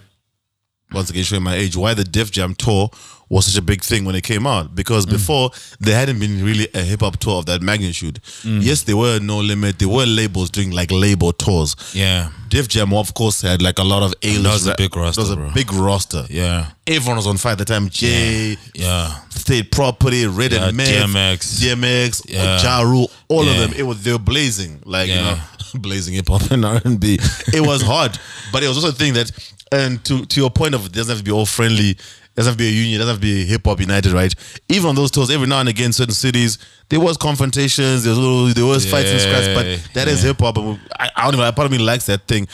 Once 0.91 1.09
again, 1.09 1.23
showing 1.23 1.43
my 1.43 1.53
age, 1.53 1.75
why 1.75 1.93
the 1.93 2.05
Def 2.05 2.31
Jam 2.31 2.55
tour 2.55 2.89
was 3.29 3.45
such 3.45 3.57
a 3.57 3.61
big 3.61 3.81
thing 3.83 4.05
when 4.05 4.15
it 4.15 4.23
came 4.23 4.47
out. 4.47 4.73
Because 4.75 5.05
Mm. 5.05 5.11
before 5.11 5.51
there 5.79 5.95
hadn't 5.95 6.19
been 6.19 6.43
really 6.43 6.67
a 6.73 6.81
hip 6.81 7.01
hop 7.01 7.17
tour 7.19 7.39
of 7.39 7.45
that 7.47 7.61
magnitude. 7.61 8.19
Mm. 8.43 8.63
Yes, 8.63 8.83
there 8.83 8.95
were 8.97 9.19
no 9.19 9.39
limit. 9.39 9.79
There 9.79 9.89
were 9.89 10.05
labels 10.05 10.49
doing 10.49 10.71
like 10.71 10.91
label 10.91 11.33
tours. 11.33 11.75
Yeah. 11.93 12.29
Def 12.49 12.69
Jam, 12.69 12.93
of 12.93 13.13
course, 13.13 13.41
had 13.41 13.61
like 13.61 13.77
a 13.79 13.83
lot 13.83 14.03
of 14.03 14.13
A-list. 14.23 14.43
That 14.43 14.53
was 14.53 14.67
a 14.67 14.75
big 14.75 14.95
roster, 14.95 15.21
That 15.21 15.27
was 15.27 15.31
a 15.31 15.35
bro. 15.35 15.51
big 15.51 15.73
roster. 15.73 16.25
Yeah. 16.29 16.67
Everyone 16.87 17.17
was 17.17 17.27
on 17.27 17.35
fire 17.37 17.51
at 17.53 17.57
the 17.57 17.65
time. 17.65 17.89
Jay, 17.89 18.57
Yeah. 18.73 19.13
State 19.29 19.71
Property, 19.71 20.25
Red 20.25 20.53
Yeah, 20.53 20.67
and 20.69 20.77
Meth, 20.77 20.87
DMX. 20.87 21.59
DMX, 21.59 22.21
Yeah. 22.29 22.61
Ja 22.63 22.81
Rule, 22.81 23.11
all 23.27 23.47
of 23.47 23.57
them. 23.57 23.73
It 23.75 23.83
was 23.83 23.97
they 24.03 24.13
were 24.13 24.19
blazing. 24.19 24.79
Like 24.85 25.09
you 25.09 25.15
know, 25.15 25.37
blazing 25.75 26.13
hip 26.13 26.29
hop 26.29 26.49
and 26.51 26.63
R 26.63 26.81
and 26.85 26.97
B. 26.99 27.19
It 27.53 27.61
was 27.61 27.81
hard, 27.81 28.17
but 28.53 28.63
it 28.63 28.67
was 28.69 28.77
also 28.77 28.89
a 28.89 28.93
thing 28.93 29.13
that, 29.15 29.29
and 29.73 30.01
to 30.05 30.25
to 30.25 30.39
your 30.39 30.49
point 30.49 30.73
of 30.73 30.85
it 30.85 30.93
doesn't 30.93 31.09
have 31.11 31.17
to 31.19 31.23
be 31.23 31.31
all 31.31 31.45
friendly. 31.45 31.97
Doesn't 32.37 32.51
have 32.51 32.57
to 32.57 32.63
be 32.63 32.67
a 32.69 32.71
union. 32.71 32.95
It 32.95 32.97
doesn't 32.99 33.13
have 33.15 33.21
to 33.21 33.25
be 33.27 33.45
hip 33.45 33.65
hop 33.65 33.79
united, 33.81 34.11
right? 34.13 34.33
Even 34.69 34.89
on 34.89 34.95
those 34.95 35.11
tours, 35.11 35.29
every 35.31 35.47
now 35.47 35.59
and 35.59 35.67
again, 35.67 35.91
certain 35.91 36.13
cities 36.13 36.59
there 36.89 36.99
was 36.99 37.17
confrontations. 37.17 38.03
There 38.03 38.11
was 38.11 38.19
little, 38.19 38.47
there 38.53 38.65
was 38.65 38.89
fights 38.89 39.09
and 39.09 39.19
scraps, 39.19 39.47
but 39.47 39.93
that 39.95 40.07
is 40.07 40.21
Yeah. 40.23 40.29
hip 40.29 40.39
hop. 40.39 40.57
I, 40.99 41.09
I 41.15 41.23
don't 41.25 41.33
even. 41.33 41.53
Part 41.53 41.65
of 41.65 41.71
me 41.71 41.79
likes 41.79 42.05
that 42.05 42.27
thing. 42.27 42.47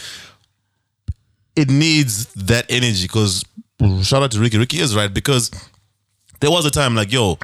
It 1.55 1.69
needs 1.69 2.33
that 2.33 2.65
energy 2.69 3.03
because 3.05 3.43
shout 4.01 4.23
out 4.23 4.31
to 4.31 4.39
Riky. 4.39 4.57
Riky 4.57 4.79
is 4.79 4.95
right 4.95 5.13
because 5.13 5.51
there 6.39 6.49
was 6.49 6.65
a 6.65 6.71
time 6.71 6.95
like 6.95 7.11
yo, 7.11 7.37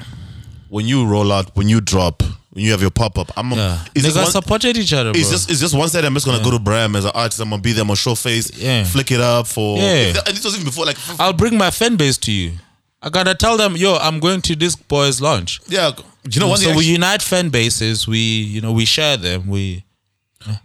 when 0.69 0.87
you 0.87 1.05
roll 1.05 1.31
out, 1.31 1.55
when 1.55 1.67
you 1.69 1.81
drop, 1.81 2.23
when 2.51 2.65
you 2.65 2.71
have 2.71 2.81
your 2.81 2.89
pop 2.91 3.17
up, 3.17 3.31
I'm. 3.37 3.51
Yeah. 3.51 3.83
It's 3.95 4.05
just 4.05 4.17
Niggas 4.17 4.23
one- 4.23 4.31
supported 4.31 4.77
each 4.77 4.93
other, 4.93 5.11
bro. 5.11 5.19
it's 5.19 5.29
just 5.29 5.49
it's 5.51 5.59
just 5.59 5.75
one 5.75 5.87
side. 5.89 6.05
I'm 6.05 6.13
just 6.13 6.25
gonna 6.25 6.43
go 6.43 6.51
to 6.51 6.59
Bram 6.59 6.95
as 6.95 7.05
an 7.05 7.11
artist. 7.13 7.39
I'm 7.41 7.49
gonna 7.49 7.61
be 7.61 7.71
there. 7.73 7.81
I'm 7.81 7.87
gonna 7.87 7.95
show 7.95 8.15
face. 8.15 8.51
Yeah. 8.57 8.83
Flick 8.83 9.11
it 9.11 9.21
up 9.21 9.47
for. 9.47 9.77
Yeah. 9.77 10.13
And 10.25 10.35
this 10.35 10.43
was 10.43 10.53
even 10.55 10.65
before 10.65 10.85
like. 10.85 10.97
I'll 11.19 11.33
bring 11.33 11.57
my 11.57 11.71
fan 11.71 11.95
base 11.95 12.17
to 12.19 12.31
you. 12.31 12.53
I 13.01 13.09
gotta 13.09 13.33
tell 13.33 13.55
them, 13.55 13.77
yo, 13.77 13.95
I'm 13.95 14.19
going 14.19 14.41
to 14.41 14.55
this 14.55 14.75
boy's 14.75 15.21
launch. 15.21 15.61
yeah. 15.67 15.91
Do 15.91 16.03
you 16.31 16.41
know 16.41 16.49
one 16.49 16.57
so 16.57 16.65
we 16.67 16.71
actually- 16.71 16.85
unite 16.87 17.21
fan 17.21 17.49
bases. 17.49 18.05
We, 18.07 18.17
you 18.19 18.59
know, 18.61 18.73
we 18.73 18.83
share 18.83 19.15
them. 19.15 19.47
We, 19.47 19.85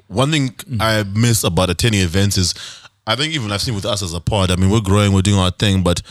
one 0.09 0.32
thing 0.32 0.55
I 0.80 1.05
miss 1.05 1.45
about 1.45 1.70
attending 1.70 2.01
events 2.01 2.37
is, 2.37 2.55
I 3.07 3.14
think 3.14 3.35
even 3.35 3.53
I've 3.53 3.62
seen 3.62 3.74
with 3.76 3.85
us 3.85 4.03
as 4.03 4.14
a 4.14 4.20
pod. 4.20 4.51
I 4.51 4.57
mean, 4.57 4.68
we're 4.70 4.80
growing, 4.80 5.12
we're 5.12 5.22
doing 5.22 5.39
our 5.39 5.53
thing, 5.53 5.82
but 5.85 6.03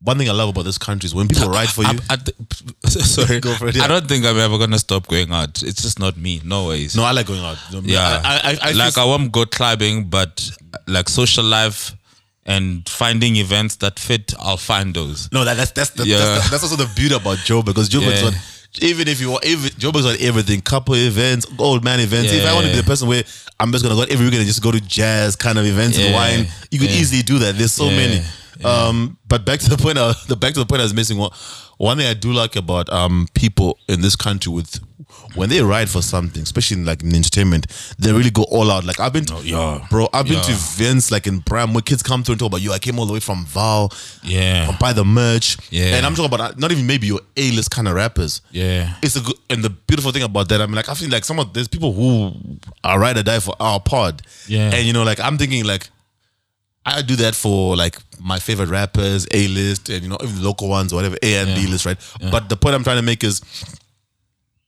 one 0.00 0.16
thing 0.18 0.28
I 0.28 0.32
love 0.32 0.48
about 0.50 0.64
this 0.64 0.78
country 0.78 1.06
is 1.08 1.14
when 1.14 1.26
people 1.28 1.48
write 1.48 1.68
for 1.70 1.82
you. 1.82 1.88
I, 2.08 2.14
I 2.14 2.16
th- 2.16 2.36
sorry, 2.86 3.40
Go 3.40 3.54
for 3.54 3.68
it, 3.68 3.76
yeah. 3.76 3.84
I 3.84 3.88
don't 3.88 4.06
think 4.06 4.24
I'm 4.24 4.38
ever 4.38 4.56
gonna 4.58 4.78
stop 4.78 5.06
going 5.08 5.32
out. 5.32 5.62
It's 5.62 5.82
just 5.82 5.98
not 5.98 6.16
me. 6.16 6.40
No 6.44 6.68
ways. 6.68 6.96
no, 6.96 7.02
I 7.04 7.10
like 7.12 7.26
going 7.26 7.40
out. 7.42 7.58
You 7.70 7.80
yeah, 7.84 8.20
I, 8.24 8.36
I, 8.36 8.50
I, 8.68 8.70
I 8.70 8.72
like 8.72 8.94
feel- 8.94 9.04
I 9.04 9.06
won't 9.06 9.32
go 9.32 9.44
clubbing, 9.44 10.04
but 10.04 10.48
like 10.86 11.08
social 11.08 11.44
life 11.44 11.94
and 12.46 12.88
finding 12.88 13.36
events 13.36 13.76
that 13.76 13.98
fit, 13.98 14.32
I'll 14.38 14.56
find 14.56 14.94
those. 14.94 15.30
No, 15.32 15.44
that, 15.44 15.56
that's 15.56 15.72
that's 15.72 15.90
the, 15.90 16.06
Yeah. 16.06 16.18
that's, 16.18 16.50
that's 16.50 16.62
also 16.62 16.76
the 16.76 16.90
beauty 16.94 17.14
about 17.14 17.38
Joe 17.38 17.62
because 17.62 17.88
Joe 17.88 18.00
is 18.00 18.20
Yeah. 18.22 18.28
on. 18.28 18.34
Even 18.80 19.08
if 19.08 19.20
you 19.20 19.30
want, 19.30 19.44
even 19.46 19.70
Joe 19.78 19.90
is 19.96 20.06
on 20.06 20.16
everything, 20.20 20.60
couple 20.60 20.94
events, 20.94 21.46
old 21.58 21.82
man 21.82 22.00
events. 22.00 22.32
If 22.32 22.46
I 22.46 22.52
want 22.54 22.66
to 22.66 22.70
be 22.70 22.76
Yeah. 22.76 22.82
the 22.82 22.86
person 22.86 23.08
where 23.08 23.24
I'm 23.58 23.72
just 23.72 23.82
gonna 23.82 23.96
go 23.96 24.02
every 24.02 24.24
weekend 24.26 24.40
and 24.42 24.46
just 24.46 24.62
go 24.62 24.70
to 24.70 24.80
jazz 24.80 25.34
kind 25.36 25.58
of 25.58 25.66
events 25.66 25.98
and 25.98 26.14
wine, 26.14 26.46
you 26.70 26.78
could 26.78 26.90
Yeah. 26.90 26.96
easily 27.00 27.22
do 27.22 27.38
that. 27.40 27.58
There's 27.58 27.72
so 27.72 27.90
Yeah. 28.58 28.68
Um, 28.86 29.18
but 29.28 29.44
back 29.44 29.60
to 29.60 29.70
the 29.70 29.76
point, 29.76 29.98
uh, 29.98 30.14
the 30.26 30.36
back 30.36 30.54
to 30.54 30.60
the 30.60 30.66
point 30.66 30.80
I 30.80 30.84
was 30.84 30.94
missing. 30.94 31.18
One, 31.18 31.30
one 31.76 31.96
thing 31.98 32.06
I 32.06 32.14
do 32.14 32.32
like 32.32 32.56
about 32.56 32.90
um 32.90 33.28
people 33.34 33.78
in 33.88 34.00
this 34.00 34.16
country 34.16 34.52
with 34.52 34.80
when 35.34 35.48
they 35.48 35.62
ride 35.62 35.88
for 35.88 36.02
something, 36.02 36.42
especially 36.42 36.78
in 36.78 36.84
like 36.84 37.02
in 37.02 37.14
entertainment, 37.14 37.66
they 37.98 38.12
really 38.12 38.30
go 38.30 38.42
all 38.44 38.70
out. 38.70 38.84
Like 38.84 38.98
I've 39.00 39.12
been, 39.12 39.24
to, 39.26 39.36
yeah. 39.44 39.86
bro, 39.90 40.08
I've 40.12 40.26
been 40.26 40.40
to 40.42 40.50
Yeah. 40.50 40.56
events 40.56 41.10
like 41.10 41.26
in 41.26 41.38
Bram 41.38 41.72
where 41.72 41.82
kids 41.82 42.02
come 42.02 42.22
through 42.24 42.34
and 42.34 42.40
talk 42.40 42.48
about, 42.48 42.60
you. 42.62 42.72
I 42.72 42.78
came 42.78 42.98
all 42.98 43.06
the 43.06 43.12
way 43.12 43.20
from 43.20 43.46
Vaal, 43.46 43.90
Yeah. 44.22 44.76
buy 44.78 44.92
the 44.92 45.04
merch. 45.04 45.56
Yeah. 45.70 45.96
And 45.96 46.04
I'm 46.06 46.14
talking 46.14 46.32
about 46.34 46.40
uh, 46.40 46.54
not 46.58 46.72
even 46.72 46.86
maybe 46.86 47.06
your 47.06 47.20
A-list 47.36 47.70
kind 47.70 47.88
of 47.88 47.94
rappers. 47.94 48.42
Yeah. 48.50 48.94
It's 49.02 49.16
a 49.16 49.20
good 49.20 49.36
and 49.48 49.62
the 49.62 49.70
beautiful 49.70 50.12
thing 50.12 50.22
about 50.24 50.48
that, 50.50 50.60
I 50.60 50.66
mean, 50.66 50.74
like 50.76 50.88
I 50.88 50.94
feel 50.94 51.10
like 51.10 51.24
some 51.24 51.38
of 51.38 51.52
there's 51.54 51.68
people 51.68 51.92
who 51.92 52.58
are 52.84 52.98
ride 52.98 53.16
or 53.16 53.22
die 53.22 53.40
for 53.40 53.54
our 53.60 53.80
pod. 53.80 54.22
Yeah. 54.46 54.74
And 54.74 54.86
you 54.86 54.92
know, 54.92 55.04
like 55.04 55.20
I'm 55.20 55.38
thinking 55.38 55.64
like 55.64 55.88
I 56.86 57.02
do 57.02 57.16
that 57.16 57.34
for 57.34 57.76
like 57.76 57.98
my 58.20 58.38
favorite 58.38 58.68
rappers, 58.70 59.26
A 59.32 59.48
list, 59.48 59.88
and 59.90 60.02
you 60.02 60.08
know, 60.08 60.18
even 60.22 60.42
local 60.42 60.68
ones, 60.68 60.92
or 60.92 60.96
whatever, 60.96 61.16
A 61.22 61.34
and 61.36 61.54
B 61.54 61.66
list, 61.66 61.84
right? 61.86 61.98
But 62.30 62.48
the 62.48 62.56
point 62.56 62.74
I'm 62.74 62.84
trying 62.84 62.96
to 62.96 63.02
make 63.02 63.22
is 63.24 63.42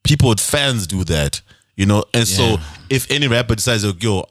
people 0.05 0.29
with 0.29 0.41
fans 0.41 0.87
do 0.87 1.05
that, 1.05 1.41
you 1.77 1.87
know. 1.87 2.05
And 2.15 2.27
so 2.27 2.59
if 2.89 3.11
any 3.11 3.29
rapper 3.29 3.55
decides, 3.55 3.85
like, 3.85 4.03
yo, 4.03 4.25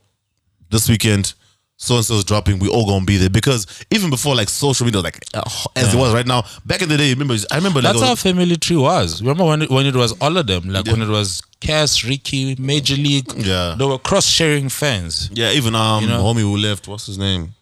this 0.69 0.87
weekend, 0.87 1.33
so 1.77 1.95
and 1.95 2.05
so's 2.05 2.25
dropping, 2.25 2.59
we 2.59 2.67
all 2.67 2.85
gonna 2.85 3.05
be 3.05 3.17
there 3.17 3.29
because 3.29 3.65
even 3.89 4.09
before 4.09 4.35
like 4.35 4.49
social 4.49 4.85
media, 4.85 5.01
like 5.01 5.17
uh, 5.33 5.41
as 5.75 5.93
it 5.93 5.97
was 5.97 6.13
right 6.13 6.27
now, 6.27 6.43
back 6.65 6.81
in 6.81 6.89
the 6.89 6.97
day, 6.97 7.11
remember? 7.13 7.35
I 7.49 7.55
remember 7.55 7.81
like 7.81 7.93
That's 7.93 8.05
how 8.05 8.15
Family 8.15 8.57
Tree 8.57 8.75
was. 8.75 9.21
Remember 9.21 9.45
when 9.45 9.61
it, 9.61 9.69
when 9.69 9.85
it 9.85 9.95
was 9.95 10.11
all 10.19 10.35
of 10.35 10.45
them? 10.45 10.69
Like 10.69 10.85
when 10.87 11.01
it 11.01 11.07
was 11.07 11.41
Cass, 11.61 12.03
Riky, 12.03 12.55
Major 12.59 12.95
League. 12.95 13.31
Yeah. 13.35 13.75
They 13.77 13.85
were 13.85 13.97
cross 13.97 14.27
sharing 14.27 14.67
fans. 14.69 15.29
yeah, 15.33 15.51
even 15.51 15.73
um 15.73 16.05
know? 16.05 16.21
homie 16.21 16.41
who 16.41 16.57
left, 16.57 16.87
what's 16.87 17.05
his 17.05 17.17
name? 17.17 17.55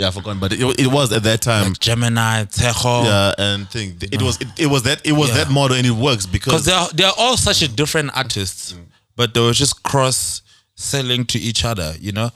Yeah, 0.00 0.08
I 0.08 0.10
forgot, 0.12 0.40
but 0.40 0.52
it, 0.52 0.80
it 0.80 0.86
was 0.86 1.12
at 1.12 1.22
that 1.24 1.42
time. 1.42 1.74
Gemini, 1.78 2.44
Tejo. 2.44 3.04
yeah, 3.04 3.34
and 3.36 3.68
thing 3.68 3.98
it 4.00 4.22
was 4.22 4.40
it, 4.40 4.48
it 4.58 4.66
was 4.66 4.82
that 4.84 5.04
it 5.04 5.12
was 5.12 5.28
Yeah. 5.28 5.44
that 5.44 5.50
model 5.50 5.76
and 5.76 5.86
it 5.86 5.90
works 5.90 6.24
Because 6.24 6.64
because 6.64 6.64
they're 6.64 6.88
they're 6.94 7.12
all 7.18 7.36
such 7.36 7.60
a 7.62 7.68
different 7.68 8.10
artists, 8.16 8.72
Mm. 8.72 8.86
but 9.16 9.34
they 9.34 9.40
were 9.40 9.52
just 9.52 9.82
cross 9.82 10.40
selling 10.74 11.26
to 11.26 11.38
each 11.38 11.64
other, 11.66 11.94
you 12.00 12.12
know? 12.12 12.30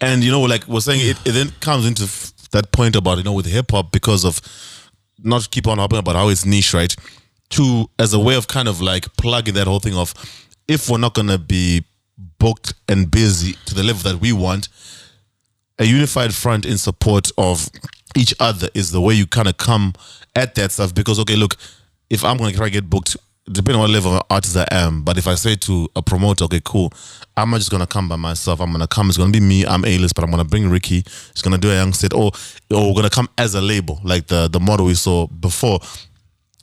and 0.00 0.24
you 0.24 0.30
know 0.30 0.40
like 0.40 0.66
we're 0.66 0.80
saying 0.80 1.00
it, 1.02 1.18
it 1.26 1.32
then 1.32 1.50
comes 1.60 1.84
into 1.86 2.04
f- 2.04 2.32
that 2.52 2.72
point 2.72 2.96
about 2.96 3.18
you 3.18 3.24
know 3.24 3.34
with 3.34 3.44
hip 3.46 3.70
hop 3.70 3.92
because 3.92 4.24
of 4.24 4.40
not 5.22 5.50
keep 5.50 5.66
on 5.66 5.76
hopping 5.76 5.98
about 5.98 6.16
how 6.16 6.28
it's 6.30 6.46
niche 6.46 6.72
right 6.72 6.96
to 7.50 7.90
as 7.98 8.14
a 8.14 8.18
way 8.18 8.34
of 8.34 8.46
kind 8.48 8.68
of 8.68 8.80
like 8.80 9.04
plugging 9.18 9.52
that 9.54 9.66
whole 9.66 9.78
thing 9.80 9.94
of 9.94 10.14
if 10.68 10.88
we're 10.88 10.96
not 11.06 11.12
gonna 11.12 11.36
be 11.36 11.84
booked 12.38 12.72
and 12.88 13.10
busy 13.10 13.52
to 13.66 13.74
the 13.74 13.82
level 13.82 14.02
that 14.10 14.18
we 14.22 14.32
want 14.32 14.68
a 15.80 15.84
unified 15.84 16.32
front 16.32 16.66
in 16.66 16.78
support 16.78 17.30
of 17.38 17.68
each 18.14 18.34
other 18.38 18.68
is 18.74 18.92
the 18.92 19.00
way 19.00 19.14
you 19.14 19.26
kind 19.26 19.48
of 19.48 19.56
come 19.56 19.94
at 20.36 20.54
that 20.54 20.70
stuff 20.70 20.94
because 20.94 21.18
okay 21.18 21.34
look 21.36 21.56
if 22.10 22.24
i'm 22.24 22.36
going 22.36 22.50
to 22.50 22.56
try 22.56 22.66
to 22.66 22.72
get 22.72 22.88
booked 22.88 23.16
depending 23.50 23.76
on 23.76 23.80
what 23.80 23.90
level 23.90 24.14
of 24.14 24.22
artist 24.30 24.56
i 24.56 24.66
am 24.70 25.02
but 25.02 25.16
if 25.16 25.26
i 25.26 25.34
say 25.34 25.56
to 25.56 25.88
a 25.96 26.02
promoter 26.02 26.44
okay 26.44 26.60
cool 26.64 26.92
i'm 27.36 27.50
not 27.50 27.56
just 27.58 27.70
going 27.70 27.80
to 27.80 27.86
come 27.86 28.08
by 28.08 28.16
myself. 28.16 28.60
I'm 28.60 28.68
going 28.70 28.80
to 28.80 28.86
come 28.86 29.08
it's 29.08 29.16
going 29.16 29.32
to 29.32 29.40
be 29.40 29.44
me 29.44 29.64
i'm 29.66 29.84
a-list 29.84 30.14
but 30.14 30.22
i'm 30.22 30.30
going 30.30 30.42
to 30.42 30.48
bring 30.48 30.68
Riky 30.68 30.98
it's 30.98 31.42
going 31.42 31.54
to 31.54 31.58
do 31.58 31.70
a 31.70 31.74
young 31.74 31.92
set 31.92 32.12
or, 32.12 32.30
or 32.70 32.88
we're 32.88 32.94
going 32.94 33.04
to 33.04 33.10
come 33.10 33.28
as 33.38 33.54
a 33.54 33.60
label 33.60 34.00
like 34.04 34.26
the 34.26 34.48
the 34.48 34.60
model 34.60 34.86
we 34.86 34.94
saw 34.94 35.26
before 35.26 35.80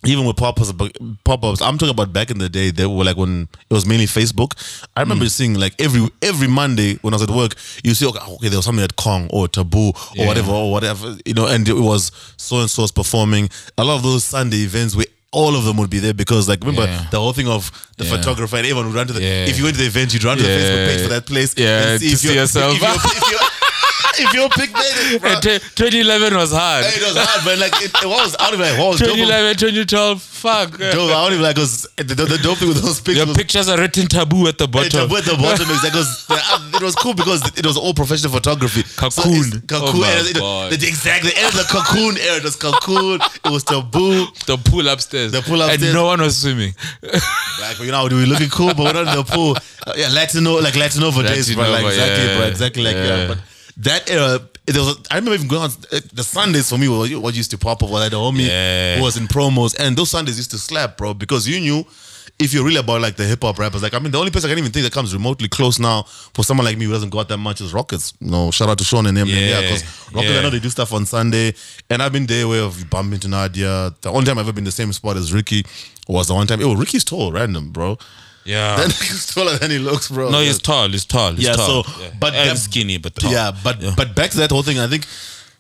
even 0.05 0.25
with 0.25 0.37
pop-ups, 0.37 0.71
pop-ups, 1.23 1.61
I'm 1.61 1.77
talking 1.77 1.89
about 1.93 2.13
back 2.13 2.29
in 2.29 2.37
the 2.37 2.49
day. 2.49 2.69
They 2.69 2.85
were 2.85 3.03
like 3.03 3.17
when 3.17 3.47
it 3.69 3.73
was 3.73 3.85
mainly 3.85 4.05
Facebook. 4.05 4.51
I 4.95 5.01
remember 5.01 5.25
Mm. 5.25 5.31
seeing 5.31 5.53
like 5.55 5.73
every 5.79 6.07
every 6.21 6.47
Monday 6.47 6.95
when 7.01 7.13
I 7.13 7.17
was 7.17 7.23
at 7.23 7.31
work, 7.31 7.55
you 7.83 7.93
see 7.95 8.05
okay, 8.07 8.19
okay 8.33 8.49
there 8.49 8.57
was 8.59 8.65
something 8.65 8.83
at 8.83 8.95
Kong 8.95 9.27
or 9.31 9.47
Taboo 9.47 9.89
or 9.89 9.93
Yeah. 10.15 10.27
whatever 10.27 10.51
or 10.51 10.71
whatever, 10.71 11.17
you 11.25 11.33
know, 11.33 11.47
and 11.47 11.67
it 11.67 11.73
was 11.75 12.11
so 12.37 12.59
and 12.61 12.69
so's 12.69 12.91
performing. 12.91 13.49
A 13.77 13.83
lot 13.83 13.95
of 13.97 14.03
those 14.03 14.23
Sunday 14.23 14.57
events 14.63 14.95
where 14.95 15.07
all 15.33 15.55
of 15.57 15.65
them 15.65 15.75
would 15.77 15.89
be 15.89 15.99
there 15.99 16.13
because 16.13 16.47
like 16.47 16.59
remember 16.61 16.85
Yeah. 16.85 17.07
the 17.11 17.19
whole 17.19 17.33
thing 17.33 17.47
of 17.49 17.69
the 17.97 18.05
Yeah. 18.05 18.11
photographer 18.15 18.55
and 18.57 18.65
everyone 18.65 18.85
would 18.87 18.95
run 18.95 19.07
to 19.07 19.13
the 19.13 19.21
if 19.21 19.57
you 19.57 19.63
went 19.65 19.75
to 19.75 19.81
the 19.81 19.87
event 19.87 20.13
you'd 20.13 20.23
run 20.23 20.37
to 20.37 20.43
the 20.43 20.49
Facebook 20.49 20.87
page 20.87 21.01
for 21.01 21.09
that 21.09 21.25
place 21.25 21.53
Yeah, 21.57 21.87
and 21.89 21.99
to 21.99 22.05
if 22.07 22.19
see 22.19 22.27
your- 22.27 22.37
yourself. 22.37 22.75
if, 22.75 22.81
your- 22.81 22.91
if, 22.95 23.31
your- 23.31 23.39
if 24.23 24.33
your 24.33 24.49
pick 24.49 24.73
made 24.73 24.97
it, 25.15 25.21
bro. 25.21 25.31
And 25.31 25.41
t- 25.43 25.59
2011 25.59 26.35
was 26.35 26.51
hard. 26.51 26.85
Hey, 26.85 27.01
it 27.01 27.05
was 27.05 27.17
hard, 27.17 27.41
but 27.45 27.57
like 27.59 27.73
it, 27.81 27.91
it 28.03 28.07
was 28.07 28.35
out 28.39 28.53
of 28.53 28.59
like 28.59 28.77
what 28.77 28.97
was 28.97 28.99
dope 28.99 29.15
2011, 29.15 29.57
2012, 29.57 30.21
fuck. 30.21 30.71
Dope, 30.77 30.81
I 30.81 31.23
don't 31.23 31.33
even 31.33 31.43
like 31.43 31.55
because 31.55 31.87
the, 31.97 32.03
the, 32.03 32.25
the 32.25 32.37
dope 32.39 32.57
thing 32.57 32.67
with 32.69 32.81
those 32.81 32.99
pictures. 32.99 33.17
Your 33.17 33.27
was- 33.27 33.37
pictures 33.37 33.69
are 33.69 33.77
written 33.77 34.07
taboo 34.07 34.47
at 34.47 34.57
the 34.57 34.65
Hey, 34.67 34.71
bottom. 34.89 35.09
the, 35.09 35.15
at 35.15 35.25
the 35.25 35.37
bottom 35.37 35.67
is 35.69 35.81
goes, 35.91 36.25
it 36.75 36.83
was 36.83 36.95
cool 36.95 37.13
because 37.13 37.41
it 37.57 37.65
was 37.65 37.77
all 37.77 37.93
professional 37.93 38.31
photography. 38.31 38.83
Cocoon. 38.95 39.47
it's 39.53 39.65
cocoon. 39.67 40.03
Oh 40.03 40.17
and 40.17 40.27
it- 40.27 40.37
God. 40.39 40.73
it- 40.73 40.83
exactly. 40.83 41.31
And 41.37 41.53
the 41.53 41.65
cocoon 41.69 42.17
era. 42.17 42.37
It 42.37 42.43
was 42.43 42.55
cocoon. 42.55 43.19
It 43.45 43.51
was 43.51 43.63
taboo. 43.63 44.25
the 44.45 44.57
pool 44.57 44.87
upstairs. 44.87 45.31
The 45.31 45.41
pool 45.41 45.61
upstairs. 45.61 45.83
And 45.83 45.93
no 45.93 46.05
one 46.05 46.21
was 46.21 46.37
swimming. 46.37 46.73
Like 47.59 47.79
you 47.79 47.91
know, 47.91 48.07
we 48.07 48.15
were 48.15 48.27
looking 48.27 48.49
cool, 48.49 48.73
but 48.73 48.79
we're 48.79 48.93
not 48.93 49.07
in 49.07 49.15
the 49.15 49.23
pool. 49.23 49.55
Uh, 49.85 49.93
yeah, 49.95 50.09
Latino, 50.09 50.59
like 50.59 50.73
Latinova 50.75 51.25
days, 51.25 51.53
bro. 51.53 51.69
Like 51.69 51.85
exactly, 51.85 52.25
yeah. 52.25 52.37
bro. 52.37 52.45
Exactly 52.47 52.83
like 52.83 52.95
yeah. 52.95 53.17
Yeah. 53.17 53.27
But 53.29 53.37
that 53.77 54.09
era, 54.09 54.39
there 54.65 54.81
was. 54.83 54.97
I 55.11 55.15
remember 55.15 55.35
even 55.35 55.47
going 55.47 55.61
on 55.63 55.69
uh, 55.91 55.99
the 56.13 56.23
Sundays 56.23 56.69
for 56.69 56.77
me. 56.77 56.87
What 56.89 57.11
what 57.21 57.35
used 57.35 57.51
to 57.51 57.57
pop 57.57 57.83
up 57.83 57.89
was 57.89 58.01
like 58.01 58.11
the 58.11 58.17
homie 58.17 58.47
Yeah. 58.47 58.97
who 58.97 59.03
was 59.03 59.17
in 59.17 59.27
promos, 59.27 59.75
and 59.79 59.95
those 59.95 60.09
Sundays 60.11 60.37
used 60.37 60.51
to 60.51 60.57
slap, 60.57 60.97
bro, 60.97 61.13
because 61.13 61.47
you 61.47 61.59
knew. 61.59 61.85
If 62.39 62.53
you're 62.53 62.63
really 62.63 62.77
about 62.77 63.01
like 63.01 63.15
the 63.15 63.23
hip 63.25 63.41
hop 63.41 63.57
rappers, 63.57 63.81
like 63.81 63.95
I 63.95 63.99
mean, 63.99 64.11
the 64.11 64.19
only 64.19 64.29
person 64.29 64.47
I 64.47 64.53
can 64.53 64.59
even 64.59 64.71
think 64.71 64.83
that 64.83 64.93
comes 64.93 65.11
remotely 65.11 65.47
close 65.47 65.79
now 65.79 66.03
for 66.35 66.43
someone 66.43 66.65
like 66.65 66.77
me 66.77 66.85
who 66.85 66.91
doesn't 66.91 67.09
go 67.09 67.19
out 67.19 67.29
that 67.29 67.37
much 67.39 67.61
is 67.61 67.73
Rockets. 67.73 68.13
No, 68.21 68.51
shout 68.51 68.69
out 68.69 68.77
to 68.77 68.83
Sean 68.83 69.07
and 69.07 69.17
them. 69.17 69.27
Yeah, 69.27 69.39
Yeah, 69.39 69.61
because 69.61 69.83
Rockets, 70.13 70.37
I 70.37 70.41
know 70.43 70.51
they 70.51 70.59
do 70.59 70.69
stuff 70.69 70.93
on 70.93 71.07
Sunday, 71.07 71.55
and 71.89 72.03
I've 72.03 72.11
been 72.13 72.27
there 72.27 72.47
where 72.47 72.63
I've 72.65 72.87
bumped 72.91 73.15
into 73.15 73.27
Nadia. 73.27 73.91
The 74.01 74.11
only 74.11 74.25
time 74.25 74.37
I've 74.37 74.45
ever 74.45 74.51
been 74.53 74.59
in 74.61 74.65
the 74.65 74.71
same 74.71 74.93
spot 74.93 75.17
as 75.17 75.33
Riky 75.33 75.65
was 76.07 76.27
the 76.27 76.35
one 76.35 76.45
time. 76.45 76.59
Oh, 76.61 76.75
Riky's 76.75 77.03
tall, 77.03 77.31
random, 77.31 77.71
bro. 77.71 77.97
Yeah. 78.47 78.77
That 78.77 78.87
nigga's 78.89 79.25
taller 79.33 79.57
than 79.57 79.71
he 79.71 79.77
looks, 79.79 80.09
bro. 80.09 80.29
no, 80.31 80.39
he's 80.39 80.59
tall. 80.59 80.87
He's 80.89 81.05
tall. 81.05 81.33
He's 81.33 81.43
Yeah, 81.45 81.53
tall. 81.57 81.83
so- 81.83 82.01
Yeah. 82.01 82.09
but 82.19 82.33
and 82.33 82.49
that- 82.51 82.57
skinny, 82.57 82.97
but 82.97 83.13
tall. 83.15 83.31
Yeah, 83.31 83.51
but 83.63 83.77
but 83.95 84.15
back 84.15 84.31
to 84.31 84.37
that 84.37 84.51
whole 84.51 84.63
thing. 84.63 84.79
I 84.79 84.87
think 84.87 85.05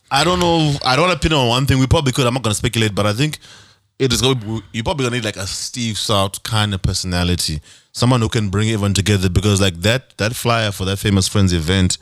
I 0.09 0.23
don't 0.23 0.39
know. 0.39 0.75
I 0.85 0.95
don't 0.95 1.07
want 1.09 1.21
to 1.21 1.27
pin 1.27 1.37
on 1.37 1.47
one 1.49 1.65
thing. 1.65 1.79
We 1.79 1.87
probably 1.87 2.13
could. 2.13 2.25
I'm 2.25 2.33
not 2.33 2.43
gonna 2.43 2.55
speculate, 2.55 2.95
but 2.95 3.05
I 3.05 3.13
think 3.13 3.39
it 3.99 4.13
is 4.13 4.21
going. 4.21 4.63
You 4.71 4.83
probably 4.83 5.05
gonna 5.05 5.17
need 5.17 5.25
like 5.25 5.35
a 5.35 5.45
Steve 5.47 5.97
Stout 5.97 6.41
kind 6.43 6.73
of 6.73 6.81
personality, 6.81 7.59
someone 7.91 8.21
who 8.21 8.29
can 8.29 8.49
bring 8.49 8.69
everyone 8.69 8.93
together. 8.93 9.27
Because 9.29 9.59
like 9.59 9.81
that 9.81 10.17
that 10.17 10.33
flyer 10.33 10.71
for 10.71 10.85
that 10.85 10.97
famous 10.97 11.27
friends 11.27 11.51
event, 11.51 11.97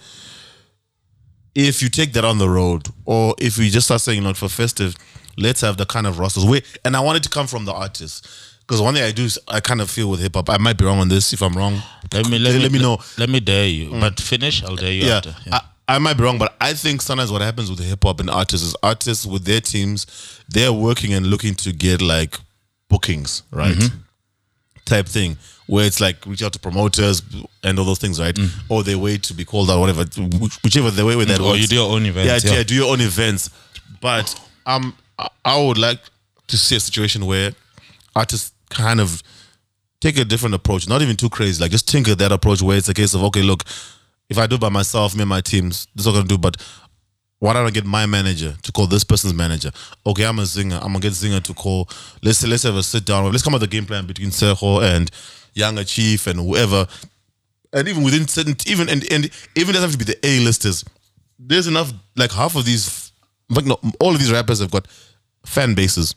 if 1.56 1.82
you 1.82 1.90
take 1.90 2.14
that 2.14 2.26
on 2.26 2.38
the 2.38 2.50
road, 2.50 2.88
or 3.06 3.34
if 3.40 3.58
we 3.58 3.70
just 3.70 3.88
start 3.88 4.02
saying, 4.02 4.20
you 4.20 4.24
know, 4.24 4.34
for 4.34 4.50
festive, 4.50 4.96
let's 5.38 5.62
have 5.62 5.78
the 5.78 5.86
kind 5.86 6.06
of 6.06 6.20
rosters. 6.20 6.46
Wait, 6.46 6.64
and 6.86 6.96
I 6.96 7.00
want 7.00 7.18
it 7.18 7.24
to 7.24 7.30
come 7.30 7.48
from 7.48 7.66
the 7.66 7.74
artists. 7.74 8.22
Because 8.66 8.82
one 8.82 8.96
thing 8.96 9.04
I 9.04 9.12
do, 9.12 9.26
is 9.26 9.38
I 9.48 9.60
kind 9.60 9.80
of 9.80 9.92
feel 9.92 10.10
with 10.10 10.20
hip 10.20 10.36
hop. 10.36 10.50
I 10.50 10.58
might 10.58 10.78
be 10.78 10.86
wrong 10.86 11.00
on 11.00 11.08
this. 11.08 11.34
If 11.34 11.42
I'm 11.42 11.54
wrong, 11.54 11.82
Let 12.12 12.30
me 12.30 12.40
let, 12.40 12.54
let, 12.54 12.56
me, 12.56 12.64
let 12.64 12.72
me 12.72 12.80
know. 12.80 12.98
Let 13.18 13.30
me 13.30 13.40
dare 13.40 13.68
you, 13.68 13.92
but 13.92 14.20
finish. 14.20 14.64
I'll 14.64 14.76
dare 14.76 14.92
you 14.92 15.06
yeah, 15.06 15.18
after. 15.18 15.36
I, 15.52 15.62
I 15.88 16.00
might 16.00 16.18
be 16.18 16.24
wrong, 16.24 16.40
but 16.40 16.56
I 16.60 16.74
think 16.74 17.02
sometimes 17.02 17.32
what 17.32 17.42
happens 17.42 17.70
with 17.70 17.80
hip 17.80 18.04
hop 18.04 18.20
and 18.20 18.30
artists 18.30 18.66
is 18.66 18.76
artists 18.82 19.26
with 19.26 19.46
their 19.46 19.62
teams, 19.62 20.08
they're 20.50 20.74
working 20.74 21.14
and 21.14 21.28
looking 21.28 21.54
to 21.56 21.72
get 21.72 22.02
like 22.02 22.40
bookings, 22.90 23.44
right? 23.52 23.76
Mm-hmm. 23.76 23.98
Type 24.86 25.08
thing 25.08 25.38
where 25.68 25.86
it's 25.86 26.00
like 26.00 26.26
reach 26.26 26.44
out 26.44 26.54
to 26.54 26.60
promoters 26.60 27.22
and 27.64 27.80
all 27.80 27.86
those 27.86 28.00
things, 28.00 28.20
right? 28.20 28.38
Or 28.70 28.84
they 28.84 28.96
wait 28.96 29.24
to 29.24 29.34
be 29.34 29.46
called 29.46 29.70
out, 29.70 29.80
whatever, 29.80 30.06
whichever 30.64 30.92
the 30.92 31.06
way 31.06 31.16
with 31.16 31.28
that. 31.30 31.40
Mm. 31.40 31.46
Or 31.46 31.50
works. 31.50 31.62
you 31.62 31.68
do 31.68 31.76
your 31.76 31.92
own 31.92 32.06
events, 32.06 32.44
Yeah, 32.44 32.52
yeah. 32.52 32.58
yeah, 32.58 32.64
do 32.64 32.76
your 32.76 32.92
own 32.92 33.02
events. 33.02 33.50
But 34.02 34.40
um, 34.66 34.96
I 35.44 35.60
would 35.60 35.78
like 35.78 36.00
to 36.48 36.58
see 36.58 36.76
a 36.76 36.80
situation 36.80 37.26
where 37.26 37.52
artists 38.16 38.52
kind 38.70 39.00
of 39.00 39.22
take 40.02 40.18
a 40.18 40.26
different 40.26 40.56
approach, 40.56 40.88
not 40.88 41.02
even 41.02 41.16
too 41.16 41.30
crazy. 41.30 41.62
Like 41.62 41.72
just 41.72 41.88
tinker 41.88 42.16
that 42.16 42.32
approach 42.32 42.62
where 42.62 42.78
it's 42.78 42.90
a 42.90 42.94
case 42.94 43.14
of 43.14 43.24
okay, 43.24 43.42
look, 43.42 43.64
if 44.30 44.38
I 44.38 44.48
do 44.48 44.56
it 44.56 44.62
by 44.62 44.70
myself, 44.70 45.16
me 45.16 45.22
and 45.22 45.30
my 45.30 45.42
teams, 45.42 45.88
this 45.96 46.06
is 46.06 46.08
what 46.08 46.20
I'm 46.20 46.28
gonna 46.28 46.30
do. 46.30 46.38
But 46.38 46.58
why 47.40 47.54
don't 47.54 47.68
I 47.68 47.70
get 47.70 47.86
my 47.86 48.06
manager 48.06 48.56
to 48.62 48.72
call 48.72 48.88
this 48.88 49.04
person's 49.04 49.34
manager? 49.34 49.72
Okay, 50.06 50.26
I'm 50.26 50.40
a 50.40 50.46
singer. 50.46 50.78
I'm 50.78 50.94
gonna 50.94 51.00
get 51.00 51.14
Zingah 51.14 51.44
to 51.44 51.54
call. 51.54 51.90
Let's 52.24 52.40
say 52.40 52.48
let's 52.48 52.64
have 52.64 52.76
a 52.76 52.84
sit 52.84 53.06
down. 53.06 53.30
Let's 53.32 53.44
come 53.44 53.54
up 53.54 53.62
with 53.62 53.70
a 53.70 53.72
game 53.72 53.86
plan 53.86 54.08
between 54.08 54.30
Sergio 54.30 54.82
and 54.84 55.12
Yanga 55.56 55.88
Chief 55.88 56.28
and 56.28 56.40
whoever. 56.40 56.88
And 57.74 57.88
even 57.88 58.04
within 58.04 58.28
certain, 58.28 58.56
even 58.68 58.90
and, 58.90 59.04
and 59.12 59.30
even 59.56 59.74
doesn't 59.74 59.90
have 59.90 59.92
to 59.92 59.98
be 59.98 60.06
the 60.06 60.26
A 60.26 60.40
listers. 60.40 60.86
There's 61.38 61.68
enough. 61.68 61.92
Like 62.16 62.32
half 62.32 62.56
of 62.56 62.66
these, 62.66 63.12
fact, 63.54 63.68
no, 63.68 63.78
all 64.00 64.14
of 64.14 64.20
these 64.20 64.32
rappers 64.32 64.60
have 64.60 64.72
got 64.72 64.88
fan 65.46 65.76
bases. 65.76 66.16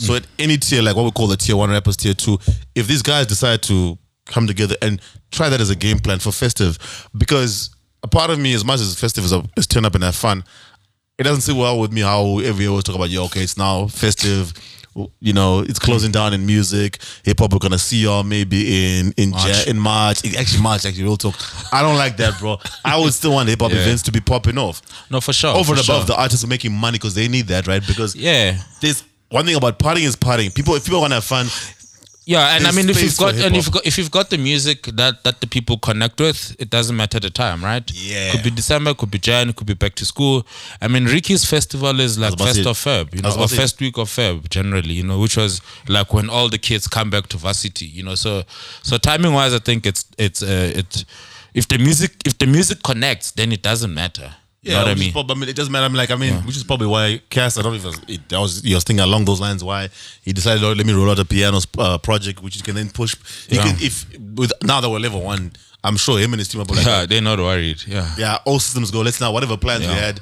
So 0.00 0.14
at 0.14 0.26
any 0.38 0.56
tier, 0.56 0.82
like 0.82 0.96
what 0.96 1.04
we 1.04 1.10
call 1.10 1.26
the 1.26 1.36
tier 1.36 1.56
one 1.56 1.70
rappers, 1.70 1.96
tier 1.96 2.14
two, 2.14 2.38
if 2.74 2.86
these 2.86 3.02
guys 3.02 3.26
decide 3.26 3.62
to 3.64 3.98
come 4.26 4.46
together 4.46 4.74
and 4.80 5.00
try 5.30 5.48
that 5.50 5.60
as 5.60 5.68
a 5.70 5.76
game 5.76 5.98
plan 5.98 6.18
for 6.18 6.32
festive, 6.32 6.78
because 7.16 7.70
a 8.02 8.08
part 8.08 8.30
of 8.30 8.38
me, 8.38 8.54
as 8.54 8.64
much 8.64 8.80
as 8.80 8.98
festive 8.98 9.24
is, 9.24 9.32
a, 9.32 9.42
is 9.58 9.66
turn 9.66 9.84
up 9.84 9.94
and 9.94 10.02
have 10.04 10.16
fun, 10.16 10.42
it 11.18 11.24
doesn't 11.24 11.42
sit 11.42 11.54
well 11.54 11.78
with 11.78 11.92
me 11.92 12.00
how 12.00 12.38
every 12.38 12.62
year 12.64 12.70
always 12.70 12.84
talk 12.84 12.94
about, 12.96 13.10
yo, 13.10 13.24
okay, 13.26 13.42
it's 13.42 13.58
now 13.58 13.86
festive. 13.88 14.54
You 15.20 15.32
know, 15.32 15.60
it's 15.60 15.78
closing 15.78 16.10
down 16.10 16.34
in 16.34 16.44
music. 16.46 16.98
Hip 17.24 17.38
hop, 17.38 17.52
we're 17.52 17.58
gonna 17.60 17.78
see 17.78 17.98
y'all 18.02 18.24
maybe 18.24 18.98
in 18.98 19.12
in 19.16 19.30
March. 19.30 19.44
March. 19.44 19.66
in 19.68 19.78
March. 19.78 20.24
Actually, 20.36 20.62
March. 20.62 20.84
Actually, 20.84 21.04
real 21.04 21.16
talk. 21.16 21.34
I 21.72 21.80
don't 21.82 21.96
like 21.96 22.16
that, 22.16 22.38
bro. 22.40 22.58
I 22.84 22.98
would 22.98 23.14
still 23.14 23.32
want 23.34 23.48
hip 23.48 23.60
hop 23.60 23.70
Yeah. 23.70 23.82
events 23.82 24.02
to 24.04 24.12
be 24.12 24.20
popping 24.20 24.58
off 24.58 24.82
No, 25.08 25.20
for 25.20 25.32
sure. 25.32 25.54
over 25.54 25.62
for 25.64 25.72
and 25.78 25.84
above 25.84 26.00
sure. 26.00 26.06
the 26.06 26.16
artists 26.20 26.42
are 26.42 26.48
making 26.48 26.72
money 26.72 26.98
because 26.98 27.14
they 27.14 27.28
need 27.28 27.46
that, 27.48 27.68
right? 27.68 27.86
Because 27.86 28.16
Yeah. 28.16 28.58
there's 28.80 29.04
one 29.30 29.46
thing 29.46 29.56
about 29.56 29.78
partying 29.78 30.04
is 30.04 30.16
partying. 30.16 30.54
People, 30.54 30.74
if 30.74 30.84
people 30.84 31.00
want 31.00 31.12
to 31.12 31.16
have 31.16 31.24
fun, 31.24 31.46
Yeah, 32.26 32.54
and 32.54 32.66
I 32.66 32.70
mean, 32.70 32.88
if 32.88 33.02
you've 33.02 33.16
got 33.16 33.34
and 33.34 33.56
if 33.56 33.64
you've 33.66 33.72
got, 33.72 33.86
if 33.86 33.98
you've 33.98 34.10
got 34.10 34.30
the 34.30 34.38
music 34.38 34.82
that 34.94 35.24
that 35.24 35.40
the 35.40 35.46
people 35.46 35.78
connect 35.78 36.20
with, 36.20 36.54
it 36.60 36.70
doesn't 36.70 36.94
matter 36.96 37.18
the 37.18 37.30
time, 37.30 37.64
right? 37.64 37.90
Yeah. 37.92 38.30
Could 38.30 38.44
be 38.44 38.50
December, 38.50 38.94
could 38.94 39.10
be 39.10 39.18
Jan, 39.18 39.52
could 39.52 39.66
be 39.66 39.74
back 39.74 39.94
to 39.96 40.04
school. 40.04 40.46
I 40.80 40.86
mean, 40.86 41.06
Riky's 41.06 41.44
festival 41.44 41.98
is 41.98 42.18
like 42.18 42.38
first 42.38 42.66
of 42.66 42.76
Feb, 42.76 43.14
you 43.14 43.22
know, 43.22 43.34
or 43.36 43.48
first 43.48 43.80
week 43.80 43.96
of 43.98 44.08
Feb 44.08 44.48
generally, 44.48 44.92
you 44.94 45.02
know, 45.02 45.18
which 45.18 45.36
was 45.36 45.60
like 45.88 46.12
when 46.12 46.30
all 46.30 46.48
the 46.48 46.58
kids 46.58 46.86
come 46.86 47.10
back 47.10 47.26
to 47.28 47.36
varsity, 47.36 47.86
you 47.86 48.04
know. 48.04 48.14
So 48.14 48.44
so 48.82 48.96
timing 48.98 49.32
wise, 49.32 49.54
I 49.54 49.58
think 49.58 49.84
it's 49.86 50.04
it's 50.18 50.42
uh, 50.42 50.72
it's 50.76 51.04
if 51.54 51.66
the 51.66 51.78
music 51.78 52.12
if 52.24 52.38
the 52.38 52.46
music 52.46 52.82
connects, 52.84 53.32
then 53.32 53.50
it 53.50 53.62
doesn't 53.62 53.92
matter. 53.92 54.34
What 54.62 54.88
I 54.88 54.94
mean? 54.94 55.12
prob- 55.12 55.30
I 55.30 55.34
mean, 55.34 55.48
it 55.48 55.56
doesn't 55.56 55.72
matter. 55.72 55.86
I 55.86 55.88
mean, 55.88 55.96
like, 55.96 56.10
I 56.10 56.16
mean, 56.16 56.34
which 56.44 56.56
is 56.56 56.64
probably 56.64 56.86
why 56.86 57.22
Cass. 57.30 57.56
I 57.56 57.62
don't 57.62 57.72
know 57.72 57.78
if 57.78 57.84
it 57.84 57.86
was, 57.88 58.00
it, 58.08 58.32
was 58.32 58.62
he 58.62 58.74
was 58.74 58.84
thinking 58.84 59.02
along 59.02 59.24
those 59.24 59.40
lines. 59.40 59.64
Why 59.64 59.88
he 60.22 60.32
decided, 60.34 60.62
oh, 60.62 60.72
let 60.72 60.84
me 60.86 60.92
roll 60.92 61.10
out 61.10 61.16
amapiano 61.16 61.64
uh, 61.78 61.96
project, 61.98 62.42
which 62.42 62.56
you 62.56 62.62
can 62.62 62.74
then 62.74 62.90
push. 62.90 63.14
Yeah. 63.48 63.62
can, 63.64 63.76
if 63.80 64.06
with 64.34 64.52
now 64.62 64.80
that 64.82 64.90
we're 64.90 64.98
level 64.98 65.22
one, 65.22 65.52
I'm 65.82 65.96
sure 65.96 66.18
him 66.18 66.34
and 66.34 66.40
his 66.40 66.48
team 66.48 66.60
are 66.60 66.64
like, 66.64 66.84
Yeah, 66.84 67.06
they're 67.06 67.22
not 67.22 67.38
worried. 67.38 67.82
Yeah. 67.86 68.14
yeah, 68.18 68.38
all 68.44 68.58
systems 68.58 68.90
go. 68.90 69.00
Let's 69.00 69.20
now 69.20 69.32
whatever 69.32 69.56
plans 69.56 69.86
we 69.86 69.94
had. 69.94 70.20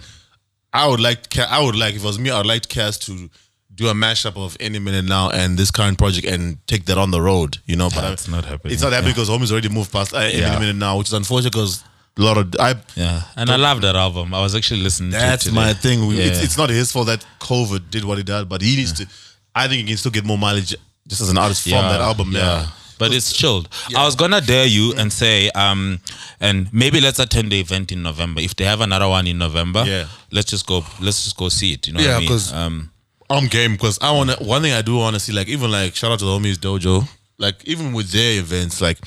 I 0.72 0.86
would 0.86 1.00
like, 1.00 1.36
I 1.38 1.60
would 1.64 1.74
like 1.74 1.94
if 1.96 2.02
it 2.02 2.06
was 2.06 2.18
me, 2.18 2.30
I'd 2.30 2.46
like 2.46 2.68
Cass 2.68 2.98
to 3.06 3.28
do 3.74 3.88
a 3.88 3.92
mashup 3.94 4.36
of 4.36 4.56
any 4.60 4.78
minute 4.78 5.04
now 5.04 5.30
and 5.30 5.56
this 5.58 5.70
current 5.70 5.98
project 5.98 6.26
and 6.26 6.58
take 6.66 6.84
that 6.86 6.98
on 6.98 7.10
the 7.10 7.20
road. 7.20 7.58
You 7.66 7.76
know, 7.76 7.88
but 7.92 8.04
I- 8.04 8.12
it's 8.12 8.28
not 8.28 8.44
happening. 8.44 8.72
It's 8.74 8.82
not 8.82 8.92
happening 8.92 9.14
Yeah. 9.16 9.24
because 9.24 9.30
homies 9.30 9.50
already 9.50 9.68
moved 9.68 9.90
past 9.90 10.14
uh, 10.14 10.18
any 10.18 10.38
Yeah. 10.38 10.58
minute 10.60 10.76
now, 10.76 10.98
which 10.98 11.08
is 11.08 11.12
unfortunate 11.12 11.52
because 11.52 11.82
a 12.18 12.22
lot 12.22 12.36
of 12.38 12.54
I. 12.58 12.74
Yeah, 12.96 13.22
and 13.36 13.50
I 13.50 13.56
love 13.56 13.80
that 13.82 13.96
album. 13.96 14.34
I 14.34 14.40
was 14.42 14.54
actually 14.54 14.80
listening 14.82 15.12
to 15.12 15.16
it 15.16 15.20
That's 15.20 15.50
my 15.50 15.72
thing. 15.74 16.06
We, 16.06 16.18
it's, 16.20 16.38
Yeah. 16.38 16.44
it's 16.44 16.58
not 16.58 16.70
his 16.70 16.90
fault 16.92 17.06
that 17.06 17.24
COVID 17.40 17.90
did 17.90 18.04
what 18.04 18.18
it 18.18 18.26
did, 18.26 18.48
but 18.48 18.60
he 18.62 18.76
needs 18.76 18.92
to. 18.94 19.06
I 19.54 19.68
think 19.68 19.82
he 19.82 19.86
can 19.88 19.96
still 19.96 20.10
get 20.12 20.24
more 20.24 20.38
mileage 20.38 20.74
just 21.06 21.20
as 21.22 21.30
an 21.30 21.38
artist 21.38 21.62
from 21.62 21.72
that 21.82 22.00
album. 22.00 22.32
Yeah. 22.32 22.66
But 22.98 23.12
it's 23.14 23.32
chilled. 23.32 23.68
I 23.96 24.04
was 24.04 24.16
gonna 24.16 24.40
dare 24.40 24.66
you 24.66 24.92
and 24.96 25.12
say, 25.12 25.50
um, 25.50 26.00
and 26.40 26.68
maybe 26.72 27.00
let's 27.00 27.20
attend 27.20 27.52
the 27.52 27.60
event 27.60 27.92
in 27.92 28.02
November. 28.02 28.40
If 28.40 28.56
they 28.56 28.64
have 28.64 28.80
another 28.80 29.08
one 29.08 29.26
in 29.28 29.38
November, 29.38 29.84
Yeah. 29.86 30.06
let's 30.32 30.50
just 30.50 30.66
go. 30.66 30.84
Let's 31.00 31.22
just 31.22 31.36
go 31.36 31.48
see 31.48 31.74
it. 31.74 31.86
You 31.86 31.92
know 31.94 32.00
Yeah, 32.00 32.18
because 32.18 32.52
I 32.52 32.68
mean? 32.68 32.80
'cause- 32.80 32.88
um, 32.88 32.90
I'm 33.30 33.46
game 33.46 33.72
because 33.72 33.98
I 34.00 34.10
want 34.10 34.30
to. 34.30 34.36
One 34.42 34.62
thing 34.62 34.72
I 34.72 34.82
do 34.82 34.96
want 34.96 35.14
to 35.14 35.20
see, 35.20 35.32
like 35.32 35.48
even 35.48 35.70
like 35.70 35.94
shout 35.94 36.10
out 36.10 36.18
to 36.18 36.24
the 36.24 36.30
homies 36.32 36.56
dojo, 36.56 37.06
like 37.38 37.62
even 37.66 37.92
with 37.92 38.10
their 38.10 38.40
events, 38.40 38.80
like 38.80 38.98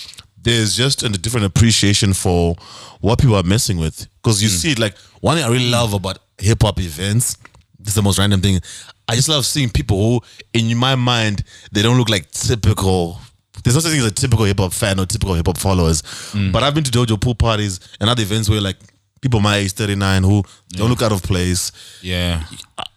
there's 0.44 0.76
just 0.76 1.04
a 1.04 1.10
different 1.10 1.46
appreciation 1.46 2.14
for 2.14 2.56
what 3.00 3.20
people 3.20 3.36
are 3.36 3.44
messing 3.44 3.78
with. 3.78 4.08
Because 4.22 4.42
you 4.42 4.50
hmm. 4.50 4.56
see 4.56 4.76
like 4.76 4.98
one 5.22 5.38
thing 5.38 5.46
I 5.46 5.50
really 5.50 5.70
love 5.70 5.94
about 5.94 6.20
hip 6.38 6.62
hop 6.62 6.80
events. 6.80 7.38
This 7.80 7.89
is 7.89 7.96
the 7.96 8.02
most 8.02 8.20
random 8.20 8.42
thing. 8.42 8.60
I 9.08 9.16
just 9.16 9.30
love 9.30 9.46
seeing 9.46 9.70
people 9.70 9.98
who, 9.98 10.22
in 10.54 10.78
my 10.78 10.96
mind, 10.96 11.44
they 11.72 11.82
don't 11.82 11.98
look 11.98 12.10
like 12.10 12.30
typical. 12.32 13.20
There's 13.64 13.76
no 13.76 13.82
such 13.82 13.92
thing 13.92 14.00
as 14.00 14.08
a 14.08 14.12
typical 14.12 14.46
hip 14.46 14.60
hop 14.60 14.74
fan 14.74 15.00
or 15.00 15.06
typical 15.06 15.36
hip 15.36 15.48
hop 15.48 15.58
followers. 15.58 16.02
Hmm. 16.32 16.52
But 16.52 16.64
I've 16.64 16.74
been 16.74 16.84
to 16.84 16.92
dojo 16.92 17.20
pool 17.20 17.36
parties 17.36 17.80
and 18.00 18.10
other 18.10 18.24
events 18.24 18.50
where 18.50 18.62
like 18.62 18.78
people 19.22 19.39
my 19.39 19.58
age, 19.58 19.74
39, 19.74 20.24
who 20.24 20.44
don't 20.70 20.89
look 20.89 21.02
out 21.02 21.12
of 21.12 21.24
place. 21.24 21.72
yeah, 22.02 22.44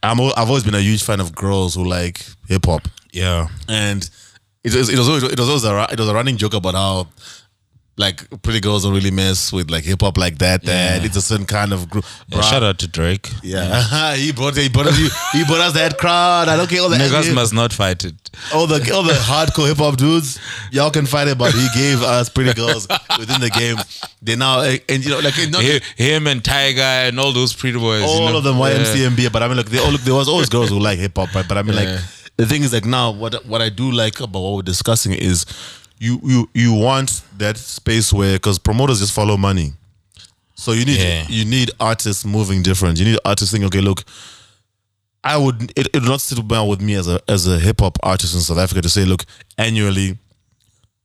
I'm 0.03 0.21
I've 0.21 0.49
always 0.49 0.65
been 0.65 0.75
a 0.75 0.81
huge 0.81 1.03
fan 1.03 1.21
of 1.21 1.35
girls 1.35 1.75
who 1.75 1.85
like 1.85 2.25
hip 2.49 2.67
hop, 2.67 2.89
yeah, 3.13 3.49
and 3.69 4.09
it 4.65 4.75
was 4.75 4.89
it 4.89 4.99
was 4.99 5.09
it 5.25 5.39
was 5.39 5.49
always 5.49 5.65
a, 5.65 5.93
it 5.93 5.99
was 5.99 6.09
a 6.09 6.15
running 6.15 6.37
joke 6.37 6.55
about 6.55 6.75
how 6.75 7.09
like 7.97 8.29
pretty 8.43 8.59
girls 8.59 8.83
don't 8.83 8.93
really 8.93 9.13
mess 9.13 9.53
with 9.53 9.71
like 9.71 9.85
hip 9.85 10.01
hop 10.01 10.19
like 10.19 10.39
that. 10.39 10.65
That 10.65 11.01
Yeah. 11.01 11.07
it's 11.07 11.17
a 11.17 11.23
certain 11.23 11.47
kind 11.47 11.73
of 11.73 11.89
group. 11.89 12.05
yeah. 12.27 12.41
Shout 12.41 12.65
out 12.65 12.81
to 12.81 12.89
Drake. 12.89 13.31
Yeah, 13.45 14.15
he 14.17 14.33
brought 14.33 14.57
he 14.57 14.69
brought 14.69 14.89
us 14.89 14.97
he, 14.97 15.09
he 15.39 15.45
brought 15.45 15.61
us 15.61 15.75
that 15.75 15.97
crowd. 15.97 16.49
I 16.49 16.57
don't 16.57 16.69
care 16.69 16.81
all 16.83 16.89
the 16.89 16.97
Niggas 16.97 17.33
must 17.33 17.55
not 17.55 17.73
fight 17.73 18.05
it. 18.05 18.15
All 18.53 18.67
the 18.67 18.81
all 18.93 19.05
the 19.05 19.13
hardcore 19.13 19.69
hip 19.69 19.77
hop 19.79 19.97
dudes. 19.97 20.41
Y'all 20.73 20.91
can 20.91 21.07
fight 21.07 21.29
it, 21.29 21.39
but 21.39 21.53
he 21.55 21.69
gave 21.73 22.03
us 22.03 22.29
pretty 22.29 22.53
girls 22.53 22.89
within 23.17 23.41
the 23.41 23.51
game. 23.51 23.77
They 24.21 24.35
now 24.35 24.61
eh, 24.63 24.79
and 24.89 25.05
you 25.05 25.11
know 25.13 25.21
like 25.21 25.35
not 25.51 25.63
Hi- 25.63 25.81
Him 25.95 26.27
and 26.27 26.43
Tyga 26.43 27.07
and 27.09 27.21
all 27.21 27.33
those 27.33 27.53
pretty 27.55 27.79
boys. 27.79 28.01
you 28.03 28.09
all 28.09 28.29
know? 28.31 28.39
of 28.39 28.43
them 28.45 28.59
Yeah. 28.59 28.71
YMCMB, 28.83 29.31
but 29.31 29.45
I 29.45 29.47
mean, 29.47 29.57
look, 29.57 29.67
they 29.67 29.79
all 29.79 29.93
look. 29.93 30.01
There 30.01 30.15
was 30.15 30.29
always 30.29 30.49
girls 30.49 30.71
who 30.71 30.81
like 30.81 30.99
hip 30.99 31.13
hop, 31.17 31.33
right? 31.33 31.47
But 31.47 31.59
I 31.59 31.63
mean, 31.63 31.77
Yeah. 31.77 31.93
like, 31.93 32.01
the 32.37 32.47
thing 32.47 32.63
is, 32.63 32.73
like, 32.73 32.85
now 32.85 33.11
what 33.13 33.45
what 33.47 33.63
I 33.63 33.69
do 33.69 33.91
like 33.91 34.21
about 34.21 34.41
what 34.41 34.55
we're 34.57 34.63
discussing 34.63 35.13
is, 35.13 35.47
you 35.99 36.21
you 36.25 36.49
you 36.55 36.75
want 36.75 37.23
that 37.39 37.57
space 37.57 38.13
where 38.13 38.35
because 38.37 38.59
promoters 38.59 39.01
just 39.01 39.13
follow 39.13 39.37
money, 39.37 39.73
so 40.55 40.73
you 40.73 40.85
need 40.85 40.99
Yeah. 40.99 41.27
you 41.29 41.45
need 41.45 41.71
artists 41.81 42.25
moving 42.25 42.63
different. 42.63 42.99
You 42.99 43.05
need 43.07 43.19
artists 43.25 43.53
saying, 43.53 43.65
okay, 43.65 43.81
look. 43.81 44.05
I 45.27 45.39
would 45.39 45.71
it, 45.75 45.87
it 45.87 45.95
would 45.95 46.05
not 46.05 46.21
sit 46.21 46.39
well 46.45 46.69
with 46.69 46.83
me 46.83 46.93
as 46.97 47.09
a 47.09 47.19
as 47.27 47.47
a 47.49 47.59
hip 47.59 47.81
hop 47.81 47.97
artist 48.03 48.35
in 48.35 48.41
South 48.43 48.59
Africa 48.59 48.83
to 48.83 48.91
say, 48.91 49.07
look, 49.07 49.25
annually, 49.57 50.19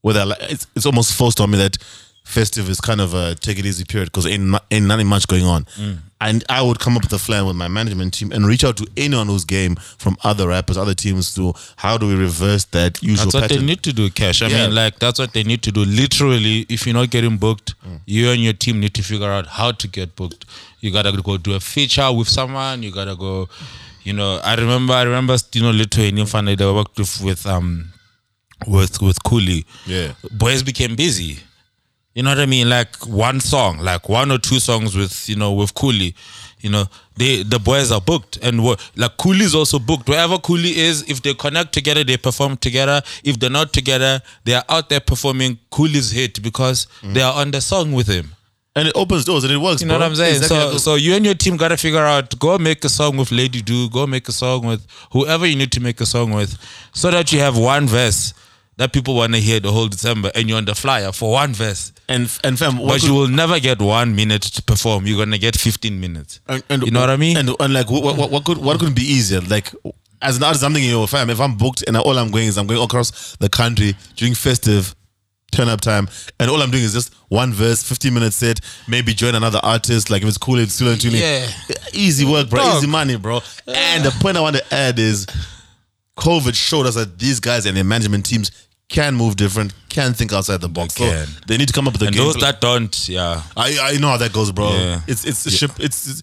whether 0.02 0.26
it's, 0.42 0.66
it's 0.76 0.84
almost 0.84 1.14
forced 1.14 1.40
on 1.40 1.50
me 1.50 1.56
that 1.56 1.78
festive 2.22 2.68
is 2.68 2.82
kind 2.82 3.00
of 3.00 3.14
a 3.14 3.34
take 3.36 3.58
it 3.58 3.64
easy 3.64 3.84
period 3.86 4.12
because 4.12 4.26
ain't, 4.26 4.54
ain't 4.70 4.84
nothing 4.84 5.06
much 5.06 5.26
going 5.26 5.44
on. 5.44 5.64
Mm. 5.64 5.98
And 6.22 6.44
I 6.50 6.60
would 6.60 6.78
come 6.80 6.96
up 6.96 7.02
with 7.02 7.12
a 7.14 7.18
plan 7.18 7.46
with 7.46 7.56
my 7.56 7.68
management 7.68 8.12
team 8.12 8.30
and 8.30 8.46
reach 8.46 8.62
out 8.62 8.76
to 8.76 8.86
anyone 8.96 9.26
who's 9.28 9.44
game 9.46 9.76
from 9.76 10.16
other 10.22 10.48
rappers, 10.48 10.76
other 10.76 10.92
teams 10.94 11.34
to 11.36 11.54
how 11.76 11.96
do 11.96 12.06
we 12.08 12.14
reverse 12.14 12.66
that 12.66 13.02
usual 13.02 13.24
That's 13.24 13.34
what 13.34 13.42
pattern. 13.44 13.58
they 13.60 13.64
need 13.66 13.82
to 13.84 13.92
do, 13.94 14.10
Cash. 14.10 14.42
I 14.42 14.48
Yeah. 14.48 14.66
mean, 14.66 14.74
like 14.74 14.98
that's 14.98 15.18
what 15.18 15.32
they 15.32 15.44
need 15.44 15.62
to 15.62 15.72
do. 15.72 15.82
Literally, 15.84 16.66
if 16.68 16.86
you're 16.86 16.94
not 16.94 17.08
getting 17.10 17.38
booked, 17.38 17.74
Mm. 17.86 18.00
you 18.06 18.30
and 18.30 18.42
your 18.42 18.52
team 18.52 18.80
need 18.80 18.92
to 18.94 19.02
figure 19.02 19.30
out 19.30 19.46
how 19.46 19.72
to 19.72 19.88
get 19.88 20.14
booked. 20.14 20.44
You 20.80 20.90
gotta 20.90 21.10
go 21.22 21.38
do 21.38 21.54
a 21.54 21.60
feature 21.60 22.12
with 22.12 22.28
someone. 22.28 22.82
You 22.82 22.90
gotta 22.92 23.16
go. 23.16 23.48
You 24.04 24.12
know, 24.14 24.40
I 24.44 24.54
remember, 24.56 24.92
I 24.94 25.02
remember, 25.02 25.36
you 25.54 25.62
know, 25.62 25.70
Lithuanian 25.70 26.26
fan 26.26 26.44
they 26.46 26.56
worked 26.56 26.98
with, 26.98 27.20
with 27.22 27.46
um, 27.46 27.92
with 28.66 29.00
with 29.00 29.22
Cooley. 29.22 29.64
Yeah. 29.86 30.12
boys 30.30 30.62
became 30.62 30.96
busy. 30.96 31.38
You 32.14 32.24
know 32.24 32.30
what 32.30 32.40
I 32.40 32.46
mean? 32.46 32.68
Like 32.68 32.96
one 33.06 33.40
song, 33.40 33.78
like 33.78 34.08
one 34.08 34.30
or 34.32 34.38
two 34.38 34.58
songs 34.58 34.96
with 34.96 35.28
you 35.28 35.36
know 35.36 35.52
with 35.52 35.74
Cooley. 35.74 36.14
You 36.60 36.70
know, 36.70 36.84
they 37.16 37.42
the 37.42 37.58
boys 37.58 37.90
are 37.92 38.00
booked, 38.00 38.38
and 38.42 38.62
what 38.64 38.80
like 38.96 39.16
Cooley's 39.16 39.54
also 39.54 39.78
booked. 39.78 40.08
Wherever 40.08 40.36
Cooley 40.38 40.76
is, 40.76 41.08
if 41.08 41.22
they 41.22 41.34
connect 41.34 41.72
together, 41.72 42.02
they 42.04 42.16
perform 42.16 42.56
together. 42.56 43.00
If 43.24 43.38
they're 43.38 43.48
not 43.48 43.72
together, 43.72 44.20
they 44.44 44.54
are 44.54 44.64
out 44.68 44.88
there 44.88 45.00
performing 45.00 45.58
Cooley's 45.70 46.10
hit 46.10 46.42
because 46.42 46.86
mm. 47.00 47.14
they 47.14 47.22
are 47.22 47.34
on 47.34 47.52
the 47.52 47.60
song 47.60 47.92
with 47.92 48.08
him. 48.08 48.34
and 48.76 48.88
it 48.88 48.96
opens 48.96 49.24
doors 49.24 49.44
and 49.44 49.52
it 49.52 49.58
works. 49.58 49.80
You 49.80 49.88
know 49.88 49.94
bro. 49.94 50.00
what 50.00 50.10
I'm 50.10 50.16
saying? 50.16 50.36
Exactly. 50.36 50.72
So, 50.72 50.78
so 50.78 50.94
you 50.96 51.14
and 51.14 51.24
your 51.24 51.34
team 51.34 51.56
gotta 51.56 51.76
figure 51.76 52.04
out. 52.04 52.38
Go 52.38 52.58
make 52.58 52.84
a 52.84 52.88
song 52.88 53.16
with 53.16 53.30
Lady 53.32 53.62
Du. 53.62 53.88
Go 53.88 54.06
make 54.06 54.28
a 54.28 54.32
song 54.32 54.66
with 54.66 54.86
whoever 55.12 55.46
you 55.46 55.56
need 55.56 55.72
to 55.72 55.80
make 55.80 56.00
a 56.00 56.06
song 56.06 56.32
with, 56.32 56.58
so 56.92 57.10
that 57.10 57.32
you 57.32 57.40
have 57.40 57.56
one 57.56 57.86
verse 57.86 58.34
that 58.80 58.94
people 58.94 59.14
want 59.14 59.34
to 59.34 59.38
hear 59.40 59.60
the 59.60 59.70
whole 59.70 59.88
December, 59.88 60.30
and 60.34 60.48
you're 60.48 60.56
on 60.56 60.64
the 60.64 60.74
flyer 60.74 61.12
for 61.12 61.32
one 61.32 61.52
verse. 61.52 61.92
And 62.08 62.22
and 62.44 62.58
fam, 62.58 62.78
what 62.78 62.88
But 62.88 63.00
could- 63.00 63.08
you 63.08 63.14
will 63.14 63.28
never 63.28 63.60
get 63.60 63.78
one 63.80 64.16
minute 64.16 64.42
to 64.56 64.62
perform. 64.62 65.06
You're 65.06 65.22
gonna 65.24 65.36
get 65.38 65.54
15 65.56 66.00
minutes. 66.00 66.40
and, 66.48 66.62
and- 66.70 66.82
you 66.84 66.90
know 66.90 67.00
what 67.00 67.10
I 67.10 67.16
mean? 67.16 67.36
And, 67.36 67.50
and 67.60 67.74
like, 67.74 67.90
what, 67.90 68.16
what, 68.16 68.30
what 68.30 68.44
could 68.44 68.58
what 68.58 68.80
could 68.80 68.94
be 68.94 69.02
easier? 69.02 69.40
Like, 69.42 69.70
as 70.22 70.38
an 70.38 70.44
artist, 70.44 70.64
I'm 70.64 70.72
thinking, 70.72 70.90
yo, 70.90 71.06
fam, 71.06 71.28
if 71.30 71.40
I'm 71.40 71.56
booked 71.56 71.84
and 71.86 71.96
all 71.96 72.18
I'm 72.18 72.30
going 72.30 72.46
is 72.48 72.56
I'm 72.58 72.66
going 72.66 72.82
across 72.82 73.36
the 73.36 73.48
country 73.50 73.94
during 74.16 74.34
festive 74.34 74.94
turn 75.52 75.68
up 75.68 75.80
time, 75.80 76.08
and 76.38 76.50
all 76.50 76.62
I'm 76.62 76.70
doing 76.70 76.84
is 76.84 76.92
just 76.94 77.12
one 77.28 77.52
verse, 77.52 77.82
15 77.82 78.14
minutes 78.14 78.36
set, 78.36 78.60
maybe 78.88 79.12
join 79.12 79.34
another 79.34 79.60
artist. 79.62 80.08
Like 80.08 80.22
if 80.22 80.28
it's 80.28 80.38
cool, 80.38 80.58
it's 80.58 80.74
still 80.74 80.96
tuning. 80.96 81.20
Yeah. 81.20 81.46
easy 81.92 82.24
work, 82.24 82.48
bro. 82.48 82.60
Dog. 82.60 82.76
Easy 82.78 82.86
money, 82.86 83.16
bro. 83.16 83.40
And 83.66 84.04
the 84.04 84.10
point 84.22 84.36
I 84.38 84.40
want 84.40 84.56
to 84.56 84.74
add 84.74 84.98
is, 84.98 85.26
COVID 86.16 86.54
showed 86.54 86.86
us 86.86 86.94
that 86.96 87.18
these 87.18 87.40
guys 87.40 87.66
and 87.66 87.76
their 87.76 87.84
management 87.84 88.26
teams 88.26 88.50
can 88.90 89.14
move 89.14 89.36
different, 89.36 89.72
can 89.88 90.12
think 90.12 90.32
outside 90.32 90.60
the 90.60 90.68
box. 90.68 90.94
So 90.96 91.04
they 91.46 91.56
need 91.56 91.68
to 91.68 91.72
come 91.72 91.86
up 91.86 91.94
with 91.94 92.02
a 92.02 92.06
and 92.06 92.14
game 92.14 92.24
those 92.24 92.36
plan. 92.36 92.52
that 92.52 92.60
don't, 92.60 93.08
yeah. 93.08 93.42
I 93.56 93.78
I 93.94 93.98
know 93.98 94.08
how 94.08 94.16
that 94.18 94.32
goes, 94.34 94.52
bro. 94.52 94.70
Yeah. 94.72 95.00
It's 95.06 95.24
it's 95.24 95.46
a 95.46 95.50
ship. 95.50 95.70
It's, 95.78 96.06
it's 96.10 96.22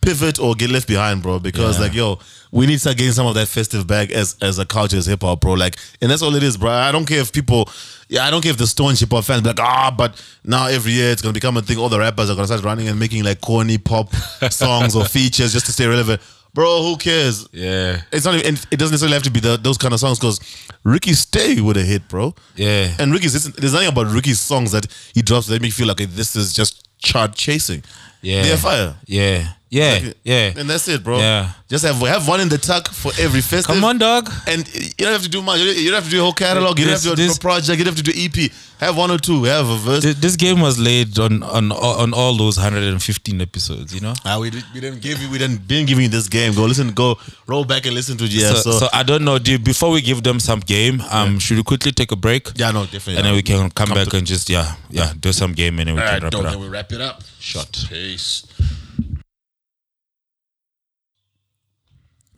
pivot 0.00 0.38
or 0.38 0.54
get 0.54 0.70
left 0.70 0.86
behind, 0.86 1.22
bro. 1.22 1.38
Because 1.40 1.76
Yeah. 1.78 1.84
like 1.86 1.94
yo, 1.94 2.18
we 2.52 2.66
need 2.66 2.74
to 2.74 2.80
start 2.80 2.96
getting 2.98 3.12
some 3.12 3.26
of 3.26 3.34
that 3.34 3.48
festive 3.48 3.86
bag 3.86 4.12
as 4.12 4.36
as 4.42 4.58
a 4.58 4.66
culture 4.66 4.98
as 4.98 5.06
hip 5.06 5.22
hop, 5.22 5.40
bro. 5.40 5.54
Like, 5.54 5.76
and 6.00 6.10
that's 6.10 6.22
all 6.22 6.34
it 6.36 6.42
is, 6.42 6.56
bro. 6.56 6.70
I 6.70 6.92
don't 6.92 7.06
care 7.06 7.20
if 7.20 7.32
people, 7.32 7.68
yeah, 8.08 8.24
I 8.26 8.30
don't 8.30 8.42
care 8.42 8.52
if 8.52 8.58
the 8.58 8.66
stone 8.66 8.94
hip 8.94 9.10
hop 9.10 9.24
fans 9.24 9.40
be 9.42 9.48
like 9.48 9.60
ah, 9.60 9.90
but 9.96 10.22
now 10.44 10.66
every 10.66 10.92
year 10.92 11.10
it's 11.10 11.22
gonna 11.22 11.32
become 11.32 11.56
a 11.56 11.62
thing. 11.62 11.78
All 11.78 11.88
the 11.88 11.98
rappers 11.98 12.28
are 12.30 12.34
gonna 12.34 12.46
start 12.46 12.62
running 12.62 12.88
and 12.88 12.98
making 13.00 13.24
like 13.24 13.40
corny 13.40 13.78
pop 13.78 14.14
songs 14.50 14.94
or 14.94 15.04
features 15.06 15.52
just 15.52 15.64
to 15.66 15.72
stay 15.72 15.86
relevant, 15.86 16.20
bro. 16.56 16.82
Who 16.82 16.96
cares? 16.96 17.46
Yeah. 17.52 18.00
It's 18.10 18.24
not 18.24 18.34
even. 18.34 18.54
It 18.72 18.78
doesn't 18.78 18.94
necessarily 18.94 19.14
have 19.14 19.22
to 19.24 19.30
be 19.30 19.40
the, 19.40 19.56
those 19.56 19.78
kind 19.78 19.94
of 19.94 20.00
songs 20.00 20.18
because 20.18 20.40
Riky 20.82 21.12
Stay 21.12 21.60
would 21.60 21.76
have 21.76 21.86
hit, 21.86 22.08
bro. 22.08 22.34
Yeah. 22.56 22.96
And 22.98 23.12
Riky's 23.12 23.34
there's 23.52 23.74
nothing 23.74 23.88
about 23.88 24.06
Riky's 24.06 24.40
songs 24.40 24.72
that 24.72 24.86
he 25.14 25.22
drops 25.22 25.46
that 25.46 25.52
make 25.54 25.62
me 25.62 25.70
feel 25.70 25.86
like 25.86 25.98
this 25.98 26.34
is 26.34 26.52
just 26.52 26.88
chart 26.98 27.34
chasing. 27.34 27.84
Yeah. 28.22 28.42
they're 28.42 28.56
fire. 28.56 28.96
Yeah. 29.06 29.52
Yeah. 29.76 30.12
Yeah. 30.24 30.52
and 30.58 30.68
that's 30.70 30.86
it, 30.88 31.04
bro. 31.04 31.18
Yeah. 31.18 31.50
just 31.68 31.84
have 31.84 31.96
have 32.14 32.26
one 32.28 32.40
in 32.40 32.48
the 32.48 32.58
tuck 32.58 32.88
for 32.88 33.12
every 33.18 33.40
festive. 33.42 33.74
Come 33.74 33.84
on, 33.84 33.98
dog. 33.98 34.30
And 34.46 34.60
you 34.74 35.04
don't 35.04 35.12
have 35.12 35.22
to 35.22 35.28
do 35.28 35.42
much. 35.42 35.58
You 35.60 35.90
don't 35.90 36.00
have 36.00 36.04
to 36.04 36.14
do 36.16 36.20
a 36.20 36.24
whole 36.26 36.32
catalog. 36.32 36.78
You 36.78 36.84
don't 36.86 36.94
have 36.94 37.02
to 37.02 37.14
do 37.16 37.26
this- 37.26 37.36
a 37.36 37.40
project. 37.40 37.78
You 37.78 37.84
don't 37.84 37.94
have 37.96 38.04
to 38.04 38.10
do 38.12 38.16
EP. 38.24 38.50
Have 38.78 38.94
one 38.96 39.10
or 39.10 39.18
two. 39.18 39.44
Have 39.44 39.68
a 39.68 39.76
verse. 39.88 40.02
Th- 40.02 40.16
This 40.16 40.36
game 40.36 40.60
was 40.60 40.78
laid 40.78 41.18
on 41.18 41.42
on 41.42 41.72
on 41.72 42.12
all 42.14 42.34
those 42.36 42.56
115 42.58 43.40
episodes, 43.40 43.94
you 43.94 44.00
know. 44.00 44.12
Ah, 44.24 44.38
we, 44.38 44.50
we 44.74 44.80
didn't 44.84 45.00
give 45.00 45.16
you. 45.22 45.28
We 45.30 45.38
didn't 45.38 45.66
didn't 45.66 45.88
give 45.88 45.98
you 46.00 46.08
this 46.08 46.28
game. 46.28 46.52
Go 46.54 46.64
listen. 46.66 46.92
Go 46.92 47.16
roll 47.46 47.64
back 47.64 47.86
and 47.86 47.94
listen 47.94 48.16
to 48.18 48.24
yeah. 48.26 48.52
so, 48.52 48.56
So, 48.66 48.70
so 48.80 48.88
I 48.92 49.02
don't 49.02 49.24
know. 49.24 49.38
Do, 49.38 49.58
before 49.58 49.90
we 49.90 50.00
give 50.02 50.22
them 50.22 50.38
some 50.40 50.60
game, 50.60 51.00
um, 51.10 51.38
should 51.38 51.56
we 51.56 51.62
quickly 51.62 51.92
take 51.92 52.12
a 52.12 52.16
break? 52.16 52.42
yeah, 52.54 52.70
no, 52.70 52.84
definitely. 52.84 53.16
And 53.16 53.24
then 53.26 53.34
we 53.34 53.42
can 53.42 53.70
come, 53.70 53.88
back 53.90 54.08
to- 54.08 54.16
and 54.18 54.26
just 54.26 54.48
yeah, 54.50 54.74
yeah, 54.90 55.12
do 55.18 55.32
some 55.32 55.52
game 55.54 55.78
and 55.80 55.88
then 55.88 55.94
we 55.96 56.00
All 56.02 56.06
can 56.08 56.14
right, 56.14 56.22
wrap 56.24 56.34
it 56.34 56.42
Then 56.44 56.54
up. 56.54 56.60
we 56.60 56.68
wrap 56.68 56.92
it 56.92 57.00
up. 57.00 57.22
Shot. 57.40 57.86
Peace. 57.88 58.44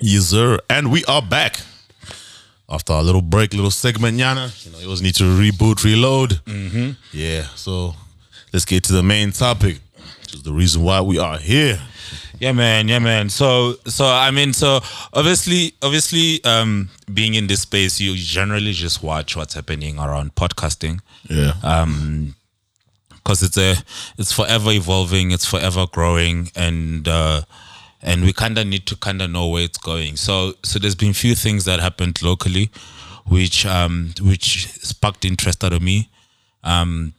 Yes, 0.01 0.26
sir. 0.26 0.59
And 0.70 0.90
we 0.90 1.05
are 1.07 1.22
back. 1.22 1.61
After 2.70 2.92
a 2.92 3.03
little 3.03 3.22
break, 3.22 3.55
little 3.55 3.70
segment, 3.70 4.18
Yana. 4.18 4.64
You 4.64 4.72
know, 4.72 4.78
you 4.78 4.84
always 4.84 5.03
need 5.03 5.14
to 5.16 5.24
reboot, 5.24 5.84
reload. 5.84 6.30
Mm-hmm. 6.44 6.90
Yeah. 7.12 7.44
So 7.55 7.94
let's 8.53 8.64
get 8.66 8.84
to 8.84 8.92
the 8.92 9.03
main 9.03 9.32
topic, 9.32 9.78
which 10.20 10.34
is 10.34 10.42
the 10.42 10.53
reason 10.53 10.82
why 10.82 11.01
we 11.01 11.18
are 11.18 11.38
here. 11.38 11.80
Yeah, 12.38 12.53
man. 12.53 12.86
Yeah, 12.86 12.99
man. 12.99 13.30
So, 13.30 13.74
so 13.86 14.05
I 14.07 14.30
mean, 14.30 14.53
so 14.53 14.80
obviously, 15.14 15.74
obviously, 15.82 16.44
um, 16.44 16.90
being 17.12 17.34
in 17.34 17.46
this 17.46 17.62
space, 17.62 17.99
you 17.99 18.14
generally 18.16 18.72
just 18.72 19.03
watch 19.03 19.34
what's 19.34 19.55
happening 19.55 19.99
around 19.99 20.34
podcasting. 20.34 21.01
Yeah. 21.28 21.55
um, 21.62 22.34
because 23.28 23.42
it's 23.42 23.59
a 23.59 23.74
it's 24.16 24.32
forever 24.32 24.70
evolving, 24.70 25.32
it's 25.32 25.44
forever 25.44 25.86
growing, 25.92 26.51
and 26.57 27.07
uh, 27.07 27.42
and 28.03 28.22
we 28.22 28.32
kind 28.32 28.59
of 28.59 28.66
need 28.66 28.86
to 28.86 28.96
kind 28.96 29.20
of 29.22 29.30
know 29.30 29.49
where 29.49 29.64
it's 29.64 29.78
going. 29.78 30.16
So 30.16 30.55
so 30.62 30.78
there's 30.78 30.94
been 30.94 31.12
few 31.12 31.34
things 31.34 31.64
that 31.64 31.80
happened 31.80 32.22
locally, 32.22 32.70
which 33.26 33.66
um 33.66 34.14
which 34.20 34.68
sparked 34.72 35.24
interest 35.24 35.64
out 35.64 35.72
of 35.72 35.82
me. 35.82 36.09
Um, 36.64 37.14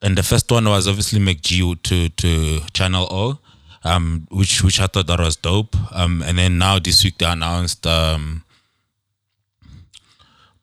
and 0.00 0.16
the 0.16 0.22
first 0.22 0.50
one 0.50 0.64
was 0.64 0.86
obviously 0.86 1.20
MacG 1.20 1.82
to 1.82 2.08
to 2.08 2.60
Channel 2.72 3.08
O, 3.10 3.38
um, 3.84 4.26
which 4.30 4.62
which 4.62 4.80
I 4.80 4.86
thought 4.86 5.06
that 5.06 5.20
was 5.20 5.36
dope. 5.36 5.76
Um, 5.92 6.22
and 6.22 6.38
then 6.38 6.58
now 6.58 6.78
this 6.78 7.02
week 7.04 7.18
they 7.18 7.26
announced 7.26 7.86
um, 7.86 8.44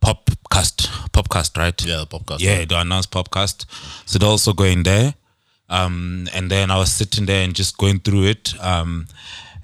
Popcast, 0.01 0.87
Popcast, 1.09 1.57
right? 1.57 1.85
yeah, 1.85 1.97
the 1.97 2.07
podcast. 2.07 2.39
Yeah, 2.39 2.63
they 2.63 2.75
announced 2.75 3.11
Popcast. 3.11 3.65
So 4.05 4.19
they're 4.19 4.29
also 4.29 4.53
going 4.53 4.83
there. 4.83 5.15
Um, 5.67 6.27
and 6.33 6.51
then 6.51 6.69
I 6.69 6.77
was 6.77 6.91
sitting 6.91 7.25
there 7.25 7.43
and 7.43 7.55
just 7.55 7.77
going 7.77 7.99
through 7.99 8.25
it. 8.25 8.53
Um, 8.61 9.07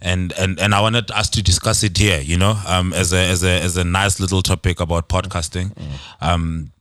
and, 0.02 0.34
and 0.34 0.60
and 0.60 0.74
I 0.74 0.82
wanted 0.82 1.12
us 1.12 1.30
to 1.32 1.44
discuss 1.44 1.84
it 1.84 1.98
here, 1.98 2.20
you 2.20 2.38
know, 2.38 2.60
um, 2.68 2.94
as 2.94 3.14
a 3.14 3.20
as 3.20 3.44
a 3.44 3.62
as 3.62 3.78
a 3.78 3.84
nice 3.84 4.20
little 4.20 4.42
topic 4.42 4.80
about 4.80 5.10
podcasting. 5.10 5.78
Um, 6.22 6.72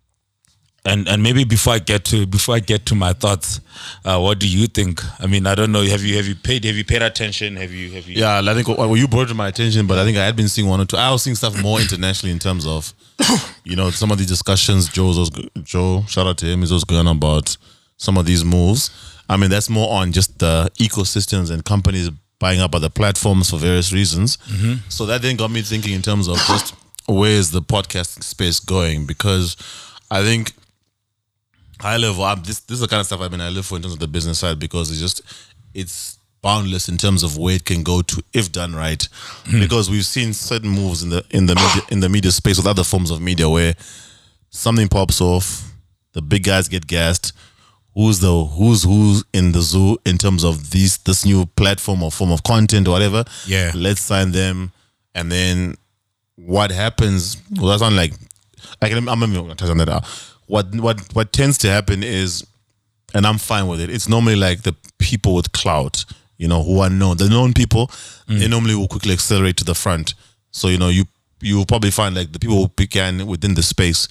and 0.85 1.07
and 1.09 1.23
maybe 1.23 1.45
before 1.45 1.75
I 1.75 1.79
get 1.79 2.05
to 2.07 2.27
before 2.27 2.55
I 2.55 2.61
get 2.61 2.87
to 2.87 2.95
my 2.95 3.13
thoughts, 3.13 3.61
uh, 4.05 4.19
what 4.19 4.39
do 4.39 4.49
you 4.49 4.67
think? 4.67 5.03
I 5.21 5.27
mean, 5.27 5.47
I 5.47 5.55
don't 5.55 5.73
know. 5.73 5.83
Have 5.83 6.03
you 6.03 6.17
have 6.17 6.27
you 6.27 6.35
paid 6.35 6.65
have 6.65 6.75
you 6.77 6.85
paid 6.85 7.03
attention? 7.03 7.57
Have 7.57 7.71
you 7.71 7.91
have 7.91 8.09
you? 8.09 8.17
Yeah, 8.21 8.41
I 8.43 8.55
think 8.55 8.69
well, 8.69 8.97
you 8.97 9.07
brought 9.07 9.29
to 9.29 9.35
my 9.35 9.49
attention, 9.49 9.87
but 9.87 9.99
I 9.99 10.05
think 10.05 10.17
I 10.17 10.25
had 10.25 10.37
been 10.37 10.49
seeing 10.49 10.69
one 10.69 10.81
or 10.81 10.87
two. 10.87 10.97
I 10.97 11.11
was 11.11 11.23
seeing 11.23 11.37
stuff 11.37 11.61
more 11.61 11.81
internationally 11.81 12.33
in 12.33 12.39
terms 12.39 12.67
of, 12.67 12.95
you 13.65 13.77
know, 13.77 13.91
some 13.91 14.11
of 14.11 14.17
these 14.17 14.29
discussions. 14.29 14.89
Joe's 14.89 15.19
was, 15.19 15.31
Joe, 15.63 16.05
shout 16.09 16.27
out 16.27 16.39
to 16.39 16.47
him, 16.47 16.63
is 16.63 16.73
also 16.73 16.87
going 16.87 17.07
on 17.07 17.17
about 17.17 17.57
some 17.99 18.17
of 18.17 18.25
these 18.25 18.45
moves. 18.45 18.91
I 19.29 19.37
mean, 19.37 19.51
that's 19.51 19.69
more 19.69 19.93
on 19.93 20.13
just 20.13 20.39
the 20.39 20.71
ecosystems 20.79 21.51
and 21.51 21.63
companies 21.63 22.11
buying 22.41 22.59
up 22.59 22.75
other 22.75 22.89
platforms 22.89 23.51
for 23.51 23.59
various 23.59 23.93
reasons. 23.93 24.39
Mm-hmm. 24.39 24.89
So 24.89 25.07
that 25.07 25.23
then 25.23 25.37
got 25.37 25.53
me 25.53 25.63
thinking 25.63 25.93
in 25.93 26.03
terms 26.03 26.27
of 26.27 26.37
just 26.39 26.75
where 27.07 27.31
is 27.31 27.53
the 27.53 27.63
podcasting 27.63 28.25
space 28.25 28.59
going? 28.59 29.07
Because 29.07 29.57
I 30.11 30.23
think 30.23 30.53
high 31.81 31.99
level. 31.99 32.25
I'm, 32.25 32.43
this 32.43 32.61
this 32.61 32.77
is 32.77 32.81
the 32.81 32.89
kind 32.89 33.01
of 33.01 33.07
stuff 33.07 33.21
I 33.21 33.29
mean 33.29 33.41
I 33.41 33.51
live 33.51 33.67
for 33.67 33.77
in 33.77 33.83
terms 33.83 33.95
of 33.95 34.01
the 34.01 34.09
business 34.09 34.41
side 34.41 34.59
because 34.59 34.91
it's 34.91 35.01
just 35.01 35.23
it's 35.75 36.19
boundless 36.43 36.89
in 36.89 36.97
terms 36.97 37.23
of 37.23 37.37
where 37.37 37.57
it 37.57 37.65
can 37.65 37.83
go 37.83 38.03
to 38.03 38.23
if 38.33 38.51
done 38.51 38.75
right. 38.75 39.07
Hmm. 39.45 39.61
Because 39.61 39.91
we've 39.91 40.07
seen 40.07 40.33
certain 40.33 40.71
moves 40.71 41.03
in 41.03 41.11
the 41.11 41.25
in 41.31 41.47
the 41.47 41.55
media 41.55 41.83
in 41.91 42.01
the 42.01 42.09
media 42.09 42.31
space 42.31 42.57
with 42.57 42.67
other 42.67 42.85
forms 42.85 43.11
of 43.11 43.21
media 43.21 43.49
where 43.49 43.75
something 44.51 44.89
pops 44.89 45.21
off, 45.21 45.71
the 46.13 46.23
big 46.23 46.45
guys 46.45 46.69
get 46.69 46.87
gassed. 46.87 47.33
Who's 47.95 48.21
the 48.21 48.45
who's 48.45 48.85
who's 48.85 49.25
in 49.33 49.53
the 49.53 49.63
zoo 49.63 49.99
in 50.07 50.17
terms 50.17 50.45
of 50.45 50.71
these 50.71 50.99
this 50.99 51.25
new 51.25 51.47
platform 51.57 52.03
or 52.03 52.11
form 52.13 52.31
of 52.31 52.43
content 52.45 52.87
or 52.87 52.93
whatever? 52.93 53.25
Yeah. 53.47 53.73
let's 53.75 54.01
sign 54.01 54.31
them, 54.33 54.73
and 55.15 55.31
then 55.31 55.77
what 56.37 56.71
happens? 56.71 57.37
Well, 57.57 57.71
that's 57.71 57.83
not 57.83 57.93
like 57.93 58.13
I 58.81 58.89
can. 58.89 59.09
I'm 59.09 59.19
not 59.19 59.33
gonna 59.33 59.55
touch 59.55 59.71
on 59.71 59.79
that. 59.79 59.89
Now. 59.89 60.03
What 60.47 60.75
what 60.77 61.01
what 61.15 61.33
tends 61.33 61.59
to 61.59 61.71
happen 61.71 62.03
is, 62.03 62.47
and 63.15 63.27
I'm 63.27 63.39
fine 63.39 63.67
with 63.67 63.81
it. 63.81 63.91
It's 63.91 64.09
normally 64.09 64.37
like 64.37 64.63
the 64.63 64.75
people 64.99 65.35
with 65.35 65.53
clout, 65.53 66.05
you 66.39 66.49
know, 66.49 66.63
who 66.63 66.81
are 66.81 66.91
known. 66.91 67.17
The 67.17 67.29
known 67.29 67.53
people, 67.53 67.89
mm. 68.29 68.39
they 68.39 68.49
normally 68.49 68.75
will 68.75 68.89
quickly 68.89 69.13
accelerate 69.13 69.57
to 69.59 69.65
the 69.65 69.75
front. 69.75 70.15
So 70.53 70.69
you 70.69 70.79
know, 70.79 70.89
you 70.89 71.05
you 71.41 71.57
will 71.57 71.67
probably 71.67 71.91
find 71.91 72.15
like 72.15 72.33
the 72.33 72.39
people 72.39 72.57
who 72.57 72.69
began 72.69 73.27
within 73.27 73.55
the 73.55 73.63
space. 73.63 74.07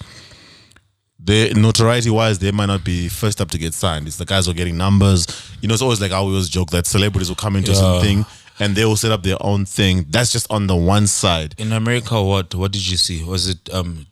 They 1.22 1.52
notoriety 1.52 2.10
wise, 2.10 2.38
they 2.38 2.50
might 2.50 2.66
not 2.66 2.82
be 2.84 3.08
first 3.08 3.40
up 3.40 3.50
to 3.50 3.58
get 3.58 3.74
signed. 3.74 4.06
It's 4.06 4.16
the 4.16 4.24
guys 4.24 4.46
who 4.46 4.52
are 4.52 4.54
getting 4.54 4.76
numbers. 4.76 5.26
You 5.60 5.68
know, 5.68 5.74
it's 5.74 5.82
always 5.82 6.00
like 6.00 6.12
I 6.12 6.16
always 6.16 6.48
joke 6.48 6.70
that 6.70 6.86
celebrities 6.86 7.28
will 7.28 7.36
come 7.36 7.56
into 7.56 7.72
Yeah. 7.72 7.78
something 7.78 8.26
and 8.58 8.74
they 8.74 8.84
will 8.84 8.96
set 8.96 9.12
up 9.12 9.22
their 9.22 9.36
own 9.40 9.64
thing. 9.66 10.06
That's 10.08 10.32
just 10.32 10.50
on 10.50 10.66
the 10.66 10.76
one 10.76 11.06
side. 11.06 11.54
In 11.58 11.72
America, 11.72 12.22
what 12.22 12.54
what 12.54 12.72
did 12.72 12.86
you 12.88 12.96
see? 12.96 13.22
Was 13.22 13.48
it 13.48 13.68
um, 13.72 14.06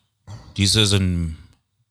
Desus 0.55 0.93
and 0.93 1.35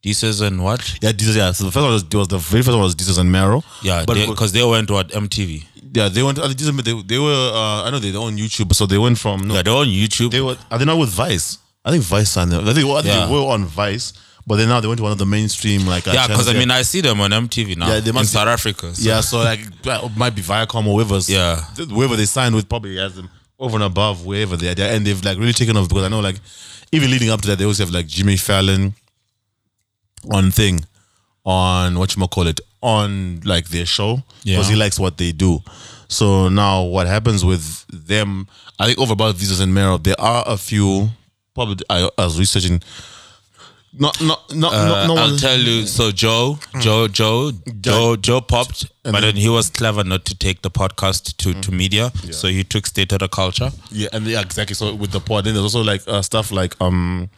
Desus 0.05 0.41
and 0.41 0.63
what? 0.63 0.81
Yeah, 1.03 1.11
Desus, 1.13 1.37
yeah. 1.37 1.51
So 1.53 1.65
the 1.65 1.73
first 1.73 1.83
one 1.85 1.93
was, 1.93 2.05
was 2.15 2.29
the 2.29 2.39
very 2.39 2.63
first 2.63 2.75
one 2.77 2.85
was 2.85 2.95
Desus 2.95 3.19
and 3.19 3.31
Mero. 3.33 3.65
Yeah, 3.83 4.05
but 4.07 4.15
because 4.29 4.53
they, 4.53 4.63
went 4.65 4.87
to 4.89 4.95
what 4.95 5.09
MTV. 5.09 5.65
yeah, 5.95 6.09
they 6.09 6.23
went. 6.23 6.39
uh, 6.39 6.47
they, 6.49 7.03
they 7.03 7.19
were. 7.19 7.51
Uh, 7.55 7.85
I 7.85 7.91
know 7.91 7.99
they're 7.99 8.17
on 8.21 8.37
YouTube, 8.37 8.73
so 8.75 8.87
they 8.87 8.99
went 8.99 9.19
from. 9.19 9.49
No, 9.49 9.55
Yeah, 9.55 9.63
they're 9.63 9.75
on 9.75 9.89
YouTube. 9.89 10.31
they 10.31 10.41
were. 10.41 10.57
Are 10.71 10.79
they 10.79 10.85
not 10.85 10.99
with 10.99 11.11
Vice? 11.11 11.59
I 11.85 11.91
think 11.91 12.05
Vice 12.05 12.31
signed 12.31 12.53
them. 12.53 12.67
I 12.69 12.73
think, 12.73 12.87
I 12.89 13.03
think 13.03 13.07
Yeah. 13.15 13.27
they 13.27 13.33
were 13.33 13.41
on 13.51 13.65
Vice, 13.65 14.13
but 14.49 14.57
then 14.57 14.69
now 14.69 14.81
they 14.81 14.89
went 14.89 14.99
to 14.99 15.03
one 15.05 15.13
of 15.13 15.19
the 15.19 15.27
mainstream 15.27 15.87
like. 15.87 16.09
Uh, 16.09 16.13
yeah, 16.15 16.27
because. 16.27 16.49
I 16.49 16.55
mean, 16.55 16.71
I 16.71 16.83
see 16.83 17.01
them 17.03 17.21
on 17.21 17.31
MTV 17.31 17.77
now. 17.77 17.89
Yeah, 17.89 18.01
they 18.01 18.09
in 18.09 18.15
must 18.15 18.33
be- 18.33 18.39
South 18.39 18.49
Africa. 18.49 18.95
so- 18.95 19.09
yeah, 19.09 19.21
so 19.21 19.39
like 19.39 19.61
might 20.17 20.35
be 20.35 20.43
Viacom 20.43 20.87
or 20.87 20.95
whoever's. 21.01 21.29
Yeah. 21.29 21.57
whoever 21.77 22.17
they 22.17 22.25
signed 22.27 22.55
with 22.55 22.69
probably 22.69 22.97
has 22.97 23.15
them 23.15 23.29
over 23.61 23.77
and 23.77 23.85
above 23.85 24.25
wherever 24.27 24.57
they 24.57 24.69
are, 24.71 24.75
and 24.95 25.07
they've 25.07 25.23
like 25.25 25.39
really 25.39 25.53
taken 25.53 25.77
off 25.77 25.89
because 25.89 26.05
I 26.05 26.09
know 26.09 26.21
like 26.21 26.37
even 26.93 27.11
leading 27.11 27.29
up 27.31 27.41
to 27.43 27.49
that 27.49 27.59
they 27.59 27.65
always 27.65 27.79
have 27.79 27.91
like 27.91 28.07
Jimmy 28.07 28.37
Fallon 28.37 28.95
on 30.31 30.51
thing 30.51 30.81
on 31.45 31.99
what 31.99 32.15
you 32.17 32.27
call 32.29 32.47
it 32.47 32.61
on 32.83 33.41
like 33.45 33.69
their 33.69 33.87
show 33.87 34.17
because 34.45 34.69
Yeah. 34.69 34.75
he 34.75 34.77
likes 34.77 34.99
what 34.99 35.17
they 35.19 35.33
do. 35.33 35.61
So 36.09 36.49
now 36.49 36.83
what 36.85 37.07
happens 37.07 37.45
with 37.45 37.87
them? 37.89 38.49
I 38.79 38.87
think 38.87 38.99
over 38.99 39.13
about 39.13 39.35
visas 39.35 39.61
and 39.61 39.75
Mero, 39.75 39.99
there 39.99 40.19
are 40.21 40.45
a 40.47 40.57
few. 40.57 41.09
Probably 41.55 41.85
I, 41.91 42.09
I 42.17 42.25
was 42.25 42.39
researching 42.39 42.81
Not, 43.93 44.21
not, 44.21 44.55
not, 44.55 44.73
Uh, 44.75 44.85
no, 45.07 45.15
no 45.15 45.21
I'll 45.21 45.31
one. 45.31 45.39
tell 45.39 45.59
you. 45.59 45.87
So 45.87 46.11
Joe, 46.13 46.59
Joe, 46.81 47.09
Joe, 47.09 47.53
Joe, 47.81 48.17
Joe 48.17 48.41
popped, 48.41 48.87
but 49.03 49.21
then 49.21 49.35
he 49.37 49.49
was 49.49 49.71
clever 49.71 50.05
not 50.05 50.25
to 50.27 50.37
take 50.37 50.63
the 50.63 50.71
podcast 50.71 51.37
to, 51.39 51.55
to 51.61 51.73
media. 51.73 52.13
So 52.31 52.49
he 52.49 52.65
took 52.65 52.87
state 52.87 53.13
of 53.13 53.21
the 53.21 53.29
culture. 53.29 53.71
Yeah, 53.91 54.09
and 54.13 54.27
yeah, 54.27 54.41
exactly. 54.43 54.75
So 54.75 54.95
with 54.95 55.11
the 55.13 55.21
pod, 55.21 55.45
then 55.45 55.55
there's 55.55 55.65
also 55.65 55.83
like 55.83 56.03
uh, 56.07 56.21
stuff 56.23 56.53
like 56.53 56.75
um, 56.83 57.31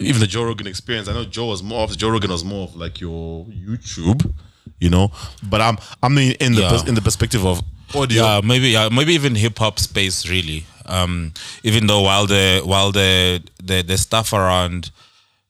even 0.00 0.20
the 0.20 0.26
Joe 0.26 0.44
Rogan 0.44 0.66
experience. 0.66 1.08
I 1.08 1.12
know 1.14 1.24
Joe 1.24 1.46
was 1.46 1.62
more 1.62 1.84
of 1.84 1.96
Joe 1.96 2.10
Rogan 2.10 2.30
was 2.32 2.44
more 2.44 2.64
of 2.68 2.74
like 2.76 3.00
your 3.00 3.44
YouTube, 3.46 4.32
you 4.80 4.90
know. 4.90 5.12
But 5.44 5.60
I'm 5.60 5.78
I'm 6.02 6.18
in, 6.18 6.32
in 6.40 6.54
the 6.54 6.62
Yeah. 6.62 6.70
pers- 6.70 6.88
in 6.88 6.94
the 6.96 7.02
perspective 7.02 7.46
of 7.46 7.62
audio. 7.94 8.24
Yeah, 8.24 8.40
maybe 8.44 8.70
yeah, 8.70 8.88
maybe 8.90 9.14
even 9.14 9.36
hip 9.36 9.58
hop 9.58 9.78
space 9.78 10.28
really. 10.28 10.66
Um, 10.86 11.32
even 11.62 11.86
though 11.86 12.02
while 12.02 12.26
the 12.26 12.62
while 12.64 12.90
the 12.92 13.40
the 13.62 13.82
the 13.82 13.96
stuff 13.96 14.32
around 14.32 14.90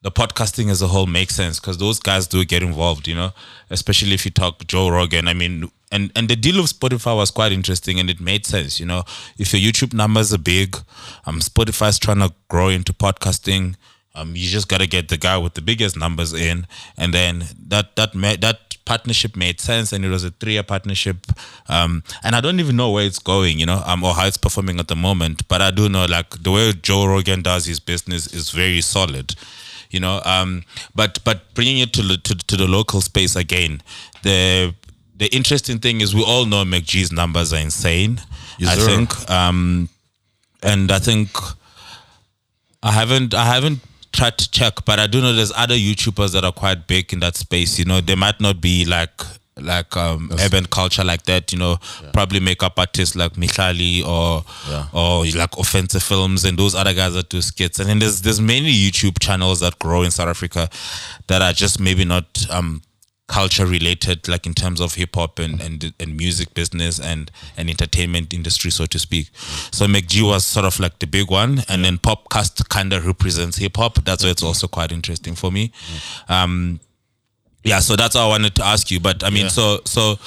the 0.05 0.11
podcasting 0.11 0.69
as 0.69 0.83
a 0.83 0.87
whole 0.87 1.07
makes 1.07 1.33
sense 1.33 1.59
because 1.59 1.79
those 1.79 1.99
guys 1.99 2.27
do 2.27 2.45
get 2.45 2.61
involved, 2.61 3.07
you 3.07 3.15
know, 3.15 3.31
especially 3.71 4.13
if 4.13 4.23
you 4.23 4.29
talk 4.29 4.63
Joe 4.67 4.87
Rogan. 4.87 5.27
I 5.27 5.33
mean, 5.33 5.71
and 5.91 6.11
and 6.15 6.29
the 6.29 6.35
deal 6.35 6.59
of 6.59 6.67
Spotify 6.67 7.15
was 7.15 7.31
quite 7.31 7.51
interesting 7.51 7.99
and 7.99 8.07
it 8.07 8.21
made 8.21 8.45
sense, 8.45 8.79
you 8.79 8.85
know. 8.85 9.01
If 9.39 9.51
your 9.51 9.63
YouTube 9.63 9.95
numbers 9.95 10.31
are 10.31 10.37
big, 10.37 10.77
um, 11.25 11.39
Spotify's 11.39 11.97
trying 11.97 12.19
to 12.19 12.31
grow 12.49 12.69
into 12.69 12.93
podcasting. 12.93 13.77
Um, 14.13 14.35
you 14.35 14.47
just 14.47 14.67
gotta 14.67 14.85
get 14.85 15.09
the 15.09 15.17
guy 15.17 15.39
with 15.39 15.55
the 15.55 15.63
biggest 15.63 15.97
numbers 15.97 16.33
in, 16.33 16.67
and 16.99 17.11
then 17.11 17.43
that 17.67 17.95
that 17.95 18.13
ma- 18.13 18.35
that 18.41 18.77
partnership 18.85 19.35
made 19.35 19.59
sense, 19.59 19.91
and 19.91 20.05
it 20.05 20.09
was 20.09 20.23
a 20.23 20.29
three-year 20.29 20.61
partnership. 20.61 21.17
Um, 21.67 22.03
and 22.23 22.35
I 22.35 22.41
don't 22.41 22.59
even 22.59 22.75
know 22.75 22.91
where 22.91 23.05
it's 23.05 23.17
going, 23.17 23.57
you 23.57 23.65
know, 23.65 23.81
um, 23.87 24.03
or 24.03 24.13
how 24.13 24.27
it's 24.27 24.37
performing 24.37 24.79
at 24.79 24.87
the 24.87 24.95
moment. 24.95 25.47
But 25.47 25.63
I 25.63 25.71
do 25.71 25.89
know, 25.89 26.05
like 26.05 26.43
the 26.43 26.51
way 26.51 26.73
Joe 26.73 27.07
Rogan 27.07 27.41
does 27.41 27.65
his 27.65 27.79
business 27.79 28.31
is 28.31 28.51
very 28.51 28.81
solid, 28.81 29.35
you 29.95 30.01
know. 30.01 30.21
Um, 30.25 30.63
but 30.93 31.19
but 31.23 31.53
bringing 31.55 31.79
it 31.79 31.93
to 31.93 32.01
the, 32.03 32.17
to, 32.17 32.35
to 32.35 32.57
the 32.57 32.67
local 32.67 33.01
space 33.01 33.35
again, 33.35 33.81
the 34.21 34.75
the 35.15 35.27
interesting 35.35 35.79
thing 35.79 36.01
is 36.01 36.13
we 36.13 36.23
all 36.23 36.45
know 36.45 36.63
MacG's 36.63 37.11
numbers 37.11 37.53
are 37.53 37.61
insane. 37.61 38.21
Yes, 38.59 38.69
I 38.69 38.75
sir. 38.75 38.85
think, 38.85 39.29
um, 39.31 39.89
and 40.61 40.91
I 40.91 40.99
think 40.99 41.29
I 42.83 42.91
haven't 42.91 43.33
I 43.33 43.45
haven't 43.45 43.79
tried 44.11 44.37
to 44.37 44.51
check, 44.51 44.85
but 44.85 44.99
I 44.99 45.07
do 45.07 45.21
know 45.21 45.33
there's 45.33 45.53
other 45.55 45.75
YouTubers 45.75 46.33
that 46.33 46.43
are 46.43 46.51
quite 46.51 46.87
big 46.87 47.13
in 47.13 47.19
that 47.21 47.35
space. 47.35 47.79
You 47.79 47.85
know, 47.85 48.01
they 48.01 48.15
might 48.15 48.39
not 48.39 48.61
be 48.61 48.85
like 48.85 49.21
like 49.57 49.95
um 49.95 50.29
urban 50.39 50.65
culture 50.65 51.03
like 51.03 51.23
that, 51.23 51.51
you 51.53 51.57
know, 51.57 51.77
probably 52.11 52.39
makeup 52.39 52.73
artists 52.77 53.15
like 53.15 53.33
Mihlali 53.33 54.05
or 54.05 54.43
Yeah. 54.69 54.87
or 54.91 55.25
like 55.27 55.57
offensive 55.57 56.03
films 56.03 56.43
and 56.43 56.57
those 56.59 56.75
other 56.75 56.93
guys 56.93 57.13
that 57.13 57.29
do 57.29 57.41
skits. 57.41 57.79
And 57.79 57.87
then 57.89 57.99
there's 57.99 58.21
there's 58.21 58.41
many 58.41 58.71
YouTube 58.73 59.19
channels 59.19 59.61
that 59.61 59.79
grow 59.79 60.01
in 60.03 60.11
South 60.11 60.27
Africa 60.27 60.69
that 61.27 61.41
are 61.41 61.53
just 61.53 61.79
maybe 61.79 62.03
not 62.05 62.25
um 62.49 62.81
culture 63.27 63.65
related 63.65 64.27
like 64.27 64.45
in 64.45 64.53
terms 64.53 64.79
of 64.79 64.93
hip 64.93 65.15
hop 65.15 65.39
and, 65.39 65.59
and 65.59 65.93
and 65.99 66.15
music 66.15 66.53
business 66.53 66.99
and 66.99 67.31
and 67.57 67.69
entertainment 67.71 68.33
industry 68.33 68.69
so 68.69 68.85
to 68.85 68.99
speak. 68.99 69.29
So 69.71 69.87
MacG 69.87 70.21
was 70.21 70.45
sort 70.45 70.65
of 70.65 70.79
like 70.79 70.99
the 70.99 71.07
big 71.07 71.31
one. 71.31 71.63
And 71.69 71.83
then 71.85 71.97
popcast 71.97 72.67
kind 72.69 72.93
of 72.93 73.05
represents 73.07 73.57
hip 73.57 73.77
hop. 73.77 74.03
That's 74.05 74.23
why 74.23 74.29
it's 74.31 74.43
also 74.43 74.67
quite 74.67 74.91
interesting 74.91 75.33
for 75.33 75.49
me. 75.51 75.71
Um 76.27 76.79
yeah 77.65 77.79
so 77.81 77.95
that's 77.95 78.15
all 78.15 78.27
i 78.27 78.29
wanted 78.29 78.55
to 78.55 78.63
ask 78.63 78.89
you 78.91 78.99
but 78.99 79.23
i 79.23 79.29
mean 79.29 79.43
Yeah. 79.43 79.49
so 79.49 79.81
so 79.85 80.17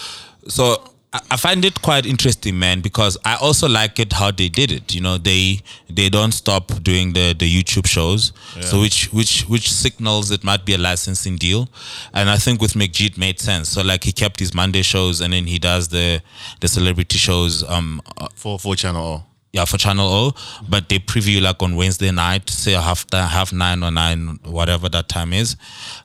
so 0.48 0.82
I- 1.30 1.38
find 1.38 1.64
it 1.64 1.80
quite 1.80 2.04
interesting, 2.04 2.58
man, 2.58 2.82
because 2.82 3.16
I 3.24 3.36
also 3.36 3.66
like 3.66 3.98
it 3.98 4.12
how 4.12 4.30
they 4.30 4.50
did 4.50 4.70
it. 4.70 4.94
You 4.94 5.00
know, 5.00 5.16
they 5.16 5.60
they 5.88 6.10
don't 6.10 6.32
stop 6.32 6.70
doing 6.82 7.14
the 7.14 7.32
the 7.32 7.48
YouTube 7.48 7.86
shows, 7.86 8.32
so 8.60 8.80
which 8.80 9.10
which 9.10 9.44
which 9.48 9.72
signals 9.72 10.30
it 10.30 10.44
might 10.44 10.66
be 10.66 10.74
a 10.74 10.78
licensing 10.78 11.36
deal, 11.38 11.70
and 12.12 12.28
I 12.28 12.36
think 12.36 12.60
with 12.60 12.74
MacG 12.74 13.06
it 13.06 13.16
made 13.16 13.40
sense. 13.40 13.70
So 13.70 13.80
like 13.82 14.04
he 14.04 14.12
kept 14.12 14.38
his 14.38 14.52
Monday 14.52 14.82
shows, 14.82 15.22
and 15.22 15.32
then 15.32 15.46
he 15.46 15.58
does 15.58 15.88
the 15.88 16.20
the 16.60 16.68
celebrity 16.68 17.16
shows. 17.16 17.64
Um, 17.66 18.02
for 18.34 18.58
for 18.58 18.76
channel. 18.76 19.24
Yeah, 19.58 19.64
for 19.66 19.78
Channel 19.78 20.06
O, 20.20 20.32
but 20.68 20.88
they 20.88 20.98
preview 21.00 21.42
like 21.42 21.62
on 21.62 21.74
Wednesday 21.76 22.10
night, 22.12 22.48
say 22.48 22.72
half 22.72 23.04
half 23.12 23.52
nine 23.52 23.82
or 23.82 23.90
nine, 23.90 24.38
whatever 24.44 24.88
that 24.88 25.08
time 25.08 25.32
is, 25.32 25.56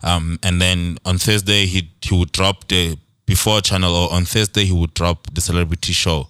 um, 0.01 0.39
and 0.43 0.60
then 0.62 0.97
on 1.06 1.18
Thursday 1.18 1.66
he 1.66 1.80
he 2.01 2.14
would 2.18 2.32
drop 2.32 2.68
the 2.68 2.97
before 3.26 3.62
Channel 3.62 3.93
O. 3.95 4.08
On 4.10 4.26
Thursday 4.26 4.66
he 4.66 4.74
would 4.74 4.93
drop 4.93 5.18
the 5.34 5.41
celebrity 5.41 5.93
show 5.93 6.28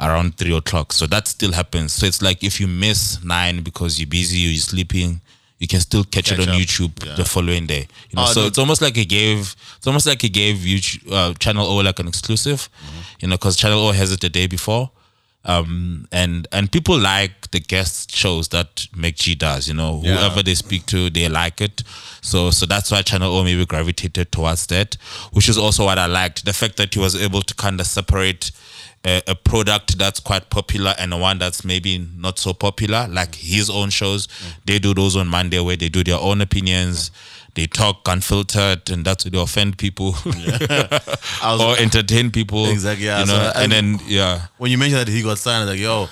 around 0.00 0.36
three 0.36 0.56
o'clock. 0.56 0.92
So 0.92 1.06
that 1.08 1.26
still 1.28 1.52
happens. 1.52 1.92
So 1.92 2.06
it's 2.06 2.22
like 2.22 2.42
if 2.44 2.60
you 2.60 2.68
miss 2.68 3.22
nine 3.24 3.62
because 3.62 3.98
you're 3.98 4.08
busy 4.08 4.46
or 4.46 4.50
you're 4.50 4.60
sleeping. 4.60 5.20
You 5.58 5.66
can 5.66 5.80
still 5.80 6.04
catch, 6.04 6.28
Catch 6.28 6.38
it 6.40 6.48
on 6.48 6.54
up. 6.54 6.60
YouTube 6.60 6.92
Yeah. 7.02 7.14
the 7.16 7.24
following 7.24 7.64
day. 7.66 7.88
You 8.10 8.16
know, 8.16 8.24
Oh, 8.28 8.32
so 8.34 8.40
it's 8.46 8.58
almost 8.58 8.82
like 8.82 8.94
he 8.94 9.06
gave. 9.06 9.56
It's 9.78 9.86
almost 9.86 10.06
like 10.06 10.20
he 10.20 10.28
gave 10.28 10.56
YouTube, 10.58 11.10
uh, 11.10 11.32
Channel 11.44 11.66
O 11.66 11.76
like 11.76 11.98
an 11.98 12.08
exclusive. 12.08 12.68
You 13.20 13.28
know, 13.28 13.36
because 13.38 13.56
Channel 13.56 13.78
O 13.88 13.90
has 13.92 14.12
it 14.12 14.20
the 14.20 14.28
day 14.28 14.46
before 14.46 14.90
um, 15.44 16.08
and 16.10 16.48
and 16.52 16.70
people 16.72 16.98
like 16.98 17.50
the 17.52 17.60
guest 17.60 18.14
shows 18.14 18.48
that 18.48 18.74
MacG 18.96 19.38
does. 19.38 19.68
You 19.68 19.74
know, 19.74 20.00
Yeah. 20.02 20.16
whoever 20.16 20.42
they 20.42 20.54
speak 20.54 20.86
to, 20.86 21.08
they 21.10 21.28
like 21.28 21.60
it. 21.60 21.82
So 22.20 22.50
so 22.50 22.66
that's 22.66 22.90
why 22.90 23.02
Channel 23.02 23.32
O 23.36 23.44
maybe 23.44 23.64
gravitated 23.66 24.32
towards 24.32 24.66
that, 24.66 24.96
which 25.32 25.48
is 25.48 25.56
also 25.58 25.84
what 25.84 25.98
I 25.98 26.06
liked. 26.06 26.44
The 26.44 26.52
fact 26.52 26.76
that 26.78 26.94
he 26.94 27.00
was 27.00 27.14
able 27.14 27.42
to 27.42 27.54
kind 27.54 27.80
of 27.80 27.86
separate 27.86 28.50
a, 29.04 29.22
a 29.28 29.34
product 29.36 29.98
that's 29.98 30.18
quite 30.18 30.50
popular 30.50 30.92
and 30.98 31.18
one 31.20 31.38
that's 31.38 31.64
maybe 31.64 31.98
not 32.16 32.38
so 32.40 32.52
popular, 32.52 33.06
like 33.08 33.36
his 33.36 33.70
own 33.70 33.90
shows. 33.90 34.26
They 34.64 34.80
do 34.80 34.94
those 34.94 35.14
on 35.14 35.28
Monday 35.28 35.60
where 35.60 35.76
they 35.76 35.88
do 35.88 36.02
their 36.02 36.18
own 36.18 36.40
opinions. 36.40 37.12
They 37.56 37.66
talk 37.66 38.06
unfiltered, 38.06 38.90
and 38.90 39.04
that's 39.04 39.24
where 39.24 39.30
they 39.32 39.40
offend 39.40 39.78
people 39.78 40.14
I 40.24 41.00
was, 41.42 41.60
or 41.60 41.82
entertain 41.82 42.30
people. 42.30 42.66
Exactly, 42.66 43.06
yeah. 43.06 43.20
You 43.20 43.26
know, 43.26 43.52
I- 43.54 43.62
and 43.64 43.72
then 43.72 43.98
yeah. 44.06 44.42
when 44.58 44.70
you 44.70 44.78
mentioned 44.78 45.00
that 45.00 45.08
he 45.08 45.22
got 45.22 45.38
signed, 45.38 45.56
I 45.56 45.60
was 45.64 45.70
like, 45.70 45.80
yo, 45.80 46.08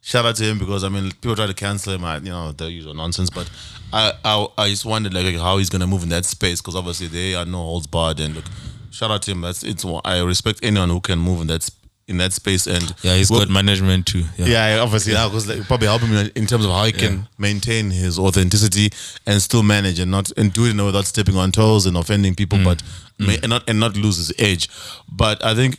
shout 0.00 0.24
out 0.24 0.36
to 0.36 0.44
him 0.44 0.58
because 0.58 0.84
I 0.84 0.88
mean, 0.88 1.10
people 1.20 1.36
try 1.36 1.46
to 1.46 1.54
cancel 1.54 1.92
him, 1.92 2.04
I, 2.04 2.16
you 2.16 2.30
know, 2.30 2.52
the 2.52 2.70
usual 2.70 2.94
nonsense. 2.94 3.28
But 3.30 3.50
I, 3.92 4.12
I, 4.24 4.46
I 4.56 4.68
just 4.70 4.84
wondered 4.86 5.12
like 5.14 5.34
how 5.36 5.58
he's 5.58 5.68
gonna 5.68 5.86
move 5.86 6.02
in 6.02 6.08
that 6.08 6.24
space 6.24 6.60
because 6.62 6.74
obviously 6.74 7.08
they 7.08 7.34
are 7.34 7.44
no 7.44 7.58
holds 7.58 7.86
barred. 7.86 8.18
And 8.20 8.34
look, 8.34 8.44
shout 8.90 9.10
out 9.10 9.22
to 9.22 9.30
him. 9.32 9.42
That's 9.42 9.62
it's. 9.62 9.84
I 10.04 10.20
respect 10.22 10.60
anyone 10.62 10.88
who 10.88 11.00
can 11.00 11.18
move 11.18 11.42
in 11.42 11.46
that 11.48 11.68
in 12.08 12.18
that 12.18 12.32
space. 12.32 12.66
And 12.66 12.94
Yeah, 13.02 13.16
he's 13.16 13.30
well, 13.30 13.40
got 13.40 13.50
management 13.50 14.06
too. 14.06 14.24
Yeah. 14.36 14.46
Yeah, 14.46 14.80
obviously, 14.80 15.12
yeah, 15.12 15.26
because 15.26 15.48
like, 15.48 15.66
probably 15.66 15.88
helping 15.88 16.08
him 16.08 16.30
in 16.34 16.46
terms 16.46 16.64
of 16.64 16.70
how 16.70 16.84
he 16.84 16.92
can 16.92 17.28
maintain 17.38 17.90
his 17.90 18.18
authenticity 18.18 18.90
and 19.26 19.40
still 19.42 19.62
manage 19.62 19.98
and 19.98 20.10
not 20.10 20.30
and 20.36 20.52
do 20.52 20.64
it 20.64 20.82
without 20.82 21.04
stepping 21.06 21.36
on 21.36 21.52
toes 21.52 21.86
and 21.86 21.96
offending 21.96 22.34
people, 22.34 22.58
mm. 22.58 22.64
but 22.64 22.82
ma- 23.18 23.32
mm. 23.32 23.42
and 23.42 23.50
not 23.50 23.68
and 23.68 23.80
not 23.80 23.96
lose 23.96 24.16
his 24.18 24.32
edge. 24.38 24.68
But 25.10 25.44
I 25.44 25.54
think 25.54 25.78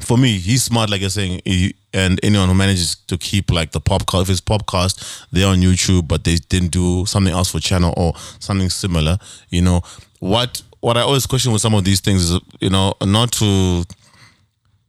for 0.00 0.18
me, 0.18 0.38
he's 0.38 0.64
smart, 0.64 0.90
like 0.90 1.00
you're 1.00 1.10
saying, 1.10 1.40
he, 1.44 1.74
and 1.94 2.18
anyone 2.24 2.48
who 2.48 2.54
manages 2.54 2.96
to 3.06 3.16
keep 3.16 3.50
like 3.50 3.70
the 3.72 3.80
podcast, 3.80 4.22
if 4.22 4.30
it's 4.30 4.40
podcast, 4.40 5.26
they're 5.30 5.46
on 5.46 5.58
YouTube, 5.58 6.08
but 6.08 6.24
they 6.24 6.36
didn't 6.36 6.72
do 6.72 7.06
something 7.06 7.32
else 7.32 7.52
for 7.52 7.60
channel 7.60 7.94
or 7.96 8.14
something 8.38 8.68
similar. 8.68 9.18
You 9.48 9.62
know 9.62 9.82
what? 10.18 10.62
What 10.80 10.96
I 10.96 11.02
always 11.02 11.26
question 11.26 11.52
with 11.52 11.62
some 11.62 11.74
of 11.74 11.84
these 11.84 12.00
things 12.00 12.28
is, 12.28 12.40
you 12.60 12.68
know, 12.68 12.94
not 13.00 13.30
to 13.32 13.84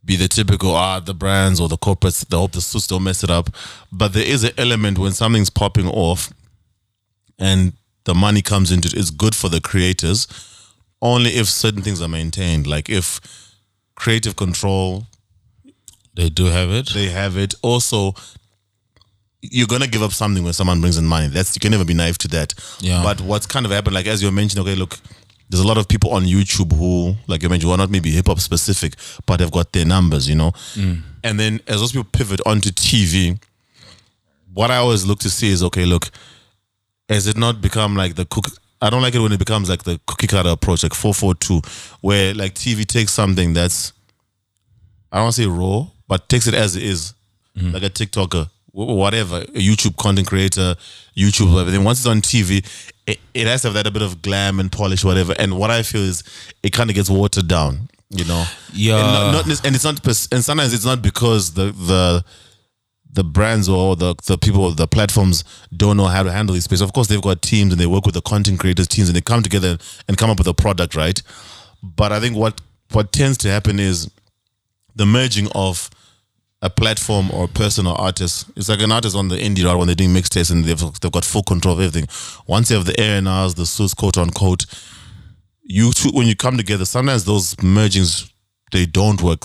be 0.04 0.16
the 0.16 0.28
typical 0.28 0.74
ah 0.74 1.00
the 1.00 1.14
brands 1.14 1.60
or 1.60 1.68
the 1.68 1.78
corporates 1.78 2.26
they 2.28 2.36
hope 2.36 2.52
the 2.52 2.60
suits 2.60 2.86
don't 2.86 3.02
mess 3.04 3.24
it 3.24 3.30
up. 3.30 3.48
But 3.90 4.12
there 4.12 4.26
is 4.26 4.44
an 4.44 4.52
element 4.58 4.98
when 4.98 5.12
something's 5.12 5.50
popping 5.50 5.88
off 5.88 6.30
and 7.38 7.72
the 8.04 8.14
money 8.14 8.42
comes 8.42 8.70
into 8.70 8.88
it 8.88 8.94
it's 8.94 9.10
good 9.10 9.34
for 9.34 9.48
the 9.48 9.60
creators 9.60 10.26
only 11.00 11.30
if 11.30 11.48
certain 11.48 11.82
things 11.82 12.00
are 12.02 12.08
maintained. 12.08 12.66
Like 12.66 12.88
if 12.90 13.20
creative 13.94 14.36
control 14.36 15.06
They 16.14 16.28
do 16.28 16.46
have 16.46 16.70
it. 16.70 16.90
they 16.94 17.08
have 17.10 17.36
it. 17.36 17.54
Also 17.62 18.14
you're 19.40 19.66
gonna 19.66 19.86
give 19.86 20.02
up 20.02 20.12
something 20.12 20.42
when 20.44 20.52
someone 20.54 20.80
brings 20.80 20.96
in 20.96 21.04
money. 21.06 21.28
That's 21.28 21.54
you 21.54 21.60
can 21.60 21.70
never 21.70 21.84
be 21.84 21.94
naive 21.94 22.18
to 22.18 22.28
that. 22.28 22.54
Yeah. 22.80 23.02
but 23.02 23.20
what's 23.20 23.46
kind 23.46 23.66
of 23.66 23.72
happened 23.72 23.94
like 23.94 24.06
as 24.06 24.22
you 24.22 24.30
mentioned 24.30 24.60
okay 24.60 24.74
look 24.74 24.98
there's 25.54 25.64
a 25.64 25.68
lot 25.68 25.78
of 25.78 25.86
people 25.86 26.10
on 26.10 26.24
YouTube 26.24 26.72
who, 26.72 27.14
like 27.28 27.44
you 27.44 27.48
mentioned, 27.48 27.68
who 27.68 27.74
are 27.74 27.78
not 27.78 27.88
maybe 27.88 28.10
hip 28.10 28.26
hop 28.26 28.40
specific, 28.40 28.94
but 29.24 29.36
they've 29.36 29.52
got 29.52 29.72
their 29.72 29.84
numbers, 29.84 30.28
you 30.28 30.34
know. 30.34 30.50
Mm. 30.74 31.02
And 31.22 31.38
then 31.38 31.60
as 31.68 31.78
those 31.78 31.92
people 31.92 32.08
pivot 32.10 32.40
onto 32.44 32.70
TV, 32.70 33.40
what 34.52 34.72
I 34.72 34.78
always 34.78 35.06
look 35.06 35.20
to 35.20 35.30
see 35.30 35.50
is 35.52 35.62
okay, 35.62 35.84
look, 35.84 36.10
has 37.08 37.28
it 37.28 37.36
not 37.36 37.60
become 37.60 37.94
like 37.94 38.16
the 38.16 38.24
cook? 38.24 38.46
I 38.82 38.90
don't 38.90 39.00
like 39.00 39.14
it 39.14 39.20
when 39.20 39.30
it 39.30 39.38
becomes 39.38 39.70
like 39.70 39.84
the 39.84 40.00
cookie 40.08 40.26
cutter 40.26 40.48
approach, 40.48 40.82
like 40.82 40.92
four 40.92 41.14
four 41.14 41.36
two, 41.36 41.62
where 42.00 42.34
like 42.34 42.54
TV 42.56 42.84
takes 42.84 43.12
something 43.12 43.52
that's 43.52 43.92
I 45.12 45.18
don't 45.18 45.26
want 45.26 45.36
to 45.36 45.42
say 45.42 45.46
raw, 45.46 45.86
but 46.08 46.28
takes 46.28 46.48
it 46.48 46.54
as 46.54 46.74
it 46.74 46.82
is, 46.82 47.14
mm. 47.56 47.72
like 47.72 47.84
a 47.84 47.90
TikToker, 47.90 48.50
whatever, 48.74 49.36
a 49.38 49.60
YouTube 49.60 49.96
content 49.96 50.26
creator, 50.26 50.74
YouTube, 51.16 51.52
whatever. 51.52 51.70
Then 51.70 51.84
once 51.84 52.00
it's 52.00 52.06
on 52.06 52.20
TV, 52.20 52.66
it, 53.06 53.20
it 53.32 53.46
has 53.46 53.62
to 53.62 53.68
have 53.68 53.74
that 53.74 53.86
a 53.86 53.90
bit 53.90 54.02
of 54.02 54.20
glam 54.20 54.58
and 54.58 54.70
polish, 54.70 55.04
whatever. 55.04 55.34
And 55.38 55.56
what 55.56 55.70
I 55.70 55.82
feel 55.82 56.02
is 56.02 56.24
it 56.62 56.72
kind 56.72 56.90
of 56.90 56.96
gets 56.96 57.08
watered 57.08 57.46
down, 57.46 57.88
you 58.10 58.24
know. 58.24 58.44
Yeah. 58.72 58.96
And, 58.96 59.32
not, 59.32 59.46
not, 59.46 59.64
and 59.64 59.74
it's 59.74 59.84
not, 59.84 60.04
and 60.32 60.44
sometimes 60.44 60.74
it's 60.74 60.84
not 60.84 61.02
because 61.02 61.54
the 61.54 61.66
the 61.66 62.24
the 63.12 63.22
brands 63.22 63.68
or 63.68 63.94
the 63.94 64.16
the 64.26 64.36
people, 64.36 64.70
the 64.72 64.88
platforms 64.88 65.44
don't 65.76 65.96
know 65.96 66.06
how 66.06 66.24
to 66.24 66.32
handle 66.32 66.54
this 66.54 66.64
space. 66.64 66.80
Of 66.80 66.92
course, 66.92 67.06
they've 67.06 67.22
got 67.22 67.42
teams 67.42 67.72
and 67.72 67.80
they 67.80 67.86
work 67.86 68.06
with 68.06 68.14
the 68.14 68.22
content 68.22 68.58
creators 68.58 68.88
teams 68.88 69.08
and 69.08 69.16
they 69.16 69.20
come 69.20 69.42
together 69.42 69.78
and 70.08 70.18
come 70.18 70.30
up 70.30 70.38
with 70.38 70.48
a 70.48 70.54
product, 70.54 70.96
right? 70.96 71.22
But 71.82 72.10
I 72.10 72.18
think 72.18 72.36
what 72.36 72.60
what 72.90 73.12
tends 73.12 73.38
to 73.38 73.48
happen 73.48 73.78
is 73.78 74.10
the 74.96 75.06
merging 75.06 75.48
of 75.54 75.90
a 76.64 76.70
platform 76.70 77.30
or 77.30 77.44
a 77.44 77.48
person 77.48 77.86
or 77.86 77.94
artist. 78.00 78.46
It's 78.56 78.70
like 78.70 78.80
an 78.80 78.90
artist 78.90 79.14
on 79.14 79.28
the 79.28 79.36
indie 79.36 79.64
route 79.64 79.76
when 79.76 79.86
they're 79.86 79.94
doing 79.94 80.14
mixtapes 80.14 80.50
and 80.50 80.64
they've 80.64 80.80
they've 81.00 81.12
got 81.12 81.24
full 81.24 81.42
control 81.42 81.74
of 81.74 81.80
everything. 81.80 82.08
Once 82.46 82.70
you 82.70 82.76
have 82.76 82.86
the 82.86 82.98
A 82.98 83.18
and 83.18 83.28
R's, 83.28 83.54
the 83.54 83.66
suits, 83.66 83.92
quote 83.92 84.16
unquote, 84.16 84.64
you 85.62 85.92
two 85.92 86.10
when 86.12 86.26
you 86.26 86.34
come 86.34 86.56
together, 86.56 86.86
sometimes 86.86 87.26
those 87.26 87.54
mergings 87.56 88.30
they 88.72 88.86
don't 88.86 89.22
work. 89.22 89.44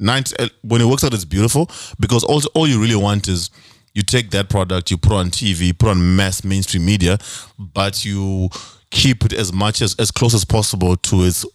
Ninety, 0.00 0.34
uh, 0.38 0.48
when 0.62 0.80
it 0.80 0.86
works 0.86 1.04
out, 1.04 1.14
it's 1.14 1.24
beautiful 1.24 1.70
because 2.00 2.24
all 2.24 2.42
all 2.54 2.66
you 2.66 2.82
really 2.82 2.96
want 2.96 3.28
is 3.28 3.48
you 3.94 4.02
take 4.02 4.30
that 4.32 4.50
product, 4.50 4.90
you 4.90 4.98
put 4.98 5.12
on 5.12 5.30
TV, 5.30 5.76
put 5.78 5.90
on 5.90 6.16
mass 6.16 6.42
mainstream 6.42 6.84
media, 6.84 7.16
but 7.58 8.04
you 8.04 8.48
keep 8.90 9.24
it 9.24 9.32
as 9.32 9.52
much 9.52 9.80
as 9.82 9.94
as 10.00 10.10
close 10.10 10.34
as 10.34 10.44
possible 10.44 10.96
to 10.96 11.22
its 11.22 11.46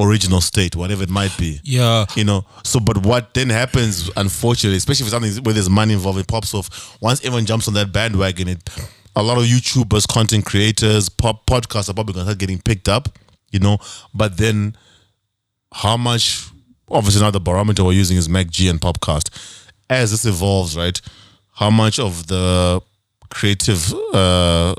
original 0.00 0.40
state, 0.40 0.76
whatever 0.76 1.02
it 1.02 1.10
might 1.10 1.36
be. 1.38 1.60
Yeah. 1.62 2.06
You 2.14 2.24
know, 2.24 2.44
so 2.64 2.80
but 2.80 2.98
what 2.98 3.34
then 3.34 3.50
happens, 3.50 4.10
unfortunately, 4.16 4.76
especially 4.76 5.04
for 5.04 5.10
something 5.10 5.44
where 5.44 5.54
there's 5.54 5.70
money 5.70 5.94
involved, 5.94 6.18
it 6.18 6.28
pops 6.28 6.54
off. 6.54 6.96
Once 7.00 7.20
everyone 7.20 7.46
jumps 7.46 7.68
on 7.68 7.74
that 7.74 7.92
bandwagon, 7.92 8.48
it 8.48 8.68
a 9.16 9.22
lot 9.22 9.38
of 9.38 9.44
YouTubers, 9.44 10.06
content 10.06 10.44
creators, 10.44 11.08
pop 11.08 11.46
podcasts 11.46 11.88
are 11.88 11.94
probably 11.94 12.14
gonna 12.14 12.26
start 12.26 12.38
getting 12.38 12.60
picked 12.60 12.88
up, 12.88 13.08
you 13.50 13.58
know. 13.58 13.78
But 14.14 14.36
then 14.36 14.76
how 15.72 15.96
much 15.96 16.48
obviously 16.90 17.22
now 17.22 17.30
the 17.30 17.40
barometer 17.40 17.84
we're 17.84 17.92
using 17.92 18.16
is 18.16 18.28
MacG 18.28 18.68
and 18.68 18.80
Popcast. 18.80 19.30
As 19.88 20.10
this 20.10 20.24
evolves, 20.24 20.76
right? 20.76 21.00
How 21.52 21.70
much 21.70 21.98
of 21.98 22.26
the 22.28 22.80
creative 23.30 23.92
uh 24.12 24.74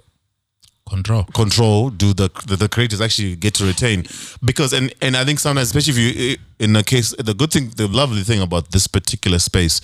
Control. 0.92 1.24
control 1.34 1.90
do 1.90 2.14
the, 2.14 2.30
the 2.48 2.58
the 2.58 2.68
creators 2.68 3.00
actually 3.00 3.38
get 3.38 3.54
to 3.54 3.66
retain 3.66 4.06
because 4.44 4.74
and 4.74 4.94
and 5.02 5.16
I 5.16 5.24
think 5.24 5.40
sometimes 5.40 5.74
especially 5.74 5.94
if 5.94 6.16
you 6.18 6.38
in 6.60 6.76
a 6.76 6.84
case 6.84 7.16
the 7.18 7.34
good 7.34 7.50
thing 7.50 7.70
the 7.78 7.88
lovely 7.88 8.24
thing 8.24 8.42
about 8.42 8.72
this 8.72 8.88
particular 8.88 9.40
space 9.40 9.80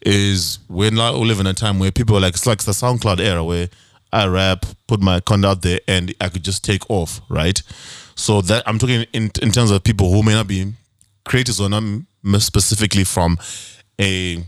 is 0.00 0.58
we're 0.70 0.90
now 0.90 1.12
we 1.12 1.26
live 1.26 1.40
in 1.40 1.46
a 1.46 1.52
time 1.52 1.78
where 1.78 1.92
people 1.92 2.16
are 2.16 2.20
like 2.20 2.32
it's 2.32 2.46
like 2.46 2.62
the 2.62 2.72
SoundCloud 2.72 3.20
era 3.20 3.44
where 3.44 3.68
I 4.14 4.26
rap 4.28 4.64
put 4.86 5.02
my 5.02 5.20
content 5.20 5.44
out 5.44 5.60
there 5.60 5.80
and 5.86 6.14
I 6.22 6.30
could 6.30 6.42
just 6.42 6.64
take 6.64 6.88
off 6.88 7.20
right 7.28 7.62
so 8.14 8.40
that 8.40 8.62
I'm 8.66 8.78
talking 8.78 9.04
in 9.12 9.30
in 9.42 9.52
terms 9.52 9.70
of 9.70 9.84
people 9.84 10.10
who 10.10 10.22
may 10.22 10.32
not 10.32 10.48
be 10.48 10.72
creators 11.26 11.60
or 11.60 11.68
not 11.68 11.82
specifically 12.38 13.04
from 13.04 13.36
a 14.00 14.42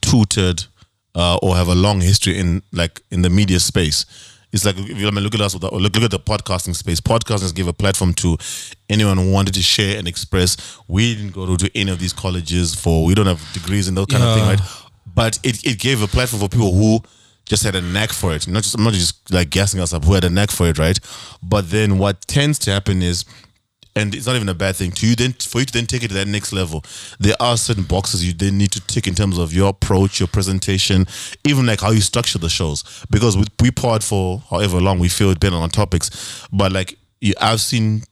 tutored 0.00 0.64
uh, 1.14 1.38
or 1.42 1.56
have 1.56 1.68
a 1.68 1.74
long 1.74 2.00
history 2.00 2.38
in 2.38 2.62
like 2.72 3.02
in 3.10 3.22
the 3.22 3.30
media 3.30 3.60
space. 3.60 4.06
It's 4.52 4.64
like 4.66 4.76
if 4.76 4.98
you 4.98 5.08
I 5.08 5.10
mean, 5.10 5.24
look 5.24 5.34
at 5.34 5.40
us 5.40 5.54
with 5.54 5.62
the, 5.62 5.68
or 5.68 5.80
look 5.80 5.94
look 5.94 6.04
at 6.04 6.10
the 6.10 6.18
podcasting 6.18 6.76
space. 6.76 7.00
Podcasters 7.00 7.54
give 7.54 7.68
a 7.68 7.72
platform 7.72 8.12
to 8.14 8.36
anyone 8.90 9.16
who 9.16 9.32
wanted 9.32 9.54
to 9.54 9.62
share 9.62 9.98
and 9.98 10.06
express. 10.06 10.78
We 10.88 11.14
didn't 11.14 11.32
go 11.32 11.46
to, 11.46 11.56
to 11.56 11.78
any 11.78 11.90
of 11.90 11.98
these 11.98 12.12
colleges 12.12 12.74
for 12.74 13.04
we 13.06 13.14
don't 13.14 13.26
have 13.26 13.42
degrees 13.54 13.88
and 13.88 13.96
that 13.96 14.08
kind 14.08 14.22
of 14.22 14.34
thing, 14.34 14.46
right? 14.46 14.60
But 15.14 15.38
it, 15.42 15.64
it 15.66 15.78
gave 15.78 16.02
a 16.02 16.06
platform 16.06 16.40
for 16.40 16.48
people 16.48 16.72
who 16.72 17.00
just 17.46 17.64
had 17.64 17.74
a 17.74 17.80
knack 17.80 18.12
for 18.12 18.34
it. 18.34 18.46
Not 18.46 18.62
just 18.62 18.74
I'm 18.76 18.84
not 18.84 18.92
just 18.92 19.30
like 19.32 19.50
gassing 19.50 19.80
us 19.80 19.92
up, 19.92 20.04
who 20.04 20.12
had 20.14 20.24
a 20.24 20.30
knack 20.30 20.50
for 20.50 20.68
it, 20.68 20.78
right? 20.78 20.98
But 21.42 21.70
then 21.70 21.98
what 21.98 22.20
tends 22.26 22.58
to 22.60 22.70
happen 22.70 23.02
is 23.02 23.24
and 23.94 24.14
it's 24.14 24.26
not 24.26 24.36
even 24.36 24.48
a 24.48 24.54
bad 24.54 24.76
thing 24.76 24.90
to 24.90 25.06
you 25.06 25.14
then 25.14 25.32
for 25.32 25.60
you 25.60 25.66
to 25.66 25.72
then 25.72 25.86
take 25.86 26.02
it 26.02 26.08
to 26.08 26.14
that 26.14 26.28
next 26.28 26.52
level. 26.52 26.84
There 27.20 27.36
are 27.40 27.56
certain 27.56 27.84
boxes 27.84 28.24
you 28.24 28.32
then 28.32 28.58
need 28.58 28.72
to 28.72 28.80
tick 28.80 29.06
in 29.06 29.14
terms 29.14 29.38
of 29.38 29.52
your 29.52 29.70
approach 29.70 30.18
your 30.18 30.28
presentation 30.28 31.06
even 31.46 31.66
like 31.66 31.80
how 31.80 31.90
you 31.90 32.00
structure 32.00 32.38
the 32.38 32.48
shows. 32.48 33.04
Because 33.10 33.36
we, 33.36 33.44
we 33.60 33.70
pod 33.70 34.02
for 34.02 34.42
however 34.50 34.80
long 34.80 34.98
we 34.98 35.08
feel 35.08 35.32
depending 35.34 35.60
on 35.60 35.68
topics. 35.68 36.46
But 36.52 36.72
like 36.72 36.98
you, 37.20 37.34
i've 37.40 37.60
seen 37.60 38.02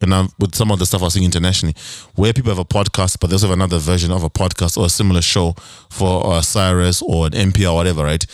and 0.00 0.14
I'm, 0.14 0.28
with 0.38 0.54
some 0.54 0.70
of 0.70 0.78
the 0.78 0.86
stuff 0.86 1.02
I've 1.02 1.12
seen 1.12 1.24
internationally, 1.24 1.74
where 2.14 2.32
people 2.32 2.50
have 2.50 2.58
a 2.58 2.64
podcast, 2.64 3.18
but 3.20 3.28
they 3.28 3.34
also 3.34 3.46
have 3.48 3.56
another 3.56 3.78
version 3.78 4.12
of 4.12 4.22
a 4.22 4.28
podcast 4.28 4.76
or 4.76 4.86
a 4.86 4.90
similar 4.90 5.22
show 5.22 5.54
for 5.88 6.26
uh, 6.26 6.42
Sirius 6.42 7.00
or 7.00 7.26
an 7.26 7.32
MP 7.32 7.66
or 7.70 7.74
whatever, 7.74 8.04
right? 8.04 8.24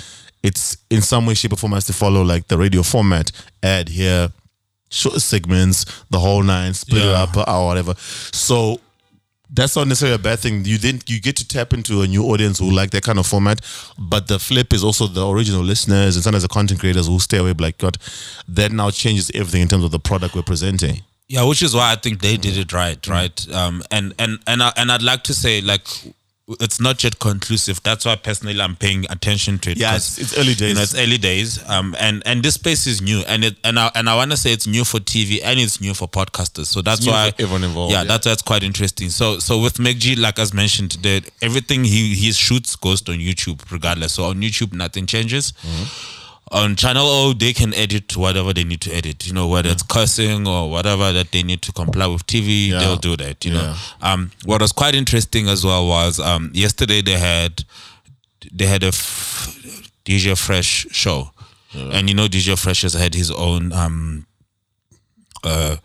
It's 0.42 0.78
in 0.90 1.01
some 1.03 1.26
way, 1.26 1.34
shape, 1.34 1.53
or 1.53 1.57
form 1.57 1.72
has 1.72 1.84
to 1.86 1.92
follow 1.92 2.22
like 2.22 2.48
the 2.48 2.59
radio 2.59 2.82
format, 2.82 3.30
add 3.62 3.88
here, 3.88 4.30
short 4.91 5.20
segments, 5.20 5.84
the 6.11 6.18
whole 6.18 6.43
nine, 6.43 6.74
split 6.74 7.03
it 7.03 7.14
up 7.14 7.36
or 7.36 7.66
whatever. 7.66 7.95
So 7.97 8.80
that's 9.53 9.74
not 9.76 9.88
necessarily 9.88 10.14
a 10.14 10.18
bad 10.18 10.38
thing. 10.38 10.64
You 10.64 10.78
then 10.78 11.01
you 11.07 11.20
get 11.20 11.36
to 11.36 11.49
tap 11.49 11.72
into 11.72 12.03
a 12.03 12.07
new 12.07 12.24
audience 12.24 12.59
who 12.59 12.70
like 12.70 12.91
that 12.91 13.03
kind 13.03 13.18
of 13.18 13.26
format. 13.26 13.61
But 13.99 14.28
the 14.28 14.38
flip 14.38 14.72
is 14.72 14.84
also 14.84 15.07
the 15.07 15.26
original 15.26 15.62
listeners 15.62 16.16
and 16.16 16.22
sometimes 16.22 16.43
the 16.43 16.49
content 16.49 16.80
creators 16.80 17.09
who 17.09 17.18
stay 17.18 17.38
away. 17.38 17.55
Like 17.59 17.78
God, 17.78 17.97
that 18.49 18.72
now 18.72 18.91
changes 18.91 19.30
everything 19.34 19.62
in 19.62 19.68
terms 19.68 19.84
of 19.84 19.91
the 19.91 19.99
product 19.99 20.34
we're 20.34 20.43
presenting. 20.43 21.03
Yeah, 21.28 21.45
which 21.45 21.62
is 21.62 21.74
why 21.74 21.93
I 21.93 21.97
think 21.97 22.22
they 22.22 22.36
did 22.36 22.57
it 22.57 22.72
right, 22.72 23.05
right? 23.07 23.53
Um, 23.53 23.82
and 23.91 24.14
and 24.18 24.41
and 24.47 24.62
I, 24.62 24.72
and 24.76 24.91
I'd 24.91 25.03
like 25.03 25.22
to 25.24 25.34
say 25.34 25.61
like 25.61 25.86
it's 26.59 26.80
not 26.80 27.03
yet 27.05 27.18
conclusive. 27.18 27.82
That's 27.82 28.05
why 28.05 28.16
personally 28.16 28.61
I'm 28.61 28.76
paying 28.76 29.07
attention 29.11 29.59
to 29.61 29.70
it. 29.70 29.78
Yeah, 29.78 29.96
it's, 29.96 30.18
it's 30.18 30.36
early 30.36 30.55
days. 30.55 30.68
You 30.70 30.74
know, 30.74 30.82
it's 30.82 30.94
early 30.94 31.18
days. 31.18 31.61
Um, 31.68 31.94
and 32.01 32.22
and 32.26 32.42
this 32.42 32.55
space 32.55 32.86
is 32.86 33.01
new, 33.01 33.20
and 33.28 33.44
it 33.44 33.57
and 33.62 33.78
I 33.78 33.90
and 33.94 34.09
I 34.09 34.16
want 34.16 34.30
to 34.32 34.36
say 34.36 34.53
it's 34.53 34.66
new 34.66 34.84
for 34.84 34.98
TV 34.98 35.40
and 35.42 35.61
it's 35.61 35.80
new 35.80 35.94
for 35.94 36.09
podcasters. 36.09 36.66
So 36.66 36.82
that's 36.82 37.07
why 37.07 37.32
everyone 37.38 37.64
involved, 37.64 37.92
Yeah, 37.92 38.03
yeah. 38.03 38.09
that's 38.09 38.24
that's 38.26 38.42
quite 38.42 38.62
interesting. 38.62 39.11
So 39.11 39.38
so 39.38 39.61
with 39.61 39.74
MacG, 39.74 40.18
like 40.18 40.38
as 40.38 40.53
mentioned, 40.53 40.92
the, 41.03 41.22
everything 41.42 41.84
he 41.84 42.14
he 42.14 42.32
shoots 42.32 42.74
goes 42.76 43.07
on 43.09 43.16
YouTube 43.16 43.70
regardless. 43.70 44.12
So 44.14 44.24
on 44.24 44.40
YouTube, 44.40 44.72
nothing 44.72 45.07
changes. 45.07 45.53
Mm-hmm. 45.53 46.20
On 46.53 46.74
Channel 46.74 47.07
O, 47.07 47.32
they 47.32 47.53
can 47.53 47.72
edit 47.74 48.16
whatever 48.16 48.53
they 48.53 48.64
need 48.64 48.80
to 48.80 48.92
edit. 48.92 49.24
You 49.26 49.32
know, 49.32 49.46
whether 49.46 49.70
it's 49.70 49.84
cursing 49.84 50.48
or 50.48 50.68
whatever 50.68 51.12
that 51.12 51.30
they 51.30 51.44
need 51.44 51.62
to 51.62 51.72
comply 51.72 52.07
with 52.09 52.26
TV, 52.26 52.68
Yeah. 52.70 52.80
they'll 52.80 52.96
do 52.96 53.16
that. 53.18 53.44
You 53.44 53.53
know, 53.53 53.76
um, 54.03 54.32
what 54.44 54.61
was 54.61 54.72
quite 54.72 54.96
interesting 54.96 55.48
as 55.48 55.64
well 55.64 55.86
was 55.86 56.18
um, 56.18 56.51
yesterday 56.53 57.03
they 57.03 57.18
had 57.18 57.64
they 58.53 58.66
had 58.66 58.82
a 58.82 58.88
f- 58.88 59.57
DJ 60.05 60.36
Fresh 60.36 60.86
show, 60.90 61.30
and 61.72 62.09
you 62.09 62.14
know 62.16 62.26
DJ 62.26 62.59
Fresh 62.59 62.82
has 62.82 62.94
had 62.94 63.14
his 63.14 63.30
own 63.30 63.72
um, 63.72 64.26
uh, 65.44 65.76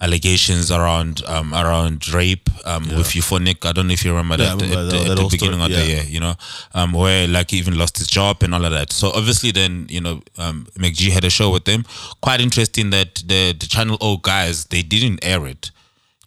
allegations 0.00 0.70
around 0.70 1.22
um, 1.26 1.52
around 1.52 2.08
rape 2.12 2.48
um, 2.64 2.84
with 2.96 3.08
Euphonik. 3.08 3.64
I 3.66 3.72
don't 3.72 3.86
know 3.86 3.92
if 3.92 4.04
you 4.04 4.14
remember 4.14 4.42
Yeah, 4.42 4.54
that 4.54 4.62
remember 4.62 4.80
at, 4.80 4.84
that- 4.84 4.98
the- 4.98 5.04
that 5.04 5.10
at 5.10 5.16
the 5.18 5.28
beginning 5.30 5.60
story, 5.60 5.72
of 5.74 5.78
the 5.78 5.86
year, 5.86 6.02
you 6.08 6.20
know, 6.20 6.34
um, 6.74 6.92
where 6.92 7.26
like 7.28 7.50
he 7.50 7.58
even 7.58 7.76
lost 7.78 7.98
his 7.98 8.06
job 8.06 8.42
and 8.42 8.54
all 8.54 8.64
of 8.64 8.72
that. 8.72 8.92
So 8.92 9.10
obviously, 9.10 9.50
then 9.50 9.86
you 9.90 10.00
know, 10.00 10.22
um, 10.38 10.66
MacG 10.78 11.10
had 11.10 11.24
a 11.24 11.30
show 11.30 11.50
with 11.50 11.64
them. 11.64 11.84
Quite 12.20 12.40
interesting 12.40 12.90
that 12.90 13.16
the 13.26 13.52
the 13.58 13.66
Channel 13.66 13.98
O 14.00 14.16
guys 14.16 14.66
they 14.66 14.82
didn't 14.82 15.20
air 15.22 15.46
it. 15.46 15.70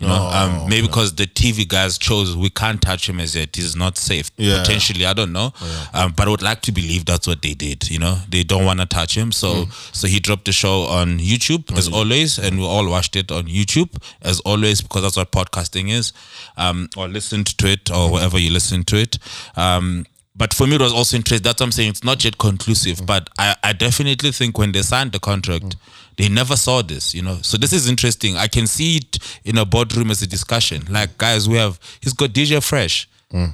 You 0.03 0.09
know, 0.09 0.29
Oh, 0.33 0.61
um, 0.63 0.69
maybe 0.69 0.87
because 0.87 1.15
the 1.15 1.25
TV 1.25 1.65
guys 1.67 1.97
chose 1.97 2.35
we 2.35 2.49
can't 2.49 2.81
touch 2.81 3.07
him 3.07 3.19
as 3.19 3.35
yet. 3.35 3.55
He's 3.55 3.75
not 3.75 3.97
safe. 3.97 4.31
Yeah. 4.37 4.59
Potentially, 4.59 5.05
I 5.05 5.13
don't 5.13 5.31
know. 5.31 5.53
Oh, 5.61 5.89
Um, 5.93 6.13
but 6.15 6.27
I 6.27 6.31
would 6.31 6.41
like 6.41 6.61
to 6.63 6.71
believe 6.71 7.05
that's 7.05 7.25
what 7.25 7.41
they 7.41 7.53
did. 7.53 7.89
You 7.89 7.99
know, 7.99 8.19
they 8.29 8.43
don't 8.43 8.65
want 8.65 8.79
to 8.81 8.85
touch 8.85 9.15
him. 9.17 9.31
So, 9.31 9.53
Mm. 9.65 9.95
so 9.95 10.07
he 10.07 10.19
dropped 10.19 10.45
the 10.45 10.51
show 10.51 10.83
on 10.87 11.19
YouTube 11.19 11.71
as 11.77 11.87
always, 11.87 12.37
and 12.37 12.59
we 12.59 12.65
all 12.65 12.87
watched 12.89 13.15
it 13.15 13.31
on 13.31 13.45
YouTube 13.47 13.91
as 14.21 14.39
always 14.41 14.81
because 14.81 15.03
that's 15.03 15.15
what 15.17 15.31
podcasting 15.31 15.89
is. 15.89 16.11
Um, 16.57 16.89
or 16.97 17.07
listened 17.07 17.47
to 17.57 17.67
it 17.71 17.89
or 17.89 18.11
wherever 18.11 18.37
you 18.37 18.51
listen 18.51 18.83
to 18.85 18.97
it. 18.97 19.17
Um, 19.55 20.05
but 20.35 20.51
for 20.53 20.65
me, 20.67 20.75
it 20.75 20.81
was 20.81 20.91
also 20.93 21.15
interesting. 21.15 21.43
That's 21.43 21.61
what 21.61 21.67
I'm 21.67 21.71
saying. 21.71 21.89
It's 21.91 22.03
not 22.03 22.23
yet 22.25 22.37
conclusive, 22.39 22.97
Mm. 23.01 23.05
but 23.05 23.29
I, 23.37 23.55
I 23.63 23.73
definitely 23.73 24.31
think 24.31 24.57
when 24.57 24.71
they 24.71 24.81
signed 24.81 25.11
the 25.11 25.19
contract, 25.19 25.75
they 26.17 26.29
never 26.29 26.55
saw 26.55 26.81
this, 26.81 27.13
you 27.13 27.21
know. 27.21 27.37
So 27.41 27.57
this 27.57 27.73
is 27.73 27.89
interesting. 27.89 28.37
I 28.37 28.47
can 28.47 28.67
see 28.67 28.97
it 28.97 29.17
in 29.43 29.57
a 29.57 29.65
boardroom 29.65 30.11
as 30.11 30.21
a 30.21 30.27
discussion. 30.27 30.83
Like, 30.89 31.17
guys, 31.17 31.49
we 31.49 31.57
have 31.57 31.79
he's 32.01 32.13
got 32.13 32.29
DJ 32.31 32.63
Fresh. 32.63 33.09
Mm. 33.31 33.51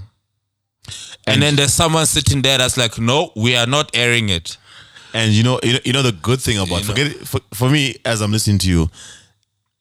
And, 1.28 1.42
then 1.42 1.56
there's 1.56 1.74
someone 1.74 2.06
sitting 2.08 2.42
there 2.42 2.58
that's 2.58 2.76
like, 2.76 2.98
no, 2.98 3.32
we 3.36 3.56
are 3.56 3.68
not 3.68 3.92
airing 3.96 4.30
it. 4.30 4.58
And 5.14 5.32
you 5.32 5.44
know, 5.44 5.60
you 5.64 5.74
know, 5.74 5.80
you 5.86 5.94
know 5.94 6.02
the 6.02 6.12
good 6.12 6.42
thing 6.42 6.58
about 6.58 6.80
You 6.80 6.86
forget 6.86 7.08
it, 7.08 7.28
for, 7.28 7.40
for 7.54 7.70
me 7.70 7.96
as 8.06 8.22
I'm 8.22 8.32
listening 8.32 8.60
to 8.60 8.70
you, 8.70 8.90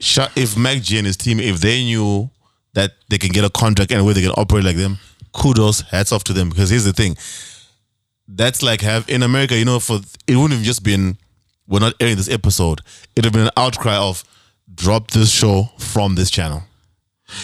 if 0.01 0.55
MacG 0.55 0.97
and 0.99 1.07
his 1.07 1.17
team, 1.17 1.41
if 1.41 1.61
they 1.61 1.85
knew 1.85 2.31
that 2.75 2.93
they 3.09 3.19
can 3.19 3.31
get 3.31 3.45
a 3.45 3.51
contract 3.51 3.91
and 3.93 4.05
where 4.05 4.15
they 4.15 4.23
can 4.23 4.31
operate 4.33 4.65
like 4.65 4.77
them, 4.77 4.99
kudos, 5.33 5.81
hats 5.83 6.13
off 6.13 6.25
to 6.25 6.33
them. 6.33 6.49
Because 6.49 6.71
here's 6.71 6.85
the 6.85 6.93
thing, 6.93 7.17
that's 8.27 8.63
like 8.63 8.81
have 8.81 9.09
in 9.09 9.23
America, 9.23 9.57
you 9.57 9.65
know, 9.65 9.81
for 9.81 10.01
it 10.27 10.37
wouldn't 10.37 10.53
have 10.53 10.63
just 10.63 10.83
been 10.83 11.19
we're 11.69 11.81
not 11.81 11.95
airing 12.01 12.17
this 12.17 12.29
episode. 12.29 12.81
It'd 13.15 13.25
have 13.27 13.33
been 13.33 13.43
an 13.47 13.53
outcry 13.57 13.97
of 13.97 14.25
drop 14.75 15.11
this 15.11 15.31
show 15.31 15.71
from 15.79 16.15
this 16.15 16.31
channel. 16.31 16.63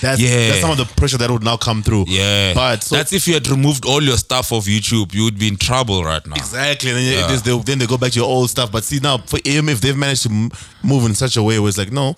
That's 0.01 0.18
Yeah. 0.20 0.49
that's 0.49 0.61
some 0.62 0.70
of 0.70 0.79
the 0.79 0.87
pressure 0.87 1.18
that 1.18 1.31
would 1.31 1.43
now 1.45 1.59
come 1.59 1.83
through. 1.83 2.07
Yeah. 2.09 2.55
but 2.55 2.83
so, 2.83 2.97
that's 2.97 3.12
if 3.12 3.29
you 3.29 3.35
had 3.35 3.47
removed 3.49 3.85
all 3.85 4.03
your 4.03 4.16
stuff 4.16 4.51
off 4.51 4.64
YouTube, 4.64 5.12
you 5.12 5.25
would 5.25 5.39
be 5.39 5.49
in 5.49 5.57
trouble 5.59 6.03
right 6.03 6.27
now. 6.27 6.37
Exactly, 6.37 6.91
and 6.91 6.99
then, 6.99 7.29
just- 7.29 7.45
they, 7.45 7.57
then 7.59 7.79
they 7.79 7.87
go 7.87 7.99
back 7.99 8.12
to 8.12 8.18
your 8.18 8.27
old 8.29 8.49
stuff. 8.49 8.72
But 8.72 8.83
see 8.85 8.99
now, 9.03 9.18
for 9.18 9.39
him, 9.45 9.68
if 9.68 9.83
they've 9.83 9.97
managed 9.97 10.22
to 10.22 10.31
move 10.83 11.05
in 11.05 11.14
such 11.14 11.37
a 11.37 11.43
way 11.43 11.59
where 11.59 11.68
it's 11.68 11.77
like, 11.77 11.93
no, 11.93 12.16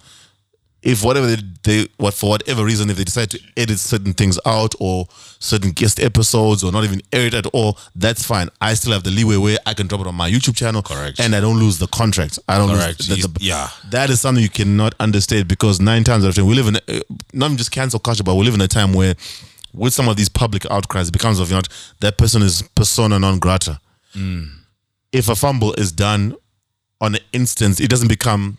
if 0.87 1.03
whatever 1.03 1.27
they, 1.27 1.43
they 1.65 1.89
what 1.97 2.15
for 2.15 2.31
whatever 2.31 2.65
reason 2.65 2.89
if 2.91 2.97
they 2.97 3.03
decide 3.03 3.29
to 3.29 3.41
edit 3.57 3.77
certain 3.79 4.13
things 4.15 4.39
out 4.47 4.73
or 4.79 5.07
certain 5.41 5.73
guest 5.73 5.99
episodes 5.99 6.63
or 6.63 6.71
not 6.71 6.85
even 6.85 7.03
air 7.13 7.27
it 7.27 7.35
at 7.35 7.47
all, 7.47 7.77
that's 7.97 8.23
fine. 8.25 8.49
I 8.61 8.75
still 8.75 8.93
have 8.93 9.03
the 9.03 9.11
leeway 9.11 9.37
where 9.37 9.59
I 9.67 9.75
can 9.75 9.89
drop 9.89 10.01
it 10.03 10.07
on 10.07 10.15
my 10.15 10.31
YouTube 10.31 10.55
channel, 10.57 10.83
Correct. 10.83 11.19
and 11.19 11.35
I 11.35 11.41
don't 11.41 11.59
lose 11.59 11.79
the 11.79 11.89
contract. 11.89 12.39
I 12.49 12.57
don't 12.57 12.71
Correct. 12.71 13.09
lose. 13.09 13.23
The, 13.23 13.29
the, 13.29 13.45
Yeah. 13.45 13.69
that 13.91 14.11
is 14.11 14.21
something 14.21 14.41
you 14.43 14.49
cannot 14.49 14.95
understate 15.01 15.49
because 15.49 15.81
nine 15.81 16.05
times 16.05 16.25
out 16.25 16.29
of 16.29 16.35
ten 16.37 16.47
we 16.47 16.55
live 16.55 16.69
in 16.69 16.77
a, 16.77 16.99
uh, 16.99 17.01
not 17.33 17.51
just 17.57 17.73
cancel 17.73 17.99
culture, 17.99 18.23
but 18.23 18.37
we 18.37 18.45
live 18.45 18.55
in 18.55 18.61
a 18.61 18.69
time 18.69 18.93
where 18.93 19.15
with 19.75 19.93
some 19.93 20.09
of 20.09 20.17
these 20.17 20.29
public 20.29 20.65
outcries, 20.71 21.09
it 21.09 21.13
becomes 21.13 21.41
of 21.41 21.49
you 21.51 21.57
know 21.57 21.63
that 22.01 22.17
person 22.17 22.43
is 22.43 22.63
persona 22.77 23.19
non 23.19 23.41
grata. 23.41 23.81
Hmm. 24.13 24.45
If 25.13 25.29
a 25.29 25.35
fumble 25.35 25.73
is 25.75 25.91
done 25.91 26.37
on 27.01 27.17
an 27.17 27.21
instance, 27.33 27.81
it 27.81 27.91
doesn't 27.91 28.09
become 28.09 28.59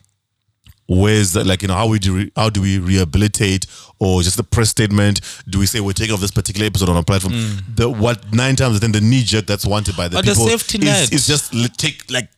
ways 0.88 1.34
that 1.34 1.46
like 1.46 1.62
you 1.62 1.68
know 1.68 1.74
how 1.74 1.88
we 1.88 2.00
do 2.00 2.16
re- 2.16 2.32
how 2.36 2.50
do 2.50 2.62
we 2.62 2.80
rehabilitate 2.80 3.66
or 4.00 4.22
just 4.22 4.40
a 4.40 4.44
press 4.44 4.70
statement 4.70 5.20
do 5.50 5.60
we 5.60 5.66
say 5.66 5.80
we're 5.82 5.92
taking 5.92 6.14
off 6.14 6.22
this 6.22 6.32
particular 6.32 6.66
episode 6.66 6.88
on 6.88 6.96
a 6.96 7.04
platform 7.04 7.34
mm. 7.34 7.76
the 7.76 7.90
what 7.90 8.34
nine 8.34 8.56
times 8.56 8.82
of 8.82 8.92
the 8.94 9.02
knee 9.02 9.24
jerk 9.24 9.46
that's 9.46 9.66
wanted 9.66 9.96
by 9.98 10.08
the 10.08 10.16
the 10.18 10.24
people 10.24 10.48
safety 10.48 10.78
is, 10.78 10.84
net. 10.86 11.14
is 11.14 11.28
just 11.28 11.54
take 11.78 12.10
like 12.10 12.30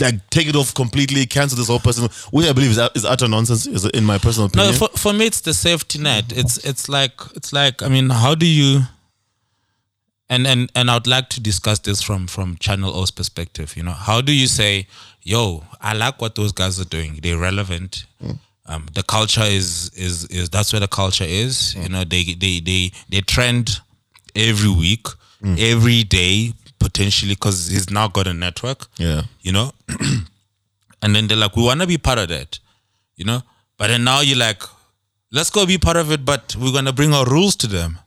like 0.00 0.28
take 0.30 0.48
it 0.48 0.56
off 0.56 0.74
completely 0.74 1.26
cancel 1.26 1.56
this 1.56 1.68
whole 1.68 1.78
person 1.78 2.08
which 2.30 2.46
I 2.46 2.52
believe 2.52 2.70
is, 2.70 2.78
is 2.94 3.04
utter 3.04 3.28
nonsense 3.28 3.66
is 3.66 3.84
in 3.84 4.04
my 4.04 4.18
personal 4.18 4.46
opinion 4.46 4.72
No, 4.72 4.78
for, 4.78 4.88
for 4.96 5.12
me 5.12 5.26
it's 5.26 5.42
the 5.42 5.54
safety 5.54 5.98
net. 5.98 6.32
It's 6.34 6.58
it's 6.58 6.88
like 6.88 7.12
it's 7.34 7.52
like 7.52 7.82
I 7.82 7.88
mean, 7.88 8.08
how 8.08 8.34
do 8.34 8.46
you 8.46 8.82
and 10.32 10.46
and 10.46 10.72
and 10.74 10.90
I 10.90 10.94
would 10.94 11.06
like 11.06 11.28
to 11.30 11.40
discuss 11.40 11.78
this 11.80 12.00
from 12.00 12.26
from 12.26 12.56
Channel 12.56 12.96
O's 12.96 13.10
perspective. 13.10 13.76
You 13.76 13.82
know, 13.82 13.92
how 13.92 14.22
do 14.22 14.32
you 14.32 14.46
say, 14.46 14.86
"Yo, 15.22 15.64
I 15.80 15.92
like 15.92 16.22
what 16.22 16.34
those 16.36 16.52
guys 16.52 16.80
are 16.80 16.86
doing. 16.96 17.20
They're 17.22 17.38
relevant. 17.38 18.06
Mm. 18.24 18.38
Um, 18.66 18.86
the 18.94 19.02
culture 19.02 19.44
is 19.44 19.90
is 19.94 20.24
is 20.26 20.48
that's 20.48 20.72
where 20.72 20.80
the 20.80 20.88
culture 20.88 21.28
is. 21.28 21.74
Mm. 21.76 21.82
You 21.82 21.88
know, 21.90 22.04
they 22.04 22.22
they 22.44 22.60
they 22.60 22.92
they 23.10 23.20
trend 23.20 23.80
every 24.34 24.70
week, 24.70 25.06
mm. 25.42 25.58
every 25.60 26.02
day 26.04 26.54
potentially 26.78 27.34
because 27.34 27.68
he's 27.68 27.90
now 27.90 28.08
got 28.08 28.26
a 28.26 28.32
network. 28.34 28.86
yeah 28.96 29.22
You 29.42 29.52
know, 29.52 29.72
and 31.02 31.14
then 31.14 31.28
they're 31.28 31.42
like, 31.44 31.56
"We 31.56 31.62
want 31.62 31.80
to 31.82 31.86
be 31.86 31.98
part 31.98 32.18
of 32.18 32.28
that." 32.28 32.58
You 33.16 33.26
know, 33.26 33.42
but 33.76 33.88
then 33.88 34.04
now 34.04 34.20
you're 34.22 34.38
like, 34.48 34.62
"Let's 35.30 35.50
go 35.50 35.66
be 35.66 35.76
part 35.76 35.98
of 35.98 36.10
it," 36.10 36.24
but 36.24 36.56
we're 36.56 36.72
gonna 36.72 36.94
bring 36.94 37.12
our 37.12 37.26
rules 37.26 37.54
to 37.56 37.66
them. 37.66 37.98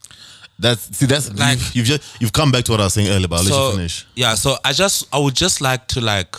That's 0.59 0.95
see 0.97 1.05
that's 1.05 1.31
Like- 1.33 1.57
you've, 1.57 1.75
you've 1.75 1.85
just 1.87 2.21
you've 2.21 2.33
come 2.33 2.51
back 2.51 2.63
to 2.65 2.71
what 2.71 2.81
I 2.81 2.85
was 2.85 2.93
saying 2.93 3.09
earlier 3.09 3.27
but 3.27 3.37
I'll 3.39 3.43
let 3.43 3.53
so 3.53 3.69
you 3.71 3.75
finish. 3.77 4.05
yeah 4.15 4.35
so 4.35 4.55
i 4.63 4.71
just 4.73 5.07
i 5.13 5.19
would 5.19 5.35
just 5.35 5.59
like 5.61 5.87
to 5.89 6.01
like 6.01 6.35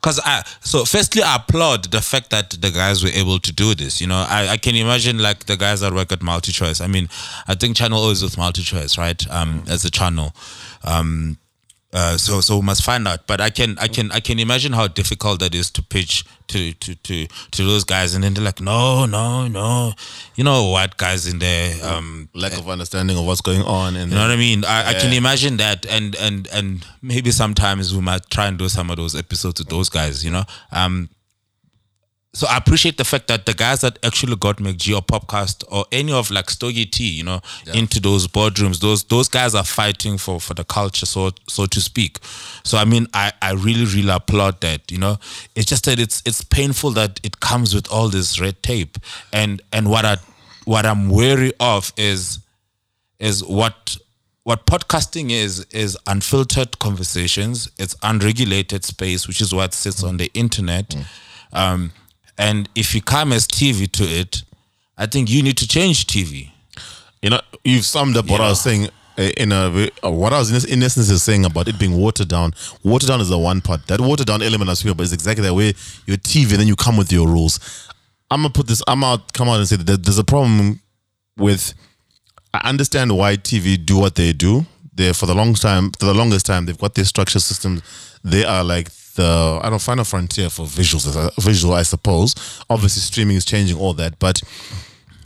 because 0.00 0.18
i 0.24 0.42
so 0.60 0.84
firstly 0.84 1.22
i 1.22 1.36
applaud 1.36 1.90
the 1.90 2.00
fact 2.00 2.30
that 2.30 2.50
the 2.50 2.70
guys 2.70 3.02
were 3.04 3.10
able 3.10 3.38
to 3.38 3.52
do 3.52 3.74
this 3.74 4.00
you 4.00 4.06
know. 4.06 4.24
I, 4.28 4.48
I 4.52 4.56
can 4.56 4.74
imagine 4.74 5.18
like 5.18 5.44
the 5.46 5.56
guys 5.56 5.80
that 5.80 5.92
work 5.92 6.10
at 6.12 6.22
multi-choice. 6.22 6.80
I 6.80 6.86
mean 6.86 7.08
i 7.48 7.54
think 7.54 7.76
channel 7.76 8.02
o 8.02 8.10
is 8.10 8.22
with 8.22 8.36
multi-choice 8.38 8.96
right? 8.98 9.20
Um 9.30 9.64
as 9.68 9.84
a 9.84 9.90
channel. 9.90 10.34
Um 10.84 11.38
uh, 11.94 12.16
so 12.18 12.40
so 12.40 12.56
we 12.58 12.62
must 12.62 12.82
find 12.84 13.08
out 13.08 13.26
but 13.26 13.40
i 13.40 13.48
can 13.48 13.78
i 13.78 13.88
can 13.88 14.12
i 14.12 14.20
can 14.20 14.38
imagine 14.38 14.72
how 14.72 14.86
difficult 14.86 15.40
that 15.40 15.54
is 15.54 15.70
to 15.70 15.82
pitch 15.82 16.24
to 16.48 16.72
to 16.74 16.94
to 16.96 17.26
to 17.50 17.64
those 17.64 17.84
guys 17.84 18.14
and 18.14 18.22
then 18.22 18.34
they're 18.34 18.44
like 18.44 18.60
no 18.60 19.06
no 19.06 19.48
no 19.48 19.92
you 20.34 20.44
know 20.44 20.68
white 20.70 20.96
guys 20.98 21.26
in 21.26 21.38
there 21.38 21.72
um 21.84 22.28
lack 22.34 22.52
of 22.58 22.68
understanding 22.68 23.16
of 23.16 23.24
what's 23.24 23.40
going 23.40 23.62
on 23.62 23.96
and 23.96 24.10
you 24.10 24.16
know 24.16 24.22
what 24.22 24.30
I 24.30 24.36
mean? 24.36 24.64
I, 24.64 24.90
I 24.90 24.94
can 24.94 25.12
imagine 25.12 25.56
that, 25.58 25.86
and 25.86 26.14
and 26.16 26.48
and 26.52 26.86
maybe 27.02 27.30
sometimes 27.30 27.94
we 27.94 28.00
might 28.00 28.28
try 28.30 28.46
and 28.46 28.58
do 28.58 28.68
some 28.68 28.90
of 28.90 28.96
those 28.96 29.14
episodes 29.14 29.60
with 29.60 29.68
those 29.68 29.88
guys. 29.88 30.24
You 30.24 30.32
know, 30.32 30.44
um. 30.72 31.08
So 32.34 32.48
I 32.48 32.56
appreciate 32.56 32.96
the 32.98 33.04
fact 33.04 33.28
that 33.28 33.46
the 33.46 33.54
guys 33.54 33.80
that 33.82 33.96
actually 34.04 34.34
got 34.34 34.56
MacG 34.56 34.94
or 34.94 35.02
PopCast 35.02 35.64
or 35.70 35.86
any 35.92 36.12
of 36.12 36.32
like 36.32 36.50
Stogie 36.50 36.84
T, 36.84 37.04
you 37.04 37.22
know, 37.22 37.40
into 37.72 38.00
those 38.00 38.26
boardrooms, 38.26 38.80
those 38.80 39.04
those 39.04 39.28
guys 39.28 39.54
are 39.54 39.64
fighting 39.64 40.18
for 40.18 40.40
for 40.40 40.52
the 40.52 40.64
culture, 40.64 41.06
so 41.06 41.30
so 41.48 41.66
to 41.66 41.80
speak. 41.80 42.18
So 42.64 42.76
I 42.76 42.84
mean, 42.84 43.06
I 43.14 43.32
I 43.40 43.52
really 43.52 43.84
really 43.84 44.10
applaud 44.10 44.60
that. 44.62 44.90
You 44.90 44.98
know, 44.98 45.18
it's 45.54 45.66
just 45.66 45.84
that 45.84 46.00
it's 46.00 46.22
it's 46.26 46.42
painful 46.42 46.90
that 46.92 47.20
it 47.22 47.38
comes 47.38 47.72
with 47.72 47.90
all 47.90 48.08
this 48.08 48.40
red 48.40 48.60
tape, 48.64 48.98
and 49.32 49.62
and 49.72 49.88
what 49.88 50.04
I 50.04 50.16
what 50.64 50.86
I'm 50.86 51.10
wary 51.10 51.52
of 51.60 51.92
is 51.96 52.40
is 53.20 53.44
what 53.44 53.96
what 54.42 54.66
podcasting 54.66 55.30
is 55.30 55.66
is 55.70 55.96
unfiltered 56.08 56.80
conversations. 56.80 57.70
It's 57.78 57.94
unregulated 58.02 58.84
space 58.84 59.28
which 59.28 59.40
is 59.40 59.54
what 59.54 59.72
sits 59.72 60.02
on 60.02 60.16
the 60.16 60.32
internet. 60.34 60.96
Um, 61.52 61.92
and 62.38 62.68
if 62.74 62.94
you 62.94 63.00
come 63.02 63.32
as 63.32 63.46
tv 63.46 63.90
to 63.90 64.04
it 64.04 64.42
i 64.98 65.06
think 65.06 65.30
you 65.30 65.42
need 65.42 65.56
to 65.56 65.66
change 65.68 66.06
tv 66.06 66.50
You 67.24 67.30
know, 67.30 67.40
you've 67.64 67.86
summed 67.86 68.18
up 68.18 68.28
what 68.28 68.42
I 68.42 68.50
was 68.50 68.60
saying 68.60 68.90
uh, 69.16 69.22
in 69.38 69.50
a 69.50 69.88
uh, 70.04 70.10
what 70.10 70.34
I 70.34 70.38
was 70.38 70.50
in, 70.52 70.70
in 70.70 70.82
essence 70.82 71.08
is 71.08 71.22
saying 71.22 71.46
about 71.46 71.68
it 71.68 71.78
being 71.78 71.96
watered 71.96 72.28
down. 72.28 72.52
Watered 72.82 73.08
down 73.08 73.22
is 73.22 73.30
the 73.30 73.38
one 73.38 73.62
part. 73.62 73.86
That 73.86 73.98
watered 73.98 74.26
down 74.26 74.42
element 74.42 74.68
I 74.68 74.74
speak 74.74 74.94
but 74.94 75.04
is 75.04 75.14
exactly 75.14 75.42
that 75.42 75.54
way. 75.54 75.72
Your 76.04 76.18
TV, 76.18 76.48
then 76.58 76.66
you 76.66 76.76
come 76.76 76.98
with 76.98 77.10
your 77.10 77.26
rules. 77.26 77.88
I'm 78.30 78.42
gonna 78.42 78.52
put 78.52 78.66
this. 78.66 78.82
I'm 78.86 79.02
out. 79.02 79.32
Come 79.32 79.48
out 79.48 79.58
and 79.58 79.66
say 79.66 79.76
that 79.76 80.04
there's 80.04 80.18
a 80.18 80.24
problem 80.24 80.80
with. 81.38 81.72
I 82.52 82.68
understand 82.68 83.16
why 83.16 83.36
TV 83.38 83.82
do 83.82 83.96
what 83.98 84.16
they 84.16 84.34
do. 84.34 84.66
They 84.94 85.14
for 85.14 85.24
the 85.24 85.34
long 85.34 85.54
time, 85.54 85.92
for 85.98 86.04
the 86.04 86.14
longest 86.14 86.44
time, 86.44 86.66
they've 86.66 86.76
got 86.76 86.94
their 86.94 87.06
structure 87.06 87.40
systems. 87.40 87.80
They 88.22 88.44
are 88.44 88.62
like 88.62 88.90
the 89.14 89.60
I 89.62 89.70
don't 89.70 89.82
find 89.82 90.00
a 90.00 90.04
frontier 90.04 90.50
for 90.50 90.66
visuals. 90.66 91.06
Visual, 91.42 91.74
I 91.74 91.82
suppose. 91.82 92.34
Obviously, 92.68 93.00
streaming 93.00 93.36
is 93.36 93.44
changing 93.44 93.78
all 93.78 93.94
that, 93.94 94.18
but 94.18 94.40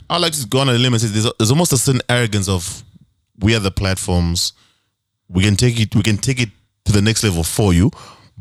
I 0.09 0.17
like 0.17 0.33
to 0.33 0.47
go 0.47 0.59
on 0.59 0.69
a 0.69 0.73
limb 0.73 0.93
and 0.93 1.01
say 1.01 1.07
there's, 1.07 1.31
there's 1.37 1.51
almost 1.51 1.73
a 1.73 1.77
certain 1.77 2.01
arrogance 2.09 2.49
of 2.49 2.83
we 3.39 3.55
are 3.55 3.59
the 3.59 3.71
platforms. 3.71 4.53
We 5.27 5.43
can 5.43 5.55
take 5.55 5.79
it. 5.79 5.95
We 5.95 6.01
can 6.01 6.17
take 6.17 6.41
it 6.41 6.49
to 6.85 6.91
the 6.91 7.01
next 7.01 7.23
level 7.23 7.43
for 7.43 7.73
you, 7.73 7.91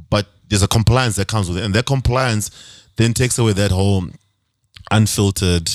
but 0.08 0.26
there's 0.48 0.62
a 0.62 0.68
compliance 0.68 1.16
that 1.16 1.28
comes 1.28 1.48
with 1.48 1.58
it, 1.58 1.64
and 1.64 1.74
that 1.74 1.86
compliance 1.86 2.50
then 2.96 3.12
takes 3.12 3.38
away 3.38 3.52
that 3.52 3.70
whole 3.70 4.04
unfiltered, 4.90 5.70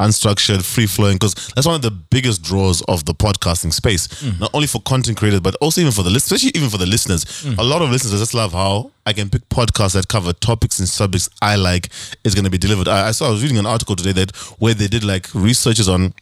unstructured, 0.00 0.64
free 0.64 0.86
flowing. 0.86 1.16
Because 1.16 1.34
that's 1.54 1.66
one 1.66 1.76
of 1.76 1.82
the 1.82 1.90
biggest 1.90 2.42
draws 2.42 2.82
of 2.82 3.04
the 3.04 3.14
podcasting 3.14 3.72
space, 3.72 4.08
mm. 4.08 4.38
not 4.40 4.50
only 4.54 4.66
for 4.66 4.80
content 4.82 5.16
creators 5.16 5.40
but 5.40 5.54
also 5.56 5.80
even 5.80 5.92
for 5.92 6.02
the 6.02 6.10
listeners, 6.10 6.42
especially 6.42 6.58
even 6.58 6.70
for 6.70 6.78
the 6.78 6.86
listeners. 6.86 7.24
Mm. 7.24 7.58
A 7.58 7.62
lot 7.62 7.82
of 7.82 7.90
listeners 7.90 8.18
just 8.18 8.34
love 8.34 8.52
how 8.52 8.90
I 9.06 9.12
can 9.12 9.30
pick 9.30 9.48
podcasts 9.48 9.94
that 9.94 10.08
cover 10.08 10.32
topics 10.32 10.78
and 10.78 10.88
subjects 10.88 11.28
I 11.42 11.56
like. 11.56 11.90
Is 12.24 12.34
going 12.34 12.44
to 12.44 12.50
be 12.50 12.58
delivered. 12.58 12.88
I, 12.88 13.08
I 13.08 13.10
saw 13.10 13.28
I 13.28 13.30
was 13.30 13.42
reading 13.42 13.58
an 13.58 13.66
article 13.66 13.96
today 13.96 14.12
that 14.12 14.34
where 14.58 14.74
they 14.74 14.88
did 14.88 15.04
like 15.04 15.28
researches 15.34 15.88
on 15.88 16.14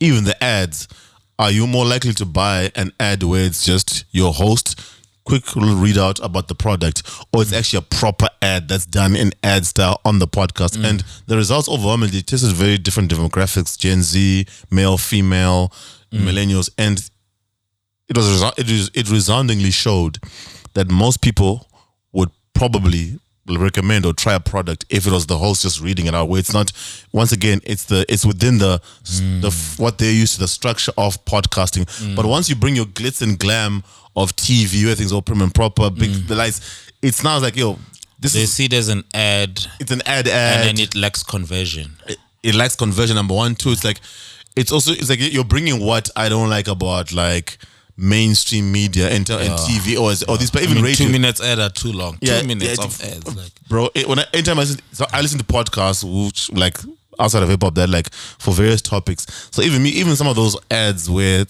even 0.00 0.24
the 0.24 0.42
ads, 0.42 0.88
are 1.38 1.50
you 1.50 1.66
more 1.66 1.84
likely 1.84 2.12
to 2.14 2.26
buy 2.26 2.70
an 2.74 2.92
ad 2.98 3.22
where 3.22 3.44
it's 3.44 3.64
just 3.64 4.04
your 4.10 4.32
host, 4.32 4.80
quick 5.24 5.54
little 5.56 5.76
readout 5.76 6.22
about 6.22 6.48
the 6.48 6.54
product, 6.54 7.02
or 7.32 7.42
it's 7.42 7.52
mm. 7.52 7.58
actually 7.58 7.78
a 7.78 7.82
proper 7.82 8.28
ad 8.40 8.68
that's 8.68 8.86
done 8.86 9.16
in 9.16 9.32
ad 9.42 9.66
style 9.66 10.00
on 10.04 10.18
the 10.18 10.28
podcast? 10.28 10.76
Mm. 10.76 10.84
And 10.84 11.04
the 11.26 11.36
results 11.36 11.68
overwhelmingly 11.68 12.22
tested 12.22 12.52
very 12.52 12.78
different 12.78 13.10
demographics: 13.10 13.78
Gen 13.78 14.02
Z, 14.02 14.46
male, 14.70 14.98
female, 14.98 15.72
mm. 16.12 16.20
millennials, 16.20 16.70
and 16.78 16.98
it 18.08 18.16
was 18.16 18.42
it, 18.58 18.70
was, 18.70 18.90
it 18.94 19.10
resoundingly 19.10 19.70
showed 19.70 20.18
that 20.74 20.90
most 20.90 21.20
people 21.22 21.66
would 22.12 22.30
probably 22.54 23.18
recommend 23.58 24.06
or 24.06 24.12
try 24.12 24.34
a 24.34 24.40
product 24.40 24.84
if 24.88 25.06
it 25.06 25.12
was 25.12 25.26
the 25.26 25.38
host 25.38 25.62
just 25.62 25.80
reading 25.80 26.06
it 26.06 26.14
out 26.14 26.28
where 26.28 26.38
it's 26.38 26.52
not 26.52 26.72
once 27.12 27.32
again 27.32 27.60
it's 27.64 27.84
the 27.84 28.04
it's 28.08 28.24
within 28.24 28.58
the 28.58 28.80
the 29.40 29.50
what 29.76 29.98
they're 29.98 30.12
used 30.12 30.34
to 30.34 30.40
the 30.40 30.48
structure 30.48 30.92
of 30.96 31.22
podcasting. 31.24 32.16
But 32.16 32.26
once 32.26 32.48
you 32.48 32.56
bring 32.56 32.76
your 32.76 32.86
glitz 32.86 33.22
and 33.22 33.38
glam 33.38 33.82
of 34.14 34.36
tv 34.36 34.84
where 34.84 34.94
things 34.94 35.10
all 35.10 35.22
prim 35.22 35.40
and 35.40 35.54
proper 35.54 35.88
big 35.88 36.10
mm. 36.10 36.28
the 36.28 36.34
lights 36.34 36.90
it's 37.00 37.24
now 37.24 37.38
like 37.38 37.56
yo 37.56 37.78
this 38.20 38.34
they 38.34 38.42
is 38.42 38.52
see 38.52 38.68
as 38.72 38.90
an 38.90 39.02
ad 39.14 39.58
it's 39.80 39.90
an 39.90 40.02
ad 40.04 40.28
ad 40.28 40.66
and 40.66 40.78
then 40.78 40.84
it 40.84 40.94
lacks 40.94 41.22
conversion. 41.22 41.96
It, 42.06 42.18
it 42.42 42.54
lacks 42.54 42.76
conversion 42.76 43.16
number 43.16 43.34
one. 43.34 43.54
Two 43.54 43.70
it's 43.70 43.84
like 43.84 44.00
it's 44.56 44.72
also 44.72 44.92
it's 44.92 45.08
like 45.08 45.20
you're 45.20 45.44
bringing 45.44 45.80
what 45.84 46.10
i 46.16 46.28
don't 46.28 46.50
like 46.50 46.68
about 46.68 47.12
like 47.12 47.58
mainstream 47.96 48.72
media 48.72 49.08
and, 49.08 49.28
and 49.28 49.50
tv 49.60 49.96
or, 49.96 50.10
or 50.32 50.38
these 50.38 50.50
but 50.50 50.62
even 50.62 50.72
I 50.72 50.74
mean, 50.76 50.84
radio 50.84 51.06
two 51.06 51.12
minutes 51.12 51.40
ad 51.40 51.58
are 51.60 51.68
too 51.70 51.92
long 51.92 52.18
Yeah, 52.20 52.40
two 52.40 52.46
minutes 52.46 52.78
yeah, 52.78 52.84
of 52.84 53.02
ads 53.04 53.36
like 53.36 53.52
bro. 53.68 53.90
It, 53.94 54.08
when 54.08 54.18
I, 54.18 54.24
anytime 54.32 54.58
I 54.58 54.62
listen, 54.62 54.80
so 54.92 55.06
I 55.12 55.20
listen 55.20 55.38
to 55.38 55.44
podcasts, 55.44 56.02
which 56.04 56.50
like 56.52 56.78
outside 57.18 57.42
of 57.42 57.48
hip 57.48 57.62
hop, 57.62 57.74
that 57.74 57.88
like 57.88 58.12
for 58.12 58.52
various 58.52 58.82
topics. 58.82 59.26
So 59.50 59.62
even 59.62 59.82
me, 59.82 59.90
even 59.90 60.16
some 60.16 60.26
of 60.26 60.36
those 60.36 60.56
ads 60.70 61.08
where 61.10 61.44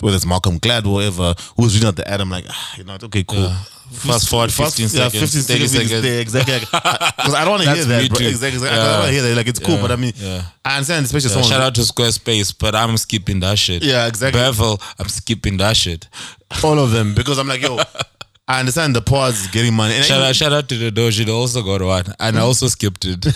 whether 0.00 0.16
it's 0.16 0.26
Malcolm 0.26 0.58
Gladwell, 0.60 0.86
or 0.86 0.92
whatever, 0.94 1.34
who's 1.56 1.74
reading 1.74 1.88
out 1.88 1.96
the 1.96 2.08
ad, 2.08 2.20
I'm 2.20 2.30
like, 2.30 2.44
ah, 2.48 2.74
you 2.76 2.84
know, 2.84 2.96
okay, 3.02 3.24
cool. 3.24 3.50
Fast 3.90 4.28
forward 4.28 4.52
15 4.52 4.82
yeah, 4.82 5.08
seconds, 5.08 5.32
15 5.32 5.42
30 5.42 5.66
seconds, 5.66 5.72
seconds. 5.90 6.02
there, 6.02 6.20
exactly. 6.20 6.54
Because 7.16 7.34
I 7.34 7.44
don't 7.44 7.52
want 7.52 7.62
to 7.62 7.74
hear 7.74 7.84
that, 7.84 8.08
bro. 8.10 8.18
too. 8.18 8.26
Exactly, 8.26 8.58
exactly. 8.58 8.68
I 8.68 8.84
don't 8.84 8.92
want 9.00 9.06
to 9.06 9.12
hear 9.12 9.22
that. 9.22 9.36
Like 9.36 9.46
it's 9.48 9.58
cool, 9.58 9.74
Yeah, 9.76 9.80
but 9.82 9.90
I 9.92 9.96
mean, 9.96 10.12
yeah. 10.16 10.42
I 10.64 10.74
understand, 10.76 11.06
especially 11.06 11.28
Yeah, 11.30 11.34
someone. 11.34 11.50
shout 11.50 11.62
out 11.62 11.74
to 11.76 11.80
Squarespace, 11.80 12.54
but 12.58 12.74
I'm 12.74 12.96
skipping 12.98 13.40
that 13.40 13.58
shit. 13.58 13.82
Yeah, 13.82 14.06
exactly. 14.06 14.38
Bevel, 14.40 14.78
I'm 14.98 15.08
skipping 15.08 15.56
that 15.56 15.74
shit. 15.76 16.06
all 16.62 16.78
of 16.78 16.90
them 16.90 17.14
because 17.14 17.38
I'm 17.38 17.48
like, 17.48 17.62
yo, 17.62 17.78
I 18.50 18.60
understand 18.60 18.96
the 18.96 19.02
pause 19.02 19.42
is 19.42 19.46
getting 19.48 19.74
money. 19.74 19.94
And 19.94 20.02
Shout 20.04 20.22
I- 20.22 20.30
out, 20.30 20.34
shout 20.36 20.52
out 20.54 20.68
to 20.70 20.74
the 20.78 20.90
Doji. 20.90 21.26
They 21.26 21.32
also 21.32 21.62
got 21.62 21.82
one, 21.82 22.14
and 22.18 22.38
I 22.38 22.40
also 22.40 22.66
skipped 22.68 23.04
it. 23.04 23.26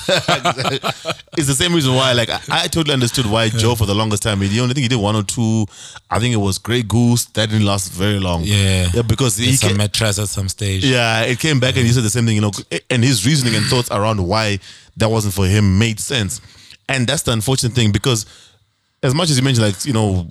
it's 1.37 1.47
the 1.47 1.55
same 1.55 1.75
reason 1.75 1.95
why, 1.95 2.13
like, 2.13 2.31
I, 2.31 2.41
I 2.49 2.67
totally 2.69 2.95
understood 2.95 3.27
why 3.27 3.51
Joe 3.51 3.75
for 3.75 3.85
the 3.87 3.95
longest 3.95 4.23
time. 4.23 4.41
He 4.41 4.59
only 4.61 4.73
think 4.73 4.85
he 4.85 4.89
did 4.89 4.97
one 4.97 5.15
or 5.15 5.23
two. 5.23 5.67
I 6.11 6.19
think 6.19 6.33
it 6.33 6.39
was 6.39 6.57
Grey 6.59 6.83
Goose 6.83 7.27
that 7.27 7.51
didn't 7.51 7.67
last 7.67 7.93
very 7.93 8.19
long. 8.19 8.43
Yeah. 8.45 8.89
yeah, 8.95 9.03
because 9.03 9.37
he 9.37 9.53
Some 9.55 9.77
mattress 9.77 10.19
at 10.19 10.29
some 10.29 10.49
stage. 10.49 10.85
yeah, 10.85 11.23
it 11.23 11.39
came 11.39 11.61
back 11.61 11.77
and 11.77 11.85
he 11.87 11.93
said 11.93 12.05
the 12.05 12.11
same 12.11 12.25
thing. 12.25 12.37
You 12.37 12.43
know, 12.43 12.53
and 12.89 13.05
his 13.05 13.27
reasoning 13.27 13.55
and 13.55 13.67
thoughts 13.67 13.91
around 13.91 14.27
why 14.27 14.59
that 14.97 15.11
wasn't 15.11 15.35
for 15.35 15.47
him 15.47 15.79
made 15.79 16.01
sense. 16.01 16.41
And 16.89 17.07
that's 17.07 17.23
the 17.23 17.33
unfortunate 17.33 17.75
thing 17.75 17.93
because, 17.93 18.27
as 19.03 19.15
much 19.15 19.29
as 19.31 19.37
you 19.39 19.45
mentioned, 19.45 19.67
like 19.67 19.85
you 19.85 19.93
know, 19.93 20.27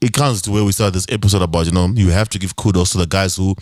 it 0.00 0.12
comes 0.12 0.40
to 0.42 0.50
where 0.50 0.64
we 0.64 0.72
started 0.72 0.94
this 0.94 1.06
episode 1.08 1.42
about 1.42 1.66
you 1.66 1.72
know 1.72 1.86
you 1.88 2.10
have 2.10 2.28
to 2.30 2.38
give 2.38 2.54
kudos 2.56 2.92
to 2.92 2.98
the 2.98 3.06
guys 3.06 3.36
who 3.36 3.54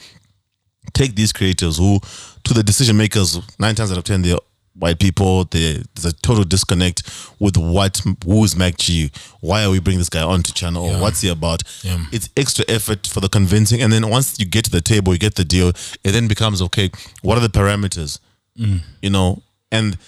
take 0.93 1.15
these 1.15 1.33
creators 1.33 1.79
who 1.79 2.01
to 2.45 2.55
the 2.55 2.63
decision 2.63 2.97
makers 2.97 3.39
nine 3.59 3.75
times 3.75 3.93
out 3.93 3.99
of 3.99 4.05
ten 4.05 4.23
they're 4.23 4.37
white 4.75 4.99
people. 4.99 5.45
They, 5.45 5.83
there's 5.95 6.07
a 6.07 6.13
total 6.13 6.45
disconnect 6.45 7.03
with 7.39 7.57
what 7.57 8.01
who 8.25 8.45
is 8.45 8.55
MacG? 8.55 9.15
Why 9.41 9.65
are 9.65 9.71
we 9.71 9.81
bringing 9.81 9.99
this 9.99 10.09
guy 10.09 10.23
onto 10.23 10.53
channel? 10.53 10.85
Or 10.85 11.01
what's 11.01 11.21
he 11.21 11.29
about? 11.29 11.63
Yeah. 11.83 12.05
it's 12.13 12.29
extra 12.37 12.65
effort 12.69 13.07
for 13.07 13.21
the 13.21 13.29
convincing. 13.29 13.83
And 13.83 13.93
then 13.93 14.09
once 14.09 14.39
you 14.39 14.47
get 14.47 14.65
to 14.65 14.71
the 14.71 14.81
table 14.81 15.13
you 15.13 15.19
get 15.19 15.35
the 15.35 15.45
deal 15.45 15.69
it 15.69 16.13
then 16.13 16.29
becomes 16.29 16.63
okay 16.63 16.91
what 17.23 17.37
are 17.39 17.41
the 17.41 17.49
parameters? 17.49 18.19
Mm. 18.59 18.81
You 19.01 19.11
know 19.11 19.43
and 19.71 19.99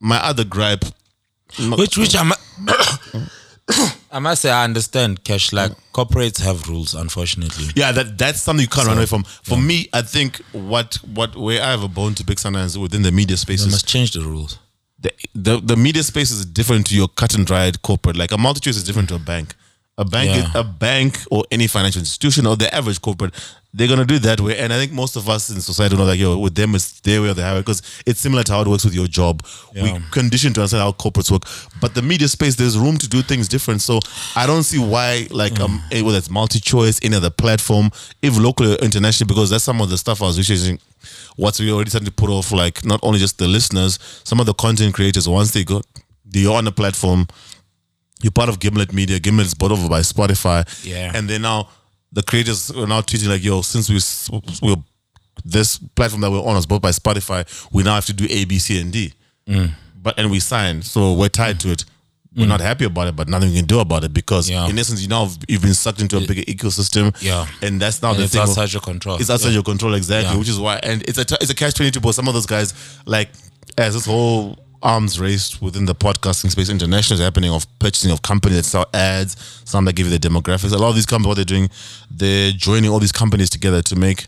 my 0.00 0.18
other 0.24 0.44
gripe 0.44 0.84
Which, 1.58 1.98
which 1.98 2.16
I, 2.16 2.24
mu- 2.24 3.20
I 4.12 4.18
must 4.18 4.42
say, 4.42 4.50
I 4.50 4.64
understand. 4.64 5.24
Cash, 5.24 5.52
like 5.52 5.72
corporates 5.92 6.40
have 6.40 6.68
rules, 6.68 6.94
unfortunately. 6.94 7.66
Yeah, 7.74 7.92
that 7.92 8.18
that's 8.18 8.40
something 8.40 8.62
you 8.62 8.68
can't 8.68 8.86
run 8.88 8.96
away 8.96 9.06
from. 9.06 9.24
For 9.24 9.56
me, 9.58 9.88
I 9.92 10.02
think 10.02 10.38
what 10.52 10.94
what 11.14 11.36
where 11.36 11.62
I 11.62 11.70
have 11.70 11.82
a 11.82 11.88
bone 11.88 12.14
to 12.16 12.24
pick 12.24 12.38
sometimes 12.38 12.76
within 12.78 13.02
the 13.02 13.12
media 13.12 13.36
spaces, 13.36 13.70
must 13.70 13.86
change 13.88 14.12
the 14.12 14.20
rules. 14.20 14.58
the, 15.00 15.12
the 15.34 15.60
the 15.60 15.76
media 15.76 16.02
space 16.02 16.30
is 16.30 16.44
different 16.46 16.86
to 16.88 16.94
your 16.96 17.08
cut 17.08 17.34
and 17.34 17.46
dried 17.46 17.82
corporate. 17.82 18.16
Like 18.16 18.32
a 18.32 18.38
multitude 18.38 18.76
is 18.76 18.84
different 18.84 19.08
to 19.10 19.14
a 19.16 19.18
bank. 19.18 19.54
A 20.00 20.04
bank, 20.04 20.30
Yeah. 20.30 20.50
a 20.60 20.64
bank, 20.64 21.20
or 21.30 21.44
any 21.50 21.66
financial 21.66 22.00
institution, 22.00 22.46
or 22.46 22.56
the 22.56 22.74
average 22.74 23.00
corporate, 23.02 23.34
they're 23.74 23.86
gonna 23.86 24.06
do 24.06 24.14
it 24.14 24.22
that 24.22 24.40
way. 24.40 24.56
And 24.58 24.72
I 24.72 24.78
think 24.78 24.92
most 24.92 25.14
of 25.14 25.28
us 25.28 25.50
in 25.50 25.60
society 25.60 25.94
know 25.96 26.06
that 26.06 26.16
yo, 26.16 26.38
with 26.38 26.54
them 26.54 26.74
it's 26.74 27.00
their 27.00 27.20
way 27.22 27.28
or 27.28 27.34
the 27.34 27.42
highway 27.42 27.60
because 27.60 27.82
it's 28.06 28.18
similar 28.18 28.42
to 28.44 28.52
how 28.52 28.62
it 28.62 28.66
works 28.68 28.84
with 28.84 28.94
your 28.94 29.06
job. 29.06 29.44
We 29.74 29.82
Yeah. 29.90 29.98
conditioned 30.10 30.54
to 30.56 30.62
understand 30.62 30.82
how 30.82 30.92
corporates 30.92 31.30
work, 31.30 31.42
but 31.82 31.94
the 31.94 32.02
media 32.02 32.28
space 32.28 32.54
there's 32.56 32.76
room 32.78 32.96
to 32.98 33.06
do 33.08 33.20
things 33.22 33.46
different. 33.46 33.82
So 33.82 34.00
I 34.34 34.46
don't 34.46 34.64
see 34.64 34.78
why 34.78 35.28
like 35.30 35.60
um 35.60 35.82
eh, 35.92 36.00
whether 36.00 36.18
it's 36.18 36.30
multi-choice, 36.30 36.98
any 37.02 37.16
other 37.16 37.30
platform, 37.30 37.90
if 38.22 38.38
locally 38.38 38.72
or 38.72 38.76
internationally, 38.78 39.28
because 39.28 39.50
that's 39.50 39.64
some 39.64 39.80
of 39.82 39.90
the 39.90 39.98
stuff 39.98 40.22
I 40.22 40.26
was 40.26 40.38
researching. 40.38 40.78
What's 41.36 41.60
we 41.60 41.70
already 41.70 41.90
starting 41.90 42.06
to 42.06 42.12
put 42.22 42.30
off 42.30 42.52
like 42.52 42.84
not 42.84 43.00
only 43.02 43.18
just 43.18 43.36
the 43.38 43.46
listeners, 43.46 43.98
some 44.24 44.40
of 44.40 44.46
the 44.46 44.54
content 44.54 44.94
creators 44.94 45.28
once 45.28 45.50
they 45.52 45.62
go 45.64 45.82
they're 46.32 46.48
on 46.50 46.64
the 46.64 46.72
platform, 46.72 47.26
you're 48.22 48.30
part 48.32 48.48
of 48.48 48.58
Gimlet 48.58 48.92
Media. 48.92 49.18
Gimlet 49.18 49.46
is 49.46 49.54
bought 49.54 49.72
over 49.72 49.88
by 49.88 50.00
Spotify. 50.00 50.64
Yeah. 50.84 51.12
And 51.14 51.28
then 51.28 51.42
now 51.42 51.68
the 52.12 52.22
creators 52.22 52.70
are 52.70 52.86
now 52.86 53.00
tweeting 53.00 53.28
like, 53.28 53.42
yo, 53.44 53.62
since 53.62 53.88
we 53.88 53.98
we're 54.66 54.76
this 55.44 55.78
platform 55.78 56.20
that 56.20 56.30
we're 56.30 56.42
on 56.42 56.56
is 56.56 56.66
bought 56.66 56.82
by 56.82 56.90
Spotify, 56.90 57.46
we 57.72 57.82
now 57.82 57.94
have 57.94 58.06
to 58.06 58.12
do 58.12 58.26
A, 58.28 58.44
B, 58.44 58.58
C, 58.58 58.80
and 58.80 58.92
D. 58.92 59.14
Mm. 59.48 59.70
But 60.02 60.18
and 60.18 60.30
we 60.30 60.40
signed, 60.40 60.84
so 60.84 61.12
we're 61.14 61.28
tied 61.28 61.60
to 61.60 61.72
it. 61.72 61.84
We're 62.36 62.46
not 62.46 62.60
happy 62.60 62.84
about 62.84 63.08
it, 63.08 63.16
but 63.16 63.28
nothing 63.28 63.50
we 63.50 63.56
can 63.56 63.64
do 63.66 63.80
about 63.80 64.04
it 64.04 64.14
because 64.14 64.48
Yeah. 64.48 64.68
in 64.68 64.78
essence, 64.78 65.02
you 65.02 65.08
now 65.08 65.28
you've 65.48 65.62
been 65.62 65.74
sucked 65.74 66.00
into 66.00 66.16
a 66.16 66.20
bigger 66.20 66.42
ecosystem. 66.42 67.14
Yeah. 67.20 67.44
And 67.60 67.80
that's 67.82 68.00
now 68.00 68.10
And 68.10 68.20
the 68.20 68.24
it's 68.24 68.32
thing. 68.32 68.42
of- 68.42 68.50
outside 68.50 68.72
your 68.72 68.80
control. 68.82 69.16
it's 69.16 69.28
outside 69.30 69.48
Yeah. 69.48 69.54
your 69.54 69.62
control 69.64 69.94
exactly, 69.94 70.32
Yeah. 70.34 70.38
which 70.38 70.48
is 70.48 70.58
why, 70.58 70.76
and 70.76 71.02
it's 71.08 71.18
a 71.18 71.22
it's 71.40 71.50
a 71.50 71.54
catch 71.54 71.74
twenty 71.74 71.90
two. 71.90 71.98
But 72.00 72.12
some 72.14 72.28
of 72.28 72.34
those 72.34 72.46
guys, 72.46 72.72
like 73.04 73.30
as 73.76 73.94
this 73.94 74.04
whole 74.06 74.58
arms 74.82 75.20
race 75.20 75.60
within 75.60 75.84
the 75.84 75.94
podcasting 75.94 76.50
space 76.50 76.68
international 76.68 77.18
is 77.18 77.24
happening 77.24 77.50
of 77.52 77.66
purchasing 77.78 78.10
of 78.10 78.22
companies 78.22 78.58
that 78.58 78.64
sell 78.64 78.86
ads, 78.94 79.36
some 79.64 79.84
that 79.84 79.94
give 79.94 80.06
you 80.06 80.18
the 80.18 80.28
demographics. 80.28 80.72
A 80.72 80.78
lot 80.78 80.90
of 80.90 80.94
these 80.94 81.06
companies, 81.06 81.28
what 81.28 81.34
they're 81.34 81.44
doing, 81.44 81.70
they're 82.10 82.52
joining 82.52 82.90
all 82.90 82.98
these 82.98 83.12
companies 83.12 83.50
together 83.50 83.82
to 83.82 83.96
make 83.96 84.26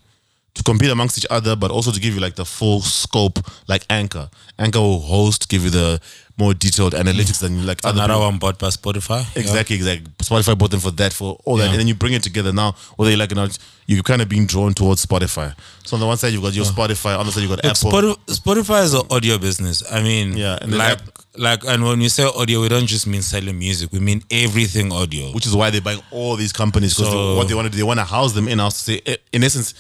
to 0.55 0.63
compete 0.63 0.91
amongst 0.91 1.17
each 1.17 1.27
other, 1.31 1.57
but 1.57 1.71
also 1.71 1.91
to 1.91 2.01
give 2.01 2.15
you 2.15 2.21
like 2.21 2.35
the 2.35 2.45
full 2.45 2.81
scope, 2.81 3.39
like 3.69 3.87
Anchor. 3.89 4.29
Anchor 4.59 4.81
will 4.81 5.01
host, 5.01 5.49
give 5.49 5.63
you 5.65 5.71
the 5.71 6.01
more 6.39 6.55
detailed 6.55 6.95
analytics 6.95 7.41
than 7.41 7.59
you 7.59 7.65
like 7.65 7.81
other 7.85 7.99
Another 7.99 8.15
people. 8.15 8.21
one 8.27 8.39
bought 8.39 8.59
by 8.59 8.69
Spotify. 8.69 9.25
Exactly, 9.37 9.77
exactly. 9.77 10.11
Spotify 10.23 10.57
bought 10.57 10.71
them 10.71 10.81
for 10.81 10.91
that, 10.93 11.13
for 11.13 11.39
all 11.45 11.57
that, 11.57 11.65
Yeah. 11.67 11.71
and 11.73 11.81
then 11.81 11.87
you 11.89 11.95
bring 11.95 12.15
it 12.15 12.23
together 12.23 12.53
now. 12.53 12.75
Whether 12.97 13.11
you 13.11 13.17
like 13.19 13.31
it 13.33 13.39
or 13.39 13.43
not, 13.43 13.59
you're 13.87 14.03
kind 14.03 14.23
of 14.23 14.29
being 14.29 14.47
drawn 14.47 14.73
towards 14.73 15.05
Spotify. 15.05 15.55
So 15.85 15.97
on 15.97 16.01
the 16.01 16.07
one 16.07 16.17
side 16.17 16.33
you've 16.33 16.43
got 16.43 16.55
your 16.55 16.65
Spotify, 16.65 17.19
on 17.19 17.27
the 17.27 17.33
side 17.33 17.41
you've 17.43 17.51
got 17.51 17.63
Look, 17.65 17.77
Apple. 17.77 17.91
Spotify, 17.93 18.17
Spotify 18.65 18.83
is 18.85 18.95
an 18.95 19.03
audio 19.11 19.37
business. 19.39 19.83
I 19.91 20.03
mean, 20.03 20.37
Yeah, 20.37 20.59
and 20.61 20.73
then 20.73 20.79
like, 20.79 20.99
like, 21.37 21.65
and 21.65 21.85
when 21.85 21.99
we 21.99 22.09
say 22.09 22.25
audio, 22.25 22.61
we 22.63 22.69
don't 22.69 22.87
just 22.87 23.07
mean 23.07 23.23
selling 23.23 23.59
music. 23.59 23.93
We 23.93 24.01
mean 24.01 24.23
everything 24.31 24.91
audio. 24.93 25.33
which 25.33 25.47
is 25.47 25.55
why 25.55 25.71
they're 25.71 25.81
buying 25.81 26.01
all 26.11 26.37
these 26.37 26.53
companies 26.53 26.95
because 26.95 27.13
So- 27.13 27.37
what 27.37 27.49
they 27.49 27.55
want 27.55 27.67
to 27.67 27.71
do, 27.71 27.77
they 27.77 27.83
want 27.83 28.01
to 28.01 28.05
house 28.05 28.33
them 28.33 28.49
in 28.49 28.59
house. 28.59 28.77
Say, 28.79 29.01
eh, 29.05 29.17
in 29.33 29.45
essence, 29.45 29.75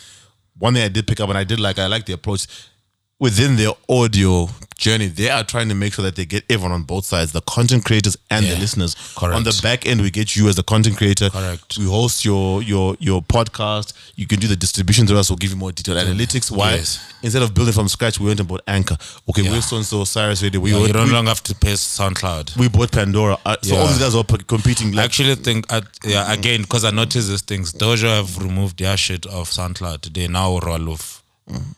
one 0.58 0.74
thing 0.74 0.82
I 0.82 0.88
did 0.88 1.06
pick 1.06 1.18
up 1.20 1.28
and 1.30 1.38
I 1.38 1.44
did 1.44 1.60
like, 1.60 1.78
I 1.78 1.86
like 1.86 2.04
the 2.06 2.12
approach 2.12 2.46
within 3.22 3.54
their 3.54 3.70
audio 3.88 4.48
journey. 4.76 5.06
They 5.06 5.30
are 5.30 5.44
trying 5.44 5.68
to 5.68 5.76
make 5.76 5.92
sure 5.92 6.04
that 6.04 6.16
they 6.16 6.24
get 6.24 6.44
everyone 6.50 6.72
on 6.72 6.82
both 6.82 7.04
sides, 7.04 7.30
the 7.30 7.40
content 7.42 7.84
creators 7.84 8.16
and 8.28 8.44
the 8.44 8.56
listeners. 8.56 8.96
correct. 9.16 9.36
On 9.36 9.44
the 9.44 9.56
back 9.62 9.86
end, 9.86 10.00
we 10.00 10.10
get 10.10 10.34
you 10.34 10.48
as 10.48 10.56
the 10.56 10.64
content 10.64 10.96
creator. 10.96 11.30
Correct. 11.30 11.78
We 11.78 11.84
host 11.84 12.24
your 12.24 12.62
your 12.64 12.96
your 12.98 13.22
podcast. 13.22 13.92
You 14.16 14.26
can 14.26 14.40
do 14.40 14.48
the 14.48 14.56
distribution 14.56 15.06
to 15.06 15.16
us. 15.16 15.30
We'll 15.30 15.36
give 15.36 15.52
you 15.52 15.56
more 15.56 15.70
detailed 15.70 15.98
mm. 15.98 16.12
analytics. 16.12 16.50
Why? 16.50 16.72
Yes. 16.72 17.14
Instead 17.22 17.42
of 17.42 17.54
building 17.54 17.72
from 17.72 17.86
scratch, 17.86 18.18
we 18.18 18.26
went 18.26 18.40
and 18.40 18.48
bought 18.48 18.62
Anchor. 18.66 18.96
Okay, 19.30 19.42
Yeah. 19.42 19.52
we're 19.52 19.60
so 19.60 19.76
and 19.76 19.86
so 19.86 20.02
Sirius 20.02 20.42
Radio. 20.42 20.58
We, 20.60 20.72
Yeah, 20.72 20.86
you 20.86 20.92
don't 20.92 21.06
we, 21.06 21.12
longer 21.12 21.28
have 21.28 21.44
to 21.44 21.54
pay 21.54 21.74
SoundCloud. 21.74 22.56
we 22.56 22.68
bought 22.68 22.90
Pandora. 22.90 23.38
Uh, 23.46 23.56
so 23.62 23.76
all 23.76 23.86
these 23.86 23.98
guys 23.98 24.16
are 24.16 24.24
competing. 24.24 24.98
I 24.98 25.04
actually 25.04 25.36
think, 25.36 25.72
I, 25.72 25.82
yeah, 26.04 26.32
again, 26.32 26.62
because 26.62 26.84
I 26.84 26.90
noticed 26.90 27.28
these 27.28 27.42
things. 27.42 27.72
Dojo 27.72 28.08
have 28.16 28.42
removed 28.42 28.80
their 28.80 28.96
shit 28.96 29.26
off 29.26 29.52
SoundCloud. 29.52 30.12
They 30.12 30.26
now 30.26 30.58
roll 30.58 30.90
off 30.90 31.22
mm. 31.48 31.76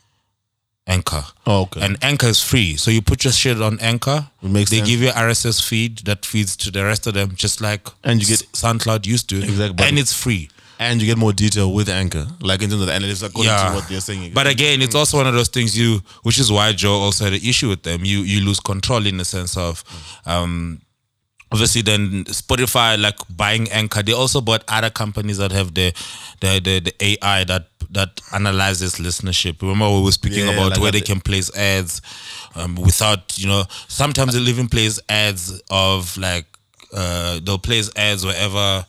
Anchor. 0.87 1.23
Oh, 1.47 1.63
okay. 1.63 1.81
And 1.81 1.97
Anchor 2.03 2.27
is 2.27 2.39
free. 2.41 2.75
So 2.77 2.91
you 2.91 3.01
put 3.01 3.23
your 3.23 3.33
shit 3.33 3.59
on 3.61 3.79
Anchor. 3.79 4.27
It 4.43 4.49
makes 4.51 4.69
they 4.69 4.77
sense. 4.77 4.89
give 4.89 5.01
you 5.01 5.09
RSS 5.09 5.59
feed 5.67 5.99
that 5.99 6.25
feeds 6.25 6.55
to 6.57 6.71
the 6.71 6.83
rest 6.83 7.07
of 7.07 7.13
them, 7.15 7.31
just 7.35 7.59
like 7.59 7.87
And 8.03 8.21
you 8.21 8.27
get- 8.27 8.51
SoundCloud 8.53 9.05
used 9.07 9.27
to. 9.29 9.37
Exactly, 9.43 9.83
And 9.87 9.97
it's 9.97 10.13
free. 10.13 10.49
and 10.77 11.01
you 11.01 11.07
get 11.07 11.17
more 11.17 11.33
detail 11.33 11.73
with 11.73 11.89
Anchor, 11.89 12.27
like 12.39 12.61
in 12.61 12.69
terms 12.69 12.81
of 12.81 12.87
the 12.87 12.93
analytics, 12.93 13.23
according 13.25 13.51
to 13.51 13.71
what 13.73 13.87
they're 13.89 14.01
saying. 14.01 14.33
But 14.33 14.45
again, 14.45 14.81
it's 14.81 14.93
also 14.93 15.17
one 15.17 15.25
of 15.25 15.33
those 15.33 15.47
things 15.47 15.75
you, 15.77 16.01
which 16.23 16.37
is 16.37 16.51
why 16.51 16.71
Joe 16.73 16.93
also 16.95 17.23
had 17.23 17.33
an 17.33 17.39
issue 17.43 17.69
with 17.69 17.81
them. 17.83 18.05
You 18.05 18.19
you 18.19 18.41
lose 18.45 18.59
control 18.59 19.05
in 19.07 19.17
the 19.17 19.25
sense 19.25 19.55
of, 19.57 19.83
um, 20.25 20.81
obviously 21.55 21.81
then 21.81 22.25
Spotify 22.25 23.01
like 23.01 23.15
buying 23.29 23.71
Anchor. 23.71 24.03
They 24.03 24.13
also 24.13 24.41
bought 24.41 24.63
other 24.67 24.89
companies 24.89 25.37
that 25.37 25.51
have 25.51 25.73
the 25.73 25.93
the 26.41 26.59
the, 26.59 26.79
the 26.79 26.93
AI 27.23 27.43
that 27.45 27.67
that 27.91 28.21
analyzes 28.33 28.95
listenership. 28.95 29.61
Remember 29.61 29.89
we 29.95 30.01
were 30.03 30.11
speaking 30.11 30.45
Yeah, 30.45 30.53
about 30.53 30.71
like 30.71 30.81
where 30.81 30.91
they 30.91 31.01
can 31.01 31.21
place 31.21 31.55
ads 31.55 32.01
um, 32.55 32.75
without 32.75 33.37
you 33.37 33.47
know. 33.47 33.63
Sometimes 33.87 34.33
they 34.33 34.41
even 34.41 34.67
place 34.67 34.99
ads 35.09 35.61
of 35.69 36.17
like 36.17 36.45
uh, 36.93 37.39
they'll 37.43 37.57
place 37.57 37.89
ads 37.95 38.25
wherever 38.25 38.85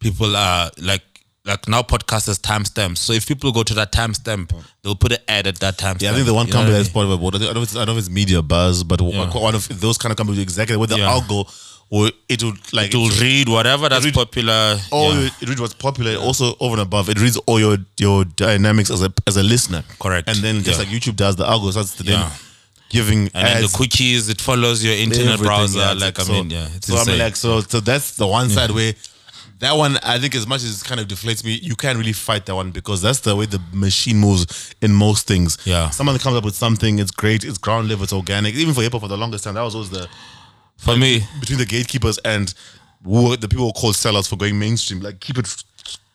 people 0.00 0.34
are 0.36 0.70
like 0.78 1.02
like 1.44 1.66
now 1.68 1.82
podcasters 1.82 2.38
timestamps. 2.40 2.98
So 2.98 3.12
if 3.14 3.26
people 3.26 3.52
go 3.52 3.62
to 3.62 3.74
that 3.74 3.90
timestamp, 3.90 4.52
they'll 4.82 4.94
put 4.94 5.12
an 5.12 5.18
ad 5.28 5.46
at 5.46 5.56
that 5.60 5.78
timestamp. 5.78 6.02
yeah, 6.02 6.10
I 6.10 6.14
think 6.14 6.26
the 6.26 6.34
one 6.34 6.46
You 6.46 6.52
company 6.52 6.72
what 6.72 6.78
I 6.80 6.82
that's 6.82 6.92
part 6.92 7.06
of 7.06 7.12
it, 7.12 7.24
I 7.24 7.38
don't 7.38 7.54
know 7.54 7.62
if 7.62 7.68
it's, 7.68 7.76
I 7.76 7.78
don't 7.84 7.86
know 7.88 7.92
if 7.94 7.98
it's 8.06 8.10
Media 8.10 8.42
Buzz, 8.42 8.84
but 8.84 9.00
Yeah. 9.00 9.30
one 9.32 9.54
of 9.54 9.66
those 9.80 9.96
kind 9.96 10.10
of 10.12 10.16
companies 10.18 10.40
exactly 10.42 10.76
with 10.76 10.90
the 10.90 10.98
Yeah. 10.98 11.08
algo, 11.08 11.46
or 11.90 12.10
it 12.28 12.42
would 12.42 12.72
like 12.72 12.92
it 12.92 12.96
will 12.96 13.08
read 13.20 13.48
whatever 13.48 13.88
that's 13.88 14.04
read 14.04 14.14
popular. 14.14 14.76
all 14.90 15.14
yeah. 15.14 15.30
it 15.40 15.48
reads 15.48 15.60
what's 15.60 15.74
popular. 15.74 16.16
Also 16.16 16.54
over 16.60 16.74
and 16.74 16.82
above, 16.82 17.08
it 17.08 17.18
reads 17.20 17.36
all 17.46 17.58
your 17.58 17.78
your 17.98 18.24
dynamics 18.24 18.90
as 18.90 19.02
a 19.02 19.12
as 19.26 19.36
a 19.36 19.42
listener. 19.42 19.82
Correct. 19.98 20.28
And 20.28 20.38
then 20.38 20.62
just 20.62 20.78
Yeah. 20.78 20.84
like 20.84 20.88
YouTube 20.94 21.16
does, 21.16 21.36
the 21.36 21.44
algo 21.44 21.70
starts 21.70 21.94
to 21.96 22.02
then 22.02 22.24
giving 22.90 23.30
and 23.34 23.48
ads. 23.48 23.72
the 23.72 23.78
cookies, 23.78 24.28
it 24.28 24.40
follows 24.40 24.82
your 24.84 24.94
internet 24.94 25.38
browser. 25.38 25.78
yeah, 25.78 25.92
like 25.92 26.18
I 26.18 26.22
so, 26.24 26.32
mean, 26.32 26.50
yeah, 26.50 26.68
so 26.80 26.96
I 26.96 27.04
mean, 27.04 27.18
like, 27.18 27.36
so 27.36 27.60
so 27.60 27.80
that's 27.80 28.16
the 28.16 28.26
one 28.26 28.48
side 28.50 28.70
where 28.70 28.92
that 29.60 29.72
one 29.72 29.98
I 30.02 30.18
think 30.18 30.34
as 30.36 30.46
much 30.46 30.62
as 30.62 30.82
it 30.82 30.84
kind 30.86 31.00
of 31.00 31.08
deflates 31.08 31.44
me, 31.44 31.54
you 31.54 31.74
can't 31.74 31.98
really 31.98 32.12
fight 32.12 32.46
that 32.46 32.54
one 32.54 32.70
because 32.70 33.02
that's 33.02 33.20
the 33.20 33.34
way 33.34 33.46
the 33.46 33.60
machine 33.72 34.16
moves 34.18 34.74
in 34.80 34.92
most 34.92 35.26
things. 35.26 35.58
Yeah. 35.64 35.90
someone 35.90 36.18
comes 36.18 36.36
up 36.36 36.44
with 36.44 36.54
something, 36.54 36.98
it's 36.98 37.10
great, 37.10 37.44
it's 37.44 37.58
ground 37.58 37.88
level, 37.88 38.04
it's 38.04 38.12
organic. 38.12 38.54
Even 38.54 38.72
for 38.74 38.82
hip 38.82 38.92
hop, 38.92 39.00
for 39.02 39.08
the 39.08 39.16
longest 39.16 39.44
time, 39.44 39.54
that 39.54 39.62
was 39.62 39.74
always 39.74 39.90
the 39.90 40.08
For 40.78 40.96
me, 40.96 41.22
between 41.40 41.58
the 41.58 41.66
gatekeepers 41.66 42.18
and 42.24 42.54
who 43.04 43.36
the 43.36 43.48
people 43.48 43.66
who 43.66 43.72
call 43.72 43.92
sellers 43.92 44.26
for 44.26 44.36
going 44.36 44.58
mainstream. 44.58 45.00
Like 45.00 45.20
keep 45.20 45.38
it 45.38 45.64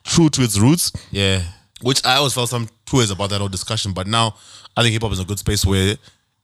true 0.04 0.30
to 0.30 0.42
its 0.42 0.60
roots 0.60 0.92
yeah, 1.12 1.42
which 1.82 2.06
I 2.06 2.16
always 2.16 2.34
felt 2.34 2.50
some 2.50 2.68
two 2.86 2.98
ways 2.98 3.12
about 3.12 3.30
that 3.30 3.40
whole 3.40 3.50
discussion. 3.50 3.94
But 3.94 4.08
now 4.08 4.36
I 4.76 4.82
think 4.82 4.94
hip 4.94 5.02
hop 5.02 5.12
is 5.12 5.20
a 5.20 5.26
good 5.26 5.40
space 5.40 5.66
where 5.66 5.96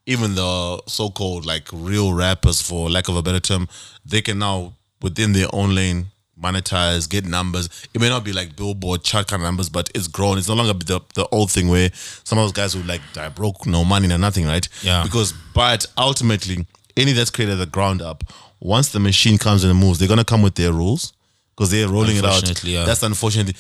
even 0.06 0.36
the 0.36 0.82
so-called 0.88 1.46
like 1.46 1.68
real 1.72 2.14
rappers, 2.14 2.62
for 2.62 2.90
lack 2.90 3.10
of 3.10 3.16
a 3.16 3.22
better 3.22 3.40
term, 3.40 3.68
they 4.06 4.22
can 4.22 4.40
now 4.40 4.74
within 5.02 5.34
their 5.34 5.48
own 5.54 5.76
lane 5.76 6.08
monetize, 6.42 7.08
get 7.10 7.26
numbers. 7.26 7.70
It 7.94 8.00
may 8.00 8.10
not 8.10 8.24
be 8.24 8.32
like 8.32 8.56
billboard 8.56 9.04
chart 9.04 9.28
kind 9.28 9.42
of 9.42 9.46
numbers, 9.46 9.70
but 9.70 9.90
it's 9.94 10.08
grown. 10.08 10.38
It's 10.38 10.48
no 10.48 10.56
longer 10.56 10.74
the 10.74 11.02
the 11.14 11.28
old 11.32 11.52
thing 11.52 11.68
where 11.68 11.90
some 11.94 12.38
of 12.38 12.46
those 12.46 12.54
guys 12.54 12.74
who 12.74 12.82
like 12.84 13.02
die 13.14 13.30
broke, 13.30 13.66
no 13.66 13.84
money, 13.84 14.08
no 14.08 14.18
nothing, 14.18 14.46
right? 14.46 14.68
Yeah. 14.82 15.04
Because 15.04 15.34
but 15.54 15.86
ultimately, 15.98 16.66
any 17.00 17.14
that's 17.14 17.30
created 17.30 17.54
at 17.54 17.60
the 17.60 17.66
ground 17.66 18.02
up, 18.02 18.24
once 18.60 18.90
the 18.90 19.00
machine 19.00 19.38
comes 19.38 19.64
and 19.64 19.78
moves, 19.78 20.00
they're 20.00 20.08
gonna 20.08 20.26
come 20.26 20.42
with 20.42 20.56
their 20.56 20.74
rules 20.74 21.14
because 21.56 21.72
they're 21.72 21.88
rolling 21.88 22.18
it 22.18 22.26
out. 22.26 22.64
Yeah. 22.64 22.86
That's 22.86 23.04
unfortunately 23.04 23.56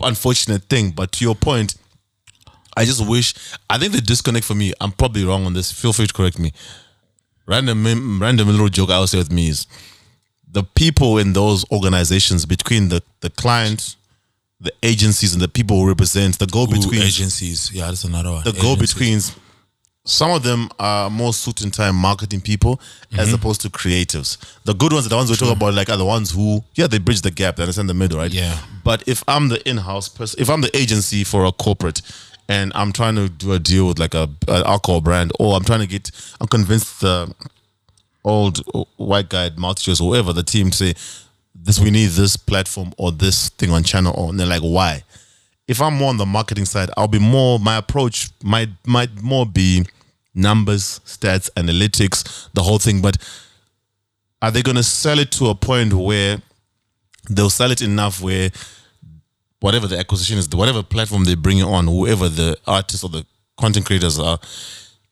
unfortunate 0.00 0.64
thing. 0.64 0.90
But 0.90 1.12
to 1.12 1.24
your 1.24 1.34
point, 1.34 1.74
I 2.76 2.84
just 2.84 3.06
wish. 3.06 3.34
I 3.68 3.78
think 3.78 3.92
the 3.92 4.00
disconnect 4.00 4.44
for 4.44 4.54
me. 4.54 4.72
I'm 4.80 4.92
probably 4.92 5.24
wrong 5.24 5.46
on 5.46 5.52
this. 5.52 5.70
Feel 5.72 5.92
free 5.92 6.06
to 6.06 6.12
correct 6.12 6.38
me. 6.38 6.52
Random, 7.46 8.20
random 8.20 8.48
little 8.48 8.68
joke 8.68 8.90
I 8.90 8.94
always 8.94 9.10
say 9.10 9.18
with 9.18 9.32
me 9.32 9.48
is 9.48 9.66
the 10.50 10.62
people 10.62 11.18
in 11.18 11.32
those 11.32 11.64
organizations 11.70 12.46
between 12.46 12.88
the 12.88 13.02
the 13.20 13.30
client, 13.30 13.96
the 14.60 14.72
agencies, 14.82 15.32
and 15.32 15.42
the 15.42 15.48
people 15.48 15.76
who 15.78 15.88
represent 15.88 16.38
the 16.38 16.46
go 16.46 16.66
between 16.66 17.02
agencies. 17.02 17.70
Yeah, 17.72 17.86
that's 17.86 18.04
another 18.04 18.30
one. 18.30 18.44
the 18.44 18.52
go 18.52 18.76
betweens. 18.76 19.34
Some 20.04 20.30
of 20.32 20.42
them 20.42 20.68
are 20.78 21.08
more 21.08 21.32
suit 21.32 21.60
and 21.62 21.72
time 21.72 21.94
marketing 21.96 22.40
people 22.40 22.80
Mm-hmm. 23.12 23.20
as 23.20 23.32
opposed 23.34 23.60
to 23.60 23.68
creatives. 23.68 24.38
The 24.64 24.72
good 24.72 24.90
ones 24.90 25.04
are 25.04 25.10
the 25.10 25.16
ones 25.16 25.28
we 25.28 25.36
talk 25.36 25.54
about, 25.54 25.74
like 25.74 25.90
are 25.90 25.98
the 25.98 26.04
ones 26.06 26.30
who, 26.30 26.64
yeah, 26.74 26.86
they 26.86 26.98
bridge 26.98 27.20
the 27.20 27.30
gap, 27.30 27.56
they 27.56 27.62
understand 27.62 27.90
the 27.90 27.94
middle, 27.94 28.16
right? 28.16 28.32
Yeah. 28.32 28.56
But 28.82 29.06
if 29.06 29.22
I'm 29.28 29.48
the 29.48 29.60
in-house 29.68 30.08
person, 30.08 30.40
if 30.40 30.48
I'm 30.48 30.62
the 30.62 30.74
agency 30.74 31.22
for 31.22 31.44
a 31.44 31.52
corporate, 31.52 32.00
and 32.48 32.72
I'm 32.74 32.90
trying 32.90 33.16
to 33.16 33.28
do 33.28 33.52
a 33.52 33.58
deal 33.58 33.86
with 33.86 33.98
like 33.98 34.14
a 34.14 34.30
an 34.48 34.64
alcohol 34.64 35.02
brand, 35.02 35.32
or 35.38 35.54
I'm 35.54 35.62
trying 35.62 35.80
to 35.80 35.86
get, 35.86 36.10
I'm 36.40 36.48
convinced 36.48 37.02
the 37.02 37.34
old 38.24 38.60
white 38.96 39.28
guy 39.28 39.46
at 39.46 39.58
or 39.58 39.94
whoever 40.06 40.32
the 40.32 40.42
team 40.42 40.70
to 40.70 40.76
say 40.76 40.94
this 41.54 41.78
we 41.78 41.90
need 41.90 42.06
this 42.10 42.36
platform 42.36 42.92
or 42.96 43.12
this 43.12 43.50
thing 43.50 43.70
on 43.70 43.82
channel 43.82 44.14
or 44.16 44.30
and 44.30 44.40
they're 44.40 44.46
like 44.46 44.62
why 44.62 45.02
if 45.68 45.80
i'm 45.80 45.94
more 45.94 46.08
on 46.10 46.16
the 46.16 46.26
marketing 46.26 46.64
side 46.64 46.90
i'll 46.96 47.08
be 47.08 47.18
more 47.18 47.58
my 47.58 47.76
approach 47.76 48.30
might 48.42 48.68
might 48.86 49.22
more 49.22 49.46
be 49.46 49.84
numbers 50.34 51.00
stats 51.04 51.50
analytics 51.52 52.48
the 52.54 52.62
whole 52.62 52.78
thing. 52.78 53.00
But 53.00 53.16
are 54.40 54.50
they 54.50 54.62
going 54.62 54.76
to 54.76 54.82
sell 54.82 55.18
it 55.18 55.30
to 55.32 55.48
a 55.48 55.54
point 55.54 55.92
where 55.92 56.40
they'll 57.30 57.50
sell 57.50 57.70
it 57.70 57.82
enough 57.82 58.20
where 58.20 58.50
whatever 59.60 59.86
the 59.86 59.98
acquisition 59.98 60.38
is 60.38 60.48
whatever 60.48 60.82
platform 60.82 61.24
they 61.24 61.34
bring 61.34 61.58
it 61.58 61.64
on 61.64 61.86
whoever 61.86 62.28
the 62.28 62.56
artists 62.66 63.04
or 63.04 63.10
the 63.10 63.24
content 63.56 63.86
creators 63.86 64.18
are 64.18 64.38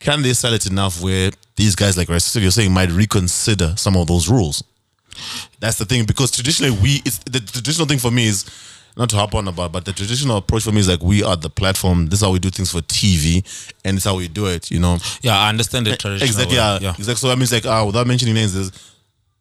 can 0.00 0.22
they 0.22 0.32
sell 0.32 0.54
it 0.54 0.66
enough 0.66 1.02
where 1.02 1.30
these 1.56 1.76
guys 1.76 1.96
like 1.96 2.08
Rest 2.08 2.34
you're 2.34 2.50
saying 2.50 2.72
might 2.72 2.90
reconsider 2.90 3.74
some 3.76 3.96
of 3.96 4.06
those 4.06 4.30
rules? 4.30 4.64
That's 5.60 5.76
the 5.76 5.84
thing 5.84 6.06
because 6.06 6.30
traditionally 6.30 6.76
we 6.82 7.02
it's 7.04 7.18
the 7.18 7.40
traditional 7.40 7.86
thing 7.86 7.98
for 7.98 8.10
me 8.10 8.26
is 8.26 8.46
not 9.00 9.08
to 9.10 9.16
hop 9.16 9.34
on 9.34 9.48
about 9.48 9.72
but 9.72 9.84
the 9.84 9.92
traditional 9.92 10.36
approach 10.36 10.62
for 10.62 10.72
me 10.72 10.78
is 10.78 10.88
like 10.88 11.02
we 11.02 11.24
are 11.24 11.36
the 11.36 11.50
platform. 11.50 12.06
This 12.06 12.20
is 12.20 12.24
how 12.24 12.30
we 12.30 12.38
do 12.38 12.50
things 12.50 12.70
for 12.70 12.80
tv 12.80 13.38
and 13.84 13.96
this 13.96 14.04
is 14.04 14.10
how 14.10 14.16
we 14.16 14.28
do 14.28 14.46
it 14.46 14.70
you 14.70 14.78
know? 14.78 14.98
Yeah, 15.22 15.36
I 15.38 15.48
understand 15.48 15.86
the 15.86 15.96
traditional. 15.96 16.28
exactly 16.28 16.56
yeah, 16.56 16.78
yeah. 16.80 16.90
exactly. 16.90 17.16
So 17.16 17.28
that 17.28 17.36
means 17.36 17.52
like 17.52 17.66
uh, 17.66 17.82
without 17.86 18.06
mentioning 18.06 18.34
names 18.34 18.54
there's 18.54 18.70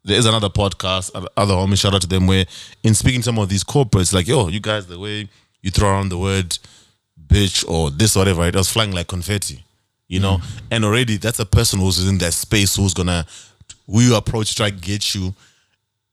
there 0.02 0.18
is 0.18 0.26
another 0.26 0.48
podcast 0.48 1.14
other 1.36 1.54
homies 1.54 1.80
shout 1.80 1.94
out 1.94 2.00
to 2.00 2.08
them 2.08 2.26
where 2.26 2.46
in 2.82 2.94
speaking 2.94 3.20
to 3.20 3.26
some 3.26 3.38
of 3.38 3.48
these 3.48 3.62
corporates 3.62 4.14
like 4.14 4.26
yo 4.26 4.48
you 4.48 4.60
guys 4.60 4.86
the 4.86 4.98
way 4.98 5.28
you 5.60 5.70
throw 5.70 5.90
around 5.90 6.08
the 6.08 6.18
word 6.18 6.58
bitch 7.26 7.68
or 7.68 7.90
this 7.90 8.16
or 8.16 8.20
whatever 8.20 8.46
it 8.46 8.56
was 8.56 8.70
flying 8.72 8.92
like 8.92 9.06
confetti 9.08 9.62
you 10.10 10.18
know? 10.18 10.40
And 10.70 10.84
already 10.84 11.16
that's 11.16 11.38
a 11.38 11.46
person 11.46 11.78
who's 11.78 12.06
in 12.06 12.18
that 12.18 12.34
space 12.34 12.76
who's 12.76 12.92
gonna 12.92 13.24
who 13.86 14.00
you 14.00 14.16
approach 14.16 14.50
to 14.50 14.56
try 14.56 14.70
to 14.70 14.76
get 14.76 15.14
you 15.14 15.34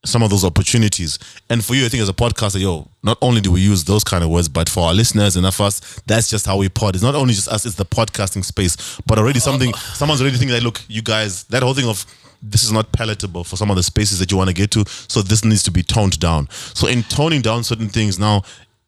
some 0.04 0.22
of 0.22 0.30
those 0.30 0.44
opportunities. 0.44 1.18
And 1.50 1.64
for 1.64 1.74
you, 1.74 1.84
I 1.84 1.88
think 1.88 2.02
as 2.02 2.08
a 2.08 2.14
podcaster, 2.14 2.60
yo, 2.60 2.88
not 3.02 3.18
only 3.20 3.40
do 3.40 3.50
we 3.50 3.60
use 3.60 3.84
those 3.84 4.04
kind 4.04 4.22
of 4.22 4.30
words, 4.30 4.48
but 4.48 4.68
for 4.68 4.84
our 4.84 4.94
listeners 4.94 5.36
and 5.36 5.44
us, 5.44 6.00
that's 6.06 6.30
just 6.30 6.46
how 6.46 6.56
we 6.56 6.68
pod. 6.68 6.94
It's 6.94 7.02
not 7.02 7.14
only 7.14 7.34
just 7.34 7.48
us, 7.48 7.66
it's 7.66 7.74
the 7.74 7.84
podcasting 7.84 8.44
space, 8.44 9.00
but 9.06 9.18
already 9.18 9.40
something, 9.40 9.74
someone's 9.74 10.20
already 10.20 10.36
thinking 10.36 10.54
that, 10.54 10.62
look, 10.62 10.80
you 10.88 11.02
guys, 11.02 11.44
that 11.44 11.62
whole 11.62 11.74
thing 11.74 11.88
of 11.88 12.06
this 12.42 12.62
is 12.62 12.70
not 12.70 12.92
palatable 12.92 13.44
for 13.44 13.56
some 13.56 13.70
of 13.70 13.76
the 13.76 13.82
spaces 13.82 14.18
that 14.20 14.30
you 14.30 14.36
want 14.36 14.48
to 14.48 14.54
get 14.54 14.70
to. 14.70 14.84
So 14.86 15.22
this 15.22 15.44
needs 15.44 15.62
to 15.64 15.70
be 15.72 15.82
toned 15.82 16.20
down. 16.20 16.48
So 16.50 16.86
in 16.86 17.02
toning 17.02 17.42
down 17.42 17.64
certain 17.64 17.88
things 17.88 18.18
now, 18.18 18.42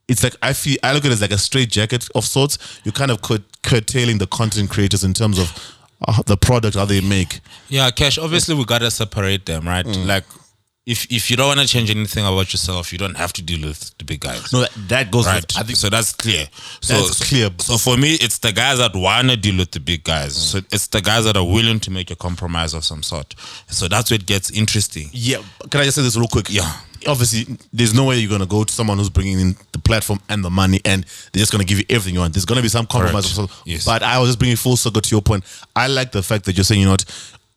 it's 0.09 0.23
like 0.25 0.35
I 0.43 0.53
feel 0.53 0.77
I 0.83 0.93
look 0.93 1.05
at 1.05 1.11
it 1.11 1.15
as 1.15 1.21
like 1.21 1.31
a 1.31 1.39
straight 1.39 1.71
jacket 1.71 2.09
of 2.15 2.25
sorts. 2.25 2.81
You're 2.85 2.93
kind 2.93 3.11
of 3.11 3.23
cur- 3.23 3.45
curtailing 3.63 4.19
the 4.19 4.27
content 4.27 4.69
creators 4.71 5.05
in 5.05 5.15
terms 5.15 5.39
of 5.39 5.77
uh, 6.07 6.23
the 6.27 6.37
product 6.37 6.77
how 6.77 6.85
they 6.85 7.01
make. 7.01 7.41
Yeah, 7.69 7.91
Cash, 7.91 8.19
obviously 8.19 8.57
we 8.57 8.65
gotta 8.65 8.91
separate 8.91 9.47
them, 9.47 9.67
right? 9.67 9.87
Mm. 9.87 10.07
Like 10.07 10.25
if 10.87 11.07
if 11.13 11.31
you 11.31 11.37
don't 11.37 11.49
want 11.49 11.61
to 11.61 11.67
change 11.69 11.91
anything 11.91 12.25
about 12.25 12.53
yourself, 12.53 12.93
you 12.93 12.99
don't 12.99 13.17
have 13.17 13.33
to 13.35 13.43
deal 13.43 13.67
with 13.69 13.97
the 13.99 14.05
big 14.05 14.21
guys. 14.21 14.53
No, 14.53 14.61
that, 14.61 14.71
that 14.89 15.11
goes. 15.11 15.27
Right. 15.27 15.37
With, 15.37 15.57
I 15.59 15.63
think 15.63 15.77
so. 15.77 15.89
That's 15.91 16.13
clear. 16.13 16.47
So, 16.81 16.95
That's 16.95 17.29
clear. 17.29 17.51
So 17.59 17.77
for 17.77 17.97
me, 17.97 18.15
it's 18.15 18.39
the 18.39 18.53
guys 18.53 18.79
that 18.79 18.95
want 18.95 19.29
to 19.31 19.37
deal 19.37 19.59
with 19.59 19.73
the 19.73 19.81
big 19.81 20.05
guys. 20.05 20.33
Mm. 20.35 20.39
So 20.53 20.59
it's 20.73 20.87
the 20.89 21.01
guys 21.03 21.25
that 21.27 21.37
are 21.37 21.45
willing 21.47 21.81
to 21.81 21.91
make 21.91 22.11
a 22.11 22.17
compromise 22.17 22.73
of 22.75 22.85
some 22.85 23.03
sort. 23.03 23.35
So 23.69 23.89
that's 23.89 24.11
where 24.11 24.17
it 24.17 24.27
gets 24.27 24.51
interesting. 24.51 25.09
Yeah, 25.13 25.43
can 25.71 25.81
I 25.81 25.85
just 25.85 25.97
say 25.97 26.03
this 26.03 26.17
real 26.17 26.29
quick? 26.29 26.47
Yeah. 26.49 26.71
Obviously, 27.07 27.57
there's 27.73 27.95
no 27.95 28.05
way 28.05 28.19
you're 28.19 28.31
gonna 28.31 28.45
go 28.45 28.63
to 28.65 28.73
someone 28.73 28.99
who's 28.99 29.09
bringing 29.09 29.41
in 29.41 29.57
the 29.73 29.79
platform 29.79 30.21
and 30.29 30.45
the 30.45 30.51
money, 30.51 30.81
and 30.85 31.05
they're 31.33 31.41
just 31.41 31.51
gonna 31.53 31.65
give 31.65 31.79
you 31.79 31.85
everything 31.89 32.13
you 32.15 32.21
want. 32.21 32.35
There's 32.35 32.45
gonna 32.45 32.61
be 32.61 32.69
some 32.69 32.85
compromise. 32.87 33.25
Correct. 33.25 33.39
of 33.39 33.51
some- 33.51 33.63
Yes. 33.65 33.85
But 33.87 34.03
I 34.03 34.19
was 34.19 34.29
just 34.31 34.39
bringing 34.39 34.57
full 34.57 34.77
circle 34.77 35.01
to 35.01 35.11
your 35.15 35.23
point. 35.23 35.45
I 35.75 35.87
like 35.87 36.13
the 36.13 36.23
fact 36.23 36.45
that 36.45 36.57
you're 36.59 36.65
saying, 36.65 36.81
you 36.83 36.87
know 36.87 36.93
what, 36.93 37.05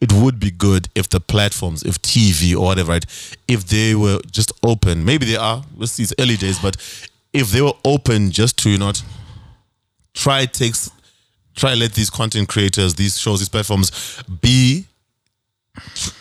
it 0.04 0.12
would 0.12 0.38
be 0.38 0.52
good 0.52 0.90
if 0.96 1.08
the 1.08 1.22
platforms, 1.22 1.82
if 1.84 2.02
TV 2.02 2.54
or 2.54 2.66
whatever, 2.66 2.92
right, 2.92 3.06
if 3.48 3.66
they 3.68 3.96
were 3.96 4.20
just 4.30 4.52
open. 4.62 5.06
Maybe 5.06 5.26
they 5.26 5.38
are. 5.38 5.64
Let's 5.78 5.94
see, 5.94 6.04
it's 6.04 6.14
early 6.20 6.36
days, 6.36 6.60
but 6.60 6.76
if 7.32 7.52
they 7.52 7.62
were 7.62 7.78
open 7.86 8.30
just 8.30 8.58
to 8.60 8.70
you 8.70 8.78
know, 8.78 8.92
try 10.14 10.46
takes, 10.46 10.92
try 11.56 11.74
let 11.74 11.94
these 11.94 12.10
content 12.10 12.50
creators, 12.50 12.96
these 12.96 13.18
shows, 13.18 13.40
these 13.40 13.48
platforms 13.48 14.22
be 14.42 14.84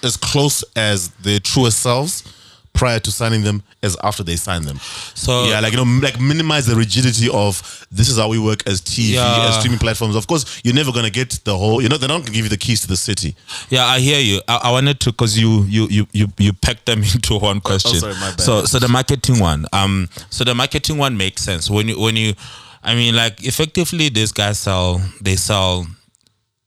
as 0.04 0.16
close 0.16 0.62
as 0.76 1.08
their 1.24 1.40
truest 1.40 1.80
selves 1.80 2.22
prior 2.74 2.98
to 2.98 3.10
signing 3.12 3.42
them 3.42 3.62
as 3.82 3.96
after 4.02 4.22
they 4.24 4.34
sign 4.36 4.62
them. 4.62 4.78
So 5.14 5.44
yeah, 5.44 5.60
like 5.60 5.72
you 5.72 5.84
know, 5.84 6.00
like 6.00 6.18
minimize 6.20 6.66
the 6.66 6.74
rigidity 6.74 7.28
of 7.32 7.86
this 7.92 8.08
is 8.08 8.18
how 8.18 8.28
we 8.28 8.38
work 8.38 8.66
as 8.66 8.80
TV, 8.80 9.12
Yeah. 9.14 9.48
as 9.48 9.56
streaming 9.56 9.78
platforms. 9.78 10.16
Of 10.16 10.26
course, 10.26 10.60
you're 10.64 10.74
never 10.74 10.90
gonna 10.92 11.10
get 11.10 11.30
the 11.44 11.56
whole. 11.56 11.82
You 11.82 11.88
know, 11.88 11.96
they're 11.98 12.08
not 12.08 12.20
gonna 12.20 12.32
give 12.32 12.44
you 12.44 12.48
the 12.50 12.56
keys 12.56 12.80
to 12.80 12.88
the 12.88 12.96
city. 12.96 13.36
Yeah, 13.70 13.84
I 13.84 14.00
hear 14.00 14.18
you. 14.20 14.40
I, 14.48 14.56
I 14.64 14.70
wanted 14.72 15.00
to 15.00 15.12
because 15.12 15.38
you 15.38 15.64
you 15.64 15.86
you 15.90 16.06
you 16.12 16.26
you 16.38 16.52
packed 16.52 16.86
them 16.86 17.02
into 17.14 17.36
one 17.38 17.60
question. 17.60 17.92
Oh, 17.96 17.98
sorry, 17.98 18.14
my 18.14 18.30
bad. 18.30 18.40
So 18.40 18.64
so 18.64 18.78
the 18.78 18.88
marketing 18.88 19.38
one. 19.38 19.66
Um. 19.72 20.08
So 20.30 20.44
the 20.44 20.54
marketing 20.54 20.98
one 20.98 21.16
makes 21.16 21.42
sense 21.42 21.68
when 21.70 21.88
you 21.88 22.00
when 22.00 22.16
you, 22.16 22.34
I 22.82 22.94
mean, 22.94 23.14
like 23.14 23.44
effectively, 23.44 24.08
these 24.08 24.32
guys 24.32 24.58
sell 24.58 25.00
they 25.20 25.36
sell, 25.36 25.86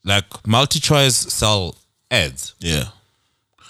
like 0.03 0.25
multi 0.47 0.79
choice 0.79 1.15
sell 1.15 1.75
ads. 2.11 2.53
Yeah. 2.59 2.85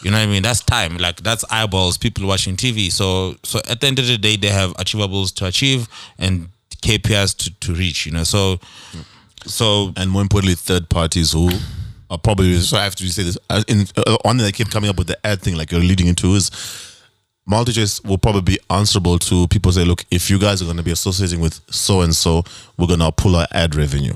You 0.05 0.11
know 0.11 0.17
what 0.17 0.29
I 0.29 0.31
mean? 0.31 0.43
That's 0.43 0.61
time. 0.61 0.97
Like 0.97 1.17
that's 1.23 1.43
eyeballs. 1.49 1.97
People 1.97 2.27
watching 2.27 2.55
TV. 2.55 2.91
So 2.91 3.37
so 3.41 3.57
at 3.67 3.81
the 3.81 3.87
end 3.87 3.97
of 3.97 4.05
the 4.05 4.19
day, 4.19 4.35
they 4.35 4.49
have 4.49 4.71
achievables 4.75 5.33
to 5.37 5.47
achieve 5.47 5.87
and 6.19 6.47
KPIs 6.83 7.35
to 7.37 7.49
to 7.61 7.73
reach. 7.73 8.05
You 8.05 8.11
know. 8.11 8.23
So 8.23 8.59
so 9.47 9.93
and 9.97 10.11
more 10.11 10.21
importantly, 10.21 10.53
third 10.53 10.89
parties 10.89 11.31
who 11.31 11.49
are 12.11 12.19
probably. 12.19 12.59
So 12.59 12.77
I 12.77 12.83
have 12.83 12.93
to 12.97 13.09
say 13.09 13.23
this. 13.23 13.35
uh, 13.49 13.63
In 13.67 13.87
uh, 13.97 14.17
one 14.21 14.37
thing 14.37 14.45
that 14.45 14.53
kept 14.53 14.69
coming 14.69 14.91
up 14.91 14.97
with 14.99 15.07
the 15.07 15.17
ad 15.25 15.41
thing, 15.41 15.55
like 15.55 15.71
you're 15.71 15.81
leading 15.81 16.05
into, 16.05 16.35
is 16.35 16.51
MultiChoice 17.49 18.05
will 18.05 18.19
probably 18.19 18.41
be 18.41 18.59
answerable 18.69 19.17
to 19.19 19.47
people. 19.47 19.71
Say, 19.71 19.85
look, 19.85 20.05
if 20.11 20.29
you 20.29 20.37
guys 20.37 20.61
are 20.61 20.65
going 20.65 20.77
to 20.77 20.83
be 20.83 20.91
associating 20.91 21.39
with 21.39 21.59
so 21.71 22.01
and 22.01 22.15
so, 22.15 22.43
we're 22.77 22.85
going 22.87 22.99
to 22.99 23.11
pull 23.11 23.35
our 23.35 23.47
ad 23.51 23.73
revenue. 23.73 24.13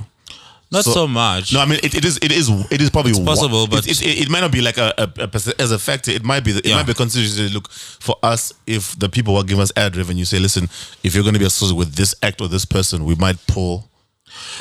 Not 0.71 0.83
So- 0.85 0.93
so, 0.93 1.07
much. 1.07 1.53
No, 1.53 1.61
I 1.61 1.65
mean 1.65 1.79
it, 1.81 1.95
it 1.95 2.05
is 2.05 2.17
it 2.21 2.31
is 2.31 2.49
it 2.71 2.81
is 2.81 2.89
probably 2.89 3.13
possible, 3.25 3.61
one- 3.61 3.69
but- 3.71 3.87
it, 3.87 4.01
it, 4.01 4.21
it 4.23 4.29
might 4.29 4.41
not 4.41 4.51
be 4.51 4.61
like 4.61 4.77
a, 4.77 4.93
a, 4.97 5.07
a 5.25 5.29
as 5.61 5.71
a 5.71 5.79
factor. 5.79 6.11
It 6.11 6.23
might 6.23 6.43
be 6.43 6.51
it 6.51 6.65
Yeah. 6.65 6.75
might 6.75 6.85
be 6.87 6.93
considered. 6.93 7.35
to 7.49 7.53
Look 7.53 7.69
for 7.71 8.15
us 8.23 8.53
if 8.67 8.97
the 8.99 9.09
people 9.09 9.33
who 9.33 9.39
are 9.41 9.43
giving 9.43 9.61
us 9.61 9.71
ad 9.75 9.95
revenue 9.95 10.25
say, 10.25 10.39
listen, 10.39 10.65
if 11.03 11.13
you're 11.15 11.23
going 11.23 11.33
to 11.33 11.39
be 11.39 11.45
associated 11.45 11.77
with 11.77 11.95
this 11.95 12.13
act 12.21 12.41
or 12.41 12.47
this 12.47 12.65
person, 12.65 13.05
we 13.05 13.15
might 13.15 13.37
pull. 13.47 13.85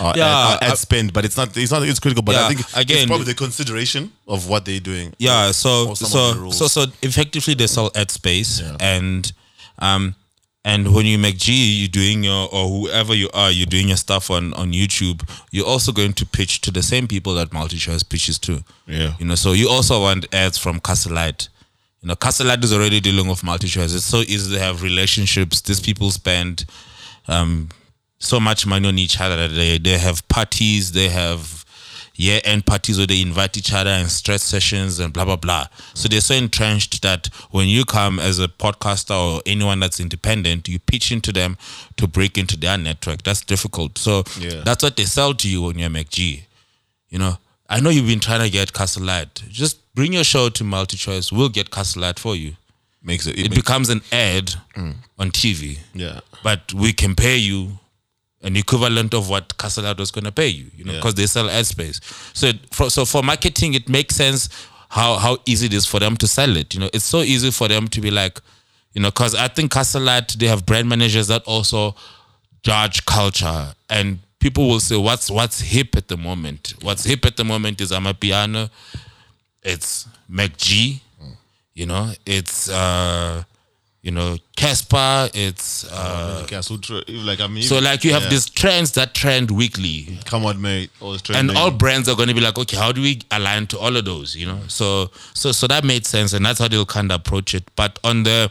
Uh, 0.00 0.04
our 0.04 0.14
Yeah, 0.16 0.24
uh, 0.26 0.28
ad, 0.56 0.62
our 0.64 0.70
ad 0.72 0.78
spend, 0.78 1.12
but 1.12 1.24
it's 1.26 1.36
not. 1.36 1.54
It's 1.56 1.70
not. 1.70 1.82
It's 1.82 2.00
critical, 2.00 2.22
but 2.22 2.34
I 2.36 2.48
think 2.48 2.60
again, 2.74 2.98
it's 2.98 3.06
probably 3.06 3.26
the 3.26 3.34
consideration 3.34 4.10
of 4.26 4.48
what 4.48 4.64
they're 4.64 4.80
doing. 4.80 5.12
yeah 5.18 5.48
uh, 5.48 5.52
so 5.52 5.90
of 5.92 5.98
the 5.98 6.06
so 6.06 6.50
so 6.50 6.66
so 6.68 6.86
effectively 7.02 7.52
they 7.54 7.66
sell 7.66 7.90
ad 7.94 8.10
space 8.10 8.62
and 8.80 9.30
um 9.80 10.14
and 10.68 10.94
when 10.94 11.06
you 11.06 11.16
MacG, 11.16 11.48
you're 11.48 11.88
doing 11.88 12.22
your 12.24 12.46
or 12.52 12.68
whoever 12.68 13.14
you 13.14 13.30
are, 13.32 13.50
you're 13.50 13.66
doing 13.66 13.88
your 13.88 13.96
stuff 13.96 14.30
on 14.30 14.52
on 14.52 14.72
YouTube. 14.72 15.26
You're 15.50 15.66
also 15.66 15.92
going 15.92 16.12
to 16.14 16.26
pitch 16.26 16.60
to 16.62 16.70
the 16.70 16.82
same 16.82 17.08
people 17.08 17.32
that 17.36 17.50
MultiChoice 17.50 18.06
pitches 18.06 18.38
to. 18.40 18.62
Yeah. 18.86 19.14
you 19.18 19.24
know. 19.24 19.34
So 19.34 19.52
you 19.52 19.70
also 19.70 19.98
want 20.02 20.32
ads 20.34 20.58
from 20.58 20.80
Castle 20.80 21.14
Lite. 21.14 21.48
You 22.02 22.08
know, 22.08 22.16
Castle 22.16 22.46
Lite 22.46 22.62
is 22.64 22.72
already 22.74 23.00
dealing 23.00 23.28
with 23.28 23.40
MultiChoice. 23.40 23.94
It's 23.96 24.04
so 24.04 24.20
easy 24.20 24.54
to 24.54 24.60
have 24.60 24.82
relationships. 24.82 25.62
These 25.62 25.80
people 25.80 26.10
spend 26.10 26.66
um 27.28 27.70
so 28.18 28.38
much 28.38 28.66
money 28.66 28.88
on 28.88 28.98
each 28.98 29.18
other. 29.18 29.48
They 29.48 29.78
they 29.78 29.96
have 29.96 30.26
parties. 30.28 30.92
They 30.92 31.08
have 31.08 31.64
year 32.18 32.40
end 32.44 32.66
parties 32.66 32.98
where 32.98 33.06
they 33.06 33.22
invite 33.22 33.56
each 33.56 33.72
other 33.72 33.90
and 33.90 34.10
stress 34.10 34.42
sessions 34.42 34.98
and 34.98 35.12
blah 35.14 35.24
blah 35.24 35.36
blah. 35.36 35.66
So 35.94 36.08
they're 36.08 36.20
so 36.20 36.34
entrenched 36.34 37.00
that 37.02 37.28
when 37.52 37.68
you 37.68 37.84
come 37.84 38.18
as 38.18 38.38
a 38.40 38.48
podcaster 38.48 39.14
or 39.16 39.40
anyone 39.46 39.78
that's 39.80 40.00
independent, 40.00 40.68
you 40.68 40.78
pitch 40.80 41.12
into 41.12 41.32
them 41.32 41.56
to 41.96 42.06
break 42.08 42.36
into 42.36 42.56
their 42.56 42.76
network. 42.76 43.22
That's 43.22 43.40
difficult. 43.42 43.96
So 43.98 44.24
Yeah. 44.38 44.62
that's 44.64 44.82
what 44.82 44.96
they 44.96 45.04
sell 45.06 45.32
to 45.34 45.48
you 45.48 45.62
when 45.62 45.78
you're 45.78 45.90
MacG. 45.90 46.42
You 47.08 47.18
know, 47.20 47.38
I 47.70 47.80
know 47.80 47.90
you've 47.90 48.06
been 48.08 48.20
trying 48.20 48.40
to 48.42 48.50
get 48.50 48.72
Castle 48.72 49.04
Lite. 49.04 49.44
Just 49.48 49.78
bring 49.94 50.12
your 50.12 50.24
show 50.24 50.48
to 50.48 50.64
Multi 50.64 50.96
Choice. 50.96 51.30
We'll 51.32 51.48
get 51.50 51.70
Castle 51.70 52.02
Lite 52.02 52.18
for 52.18 52.34
you. 52.34 52.56
Makes 53.02 53.26
it, 53.28 53.36
It 53.38 53.46
it 53.46 53.50
makes, 53.50 53.54
becomes 53.62 53.88
an 53.90 54.02
ad 54.10 54.54
mm. 54.74 54.94
on 55.20 55.30
TV 55.30 55.78
yeah. 55.94 56.18
but 56.42 56.74
we 56.74 56.92
can 56.92 57.14
pay 57.14 57.36
you 57.36 57.78
an 58.42 58.56
equivalent 58.56 59.14
of 59.14 59.28
what 59.28 59.48
Castellado 59.58 60.00
is 60.00 60.10
going 60.10 60.24
to 60.24 60.32
pay 60.32 60.46
you, 60.48 60.70
you 60.76 60.84
know, 60.84 60.92
Yeah. 60.92 60.98
because 60.98 61.14
they 61.14 61.26
sell 61.26 61.50
ad 61.50 61.66
space. 61.66 62.00
So, 62.34 62.52
for, 62.70 62.88
so 62.90 63.04
for 63.04 63.22
marketing, 63.22 63.74
it 63.74 63.88
makes 63.88 64.14
sense 64.16 64.48
how 64.90 65.16
how 65.16 65.38
easy 65.44 65.66
it 65.66 65.74
is 65.74 65.86
for 65.86 65.98
them 66.00 66.16
to 66.16 66.26
sell 66.28 66.56
it. 66.56 66.72
You 66.74 66.80
know, 66.80 66.90
it's 66.94 67.04
so 67.04 67.20
easy 67.22 67.50
for 67.50 67.68
them 67.68 67.88
to 67.88 68.00
be 68.00 68.10
like, 68.10 68.40
you 68.94 69.02
know, 69.02 69.10
because 69.10 69.34
I 69.34 69.48
think 69.48 69.72
Castellat 69.72 70.34
they 70.38 70.46
have 70.46 70.64
brand 70.64 70.88
managers 70.88 71.26
that 71.28 71.42
also 71.44 71.94
judge 72.62 73.04
culture 73.06 73.74
and 73.90 74.18
people 74.40 74.68
will 74.68 74.80
say 74.80 74.96
what's 74.96 75.30
what's 75.30 75.60
hip 75.60 75.96
at 75.96 76.08
the 76.08 76.16
moment. 76.16 76.74
What's 76.82 77.04
hip 77.04 77.26
at 77.26 77.36
the 77.36 77.44
moment 77.44 77.80
is 77.80 77.90
Amapiano, 77.90 78.70
it's 79.62 80.06
MacG, 80.30 81.00
you 81.74 81.86
know, 81.86 82.12
it's 82.24 82.68
uh, 82.70 83.42
you 84.02 84.10
know 84.10 84.36
Casper, 84.56 85.28
it's 85.34 85.84
uh, 85.90 86.42
Okay, 86.44 86.60
so 86.62 86.78
like 87.08 87.40
I 87.40 87.46
mean, 87.46 87.62
so 87.62 87.78
like 87.78 88.04
you 88.04 88.12
have 88.12 88.24
yeah. 88.24 88.28
these 88.30 88.48
trends 88.48 88.92
that 88.92 89.14
trend 89.14 89.50
weekly. 89.50 90.18
come 90.24 90.44
on, 90.46 90.60
mate. 90.60 90.90
And 91.30 91.50
all 91.50 91.70
brands 91.70 92.08
are 92.08 92.16
going 92.16 92.28
to 92.28 92.34
be 92.34 92.40
like, 92.40 92.58
okay, 92.58 92.76
how 92.76 92.92
do 92.92 93.02
we 93.02 93.20
align 93.30 93.66
to 93.68 93.78
all 93.78 93.96
of 93.96 94.04
those? 94.04 94.36
You 94.36 94.46
know, 94.46 94.60
so 94.68 95.10
so 95.34 95.52
so 95.52 95.66
that 95.66 95.84
made 95.84 96.06
sense, 96.06 96.32
and 96.32 96.44
that's 96.44 96.58
how 96.58 96.68
they'll 96.68 96.86
kind 96.86 97.10
of 97.10 97.20
approach 97.20 97.54
it. 97.54 97.64
But 97.76 97.98
on 98.04 98.22
the 98.22 98.50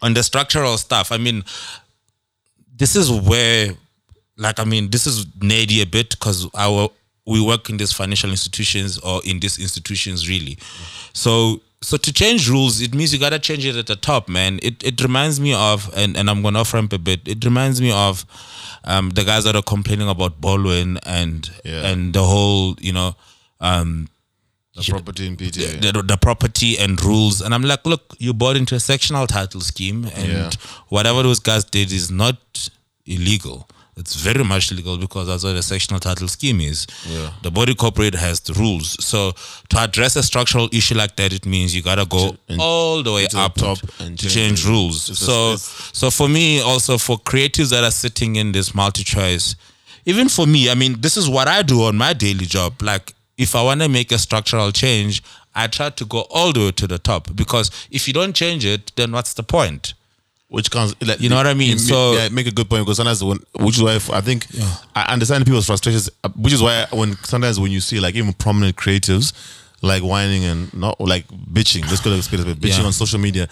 on 0.00 0.14
the 0.14 0.22
structural 0.22 0.76
stuff, 0.78 1.12
I 1.12 1.18
mean, 1.18 1.44
this 2.76 2.96
is 2.96 3.10
where, 3.10 3.74
like, 4.36 4.58
I 4.58 4.64
mean, 4.64 4.90
this 4.90 5.06
is 5.06 5.26
nerdy 5.26 5.82
a 5.82 5.86
bit 5.86 6.10
because 6.10 6.48
our 6.54 6.88
we 7.26 7.40
work 7.40 7.70
in 7.70 7.76
these 7.76 7.92
financial 7.92 8.30
institutions 8.30 8.98
or 8.98 9.20
in 9.24 9.38
these 9.40 9.58
institutions 9.58 10.28
really. 10.28 10.58
So 11.12 11.60
so 11.82 11.96
to 11.96 12.12
change 12.12 12.48
rules, 12.48 12.80
it 12.80 12.94
means 12.94 13.12
you 13.12 13.18
gotta 13.18 13.38
change 13.38 13.66
it 13.66 13.76
at 13.76 13.86
the 13.86 13.96
top, 13.96 14.28
man. 14.28 14.58
It 14.62 14.82
it 14.82 15.00
reminds 15.02 15.38
me 15.40 15.52
of, 15.54 15.90
and, 15.96 16.16
and 16.16 16.30
I'm 16.30 16.42
gonna 16.42 16.60
off 16.60 16.72
ramp 16.74 16.92
a 16.92 16.98
bit. 16.98 17.20
It 17.26 17.44
reminds 17.44 17.80
me 17.80 17.90
of 17.92 18.24
um, 18.84 19.10
the 19.10 19.24
guys 19.24 19.44
that 19.44 19.54
are 19.56 19.62
complaining 19.62 20.08
about 20.08 20.40
Baldwin 20.40 20.98
and 21.04 21.50
Yeah. 21.64 21.86
and 21.90 22.12
the 22.14 22.22
whole, 22.22 22.76
you 22.80 22.92
know, 22.92 23.14
um, 23.60 24.08
the 24.74 24.82
property 24.88 25.26
in 25.26 25.36
PTA. 25.36 25.80
the, 25.82 26.02
the 26.02 26.16
property 26.16 26.78
and 26.78 27.02
rules. 27.04 27.42
And 27.42 27.52
I'm 27.54 27.62
like, 27.62 27.84
look, 27.84 28.14
you 28.18 28.32
bought 28.32 28.56
into 28.56 28.74
a 28.74 28.80
sectional 28.80 29.26
title 29.26 29.60
scheme, 29.60 30.06
and 30.16 30.28
Yeah. 30.32 30.50
whatever 30.88 31.22
those 31.22 31.40
guys 31.40 31.64
did 31.64 31.92
is 31.92 32.10
not 32.10 32.38
illegal. 33.04 33.68
It's 33.96 34.14
very 34.16 34.42
much 34.42 34.72
legal 34.72 34.96
because 34.96 35.26
that's 35.26 35.44
what 35.44 35.54
a 35.54 35.62
sectional 35.62 36.00
title 36.00 36.26
scheme 36.26 36.60
is. 36.62 36.86
Yeah. 37.06 37.30
The 37.42 37.50
body 37.50 37.74
corporate 37.74 38.14
has 38.14 38.40
the 38.40 38.54
rules. 38.54 38.96
So 39.04 39.32
to 39.68 39.78
address 39.78 40.16
a 40.16 40.22
structural 40.22 40.70
issue 40.72 40.94
like 40.94 41.16
that, 41.16 41.32
it 41.34 41.44
means 41.44 41.74
you 41.76 41.82
gotta 41.82 42.06
go 42.06 42.36
and- 42.48 42.58
all 42.60 43.02
the 43.02 43.12
way 43.12 43.26
to 43.26 43.36
the 43.36 43.42
up 43.42 43.54
top 43.54 43.78
to 43.80 44.04
and 44.04 44.18
change, 44.18 44.34
change 44.34 44.66
rules. 44.66 45.10
it's 45.10 45.18
so 45.18 45.56
so 45.56 46.10
for 46.10 46.26
me, 46.28 46.60
also 46.62 46.96
for 46.96 47.18
creatives 47.18 47.68
that 47.70 47.84
are 47.84 47.90
sitting 47.90 48.36
in 48.36 48.52
this 48.52 48.74
multi-choice, 48.74 49.56
even 50.06 50.28
for 50.30 50.46
me, 50.46 50.70
I 50.70 50.74
mean, 50.74 51.00
this 51.02 51.18
is 51.18 51.28
what 51.28 51.46
I 51.46 51.60
do 51.62 51.82
on 51.84 51.96
my 51.96 52.14
daily 52.14 52.46
job. 52.46 52.80
Like, 52.80 53.14
if 53.36 53.54
I 53.54 53.62
want 53.62 53.82
to 53.82 53.88
make 53.90 54.10
a 54.10 54.18
structural 54.18 54.72
change, 54.72 55.22
I 55.54 55.66
try 55.66 55.90
to 55.90 56.04
go 56.06 56.20
all 56.30 56.52
the 56.54 56.60
way 56.60 56.72
to 56.72 56.86
the 56.86 56.98
top 56.98 57.28
because 57.36 57.70
if 57.90 58.08
you 58.08 58.14
don't 58.14 58.34
change 58.34 58.64
it, 58.64 58.90
then 58.96 59.12
what's 59.12 59.34
the 59.34 59.42
point? 59.42 59.92
Which 60.52 60.70
comes 60.70 60.94
like, 61.00 61.18
You 61.20 61.30
know 61.30 61.36
what 61.36 61.46
I 61.46 61.54
mean? 61.54 61.78
So- 61.78 62.12
yeah, 62.12 62.28
make 62.28 62.46
a 62.46 62.50
good 62.58 62.68
point 62.68 62.84
because 62.84 62.98
sometimes 62.98 63.24
when 63.24 63.38
which 63.66 63.76
is 63.78 63.82
why 63.82 63.94
I 64.18 64.20
think 64.20 64.46
I 64.94 65.02
understand 65.14 65.44
people's 65.46 65.66
frustrations 65.66 66.10
uh, 66.24 66.28
which 66.36 66.52
is 66.52 66.62
why 66.62 66.86
when 66.92 67.16
sometimes 67.24 67.58
when 67.58 67.72
you 67.72 67.80
see 67.80 67.98
like 68.00 68.14
even 68.14 68.32
prominent 68.34 68.76
creatives 68.76 69.32
like 69.80 70.02
whining 70.02 70.44
and 70.44 70.72
not 70.74 71.00
like 71.00 71.26
bitching 71.56 71.82
let's 71.90 72.00
to 72.00 72.22
speed 72.22 72.40
a 72.40 72.44
bit 72.44 72.60
bitching 72.60 72.80
Yeah. 72.80 72.86
on 72.86 72.92
social 72.92 73.18
media 73.18 73.48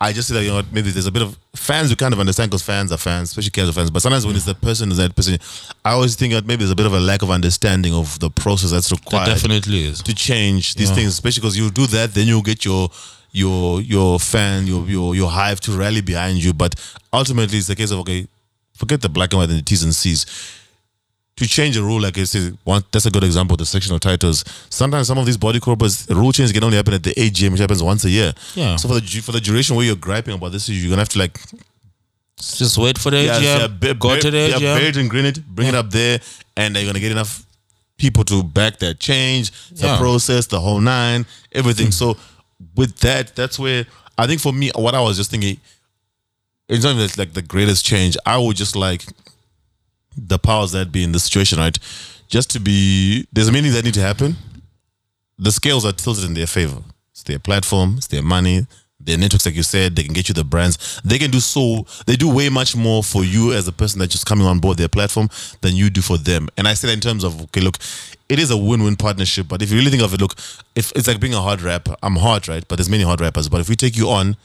I 0.00 0.12
just 0.12 0.28
say 0.28 0.34
that 0.34 0.44
you 0.44 0.50
know 0.50 0.62
maybe 0.72 0.90
there's 0.90 1.06
a 1.06 1.12
bit 1.12 1.22
of 1.22 1.36
fans 1.54 1.90
who 1.90 1.96
kind 1.96 2.12
of 2.14 2.20
understand 2.20 2.50
because 2.50 2.62
fans 2.62 2.92
are 2.92 2.98
fans 2.98 3.30
especially 3.30 3.50
casual 3.50 3.72
fans 3.72 3.90
but 3.90 4.00
sometimes 4.02 4.24
when 4.26 4.36
it's 4.36 4.44
the 4.44 4.54
person 4.54 4.90
is 4.92 4.98
that 4.98 5.16
person 5.16 5.38
I 5.84 5.90
always 5.92 6.14
think 6.16 6.32
that 6.34 6.46
maybe 6.46 6.60
there's 6.60 6.70
a 6.70 6.76
bit 6.76 6.86
of 6.86 6.92
a 6.94 7.00
lack 7.00 7.22
of 7.22 7.30
understanding 7.30 7.92
of 7.94 8.18
the 8.20 8.30
process 8.30 8.70
that's 8.70 8.88
That 8.90 9.00
required 9.00 9.26
definitely 9.34 9.84
is. 9.86 10.02
to 10.02 10.14
change 10.14 10.74
these 10.76 10.90
things, 10.90 11.08
especially 11.08 11.40
because 11.40 11.56
you 11.58 11.70
do 11.70 11.86
that, 11.88 12.14
then 12.14 12.26
you'll 12.28 12.42
get 12.52 12.64
your 12.64 12.90
your 13.36 13.80
your 13.82 14.18
fan, 14.18 14.66
your 14.66 14.82
your 14.88 15.14
your 15.14 15.30
hive 15.30 15.60
to 15.60 15.72
rally 15.72 16.00
behind 16.00 16.42
you. 16.42 16.52
But 16.54 16.74
ultimately, 17.12 17.58
it's 17.58 17.68
a 17.68 17.76
case 17.76 17.90
of 17.90 17.98
okay, 18.00 18.26
forget 18.74 19.00
the 19.02 19.08
black 19.08 19.32
and 19.32 19.40
white 19.40 19.50
and 19.50 19.58
the 19.58 19.62
T's 19.62 19.82
and 19.82 19.94
C's. 19.94 20.26
To 21.36 21.46
change 21.46 21.76
a 21.76 21.82
rule, 21.82 22.00
like 22.00 22.16
I 22.16 22.24
said, 22.24 22.56
one 22.64 22.82
that's 22.90 23.04
a 23.04 23.10
good 23.10 23.22
example. 23.24 23.58
The 23.58 23.66
sectional 23.66 23.98
titles. 23.98 24.42
Sometimes 24.70 25.06
some 25.06 25.18
of 25.18 25.26
these 25.26 25.36
body 25.36 25.60
corporates 25.60 26.08
rule 26.08 26.32
changes 26.32 26.52
can 26.52 26.64
only 26.64 26.78
happen 26.78 26.94
at 26.94 27.02
the 27.02 27.12
AGM, 27.14 27.50
which 27.52 27.60
happens 27.60 27.82
once 27.82 28.04
a 28.06 28.10
year. 28.10 28.32
Yeah. 28.54 28.76
So 28.76 28.88
for 28.88 28.98
the 29.00 29.06
for 29.20 29.32
the 29.32 29.40
duration 29.42 29.76
where 29.76 29.84
you're 29.84 29.96
griping 29.96 30.34
about 30.34 30.52
this 30.52 30.66
issue, 30.70 30.80
you're 30.80 30.90
gonna 30.90 31.02
have 31.02 31.10
to 31.10 31.18
like 31.18 31.38
Just 32.40 32.78
wait 32.78 32.96
for 32.98 33.10
the 33.10 33.22
yeah, 33.22 33.38
AGM, 33.38 33.42
yeah, 33.60 33.66
ba- 33.66 33.94
go 33.94 34.14
ba- 34.14 34.20
to 34.20 34.30
the 34.30 34.38
yeah, 34.48 34.58
AGM. 34.78 34.88
it 34.88 34.96
and 34.96 35.10
grin 35.10 35.26
it, 35.26 35.46
bring 35.46 35.68
it 35.68 35.74
up 35.74 35.90
there, 35.90 36.20
and 36.56 36.74
you're 36.74 36.86
gonna 36.86 37.00
get 37.00 37.12
enough 37.12 37.44
people 37.98 38.24
to 38.24 38.42
back 38.42 38.78
that 38.78 38.98
change, 39.00 39.50
the 39.72 39.86
Yeah. 39.88 39.98
process, 39.98 40.46
the 40.46 40.60
whole 40.60 40.80
nine, 40.80 41.26
everything. 41.52 41.88
Mm. 41.88 41.92
So 41.94 42.16
with 42.74 42.98
that, 42.98 43.34
that's 43.36 43.58
where 43.58 43.86
I 44.18 44.26
think 44.26 44.40
for 44.40 44.52
me, 44.52 44.70
what 44.74 44.94
I 44.94 45.00
was 45.00 45.16
just 45.16 45.30
thinking, 45.30 45.58
it's 46.68 46.84
not 46.84 46.96
even 46.96 47.08
like 47.16 47.34
the 47.34 47.42
greatest 47.42 47.84
change. 47.84 48.16
I 48.26 48.38
would 48.38 48.56
just 48.56 48.76
like 48.76 49.04
the 50.16 50.38
powers 50.38 50.72
that 50.72 50.90
be 50.90 51.04
in 51.04 51.12
the 51.12 51.20
situation, 51.20 51.58
right? 51.58 51.78
Just 52.28 52.50
to 52.50 52.60
be 52.60 53.26
there's 53.32 53.50
many 53.50 53.68
that 53.70 53.84
need 53.84 53.94
to 53.94 54.00
happen. 54.00 54.36
The 55.38 55.52
scales 55.52 55.84
are 55.84 55.92
tilted 55.92 56.24
in 56.24 56.34
their 56.34 56.46
favor. 56.46 56.82
It's 57.12 57.22
their 57.22 57.38
platform, 57.38 57.94
it's 57.98 58.06
their 58.06 58.22
money, 58.22 58.66
their 58.98 59.18
networks, 59.18 59.46
like 59.46 59.54
you 59.54 59.62
said, 59.62 59.94
they 59.94 60.02
can 60.02 60.14
get 60.14 60.28
you 60.28 60.34
the 60.34 60.44
brands. 60.44 61.00
They 61.04 61.18
can 61.18 61.30
do 61.30 61.40
so 61.40 61.86
they 62.06 62.16
do 62.16 62.32
way 62.32 62.48
much 62.48 62.74
more 62.74 63.02
for 63.02 63.24
you 63.24 63.52
as 63.52 63.68
a 63.68 63.72
person 63.72 64.00
that's 64.00 64.12
just 64.12 64.26
coming 64.26 64.46
on 64.46 64.58
board 64.58 64.78
their 64.78 64.88
platform 64.88 65.28
than 65.60 65.76
you 65.76 65.90
do 65.90 66.00
for 66.00 66.18
them. 66.18 66.48
And 66.56 66.66
I 66.66 66.74
say 66.74 66.88
that 66.88 66.94
in 66.94 67.00
terms 67.00 67.22
of 67.22 67.40
okay, 67.44 67.60
look, 67.60 67.78
it 68.28 68.38
is 68.38 68.50
a 68.50 68.56
win-win 68.56 68.96
partnership. 68.96 69.46
But 69.48 69.62
if 69.62 69.70
you 69.70 69.78
really 69.78 69.90
think 69.90 70.02
of 70.02 70.12
it, 70.14 70.20
look, 70.20 70.34
if 70.74 70.92
it's 70.96 71.06
like 71.06 71.20
being 71.20 71.34
a 71.34 71.40
hard 71.40 71.62
rapper, 71.62 71.96
I'm 72.02 72.16
hard, 72.16 72.48
right? 72.48 72.66
But 72.66 72.76
there's 72.76 72.90
many 72.90 73.04
hard 73.04 73.20
rappers. 73.20 73.48
But 73.48 73.60
if 73.60 73.68
we 73.68 73.76
take 73.76 73.96
you 73.96 74.08
on, 74.10 74.36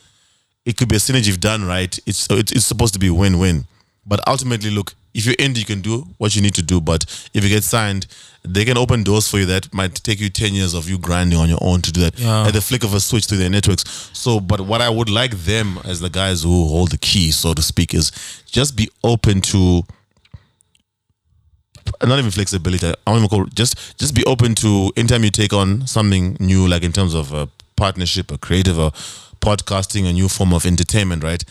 it 0.66 0.78
could 0.78 0.88
be 0.90 0.95
a 0.95 0.99
synergy 0.99 1.30
if 1.30 1.40
done 1.40 1.66
right. 1.66 1.98
It's 2.06 2.28
it's, 2.30 2.52
it's 2.52 2.66
supposed 2.66 2.94
to 2.94 2.99
be 2.99 3.10
win-win. 3.10 3.66
But 4.06 4.20
ultimately, 4.28 4.70
look, 4.72 4.94
if 5.14 5.26
you're 5.26 5.36
indie, 5.36 5.58
you 5.60 5.66
can 5.66 5.82
do 5.82 6.06
what 6.20 6.36
you 6.36 6.41
need 6.41 6.53
to 6.56 6.62
do. 6.64 6.80
But 6.80 7.03
if 7.34 7.44
you 7.44 7.49
get 7.49 7.64
signed, 7.64 8.08
they 8.44 8.66
can 8.66 8.78
open 8.78 9.03
doors 9.03 9.28
for 9.28 9.40
you 9.40 9.45
that 9.48 9.72
might 9.74 9.94
take 9.95 10.20
you 10.20 10.30
10 10.30 10.53
years 10.53 10.74
of 10.74 10.90
you 10.90 10.98
grinding 10.98 11.38
on 11.38 11.49
your 11.49 11.60
own 11.62 11.82
to 11.82 11.91
do 11.91 12.02
that 12.02 12.18
Yeah. 12.18 12.48
at 12.48 12.53
the 12.53 12.62
flick 12.62 12.84
of 12.84 12.94
a 12.94 12.99
switch 12.99 13.26
through 13.26 13.38
their 13.40 13.49
networks. 13.49 14.10
So, 14.14 14.40
but 14.40 14.62
what 14.62 14.82
I 14.82 14.90
would 14.90 15.10
like 15.10 15.32
them 15.32 15.80
as 15.84 15.99
the 15.99 16.10
guys 16.10 16.41
who 16.44 16.68
hold 16.68 16.91
the 16.91 16.98
key, 16.98 17.32
so 17.32 17.53
to 17.53 17.62
speak, 17.62 17.94
is 17.94 18.12
just 18.45 18.76
be 18.76 18.90
open 19.03 19.41
to 19.41 19.84
not 22.03 22.20
even 22.20 22.32
flexibility. 22.32 22.88
I 22.88 22.94
don't 23.06 23.18
even 23.18 23.30
call 23.30 23.45
just 23.45 23.98
just 23.98 24.16
be 24.16 24.24
open 24.26 24.56
to 24.56 24.91
anytime 24.95 25.24
you 25.24 25.32
take 25.32 25.53
on 25.53 25.88
something 25.88 26.38
new, 26.40 26.68
like 26.68 26.84
in 26.84 26.91
terms 26.91 27.14
of 27.14 27.34
a 27.34 27.48
partnership, 27.76 28.32
a 28.32 28.38
creative, 28.38 28.78
a 28.80 28.91
podcasting, 29.41 30.10
a 30.10 30.14
new 30.14 30.30
form 30.30 30.53
of 30.53 30.66
entertainment, 30.66 31.24
right? 31.24 31.44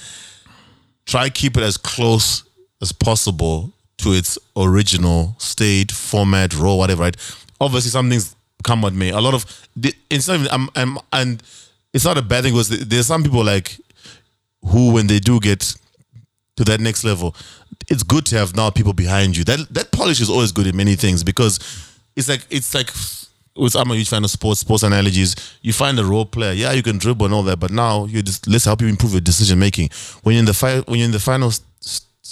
Try 1.07 1.29
keep 1.29 1.57
it 1.57 1.63
as 1.63 1.77
close 1.77 2.45
as 2.81 2.93
possible 2.93 3.73
to 3.99 4.13
its 4.13 4.39
original 4.57 5.35
state, 5.39 5.93
format, 5.93 6.55
raw, 6.55 6.75
whatever, 6.75 7.03
right? 7.03 7.17
Obviously, 7.61 7.91
some 7.91 8.09
things 8.09 8.35
come 8.63 8.83
what 8.83 8.95
me. 8.95 9.11
A 9.11 9.21
lot 9.21 9.35
of 9.35 9.45
it's 10.11 10.29
not 10.29 10.35
even 10.35 10.49
I'm, 10.51 10.69
I'm 10.77 10.99
and 11.13 11.43
it's 11.93 12.05
not 12.05 12.19
a 12.19 12.23
bad 12.23 12.45
thing 12.45 12.53
because 12.55 12.69
there's 12.69 13.07
some 13.07 13.23
people 13.23 13.45
like 13.45 13.77
who 14.65 14.93
when 14.93 15.07
they 15.07 15.19
do 15.19 15.41
get 15.41 15.75
to 16.57 16.65
that 16.65 16.81
next 16.81 17.05
level, 17.05 17.35
it's 17.91 18.03
good 18.05 18.25
to 18.27 18.39
have 18.39 18.57
now 18.57 18.71
people 18.71 18.93
behind 18.95 19.37
you. 19.37 19.45
That 19.45 19.67
that 19.75 19.91
polish 19.93 20.21
is 20.21 20.31
always 20.31 20.53
good 20.53 20.67
in 20.67 20.77
many 20.77 20.95
things 20.97 21.23
because 21.25 21.59
it's 22.17 22.29
like 22.29 22.47
it's 22.51 22.73
like 22.75 22.91
with 23.57 23.75
I'm 23.75 23.91
a 23.91 23.95
huge 23.97 24.09
fan 24.09 24.25
of 24.25 24.31
sports, 24.31 24.61
sports 24.61 24.83
analogies. 24.85 25.35
You 25.61 25.73
find 25.73 25.99
a 25.99 26.05
role 26.05 26.25
player, 26.25 26.53
yeah, 26.53 26.73
you 26.73 26.83
can 26.83 26.99
dribble 26.99 27.27
and 27.27 27.35
all 27.35 27.43
that, 27.43 27.59
but 27.59 27.71
now 27.71 28.05
you 28.07 28.23
just 28.23 28.47
let's 28.47 28.65
help 28.65 28.81
you 28.81 28.89
improve 28.89 29.13
your 29.13 29.21
decision 29.21 29.59
making. 29.59 29.91
When 30.23 30.35
you're 30.35 30.41
in 30.41 30.47
the 30.47 30.55
fi- 30.55 30.81
when 30.83 30.99
you're 31.01 31.07
in 31.07 31.13
the 31.13 31.19
final 31.21 31.53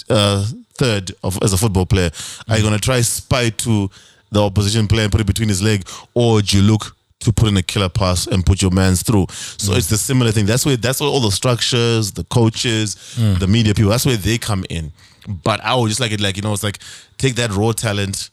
uh, 0.09 0.45
third 0.75 1.11
of 1.23 1.37
as 1.43 1.53
a 1.53 1.57
football 1.57 1.85
player, 1.85 2.09
are 2.47 2.57
you 2.57 2.63
gonna 2.63 2.79
try 2.79 3.01
spy 3.01 3.49
to 3.49 3.89
the 4.31 4.41
opposition 4.41 4.87
player 4.87 5.03
and 5.03 5.11
put 5.11 5.21
it 5.21 5.27
between 5.27 5.49
his 5.49 5.61
leg, 5.61 5.87
or 6.13 6.41
do 6.41 6.57
you 6.57 6.63
look 6.63 6.95
to 7.19 7.33
put 7.33 7.49
in 7.49 7.57
a 7.57 7.61
killer 7.63 7.89
pass 7.89 8.27
and 8.27 8.45
put 8.45 8.61
your 8.61 8.71
man's 8.71 9.03
through? 9.03 9.25
So 9.57 9.73
it's 9.73 9.87
the 9.89 9.97
similar 9.97 10.31
thing. 10.31 10.45
That's 10.45 10.65
where 10.65 10.77
that's 10.77 11.01
where 11.01 11.09
all 11.09 11.19
the 11.19 11.31
structures, 11.31 12.13
the 12.13 12.23
coaches, 12.23 12.95
the 13.39 13.47
media 13.47 13.73
people, 13.73 13.91
that's 13.91 14.05
where 14.05 14.15
they 14.17 14.37
come 14.37 14.63
in. 14.69 14.91
But 15.29 15.63
I 15.63 15.75
would 15.75 15.89
just 15.89 15.99
like 15.99 16.11
it 16.11 16.19
like 16.19 16.35
you 16.37 16.41
know, 16.41 16.53
it's 16.53 16.63
like 16.63 16.79
take 17.17 17.35
that 17.35 17.51
raw 17.51 17.71
talent 17.71 18.29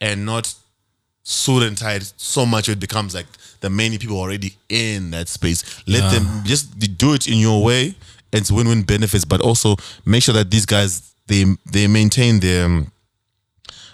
and 0.00 0.26
not 0.26 0.52
suit 1.22 1.62
and 1.62 1.76
tie 1.76 1.94
it 1.94 2.12
so 2.18 2.44
much 2.46 2.68
it 2.68 2.78
becomes 2.78 3.14
like 3.14 3.26
the 3.60 3.70
many 3.70 3.96
people 3.98 4.18
already 4.18 4.54
in 4.68 5.10
that 5.12 5.28
space. 5.28 5.82
Let 5.88 6.12
them 6.12 6.42
just 6.44 6.78
do 6.98 7.14
it 7.14 7.26
in 7.26 7.38
your 7.38 7.64
way. 7.64 7.94
and 8.32 8.40
It's 8.42 8.50
win-win 8.52 8.82
benefits, 8.82 9.24
but 9.24 9.40
also 9.40 9.76
make 10.04 10.22
sure 10.22 10.34
that 10.34 10.50
these 10.50 10.66
guys 10.66 11.02
they 11.26 11.44
they 11.72 11.86
maintain 11.86 12.38
their 12.40 12.66
um, 12.66 12.92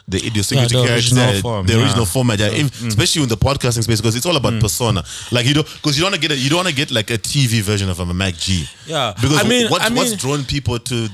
the 0.09 0.19
idiosyncratic 0.27 0.73
Yeah, 0.73 0.82
the 0.82 0.89
character, 0.89 1.14
original 1.14 1.40
form, 1.40 1.66
the 1.66 1.73
yeah. 1.74 1.78
Mm. 1.78 1.82
original 1.85 2.06
format, 2.06 2.39
yeah, 2.40 2.48
if- 2.48 2.82
especially 2.86 3.23
in 3.23 3.28
the 3.28 3.36
podcasting 3.36 3.85
space, 3.85 4.01
because 4.01 4.16
it's 4.16 4.27
all 4.27 4.36
about 4.36 4.60
persona. 4.60 5.05
Like 5.31 5.47
you 5.47 5.55
know, 5.55 5.62
because 5.62 5.97
you 5.97 6.02
don't 6.02 6.10
want 6.12 6.20
to 6.20 6.28
get 6.28 6.36
a, 6.36 6.39
you 6.39 6.51
don't 6.51 6.56
want 6.59 6.69
to 6.69 6.74
get 6.74 6.90
like 6.90 7.10
a 7.10 7.19
TV 7.19 7.62
version 7.62 7.89
of 7.89 8.01
a 8.01 8.05
MacG. 8.05 8.69
Yeah. 8.86 9.14
because 9.14 9.39
I 9.44 9.48
mean- 9.48 9.69
what, 9.70 9.81
I 9.81 9.90
what's 9.94 10.10
mean- 10.10 10.19
drawn 10.19 10.44
people 10.44 10.78
to 10.81 11.09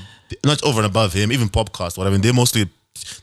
not 0.45 0.63
over 0.63 0.79
and 0.79 0.85
above 0.85 1.13
him, 1.13 1.31
even 1.31 1.49
PopCast, 1.49 1.97
whatever. 1.97 2.17
They're 2.17 2.33
mostly 2.33 2.69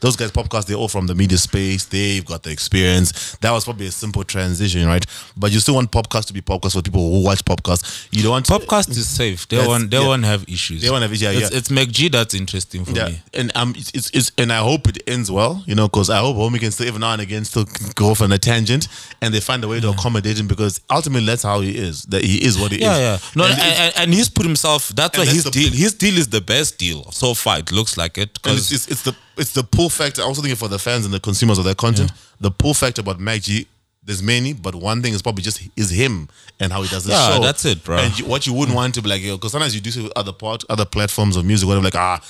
those 0.01 0.17
guys. 0.17 0.31
podcast 0.33 0.67
they're 0.67 0.77
all 0.77 0.89
from 0.89 1.07
the 1.07 1.15
media 1.15 1.39
space. 1.39 1.85
They've 1.87 2.25
got 2.25 2.43
the 2.43 2.51
experience. 2.51 3.37
That 3.37 3.53
was 3.53 3.65
probably 3.65 3.87
a 3.87 3.91
simple 3.91 4.25
transition, 4.25 4.87
right? 4.87 5.05
But 5.37 5.53
you 5.53 5.61
still 5.61 5.75
want 5.75 5.91
podcast 5.91 6.27
to 6.27 6.33
be 6.33 6.41
podcast 6.43 6.73
for 6.75 6.83
people 6.83 7.11
who 7.13 7.25
watch 7.25 7.45
podcast 7.45 8.09
You 8.13 8.23
don't 8.23 8.33
want 8.33 8.47
Podcast 8.47 8.91
is 8.91 9.09
safe. 9.09 9.47
They 9.49 9.59
won't. 9.59 9.91
They 9.91 9.99
yeah. 9.99 10.07
won't 10.07 10.25
have 10.25 10.49
issues. 10.49 10.83
They 10.83 10.91
won't 10.91 11.03
have 11.03 11.13
issues, 11.13 11.23
yeah, 11.23 11.31
It's, 11.33 11.51
yeah. 11.53 11.59
it's 11.59 11.69
MacG 11.69 12.13
that's 12.13 12.35
interesting 12.35 12.85
for 12.85 12.93
Yeah, 12.93 13.09
me. 13.09 13.21
and 13.35 13.53
um, 13.57 13.75
it's, 13.77 13.91
it's, 13.93 14.11
it's 14.11 14.33
and 14.39 14.53
I 14.53 14.59
hope 14.59 14.89
it 14.89 14.99
ends 15.07 15.31
well, 15.31 15.63
you 15.67 15.75
know, 15.75 15.89
because 15.89 16.11
I 16.11 16.19
hope 16.19 16.37
Homie 16.37 16.61
can 16.61 16.71
still 16.71 16.87
every 16.89 17.01
now 17.01 17.13
and 17.13 17.23
again 17.23 17.45
still 17.45 17.67
go 17.95 18.11
off 18.11 18.21
on 18.23 18.33
a 18.33 18.39
tangent, 18.39 18.89
and 19.21 19.33
they 19.35 19.41
find 19.41 19.63
a 19.65 19.69
way 19.69 19.81
to 19.81 19.91
accommodate 19.91 20.39
him 20.39 20.47
because 20.49 20.81
ultimately 20.91 21.27
that's 21.27 21.43
how 21.43 21.61
he 21.61 21.77
is. 21.77 22.03
That 22.05 22.25
he 22.25 22.45
is 22.45 22.59
what 22.59 22.73
he 22.73 22.81
Yeah, 22.81 22.93
is. 22.95 22.99
yeah. 23.01 23.19
No, 23.35 23.45
And 23.45 23.59
and, 23.61 23.93
and, 23.97 24.15
he's 24.15 24.29
put 24.29 24.45
himself. 24.47 24.89
That's 24.91 25.17
why 25.19 25.25
his 25.27 25.45
deal. 25.45 25.71
His 25.73 25.95
deal 25.95 26.17
is 26.19 26.29
the 26.29 26.41
best 26.41 26.79
deal 26.79 27.11
so 27.13 27.35
far. 27.35 27.59
It 27.59 27.73
looks 27.73 27.97
like 27.97 28.19
it 28.19 28.39
and 28.45 28.57
it's, 28.57 28.69
because 28.69 28.73
it's, 28.73 28.89
it's 28.89 29.03
the 29.03 29.15
it's 29.37 29.53
the 29.53 29.63
pull 29.65 29.89
factor. 29.91 30.23
I 30.23 30.25
also 30.25 30.43
thinking 30.43 30.57
for 30.57 30.69
the 30.69 30.79
fans 30.79 31.05
and 31.05 31.13
the 31.15 31.21
consumers 31.21 31.59
of 31.59 31.65
their 31.65 31.75
content, 31.75 32.13
the 32.41 32.51
pull 32.51 32.75
factor 32.75 33.01
about 33.03 33.19
MacG. 33.19 33.67
There's 34.05 34.23
many, 34.23 34.53
but 34.53 34.77
one 34.77 35.03
thing 35.03 35.15
is 35.15 35.21
probably 35.23 35.43
just 35.43 35.61
is 35.77 35.91
him 35.91 36.29
and 36.61 36.73
how 36.73 36.81
he 36.83 36.89
does 36.89 37.05
the 37.05 37.11
Yeah, 37.13 37.37
show. 37.37 37.43
that's 37.43 37.65
it, 37.65 37.83
bro. 37.83 37.97
And 37.99 38.17
you, 38.17 38.25
what 38.27 38.47
you 38.47 38.53
wouldn't 38.53 38.77
want 38.77 38.95
to 38.95 39.03
be 39.03 39.09
like, 39.09 39.21
because 39.23 39.51
sometimes 39.51 39.75
you 39.75 39.81
do 39.81 39.91
see 39.91 40.09
other 40.15 40.33
part, 40.33 40.63
other 40.71 40.85
platforms 40.85 41.35
of 41.37 41.45
music, 41.45 41.67
whatever, 41.67 41.83
like 41.83 41.97
ah, 41.97 42.21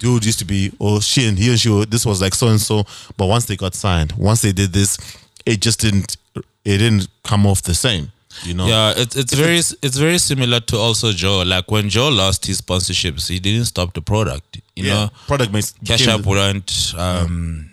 dude 0.00 0.24
used 0.24 0.40
to 0.40 0.44
be, 0.44 0.72
oh 0.80 0.98
she 0.98 1.28
and 1.28 1.38
he 1.38 1.50
and 1.50 1.60
she, 1.60 1.68
were- 1.68 1.86
this 1.86 2.04
was 2.04 2.20
like 2.20 2.34
so 2.34 2.48
and 2.48 2.60
so, 2.60 2.82
but 3.16 3.26
once 3.26 3.44
they 3.46 3.54
got 3.56 3.76
signed, 3.76 4.10
once 4.18 4.42
they 4.42 4.50
did 4.50 4.72
this, 4.72 4.98
it 5.46 5.60
just 5.60 5.78
didn't, 5.80 6.16
it 6.34 6.78
didn't 6.78 7.06
come 7.22 7.46
off 7.46 7.62
the 7.62 7.74
same, 7.76 8.10
you 8.42 8.54
know. 8.54 8.66
yeah, 8.66 8.92
it's 8.96 9.14
it's 9.14 9.32
very 9.32 9.58
it's 9.58 9.96
very 9.96 10.18
similar 10.18 10.58
to 10.58 10.76
also 10.78 11.12
Joe. 11.12 11.42
Like 11.46 11.70
when 11.70 11.88
Joe 11.88 12.08
lost 12.08 12.44
his 12.46 12.60
sponsorships, 12.60 13.28
he 13.28 13.38
didn't 13.38 13.66
stop 13.66 13.94
the 13.94 14.02
product. 14.02 14.60
You 14.80 14.88
yeah. 14.88 14.94
know, 14.94 15.10
Product 15.26 15.52
makes 15.52 15.72
Cash 15.84 16.06
App 16.08 16.24
went. 16.26 16.94
Um, 16.96 17.70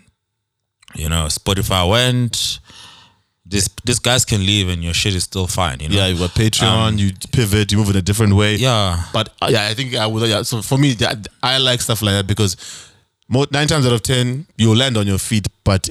You 0.96 1.10
know, 1.10 1.28
Spotify 1.28 1.90
went. 1.90 2.60
This 3.46 3.70
this 3.86 4.00
guys 4.00 4.26
can 4.26 4.46
leave 4.46 4.68
and 4.68 4.84
your 4.84 4.94
shit 4.94 5.16
is 5.16 5.24
still 5.24 5.48
fine. 5.48 5.80
You 5.80 5.90
know. 5.90 5.96
Yeah, 5.96 6.08
you 6.08 6.18
got 6.18 6.32
Patreon, 6.32 6.98
you 6.98 7.12
pivot, 7.32 7.72
you 7.72 7.78
move 7.78 7.90
in 7.90 7.96
a 7.96 8.02
different 8.02 8.34
way. 8.36 8.56
Um, 8.56 8.62
Yeah. 8.62 9.04
But 9.14 9.30
uh, 9.42 9.48
yeah, 9.50 9.68
I 9.68 9.74
think 9.74 9.96
I 9.96 10.06
would. 10.06 10.28
Yeah, 10.28 10.44
so 10.44 10.62
for 10.62 10.78
me, 10.78 10.94
that, 10.96 11.28
I 11.42 11.58
like 11.58 11.82
stuff 11.82 12.02
like 12.02 12.16
that 12.16 12.28
because 12.28 12.58
nine 13.30 13.68
times 13.68 13.86
out 13.86 13.94
of 13.94 14.02
ten, 14.02 14.48
you 14.58 14.74
land 14.76 14.98
on 14.98 15.08
your 15.08 15.20
feet. 15.20 15.48
But 15.64 15.90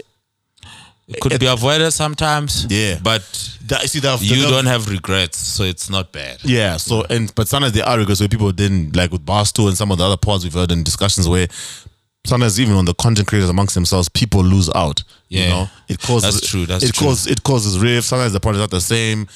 It 1.08 1.20
could 1.20 1.38
be 1.38 1.46
avoided 1.46 1.92
sometimes. 1.92 2.66
Yeah. 2.68 2.98
But 3.02 3.22
that, 3.66 3.82
see 3.88 4.00
that 4.00 4.20
you 4.22 4.42
that- 4.42 4.50
don't 4.50 4.66
have 4.66 4.88
regrets, 4.88 5.38
so 5.38 5.62
it's 5.62 5.88
not 5.88 6.10
bad. 6.12 6.38
Yeah. 6.44 6.76
So 6.78 7.04
and 7.08 7.32
but 7.34 7.46
sometimes 7.48 7.74
there 7.74 7.86
are 7.86 7.96
regrets 7.98 8.20
where 8.20 8.28
people 8.28 8.50
didn't 8.52 8.96
like 8.96 9.12
with 9.12 9.24
Barstool 9.24 9.68
and 9.68 9.76
some 9.76 9.92
of 9.92 9.98
the 9.98 10.04
other 10.04 10.16
pods 10.16 10.42
we've 10.44 10.52
heard 10.54 10.72
in 10.72 10.82
discussions 10.82 11.28
where 11.28 11.46
sometimes 12.26 12.58
even 12.60 12.74
on 12.74 12.84
the 12.86 12.94
content 12.94 13.28
creators 13.28 13.50
amongst 13.50 13.74
themselves, 13.74 14.08
people 14.08 14.42
lose 14.42 14.68
out. 14.74 15.02
You 15.28 15.40
Yeah. 15.42 15.48
know, 15.50 15.70
it 15.88 16.00
causes 16.00 16.34
That's 16.34 16.48
true, 16.50 16.66
that's 16.66 16.82
it 16.84 16.92
true. 16.94 17.06
causes 17.06 17.26
it 17.28 17.42
causes 17.44 17.78
rifts. 17.78 18.08
Sometimes 18.08 18.32
the 18.32 18.40
product 18.40 18.58
is 18.58 18.62
not 18.62 18.70
the 18.70 18.80
same. 18.80 19.28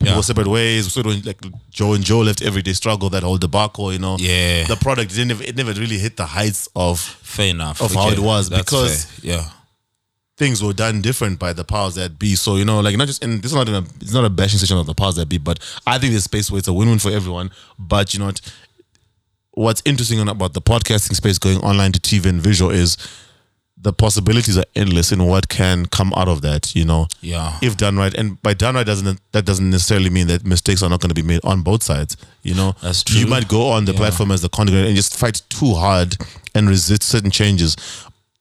People 0.00 0.16
Yeah. 0.16 0.20
separate 0.22 0.46
ways. 0.48 0.90
So 0.92 1.02
when 1.02 1.20
like 1.22 1.38
Joe 1.70 1.92
and 1.92 2.02
Joe 2.04 2.20
left 2.20 2.40
everyday 2.42 2.72
struggle, 2.72 3.10
that 3.10 3.22
whole 3.22 3.36
debacle, 3.38 3.92
you 3.92 3.98
know. 3.98 4.16
Yeah. 4.18 4.64
The 4.66 4.76
product 4.76 5.14
didn't 5.14 5.40
it 5.42 5.54
never 5.54 5.72
really 5.74 5.98
hit 5.98 6.16
the 6.16 6.26
heights 6.26 6.66
of 6.74 6.98
Fair 7.22 7.48
enough. 7.48 7.80
Of 7.82 7.92
how 7.94 8.08
it 8.08 8.18
was, 8.18 8.48
that's 8.48 8.64
because- 8.64 9.04
fair. 9.04 9.30
yeah. 9.36 9.44
Things 10.36 10.62
were 10.62 10.72
done 10.72 11.00
different 11.00 11.38
by 11.38 11.52
the 11.52 11.64
powers 11.64 11.94
that 11.94 12.18
be. 12.18 12.34
So 12.34 12.56
you 12.56 12.64
know, 12.64 12.80
like 12.80 12.96
not 12.96 13.06
just 13.06 13.22
and 13.22 13.42
this 13.42 13.52
is 13.52 13.56
not 13.56 13.68
in 13.68 13.74
a 13.74 13.84
it's 14.00 14.12
not 14.14 14.24
a 14.24 14.30
bashing 14.30 14.58
session 14.58 14.78
of 14.78 14.86
the 14.86 14.94
powers 14.94 15.16
that 15.16 15.28
be, 15.28 15.38
but 15.38 15.58
I 15.86 15.98
think 15.98 16.12
there's 16.12 16.24
space 16.24 16.50
where 16.50 16.58
it's 16.58 16.68
a 16.68 16.72
win-win 16.72 16.98
for 16.98 17.10
everyone. 17.10 17.50
But 17.78 18.12
you 18.14 18.20
know 18.20 18.26
what? 18.26 18.40
What's 19.52 19.82
interesting 19.84 20.18
about 20.28 20.52
the 20.52 20.60
podcasting 20.60 21.14
space 21.14 21.38
going 21.38 21.58
online 21.58 21.92
to 21.92 22.00
TV 22.00 22.26
and 22.26 22.40
visual 22.40 22.70
is 22.72 22.96
the 23.76 23.92
possibilities 23.92 24.56
are 24.58 24.64
endless 24.74 25.12
in 25.12 25.24
what 25.26 25.48
can 25.48 25.86
come 25.86 26.12
out 26.16 26.26
of 26.26 26.40
that. 26.42 26.74
You 26.74 26.84
know, 26.84 27.06
Yeah. 27.20 27.56
if 27.62 27.76
done 27.76 27.96
right, 27.96 28.12
and 28.14 28.40
by 28.42 28.54
done 28.54 28.74
right 28.74 28.84
doesn't 28.86 29.20
that 29.30 29.44
doesn't 29.44 29.70
necessarily 29.70 30.10
mean 30.10 30.26
that 30.26 30.44
mistakes 30.44 30.82
are 30.82 30.88
not 30.90 31.00
going 31.00 31.10
to 31.10 31.14
be 31.14 31.22
made 31.22 31.40
on 31.44 31.62
both 31.62 31.84
sides. 31.84 32.16
You 32.42 32.54
know, 32.54 32.74
That's 32.82 33.04
true. 33.04 33.20
You 33.20 33.26
might 33.28 33.46
go 33.46 33.68
on 33.70 33.84
the 33.84 33.92
Yeah. 33.92 33.98
platform 33.98 34.32
as 34.32 34.40
the 34.40 34.48
content 34.48 34.88
and 34.88 34.96
just 34.96 35.16
fight 35.16 35.42
too 35.50 35.74
hard 35.74 36.16
and 36.54 36.68
resist 36.68 37.04
certain 37.04 37.30
changes. 37.30 37.76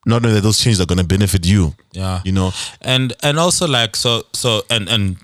Not 0.05 0.21
knowing 0.21 0.35
that 0.35 0.41
those 0.41 0.59
changes 0.59 0.81
are 0.81 0.85
going 0.85 0.97
to 0.97 1.03
benefit 1.05 1.45
you. 1.45 1.73
Yeah. 1.91 2.21
You 2.25 2.33
know, 2.33 2.51
and 2.81 3.13
and 3.23 3.39
also 3.39 3.67
like 3.67 3.95
so 3.95 4.23
so 4.33 4.63
and 4.69 4.89
and 4.89 5.17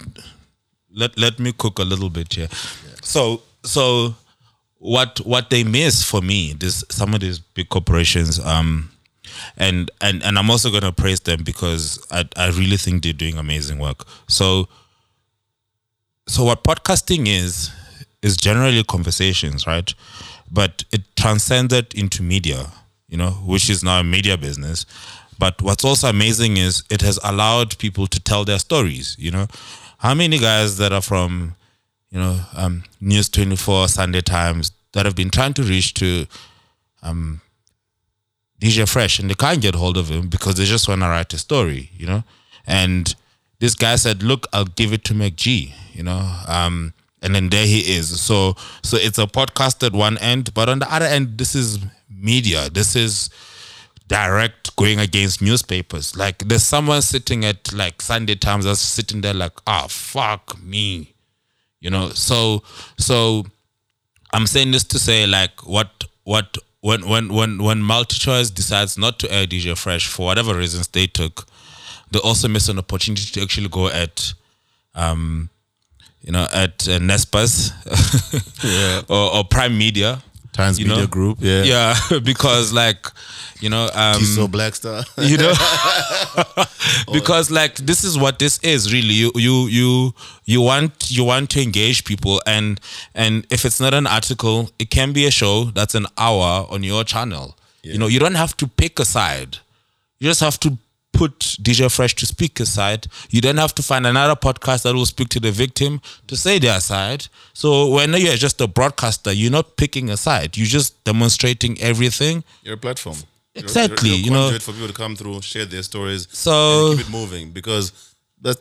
let 0.92 1.18
let 1.18 1.40
me 1.40 1.52
cook 1.52 1.80
a 1.80 1.84
little 1.84 2.10
bit 2.10 2.34
here. 2.34 2.48
So 3.02 3.42
so 3.64 4.16
what 4.80 5.20
what 5.26 5.50
they 5.50 5.64
miss 5.64 6.04
for 6.04 6.22
me 6.22 6.54
this 6.54 6.84
some 6.90 7.14
of 7.14 7.20
these 7.20 7.38
big 7.38 7.68
corporations 7.68 8.40
um 8.40 8.90
and 9.58 9.92
and 10.00 10.24
and 10.24 10.40
i'm 10.40 10.50
also 10.50 10.70
going 10.70 10.84
to 10.84 10.92
praise 10.94 11.20
them 11.22 11.44
because 11.44 12.00
i 12.12 12.24
i 12.38 12.48
really 12.48 12.78
think 12.78 13.04
they're 13.04 13.14
doing 13.14 13.38
amazing 13.38 13.78
work. 13.78 14.06
So 14.28 14.68
so 16.28 16.44
what 16.46 16.64
podcasting 16.64 17.28
is 17.28 17.72
is 18.22 18.38
generally 18.38 18.84
conversations 18.84 19.68
right? 19.68 19.94
But 20.52 20.84
it 20.92 21.02
transcended 21.16 21.94
into 21.94 22.24
media 22.24 22.72
you 23.10 23.18
know 23.18 23.32
which 23.46 23.70
is 23.70 23.84
now 23.84 24.00
a 24.00 24.04
media 24.04 24.38
business 24.38 24.86
but 25.38 25.62
what's 25.62 25.86
also 25.86 26.08
amazing 26.10 26.58
is 26.58 26.84
it 26.90 27.02
has 27.02 27.20
allowed 27.24 27.78
people 27.78 28.08
to 28.08 28.20
tell 28.20 28.46
their 28.46 28.60
stories 28.60 29.16
you 29.20 29.32
know 29.32 29.48
how 30.00 30.14
many 30.14 30.38
guys 30.38 30.78
that 30.78 30.94
are 30.94 31.02
from 31.02 31.56
you 32.12 32.20
know 32.20 32.40
um, 32.56 32.84
news 33.02 33.30
24 33.30 33.88
sunday 33.88 34.22
times 34.22 34.72
that 34.94 35.06
have 35.06 35.16
been 35.16 35.30
trying 35.30 35.54
to 35.54 35.64
reach 35.64 35.94
to 35.94 36.26
um, 37.02 37.42
DJ 38.60 38.88
Fresh 38.90 39.20
and 39.20 39.30
they 39.30 39.36
can't 39.36 39.62
get 39.62 39.76
hold 39.76 39.98
of 39.98 40.10
him 40.10 40.28
because 40.28 40.56
they 40.56 40.66
just 40.66 40.88
want 40.88 41.02
to 41.02 41.08
write 41.08 41.34
a 41.34 41.38
story, 41.38 41.92
you 41.96 42.06
know? 42.06 42.24
And 42.68 43.16
this 43.60 43.74
guy 43.74 43.96
said, 43.96 44.22
Look, 44.22 44.48
I'll 44.52 44.66
give 44.66 44.92
it 44.92 45.04
to 45.06 45.14
MacG, 45.14 45.72
you 45.94 46.04
know? 46.04 46.36
Um, 46.48 46.94
and 47.22 47.34
then 47.34 47.50
there 47.50 47.66
he 47.66 47.80
is. 47.80 48.20
So 48.20 48.56
so 48.84 48.98
it's 48.98 49.18
a 49.18 49.28
podcast 49.28 49.86
at 49.86 49.94
one 49.94 50.18
end, 50.18 50.54
but 50.54 50.70
on 50.70 50.80
the 50.80 50.94
other 50.94 51.06
end, 51.06 51.38
this 51.38 51.56
is 51.56 51.80
media. 52.10 52.70
This 52.70 52.96
is 52.96 53.30
direct 54.08 54.76
going 54.76 55.00
against 55.00 55.42
newspapers. 55.42 56.18
Like 56.18 56.40
there's 56.40 56.64
someone 56.64 57.02
sitting 57.02 57.46
at 57.46 57.72
like 57.74 58.02
Sunday 58.02 58.36
Times 58.36 58.66
that's 58.66 58.82
sitting 58.82 59.22
there 59.22 59.34
like, 59.34 59.54
ah, 59.68 59.88
fuck 59.88 60.62
me. 60.62 61.14
You 61.80 61.90
know, 61.90 62.10
so 62.10 62.64
so 62.98 63.46
I'm 64.34 64.48
saying 64.48 64.72
this 64.72 64.84
to 64.86 65.00
say 65.00 65.26
like 65.26 65.66
what 65.66 66.04
what 66.24 66.58
when 66.82 67.08
when 67.08 67.34
when 67.34 67.64
when 67.64 67.82
multi-choice 67.82 68.50
decides 68.50 68.98
not 68.98 69.20
to 69.20 69.32
air 69.32 69.46
DJ 69.46 69.78
Fresh 69.78 70.08
for 70.08 70.26
whatever 70.26 70.56
reasons 70.56 70.88
they 70.90 71.08
took, 71.08 71.48
they 72.12 72.20
also 72.20 72.48
miss 72.48 72.68
an 72.68 72.80
opportunity 72.80 73.24
to 73.32 73.42
actually 73.42 73.70
go 73.70 73.88
at 73.88 74.34
um 74.96 75.50
you 76.22 76.32
know 76.32 76.48
at 76.52 76.88
uh, 76.88 77.00
Naspers 77.00 77.72
or, 79.10 79.38
or 79.38 79.44
Prime 79.46 79.78
Media. 79.78 80.22
Times 80.60 80.80
you 80.80 80.88
Media 80.88 81.04
know? 81.04 81.08
Group, 81.08 81.38
yeah. 81.42 81.64
Yeah, 81.64 82.20
because 82.32 82.74
like 82.74 83.06
you 83.62 83.70
know 83.70 83.90
um 83.94 84.20
He's 84.20 84.36
so 84.36 84.48
Black 84.48 84.76
Star. 84.76 85.04
you 85.18 85.38
know 85.38 85.54
because 87.14 87.50
like 87.52 87.76
this 87.76 88.04
is 88.04 88.18
what 88.18 88.40
this 88.40 88.60
is 88.60 88.92
really 88.94 89.14
you 89.14 89.32
you 89.36 89.68
you 89.68 90.14
you 90.46 90.62
want 90.62 91.10
you 91.10 91.24
want 91.24 91.50
to 91.52 91.62
engage 91.62 92.04
people 92.04 92.42
and 92.46 92.80
and 93.16 93.46
if 93.50 93.66
it's 93.66 93.80
not 93.80 93.94
an 93.94 94.08
article 94.08 94.70
it 94.80 94.90
can 94.90 95.14
be 95.14 95.26
a 95.26 95.32
show 95.32 95.66
that's 95.66 95.96
an 95.96 96.06
hour 96.18 96.66
on 96.70 96.84
your 96.84 97.04
channel 97.04 97.56
you 97.84 97.98
know 97.98 98.08
you 98.08 98.20
don't 98.20 98.36
have 98.36 98.56
to 98.58 98.68
pick 98.68 99.00
a 99.00 99.06
side 99.06 99.58
you 100.20 100.28
just 100.30 100.42
have 100.42 100.60
to 100.60 100.78
put 101.20 101.40
DJ 101.62 101.92
Fresh 101.92 102.16
to 102.16 102.26
speak 102.26 102.60
a 102.62 102.66
side. 102.66 103.08
You 103.30 103.42
then 103.42 103.58
have 103.58 103.74
to 103.76 103.84
find 103.84 104.08
another 104.08 104.36
podcast 104.48 104.84
that 104.84 104.94
will 104.96 105.06
speak 105.16 105.28
to 105.36 105.40
the 105.42 105.52
victim 105.52 106.00
to 106.28 106.36
say 106.38 106.60
their 106.60 106.80
side. 106.80 107.28
So 107.54 107.70
when 107.96 108.14
you're 108.14 108.36
just 108.48 108.62
a 108.62 108.68
broadcaster, 108.68 109.34
you're 109.34 109.52
not 109.60 109.76
picking 109.76 110.10
a 110.10 110.18
side. 110.18 110.56
You're 110.58 110.74
just 110.80 111.04
demonstrating 111.04 111.74
everything. 111.82 112.44
You're 112.64 112.76
a 112.76 112.84
platform. 112.88 113.18
You're- 113.18 113.64
Exactly, 113.66 114.12
You're, 114.12 114.26
you 114.26 114.32
know. 114.32 114.60
for 114.60 114.72
people 114.72 114.88
to 114.88 114.94
come 114.94 115.16
through, 115.18 115.42
share 115.42 115.66
their 115.66 115.84
stories, 115.84 116.28
So- 116.32 116.92
and 116.92 117.00
keep 117.00 117.08
it 117.08 117.12
moving 117.12 117.52
because 117.52 117.92
that 118.42 118.58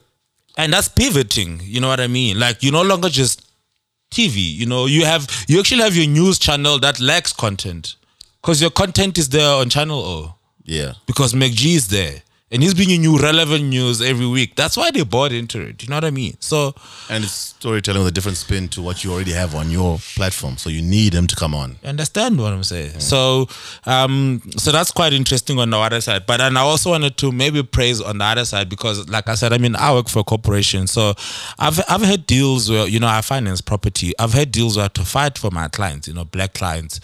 and 0.57 0.73
that's 0.73 0.89
pivoting 0.89 1.61
you 1.63 1.79
know 1.83 1.87
what 1.93 2.01
i 2.01 2.09
mean 2.09 2.33
like 2.45 2.57
you're 2.65 2.73
no 2.73 2.83
longer 2.83 3.09
just 3.09 3.37
tv 4.11 4.37
you 4.61 4.67
know 4.73 4.87
you 4.87 5.05
have 5.05 5.23
you 5.47 5.61
actually 5.61 5.83
have 5.83 5.95
your 6.01 6.09
news 6.19 6.37
channel 6.47 6.81
that 6.81 6.99
lacks 7.11 7.33
content 7.45 7.95
because 8.41 8.61
your 8.61 8.73
content 8.83 9.15
is 9.23 9.29
there 9.29 9.53
on 9.61 9.69
channel 9.77 10.01
o 10.15 10.35
yeah. 10.65 10.93
because 11.07 11.33
MacG 11.43 11.63
is 11.81 11.87
there 11.89 12.17
and 12.51 12.63
he's 12.63 12.75
bringing 12.75 13.03
you 13.03 13.19
relevant 13.19 13.65
news 13.65 14.01
every 14.01 14.27
week. 14.27 14.55
That's 14.57 14.77
why 14.77 14.91
they 14.91 15.03
bought 15.05 15.33
into 15.33 15.61
it. 15.61 15.83
You 15.83 15.89
know 15.89 15.97
what 15.97 16.05
I 16.05 16.11
mean? 16.11 16.37
So 16.41 16.75
And 17.11 17.25
it's 17.25 17.33
storytelling 17.33 18.01
with 18.03 18.09
a 18.09 18.15
different 18.15 18.39
spin 18.39 18.69
to 18.69 18.83
what 18.83 19.05
you 19.05 19.13
already 19.13 19.33
have 19.33 19.55
on 19.55 19.71
your 19.71 19.99
platform. 20.15 20.57
So 20.57 20.71
you 20.71 20.81
need 20.81 21.13
them 21.13 21.27
to 21.27 21.37
come 21.37 21.55
on. 21.55 21.77
Understand 21.85 22.39
what 22.39 22.53
I'm 22.53 22.65
saying? 22.65 23.01
So, 23.01 23.49
um, 23.85 24.41
so 24.57 24.73
that's 24.73 24.91
quite 24.93 25.13
interesting 25.13 25.59
on 25.59 25.71
the 25.71 25.79
other 25.79 26.01
side. 26.01 26.25
But 26.27 26.39
then 26.39 26.57
I 26.57 26.61
also 26.61 26.91
wanted 26.91 27.17
to 27.19 27.33
maybe 27.33 27.63
praise 27.63 28.01
on 28.01 28.19
the 28.19 28.25
other 28.25 28.45
side 28.45 28.69
because, 28.69 29.09
like 29.09 29.29
I 29.29 29.35
said, 29.35 29.53
I 29.53 29.59
mean, 29.59 29.77
I 29.77 29.93
work 29.93 30.09
for 30.09 30.21
a 30.21 30.25
corporation, 30.25 30.87
so 30.87 31.15
I've 31.59 31.81
I've 31.89 32.03
had 32.03 32.27
deals 32.27 32.71
where 32.71 32.87
you 32.89 33.01
know 33.01 33.09
I 33.09 33.21
finance 33.21 33.61
property. 33.61 34.13
I've 34.19 34.33
had 34.33 34.53
deals 34.53 34.77
where 34.77 34.83
I 34.83 34.85
had 34.85 34.95
to 34.95 35.05
fight 35.05 35.37
for 35.39 35.51
my 35.51 35.69
clients, 35.69 36.09
you 36.09 36.15
know, 36.15 36.25
black 36.25 36.55
clients, 36.55 37.01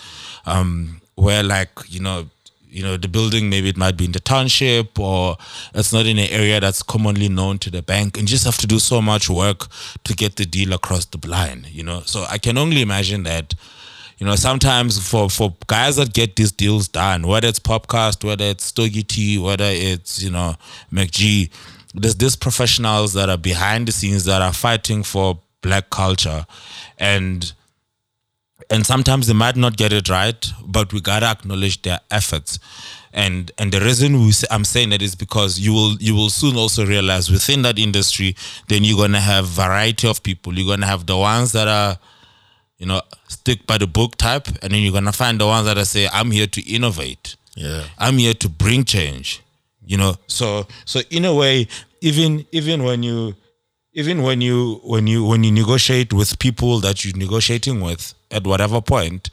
um, 0.46 1.00
where 1.16 1.42
like 1.42 1.70
you 1.88 2.00
know. 2.00 2.28
You 2.74 2.82
know, 2.82 2.96
the 2.96 3.09
building 3.09 3.48
maybe 3.48 3.68
it 3.68 3.76
might 3.76 3.96
be 3.96 4.05
in 4.05 4.12
the 4.12 4.20
township 4.20 4.98
or 4.98 5.36
it's 5.74 5.92
not 5.92 6.06
in 6.06 6.18
an 6.18 6.28
area 6.30 6.59
that's 6.60 6.82
commonly 6.82 7.28
known 7.28 7.59
to 7.60 7.70
the 7.70 7.82
bank, 7.82 8.18
and 8.18 8.26
just 8.26 8.44
have 8.44 8.59
to 8.59 8.66
do 8.66 8.78
so 8.78 9.01
much 9.01 9.30
work 9.30 9.68
to 10.02 10.14
get 10.14 10.36
the 10.36 10.44
deal 10.44 10.72
across 10.72 11.05
the 11.05 11.26
line. 11.28 11.66
You 11.70 11.84
know, 11.84 12.02
so 12.05 12.24
I 12.28 12.38
can 12.38 12.59
only 12.59 12.82
imagine 12.82 13.22
that 13.22 13.55
you 14.18 14.26
know, 14.26 14.36
sometimes 14.36 15.06
for 15.06 15.28
for 15.28 15.55
guys 15.66 15.96
that 15.96 16.12
get 16.12 16.36
these 16.36 16.52
deals 16.52 16.88
done, 16.88 17.26
whether 17.26 17.48
it's 17.48 17.59
PopCast, 17.59 18.24
whether 18.24 18.44
it's 18.44 18.64
Stogie 18.64 19.02
T, 19.02 19.38
whether 19.38 19.66
it's 19.68 20.22
you 20.22 20.30
know 20.30 20.55
MacG, 20.92 21.51
there's 21.94 22.16
these 22.16 22.36
professionals 22.36 23.12
that 23.14 23.28
are 23.28 23.36
behind 23.36 23.88
the 23.88 23.92
scenes 23.92 24.24
that 24.24 24.42
are 24.42 24.52
fighting 24.52 25.02
for 25.02 25.40
black 25.62 25.90
culture, 25.90 26.46
and 26.98 27.52
and 28.70 28.86
sometimes 28.86 29.26
they 29.26 29.34
might 29.34 29.56
not 29.56 29.76
get 29.76 29.92
it 29.92 30.08
right, 30.08 30.46
but 30.66 30.92
we 30.92 31.00
gotta 31.00 31.26
acknowledge 31.26 31.82
their 31.82 32.00
efforts. 32.10 32.58
And 33.12 33.52
and 33.58 33.72
the 33.72 33.80
reason 33.80 34.20
we 34.20 34.32
say, 34.32 34.46
I'm 34.50 34.64
saying 34.64 34.90
that 34.90 35.02
is 35.02 35.14
because 35.14 35.58
you 35.58 35.72
will 35.72 35.96
you 36.00 36.14
will 36.14 36.30
soon 36.30 36.56
also 36.56 36.84
realize 36.84 37.30
within 37.30 37.62
that 37.62 37.78
industry, 37.78 38.34
then 38.68 38.84
you're 38.84 38.98
gonna 38.98 39.20
have 39.20 39.46
variety 39.46 40.08
of 40.08 40.22
people. 40.22 40.58
You're 40.58 40.74
gonna 40.76 40.86
have 40.86 41.06
the 41.06 41.16
ones 41.16 41.52
that 41.52 41.68
are 41.68 41.98
you 42.78 42.86
know, 42.86 43.00
stick 43.28 43.66
by 43.66 43.78
the 43.78 43.86
book 43.86 44.16
type, 44.16 44.48
and 44.62 44.72
then 44.72 44.82
you're 44.82 44.92
gonna 44.92 45.12
find 45.12 45.40
the 45.40 45.46
ones 45.46 45.66
that 45.66 45.78
are 45.78 45.84
say, 45.84 46.08
I'm 46.12 46.30
here 46.30 46.46
to 46.48 46.60
innovate. 46.70 47.36
Yeah. 47.54 47.84
I'm 47.98 48.18
here 48.18 48.34
to 48.34 48.48
bring 48.48 48.84
change. 48.84 49.40
You 49.86 49.98
know, 49.98 50.16
so 50.26 50.66
so 50.86 51.00
in 51.10 51.24
a 51.24 51.34
way, 51.34 51.68
even 52.00 52.46
even 52.52 52.82
when 52.84 53.02
you 53.02 53.34
even 53.92 54.22
when 54.22 54.40
you 54.40 54.80
when 54.82 55.06
you 55.06 55.24
when 55.24 55.44
you 55.44 55.52
negotiate 55.52 56.12
with 56.12 56.38
people 56.38 56.80
that 56.80 57.04
you're 57.04 57.16
negotiating 57.16 57.80
with 57.80 58.14
at 58.35 58.44
whatever 58.47 58.81
point, 58.81 59.31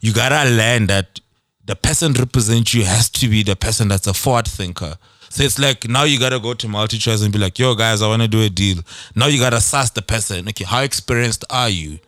you 0.00 0.12
gotta 0.12 0.48
learn 0.50 0.86
that 0.86 1.20
the 1.64 1.76
person 1.76 2.12
represents 2.14 2.72
you 2.74 2.84
has 2.84 3.10
to 3.10 3.28
be 3.28 3.42
the 3.42 3.56
person 3.56 3.88
that's 3.88 4.06
a 4.06 4.14
forward 4.14 4.48
thinker. 4.48 4.96
So 5.28 5.44
it's 5.44 5.58
like 5.58 5.88
now 5.88 6.04
you 6.04 6.18
gotta 6.18 6.40
go 6.40 6.54
to 6.54 6.66
MultiChoice 6.66 7.22
and 7.22 7.32
be 7.32 7.38
like, 7.38 7.58
yo 7.58 7.74
guys, 7.74 8.02
I 8.02 8.08
wanna 8.08 8.28
do 8.28 8.42
a 8.42 8.48
deal. 8.48 8.78
Now 9.14 9.26
you 9.26 9.38
gotta 9.38 9.56
assess 9.56 9.90
the 9.90 10.02
person. 10.02 10.48
Okay, 10.48 10.64
how 10.64 10.80
experienced 10.82 11.44
are 11.50 11.68
you? 11.68 11.98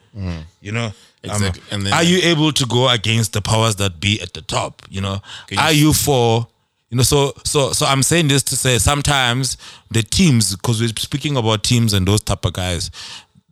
You 0.61 0.73
know? 0.73 0.87
Um, 0.87 0.93
Exactly. 1.25 1.63
And 1.71 1.87
then- 1.87 1.93
are 1.93 2.03
you 2.03 2.19
able 2.23 2.51
to 2.53 2.67
go 2.67 2.89
against 2.89 3.33
the 3.33 3.41
powers 3.41 3.77
that 3.77 4.01
be 4.01 4.21
at 4.21 4.33
the 4.35 4.43
top? 4.43 4.83
You 4.91 5.01
know? 5.01 5.23
You 5.51 5.59
are 5.59 5.73
you 5.73 5.93
for 5.93 6.49
you 6.91 6.97
know, 6.97 7.05
so 7.05 7.33
so 7.45 7.73
so 7.73 7.87
I'm 7.87 8.03
saying 8.03 8.29
this 8.29 8.43
to 8.45 8.57
say 8.57 8.77
sometimes 8.79 9.57
the 9.91 10.03
teams, 10.03 10.55
because 10.57 10.81
we're 10.81 10.89
speaking 10.99 11.37
about 11.39 11.63
teams 11.63 11.95
and 11.95 12.07
those 12.07 12.21
type 12.21 12.45
of 12.45 12.53
guys, 12.55 12.91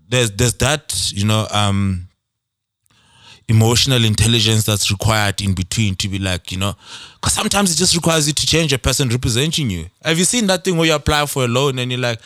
there's 0.09 0.31
there's 0.33 0.55
that, 0.55 1.13
you 1.15 1.25
know, 1.25 1.47
um 1.53 2.09
emotional 3.51 4.05
intelligence 4.05 4.65
that's 4.65 4.91
required 4.91 5.43
in 5.43 5.55
between 5.55 5.97
to 5.97 6.09
be 6.09 6.19
like, 6.19 6.53
you 6.53 6.59
know, 6.59 6.75
because 7.15 7.33
sometimes 7.33 7.73
it 7.73 7.77
just 7.77 7.95
requires 7.97 8.29
you 8.29 8.33
to 8.33 8.47
change 8.47 8.73
a 8.73 8.79
person 8.79 9.09
representing 9.09 9.69
you. 9.69 9.87
Have 10.05 10.19
you 10.19 10.25
seen 10.25 10.47
that 10.47 10.65
thing 10.65 10.77
where 10.77 10.87
you 10.87 10.95
apply 10.95 11.27
for 11.27 11.45
a 11.45 11.49
loan 11.49 11.79
and 11.81 11.91
you're 11.91 12.01
like, 12.01 12.21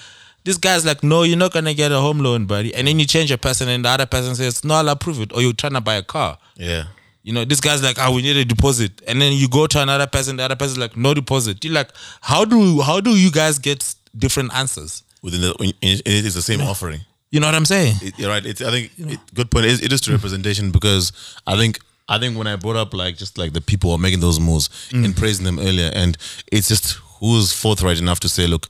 this 0.45 0.59
guy's 0.59 0.85
like, 0.85 1.03
no, 1.03 1.23
you're 1.23 1.39
not 1.39 1.53
gonna 1.53 1.73
get 1.73 1.91
a 1.91 1.99
home 1.99 2.19
loan, 2.19 2.45
buddy. 2.45 2.75
And 2.75 2.87
then 2.87 2.99
you 2.99 3.07
change 3.07 3.31
a 3.31 3.39
person 3.39 3.69
and 3.69 3.85
the 3.85 3.89
other 3.89 4.07
person 4.07 4.35
says, 4.35 4.63
no, 4.63 4.75
I'll 4.75 4.89
approve 4.91 5.21
it. 5.21 5.33
Or 5.33 5.41
you're 5.41 5.55
trying 5.55 5.73
to 5.73 5.81
buy 5.81 5.95
a 5.95 6.03
car. 6.03 6.37
Yeah. 6.57 6.85
You 7.23 7.33
know, 7.33 7.47
this 7.47 7.61
guy's 7.61 7.83
like, 7.83 7.99
ah, 7.99 8.13
we 8.15 8.21
need 8.21 8.37
a 8.37 8.45
deposit. 8.45 9.01
And 9.09 9.23
then 9.23 9.33
you 9.33 9.49
go 9.49 9.67
to 9.67 9.81
another 9.81 10.07
person, 10.07 10.37
the 10.37 10.43
other 10.43 10.57
person's 10.57 10.79
like, 10.79 10.95
no 10.95 11.15
deposit. 11.15 11.65
You're 11.65 11.73
like, 11.73 11.89
how 12.21 12.45
do 12.45 12.83
how 12.83 13.01
do 13.01 13.17
you 13.17 13.31
guys 13.31 13.59
get 13.59 13.95
different 14.17 14.55
answers? 14.55 15.03
Within 15.23 15.41
the, 15.41 15.75
it 15.81 16.07
is 16.07 16.35
the 16.35 16.43
same 16.43 16.61
offering. 16.61 17.01
You 17.35 17.41
know 17.41 17.49
what 17.49 17.57
I'm 17.57 17.65
saying? 17.65 17.97
It, 18.01 18.17
you're 18.17 18.31
right. 18.31 18.47
It's, 18.47 18.63
I 18.63 18.71
think 18.71 18.93
it, 18.97 19.19
good 19.35 19.51
point. 19.51 19.65
It 19.65 19.73
is, 19.73 19.83
it 19.83 19.93
is 19.93 20.01
to 20.03 20.13
representation 20.13 20.71
because 20.71 21.11
I 21.49 21.57
think 21.57 21.81
I 22.09 22.17
think 22.21 22.39
when 22.39 22.47
I 22.47 22.55
brought 22.55 22.77
up 22.77 22.95
like 22.95 23.17
just 23.17 23.39
like 23.39 23.53
the 23.53 23.61
people 23.61 23.91
who 23.91 23.97
are 23.97 23.99
making 23.99 24.21
those 24.21 24.39
moves 24.39 24.69
mm. 24.91 25.05
and 25.05 25.17
praising 25.17 25.45
them 25.45 25.59
earlier, 25.59 25.91
and 25.93 26.17
it's 26.53 26.69
just 26.69 26.93
who's 27.19 27.53
forthright 27.53 27.99
enough 27.99 28.21
to 28.21 28.29
say, 28.29 28.47
look, 28.47 28.69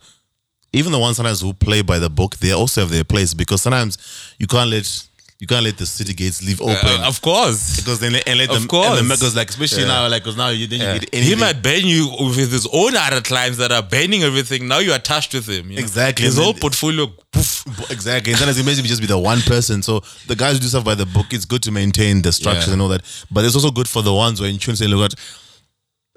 even 0.73 0.93
the 0.93 0.99
ones 0.99 1.19
sometimes 1.19 1.43
who 1.43 1.53
play 1.53 1.83
by 1.83 1.99
the 1.99 2.09
book, 2.09 2.37
they 2.37 2.53
also 2.53 2.81
have 2.81 2.91
their 2.91 3.05
place 3.05 3.35
because 3.35 3.61
sometimes 3.61 3.99
you 4.39 4.47
can't 4.47 4.71
let 4.71 4.87
you 5.45 5.49
can't 5.49 5.63
let 5.63 5.77
the 5.77 5.85
city 5.85 6.15
gates 6.15 6.41
leave 6.43 6.63
open. 6.63 6.75
Uh, 7.03 7.07
of 7.07 7.21
course. 7.21 7.77
because 7.77 7.99
then 8.01 8.15
and 8.27 8.39
let 8.39 8.49
of 8.49 8.55
them 8.57 8.67
course. 8.67 8.99
and 8.99 9.11
the 9.11 9.15
because 9.15 9.37
like 9.37 9.51
especially 9.51 9.85
now 9.85 10.09
like 10.09 10.23
because 10.23 10.39
now 10.39 10.49
you 10.49 10.67
then 10.67 10.81
you 10.81 10.87
get 11.01 11.09
anything. 11.13 11.23
He 11.23 11.35
might 11.45 11.63
ban 11.63 11.83
you 11.85 12.03
with 12.19 12.51
his 12.51 12.67
own 12.73 12.97
other 12.97 13.21
clients 13.21 13.59
that 13.59 13.71
are 13.71 13.83
banning 13.83 14.23
everything. 14.23 14.67
Now 14.67 14.79
you 14.79 14.93
are 14.93 14.97
attached 14.97 15.35
with 15.35 15.47
him. 15.47 15.69
you 15.71 15.77
know? 15.77 15.83
Exactly. 15.83 16.25
His 16.25 16.37
And 16.39 16.45
whole 16.45 16.53
then- 16.55 16.61
portfolio. 16.63 17.07
Poof. 17.31 17.91
Exactly. 17.91 18.33
And 18.33 18.39
sometimes 18.39 18.59
it 18.59 18.65
may 18.65 18.75
just 18.75 19.03
be 19.03 19.07
the 19.07 19.19
one 19.19 19.41
person. 19.43 19.83
So 19.83 20.01
the 20.29 20.37
guys 20.37 20.55
who 20.55 20.61
do 20.61 20.69
stuff 20.69 20.85
by 20.85 20.95
the 20.95 21.05
book, 21.07 21.27
it's 21.33 21.45
good 21.45 21.63
to 21.65 21.71
maintain 21.73 22.23
the 22.23 22.33
structures 22.33 22.69
Yeah. 22.69 22.73
and 22.75 22.81
all 22.83 22.89
that. 22.89 23.03
But 23.31 23.45
it's 23.45 23.55
also 23.55 23.71
good 23.71 23.89
for 23.89 24.03
the 24.03 24.15
ones 24.15 24.41
where 24.41 24.49
in 24.49 24.59
tune 24.59 24.77
say, 24.77 24.87
look 24.87 25.13
at 25.13 25.19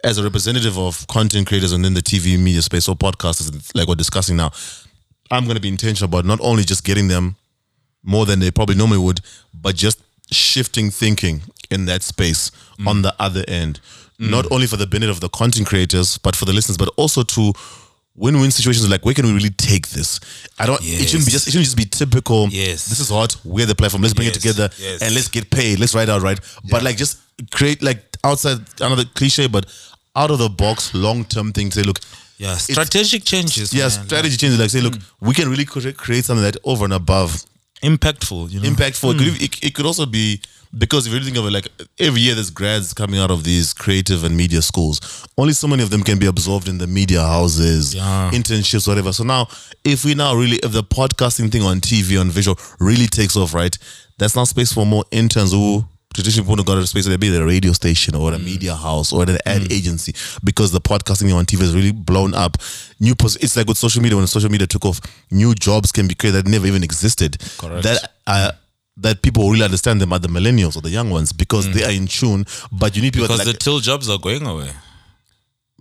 as 0.04 0.18
a 0.20 0.24
representative 0.24 0.78
of 0.78 1.06
content 1.08 1.48
creators 1.48 1.74
and 1.74 1.84
then 1.84 1.94
the 1.95 2.02
TV 2.04 2.38
media 2.40 2.62
space 2.62 2.88
or 2.88 2.95
podcasters 2.95 3.72
like 3.76 3.88
we're 3.90 3.95
discussing 3.95 4.38
now, 4.38 4.52
I'm 5.32 5.45
gonna 5.48 5.60
be 5.60 5.68
intentional 5.70 6.06
about 6.08 6.24
not 6.24 6.40
only 6.41 6.64
just 6.64 6.84
getting 6.86 7.08
them 7.10 7.36
more 8.08 8.26
than 8.26 8.40
they 8.40 8.50
probably 8.52 8.76
normally 8.76 8.98
would, 9.08 9.20
but 9.54 9.76
just 9.76 10.00
shifting 10.32 10.90
thinking 10.92 11.42
in 11.70 11.86
that 11.86 12.02
space 12.04 12.52
Mm. 12.80 12.88
on 12.88 13.02
the 13.02 13.14
other 13.20 13.44
end. 13.48 13.80
Not 14.20 14.46
only 14.52 14.68
for 14.68 14.78
the 14.78 14.88
benefit 14.88 15.12
of 15.12 15.20
the 15.20 15.30
content 15.30 15.68
creators, 15.68 16.18
but 16.20 16.36
for 16.36 16.46
the 16.46 16.54
listeners, 16.54 16.78
but 16.78 16.90
also 16.96 17.22
to 17.24 17.54
win-win 18.16 18.50
situations 18.52 18.90
like 18.90 19.04
where 19.06 19.14
can 19.14 19.26
we 19.26 19.34
really 19.34 19.50
take 19.52 19.86
this? 19.90 20.20
I 20.58 20.66
don't 20.66 20.80
it 20.84 21.08
shouldn't 21.10 21.26
be 21.28 21.32
just 21.32 21.48
it 21.48 21.52
shouldn't 21.52 21.66
just 21.66 21.78
be 21.78 21.86
typical 21.86 22.48
Yes. 22.50 22.86
this 22.88 23.00
is 23.00 23.10
hot, 23.10 23.36
we're 23.44 23.68
the 23.68 23.76
platform, 23.76 24.02
let's 24.02 24.14
bring 24.16 24.28
it 24.28 24.34
together 24.34 24.70
yes. 24.80 25.02
and 25.04 25.14
let's 25.14 25.28
get 25.28 25.50
paid, 25.52 25.80
let's 25.80 25.94
ride 25.94 26.10
out 26.10 26.22
right. 26.24 26.40
But 26.72 26.82
like 26.84 26.98
just 26.98 27.18
create 27.52 27.84
like 27.84 28.00
outside 28.24 28.60
another 28.82 29.06
cliche, 29.14 29.48
but 29.48 29.66
out 30.16 30.32
of 30.32 30.40
the 30.40 30.50
box 30.50 30.94
long 30.96 31.26
term 31.26 31.52
thing 31.54 31.70
to 31.70 31.76
say, 31.80 31.84
look, 31.84 32.00
Yeah. 32.40 32.58
Strategic 32.58 33.24
changes. 33.24 33.72
yeah, 33.74 33.82
man. 33.90 34.06
strategy 34.08 34.38
changes. 34.38 34.60
Like 34.60 34.70
say, 34.72 34.82
look, 34.82 34.96
we 35.20 35.34
can 35.34 35.48
really 35.50 35.66
create 35.66 36.26
something 36.26 36.44
that 36.44 36.58
over 36.64 36.86
and 36.86 36.94
above 36.94 37.44
Impactful. 37.84 38.52
You 38.52 38.62
know. 38.62 38.70
impactful. 38.70 39.14
It, 39.14 39.18
could, 39.18 39.28
hmm. 39.28 39.44
it, 39.44 39.64
it 39.64 39.76
could 39.76 39.86
also 39.86 40.06
be 40.06 40.41
because 40.78 41.08
if 41.08 41.14
you 41.14 41.20
think 41.22 41.38
of 41.38 41.45
it, 41.45 41.52
like 41.52 41.68
every 41.99 42.22
year 42.22 42.36
there's 42.36 42.49
grads 42.49 42.94
coming 42.94 43.20
out 43.20 43.32
of 43.32 43.44
these 43.44 43.74
creative 43.74 44.24
and 44.24 44.36
media 44.36 44.62
schools. 44.62 45.26
Only 45.38 45.54
so 45.54 45.68
many 45.68 45.84
of 45.84 45.90
them 45.90 46.04
can 46.04 46.20
be 46.20 46.26
absorbed 46.26 46.68
in 46.68 46.78
the 46.78 46.88
media 46.88 47.22
houses, 47.22 47.95
Yeah. 47.95 48.32
internships, 48.34 48.88
whatever. 48.88 49.14
So 49.14 49.24
now, 49.24 49.48
if 49.84 50.04
we 50.04 50.14
now 50.16 50.36
really, 50.36 50.58
if 50.58 50.72
the 50.72 50.84
podcasting 50.84 51.52
thing 51.52 51.64
on 51.64 51.80
TV 51.80 52.20
on 52.20 52.30
visual 52.30 52.60
really 52.80 53.08
takes 53.08 53.36
off, 53.36 53.54
right? 53.54 53.78
That's 54.18 54.36
now 54.36 54.44
space 54.44 54.74
for 54.74 54.86
more 54.86 55.06
interns 55.12 55.52
who 55.52 55.86
traditionally 56.18 56.56
have 56.57 56.65
got 56.65 56.77
a 56.80 56.88
space. 56.88 57.06
They'd 57.06 57.19
be 57.19 57.30
the 57.30 57.45
radio 57.45 57.73
station 57.73 58.15
or 58.15 58.34
a 58.34 58.38
mm. 58.38 58.45
media 58.45 58.73
house 58.76 59.14
or 59.14 59.23
an 59.23 59.38
ad 59.45 59.61
mm. 59.64 59.72
agency 59.72 60.14
because 60.44 60.72
the 60.72 60.81
podcasting 60.81 61.34
on 61.35 61.45
TV 61.45 61.60
has 61.60 61.76
really 61.76 61.91
blown 61.91 62.34
up. 62.34 62.57
New, 62.99 63.14
pos- 63.14 63.35
it's 63.38 63.56
like 63.56 63.68
with 63.68 63.77
social 63.77 64.02
media 64.02 64.18
when 64.18 64.26
social 64.26 64.49
media 64.49 64.65
took 64.65 64.85
off, 64.85 64.99
new 65.30 65.53
jobs 65.53 65.91
can 65.91 66.07
be 66.07 66.15
created 66.15 66.45
that 66.45 66.49
never 66.49 66.65
even 66.65 66.84
existed. 66.84 67.38
Correct. 67.57 67.84
That 67.84 68.11
uh, 68.26 68.52
that 68.98 69.22
people 69.22 69.49
really 69.52 69.64
understand 69.64 70.02
them 70.02 70.11
are 70.11 70.18
the 70.19 70.27
millennials 70.27 70.76
or 70.76 70.81
the 70.81 70.89
young 70.89 71.11
ones 71.11 71.31
because 71.31 71.68
mm. 71.68 71.73
they 71.73 71.84
are 71.84 71.91
in 71.91 72.07
tune. 72.07 72.45
But 72.72 72.95
you 72.95 73.03
need 73.03 73.14
people 73.14 73.27
Because 73.27 73.45
like 73.45 73.56
the 73.56 73.64
till 73.64 73.80
jobs 73.80 74.10
are 74.10 74.18
going 74.18 74.45
away. 74.48 74.72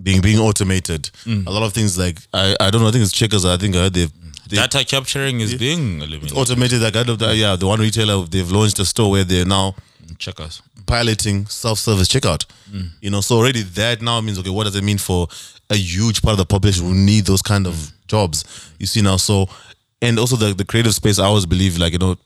being 0.02 0.20
being 0.20 0.38
automated. 0.38 1.10
A 1.26 1.50
lot 1.50 1.62
of 1.62 1.72
things 1.72 1.96
like 1.96 2.18
I, 2.34 2.54
I 2.60 2.70
don't 2.70 2.82
know. 2.82 2.88
I 2.88 2.90
think 2.90 3.04
it's 3.04 3.12
checkers. 3.12 3.46
I 3.46 3.56
think 3.56 3.74
I 3.74 3.84
heard 3.84 3.94
they've, 3.94 4.12
they've 4.48 4.60
Data 4.60 4.84
capturing 4.84 5.40
is 5.40 5.54
being 5.54 6.02
eliminated. 6.02 6.36
automated. 6.36 6.82
Like 6.82 6.96
I 6.96 7.04
don't, 7.04 7.20
yeah, 7.34 7.56
the 7.56 7.66
one 7.66 7.80
retailer 7.80 8.22
they've 8.26 8.50
launched 8.50 8.78
a 8.80 8.84
store 8.84 9.10
where 9.10 9.24
they're 9.24 9.46
now 9.46 9.74
Checkers. 10.18 10.62
piloting 10.86 11.46
self-service 11.46 12.08
checkout. 12.08 12.46
Mm. 12.70 12.90
You 13.00 13.10
know, 13.10 13.20
so 13.20 13.36
already 13.36 13.62
that 13.62 14.02
now 14.02 14.20
means 14.20 14.38
okay, 14.38 14.50
what 14.50 14.64
does 14.64 14.76
it 14.76 14.84
mean 14.84 14.98
for 14.98 15.28
a 15.70 15.76
huge 15.76 16.22
part 16.22 16.32
of 16.32 16.38
the 16.38 16.46
population 16.46 16.84
who 16.86 16.94
need 16.94 17.26
those 17.26 17.42
kind 17.42 17.66
of 17.66 17.92
jobs? 18.06 18.44
You 18.78 18.86
see 18.86 19.02
now, 19.02 19.16
so 19.16 19.48
and 20.00 20.18
also 20.18 20.36
the 20.36 20.54
the 20.54 20.64
creative 20.64 20.94
space. 20.94 21.18
I 21.18 21.24
always 21.26 21.46
believe 21.46 21.78
like 21.78 21.92
you 21.92 21.98
know, 21.98 22.16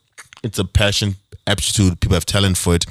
it's 0.43 0.59
a 0.59 0.65
passion, 0.65 1.15
aptitude. 1.47 1.99
People 1.99 2.15
have 2.15 2.25
talent 2.25 2.57
for 2.57 2.75
it, 2.75 2.85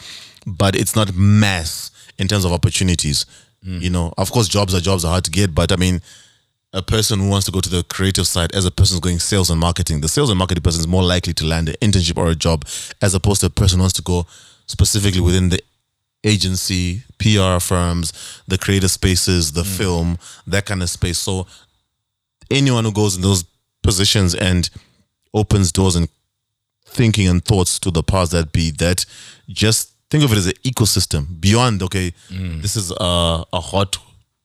but 0.46 0.74
it's 0.74 0.96
not 0.96 1.14
mass 1.14 1.90
in 2.18 2.28
terms 2.28 2.44
of 2.44 2.52
opportunities. 2.52 3.26
Mm. 3.64 3.80
You 3.82 3.90
know, 3.90 4.12
of 4.18 4.30
course, 4.32 4.48
jobs 4.48 4.74
are 4.74 4.80
jobs 4.80 5.04
are 5.04 5.12
hard 5.12 5.24
to 5.24 5.30
get, 5.30 5.54
but 5.54 5.72
I 5.72 5.76
mean. 5.76 6.00
A 6.72 6.82
person 6.82 7.18
who 7.18 7.28
wants 7.28 7.46
to 7.46 7.50
go 7.50 7.60
to 7.60 7.68
the 7.68 7.82
creative 7.82 8.28
side 8.28 8.54
as 8.54 8.64
a 8.64 8.70
person 8.70 8.94
who's 8.94 9.00
going 9.00 9.18
sales 9.18 9.50
and 9.50 9.58
marketing, 9.58 10.02
the 10.02 10.08
sales 10.08 10.30
and 10.30 10.38
marketing 10.38 10.62
person 10.62 10.78
is 10.78 10.86
more 10.86 11.02
likely 11.02 11.34
to 11.34 11.44
land 11.44 11.68
an 11.68 11.74
internship 11.82 12.16
or 12.16 12.30
a 12.30 12.36
job 12.36 12.64
as 13.02 13.12
opposed 13.12 13.40
to 13.40 13.48
a 13.48 13.50
person 13.50 13.80
who 13.80 13.82
wants 13.82 13.94
to 13.94 14.02
go 14.02 14.24
specifically 14.70 15.20
within 15.20 15.48
the 15.48 15.60
agency, 16.22 17.02
PR 17.18 17.58
firms, 17.58 18.12
the 18.46 18.56
creative 18.56 18.90
spaces, 18.90 19.52
the 19.52 19.62
mm. 19.62 19.76
film, 19.76 20.18
that 20.46 20.66
kind 20.66 20.82
of 20.82 20.88
space. 20.88 21.18
So 21.18 21.46
anyone 22.50 22.84
who 22.84 22.92
goes 22.92 23.16
in 23.16 23.22
those 23.22 23.44
positions 23.82 24.34
and 24.34 24.70
opens 25.34 25.72
doors 25.72 25.96
and 25.96 26.08
thinking 26.84 27.26
and 27.26 27.44
thoughts 27.44 27.78
to 27.80 27.90
the 27.90 28.02
powers 28.02 28.30
that 28.30 28.52
be 28.52 28.70
that 28.70 29.04
just 29.48 29.92
think 30.10 30.24
of 30.24 30.32
it 30.32 30.38
as 30.38 30.46
an 30.46 30.52
ecosystem 30.64 31.40
beyond 31.40 31.80
okay 31.84 32.12
mm. 32.28 32.60
this 32.60 32.74
is 32.74 32.90
a, 32.90 33.44
a 33.52 33.60
hot 33.60 33.96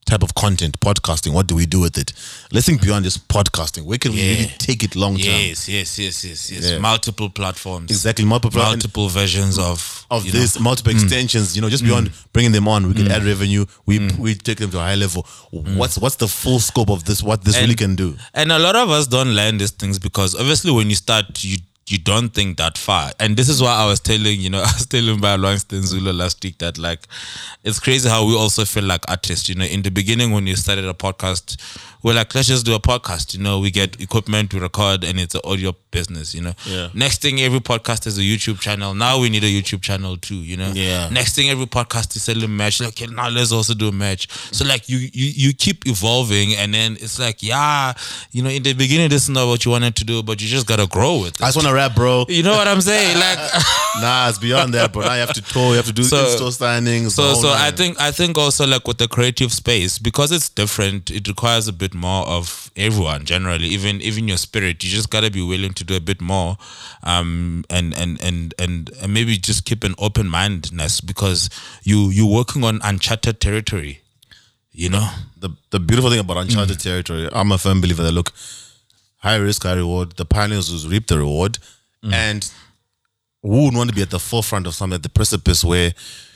type 0.06 0.24
of 0.24 0.36
content 0.36 0.80
podcasting 0.80 1.34
what 1.34 1.48
do 1.48 1.56
we 1.56 1.66
do 1.66 1.80
with 1.80 1.98
it? 1.98 2.14
Let's 2.52 2.66
think 2.66 2.82
beyond 2.82 3.06
just 3.06 3.28
podcasting. 3.28 3.86
Where 3.86 3.98
can 3.98 4.12
we 4.12 4.22
Yeah. 4.22 4.34
really 4.34 4.54
take 4.58 4.84
it 4.84 4.96
long 4.96 5.18
term? 5.18 5.26
Yes, 5.26 5.68
yes, 5.68 6.00
yes, 6.00 6.24
yes, 6.24 6.52
yes. 6.52 6.64
Yeah. 6.66 6.80
Multiple 6.80 7.30
platforms. 7.30 7.92
exactly 7.92 8.26
multiple 8.26 8.62
Multiple 8.62 9.10
versions 9.10 9.58
of 9.58 10.06
of 10.12 10.26
you 10.26 10.32
know, 10.32 10.40
this 10.40 10.60
multiple 10.60 10.94
mm. 10.94 11.02
extensions 11.02 11.56
you 11.56 11.62
know 11.62 11.70
just 11.70 11.84
mm. 11.84 11.88
beyond 11.88 12.12
bringing 12.34 12.52
them 12.52 12.68
on. 12.68 12.88
We 12.88 12.94
can 12.94 13.08
mm. 13.08 13.12
add 13.12 13.24
revenue. 13.24 13.66
We 13.86 14.00
we 14.18 14.36
take 14.36 14.60
them 14.60 14.72
to 14.72 14.78
a 14.78 14.82
high 14.82 14.96
level. 14.96 15.26
What's 15.52 15.98
what's 15.98 16.16
the 16.16 16.28
full 16.28 16.60
scope 16.60 16.90
of 16.90 17.06
this? 17.06 17.24
What 17.24 17.44
this 17.44 17.58
really 17.58 17.76
can 17.76 17.96
do? 17.96 18.16
And 18.34 18.52
a 18.52 18.60
lot 18.60 18.76
of 18.76 18.90
us 18.90 19.08
don't 19.08 19.34
learn 19.34 19.58
these 19.58 19.72
things 19.72 20.00
because 20.00 20.36
obviously 20.36 20.72
when 20.72 20.90
you 20.90 20.96
start, 20.96 21.44
you 21.44 21.58
you 21.88 22.00
don't 22.00 22.30
think 22.30 22.58
that 22.58 22.78
far. 22.78 23.12
And 23.20 23.38
this 23.38 23.48
is 23.48 23.62
why 23.62 23.76
I 23.76 23.86
was 23.86 24.00
telling, 24.00 24.40
you 24.40 24.50
know, 24.50 24.60
I 24.66 24.72
was 24.74 24.86
telling 24.88 25.20
by 25.22 25.38
Longston 25.38 25.84
Zulu 25.84 26.14
last 26.14 26.44
week 26.44 26.58
that 26.58 26.78
like 26.78 27.02
it's 27.64 27.80
crazy 27.80 28.10
how 28.10 28.26
we 28.26 28.36
also 28.36 28.66
feel 28.66 28.84
like 28.84 29.02
artists. 29.08 29.48
You 29.50 29.56
know, 29.56 29.66
in 29.66 29.84
the 29.84 29.92
beginning 29.92 30.32
when 30.32 30.48
you 30.48 30.56
started 30.56 30.86
a 30.86 30.94
podcast, 30.94 31.58
we're 32.06 32.14
like, 32.14 32.36
let's 32.36 32.48
just 32.48 32.68
do 32.68 32.76
a 32.76 32.80
podcast. 32.80 33.36
You 33.36 33.42
know, 33.42 33.58
we 33.60 33.72
get 33.72 34.00
equipment, 34.00 34.52
to 34.52 34.60
record, 34.60 35.04
and 35.04 35.20
it's 35.20 35.34
an 35.34 35.42
audio 35.44 35.74
business, 35.90 36.36
you 36.36 36.42
know. 36.42 36.54
Yeah. 36.64 36.90
Next 36.94 37.20
thing 37.20 37.42
every 37.42 37.60
podcast 37.62 38.06
is 38.06 38.20
a 38.20 38.22
YouTube 38.22 38.60
channel. 38.60 38.94
Now 38.94 39.20
we 39.20 39.28
need 39.32 39.44
a 39.44 39.48
YouTube 39.48 39.82
channel 39.82 40.16
too, 40.16 40.36
you 40.36 40.56
know. 40.56 40.72
Yeah. 40.76 41.10
Next 41.10 41.36
thing 41.36 41.50
every 41.50 41.66
podcast 41.66 42.16
is 42.16 42.22
selling 42.22 42.52
merch. 42.52 42.80
Like, 42.80 42.90
okay, 42.90 43.08
now 43.08 43.30
let's 43.30 43.52
also 43.52 43.74
do 43.74 43.88
a 43.88 43.92
merch. 43.92 44.30
So 44.54 44.64
like 44.66 44.88
you 44.88 45.00
you 45.00 45.32
you 45.48 45.54
keep 45.54 45.88
evolving 45.88 46.54
and 46.54 46.76
then 46.76 46.94
it's 46.94 47.18
like, 47.18 47.42
yeah, 47.42 47.94
you 48.32 48.44
know, 48.44 48.52
in 48.52 48.62
the 48.62 48.74
beginning 48.74 49.10
this 49.10 49.24
is 49.24 49.30
not 49.30 49.48
what 49.48 49.66
you 49.66 49.72
wanted 49.72 49.96
to 49.96 50.04
do, 50.06 50.22
but 50.22 50.40
you 50.44 50.48
just 50.48 50.68
gotta 50.68 50.86
grow 50.86 51.22
with 51.22 51.40
it. 51.40 51.42
i 51.42 51.48
just 51.48 51.58
want 51.58 51.68
to 51.68 51.74
rap 51.74 51.96
bro 51.96 52.26
you 52.30 52.44
know 52.44 52.52
what 52.52 52.68
I'm 52.68 52.82
saying? 52.82 53.18
Like 53.26 53.40
nah 54.02 54.30
it's 54.30 54.38
beyond 54.38 54.74
that 54.74 54.92
bro 54.92 55.02
now 55.04 55.14
you 55.14 55.22
have 55.22 55.34
to 55.34 55.42
tour 55.42 55.70
you 55.70 55.78
have 55.78 55.86
to 55.86 55.94
do 55.94 56.04
So- 56.04 56.26
in-store 56.26 56.50
signings 56.50 57.12
so 57.12 57.34
so 57.34 57.48
I 57.50 57.72
think 57.72 58.00
I 58.00 58.12
think 58.12 58.38
also 58.38 58.68
like 58.68 58.86
with 58.88 58.98
the 59.00 59.08
creative 59.08 59.52
space 59.54 59.98
because 59.98 60.32
it's 60.32 60.50
different 60.50 61.10
it 61.10 61.28
requires 61.28 61.68
a 61.68 61.74
bit 61.74 61.95
more 61.96 62.26
of 62.28 62.72
everyone 62.76 63.26
generally 63.26 63.68
even 63.68 64.02
even 64.02 64.28
your 64.28 64.38
spirit 64.38 64.84
you 64.84 64.90
just 64.90 65.10
got 65.10 65.22
to 65.22 65.32
be 65.32 65.42
willing 65.42 65.74
to 65.74 65.84
do 65.84 65.96
a 65.96 66.00
bit 66.00 66.20
more 66.22 66.58
um 67.04 67.64
and 67.70 67.94
and 67.94 68.22
and 68.22 68.54
and, 68.60 68.90
and 69.02 69.14
maybe 69.14 69.38
just 69.38 69.66
keep 69.66 69.84
an 69.84 69.96
open 69.98 70.28
mindedness 70.28 71.02
because 71.02 71.50
you 71.84 72.10
you're 72.10 72.32
working 72.32 72.64
on 72.64 72.80
uncharted 72.84 73.40
territory 73.40 74.02
you 74.72 74.90
know 74.90 75.10
the 75.40 75.50
the 75.72 75.80
beautiful 75.80 76.10
thing 76.10 76.20
about 76.20 76.38
Mm. 76.38 76.42
uncharted 76.42 76.80
territory, 76.80 77.30
I'm 77.32 77.52
a 77.52 77.58
firm 77.58 77.80
believer 77.82 78.04
that 78.04 78.12
look, 78.12 78.34
high 79.20 79.38
risk, 79.38 79.64
high 79.64 79.74
reward. 79.74 80.14
The 80.18 80.26
pioneers 80.26 80.70
will 80.72 80.90
reap 80.92 81.08
the 81.08 81.18
reward, 81.18 81.60
Mm. 82.04 82.14
and 82.14 82.52
who 83.42 83.64
would 83.66 83.74
want 83.76 83.90
to 83.90 83.96
be 83.96 84.02
at 84.02 84.10
the 84.10 84.20
forefront 84.20 84.68
of 84.68 84.76
something 84.76 84.96
at 84.96 85.04
the 85.04 85.10
precipice 85.10 85.64
where 85.64 85.94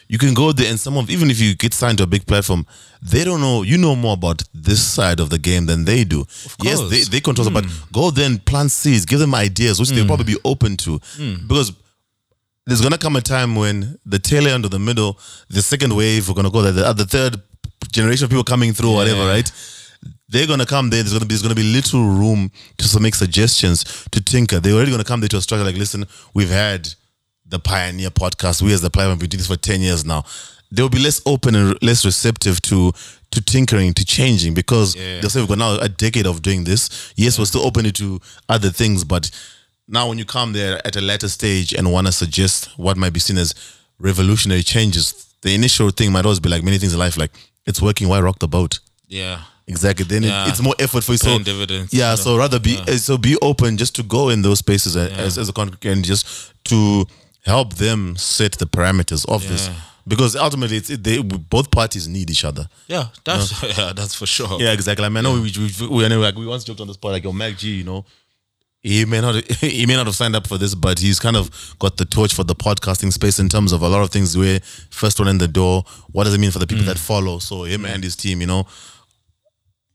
you 0.09 0.17
can 0.17 0.33
go 0.33 0.51
there 0.51 0.69
and 0.69 0.79
some 0.79 0.97
of 0.97 1.09
even 1.09 1.29
if 1.29 1.39
you 1.39 1.55
get 1.55 1.73
signed 1.73 1.99
to 1.99 2.03
a 2.03 2.07
big 2.07 2.25
platform, 2.25 2.65
they 3.01 3.23
don't 3.23 3.39
know 3.39 3.61
you 3.61 3.77
know 3.77 3.95
more 3.95 4.15
about 4.15 4.41
this 4.53 4.83
side 4.85 5.19
of 5.19 5.29
the 5.29 5.37
game 5.37 5.67
than 5.67 5.85
they 5.85 6.03
do. 6.03 6.25
Yes, 6.63 6.79
course. 6.79 6.89
they, 6.89 7.01
they 7.03 7.21
control 7.21 7.47
it, 7.47 7.53
but 7.53 7.65
hmm. 7.65 7.91
go 7.93 8.09
there 8.09 8.25
and 8.25 8.43
plant 8.43 8.71
seeds, 8.71 9.05
give 9.05 9.19
them 9.19 9.35
ideas, 9.35 9.79
which 9.79 9.89
they'll 9.89 10.01
hmm. 10.01 10.07
probably 10.07 10.25
be 10.25 10.39
open 10.43 10.75
to. 10.77 10.99
Hmm. 11.15 11.47
Because 11.47 11.71
there's 12.65 12.81
gonna 12.81 12.97
come 12.97 13.15
a 13.15 13.21
time 13.21 13.55
when 13.55 13.99
the 14.05 14.17
tail 14.17 14.47
end 14.47 14.65
or 14.65 14.69
the 14.69 14.79
middle, 14.79 15.17
the 15.49 15.61
second 15.61 15.95
wave, 15.95 16.27
we're 16.27 16.35
gonna 16.35 16.49
go 16.49 16.63
there, 16.63 16.71
the, 16.71 16.93
the 16.93 17.05
third 17.05 17.41
generation 17.91 18.23
of 18.25 18.31
people 18.31 18.43
coming 18.43 18.73
through, 18.73 18.93
whatever, 18.93 19.27
right? 19.27 19.51
They're 20.27 20.47
gonna 20.47 20.65
come 20.65 20.89
there. 20.89 21.03
There's 21.03 21.13
gonna 21.13 21.25
be 21.25 21.33
there's 21.35 21.43
gonna 21.43 21.55
be 21.55 21.63
little 21.63 22.03
room 22.03 22.51
to 22.77 22.99
make 22.99 23.13
suggestions 23.13 24.07
to 24.11 24.21
tinker. 24.21 24.59
They're 24.59 24.73
already 24.73 24.91
gonna 24.91 25.03
come 25.03 25.19
there 25.19 25.29
to 25.29 25.37
a 25.37 25.41
structure 25.41 25.63
like, 25.63 25.75
listen, 25.77 26.05
we've 26.33 26.49
had 26.49 26.87
the 27.49 27.59
pioneer 27.59 28.09
podcast. 28.09 28.61
We 28.61 28.73
as 28.73 28.81
the 28.81 28.89
Pioneer, 28.89 29.15
been 29.17 29.29
doing 29.29 29.39
this 29.39 29.47
for 29.47 29.57
ten 29.57 29.81
years 29.81 30.05
now. 30.05 30.23
They 30.71 30.81
will 30.83 30.89
be 30.89 30.99
less 30.99 31.19
open 31.25 31.55
and 31.55 31.81
less 31.81 32.05
receptive 32.05 32.61
to 32.63 32.91
to 33.31 33.41
tinkering, 33.41 33.93
to 33.93 34.05
changing, 34.05 34.53
because 34.55 34.95
Yeah. 34.95 35.19
they'll 35.21 35.29
say 35.29 35.39
we've 35.39 35.49
got 35.49 35.57
now 35.59 35.75
a 35.79 35.89
decade 35.89 36.25
of 36.25 36.41
doing 36.41 36.63
this. 36.63 36.89
Yes, 37.15 37.37
we're 37.37 37.45
still 37.45 37.65
open 37.65 37.91
to 37.91 38.19
other 38.47 38.71
things, 38.71 39.03
but 39.03 39.29
now 39.87 40.07
when 40.09 40.17
you 40.17 40.25
come 40.25 40.53
there 40.53 40.81
at 40.85 40.95
a 40.95 41.01
later 41.01 41.27
stage 41.29 41.73
and 41.73 41.91
want 41.91 42.07
to 42.07 42.13
suggest 42.13 42.69
what 42.77 42.97
might 42.97 43.13
be 43.13 43.19
seen 43.19 43.37
as 43.37 43.53
revolutionary 43.99 44.63
changes, 44.63 45.13
the 45.41 45.53
initial 45.53 45.89
thing 45.91 46.11
might 46.11 46.25
always 46.25 46.39
be 46.39 46.49
like 46.49 46.63
many 46.63 46.77
things 46.77 46.93
in 46.93 46.99
life, 46.99 47.17
like 47.17 47.31
it's 47.65 47.81
working. 47.81 48.07
Why 48.07 48.19
rock 48.19 48.39
the 48.39 48.47
boat? 48.47 48.79
yeah 49.07 49.41
Exactly. 49.67 50.03
Then 50.05 50.23
it- 50.23 50.47
it's 50.49 50.61
more 50.61 50.73
effort 50.79 51.03
for 51.03 51.11
you. 51.11 51.19
So 51.19 51.37
dividends, 51.37 51.93
yeah. 51.93 52.15
So 52.15 52.35
rather 52.35 52.59
be 52.59 52.77
uh, 52.79 52.97
so 52.97 53.19
be 53.19 53.37
open 53.39 53.77
just 53.77 53.95
to 53.97 54.03
go 54.03 54.29
in 54.29 54.41
those 54.41 54.57
spaces 54.59 54.95
a- 54.95 55.11
as 55.13 55.37
as 55.37 55.47
a 55.49 55.53
congregation 55.53 55.97
and 55.99 56.05
just 56.05 56.25
to 56.65 57.05
help 57.45 57.75
them 57.75 58.15
set 58.17 58.53
the 58.53 58.65
parameters 58.65 59.27
of 59.27 59.47
this 59.47 59.67
Yeah. 59.67 59.75
because 60.07 60.35
ultimately 60.35 60.77
it's 60.77 60.89
it, 60.89 61.03
they 61.03 61.21
both 61.21 61.71
parties 61.71 62.07
need 62.07 62.29
each 62.29 62.45
other. 62.45 62.67
yeah 62.87 63.07
that's 63.23 63.63
yeah 63.77 63.93
that's 63.93 64.15
for 64.15 64.25
sure 64.25 64.61
Yeah, 64.61 64.73
exactly. 64.73 65.05
I 65.05 65.09
mean, 65.09 65.25
I 65.25 65.29
know 65.29 65.33
we, 65.41 65.51
we, 65.57 65.87
we, 65.87 66.15
like, 66.15 66.35
we 66.35 66.45
once 66.45 66.63
joked 66.63 66.81
on 66.81 66.87
the 66.87 66.93
spot 66.93 67.11
like, 67.11 67.23
yo, 67.23 67.31
MacG, 67.31 67.63
you 67.63 67.83
know, 67.83 68.05
he 68.81 69.05
may 69.05 69.21
not 69.21 69.35
he 69.61 69.85
may 69.85 69.95
not 69.95 70.05
have 70.05 70.15
signed 70.15 70.35
up 70.35 70.47
for 70.47 70.57
this, 70.57 70.73
but 70.75 70.99
he's 70.99 71.19
kind 71.19 71.35
of 71.35 71.75
got 71.79 71.97
the 71.97 72.05
torch 72.05 72.33
for 72.33 72.43
the 72.43 72.55
podcasting 72.55 73.11
space 73.11 73.39
in 73.39 73.49
terms 73.49 73.71
of 73.71 73.81
a 73.81 73.87
lot 73.89 74.01
of 74.01 74.09
things 74.09 74.37
where 74.37 74.59
first 74.89 75.19
one 75.19 75.27
in 75.27 75.37
the 75.37 75.47
door, 75.47 75.83
what 76.11 76.23
does 76.23 76.33
it 76.33 76.39
mean 76.39 76.51
for 76.51 76.59
the 76.59 76.67
people 76.67 76.83
mm. 76.83 76.87
that 76.87 76.97
follow? 76.97 77.39
So 77.39 77.63
him 77.63 77.85
and 77.85 78.03
his 78.03 78.15
team, 78.15 78.41
you 78.41 78.47
know. 78.47 78.65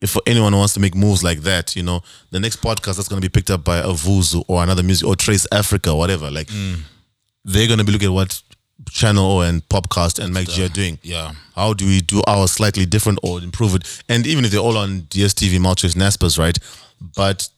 If 0.01 0.11
for 0.11 0.21
anyone 0.27 0.53
who 0.53 0.59
wants 0.59 0.75
to 0.75 0.81
make 0.81 0.95
moves 0.95 1.25
like 1.25 1.41
that, 1.43 1.75
you 1.75 1.83
know, 1.83 2.03
the 2.31 2.39
next 2.39 2.61
podcast 2.61 2.97
that's 2.97 3.09
going 3.09 3.23
to 3.23 3.27
be 3.27 3.33
picked 3.33 3.51
up 3.51 3.65
by 3.65 3.79
a 3.79 3.89
Vuzu 3.89 4.45
or 4.49 4.63
another 4.63 4.83
music 4.83 5.09
or 5.09 5.17
Trace 5.17 5.47
Africa 5.51 5.95
whatever, 5.95 6.31
like 6.31 6.49
mm. 6.49 6.81
They're 7.45 7.67
going 7.67 7.79
to 7.79 7.85
be 7.85 7.93
looking 7.93 8.09
at 8.09 8.15
what 8.15 8.43
Channel 8.91 9.25
O 9.25 9.41
and 9.41 9.67
PopCast 9.69 10.23
and 10.23 10.35
MacG 10.35 10.65
are 10.65 10.69
doing 10.69 10.99
yeah 11.03 11.33
how 11.55 11.73
do 11.73 11.87
we 11.87 12.01
do 12.01 12.23
ours 12.27 12.53
slightly 12.53 12.85
different 12.85 13.19
or 13.23 13.39
improve 13.41 13.75
it? 13.75 14.03
And 14.09 14.27
even 14.27 14.45
if 14.45 14.51
they're 14.51 14.61
all 14.61 14.77
on 14.77 15.03
DSTV, 15.03 15.61
Maltese, 15.61 15.95
Naspers, 15.95 16.39
right? 16.39 16.59
But 17.17 17.49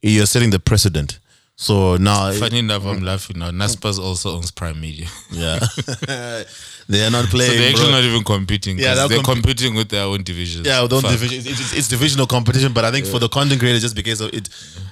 you're 0.00 0.26
setting 0.26 0.50
the 0.50 0.58
precedent. 0.58 1.18
So 1.62 1.96
now, 1.96 2.32
funny 2.32 2.58
enough 2.58 2.84
I'm 2.84 3.02
laughing 3.04 3.38
now 3.38 3.50
Naspers 3.52 3.98
also 3.98 4.34
owns 4.36 4.50
Prime 4.50 4.80
Media 4.80 5.06
yeah, 5.30 5.60
they 6.88 7.04
are 7.06 7.10
not 7.10 7.26
playing. 7.26 7.52
so 7.52 7.56
they're 7.58 7.68
actually 7.70 7.84
bro. 7.92 7.98
not 7.98 8.04
even 8.10 8.24
competing 8.24 8.78
Yeah, 8.78 8.94
they're 9.06 9.22
comp- 9.22 9.42
competing 9.44 9.74
with 9.76 9.88
their 9.88 10.02
own 10.04 10.22
divisions 10.24 10.66
yeah, 10.66 10.86
Fuck. 10.88 11.02
division. 11.02 11.38
It's, 11.38 11.60
it's, 11.60 11.72
it's 11.78 11.88
divisional 11.88 12.26
competition, 12.26 12.72
but 12.72 12.84
I 12.84 12.90
think 12.90 13.06
for 13.06 13.20
the 13.20 13.28
content 13.28 13.60
creators, 13.60 13.82
just 13.82 13.94
because 13.94 14.20
of 14.20 14.34
it, 14.34 14.48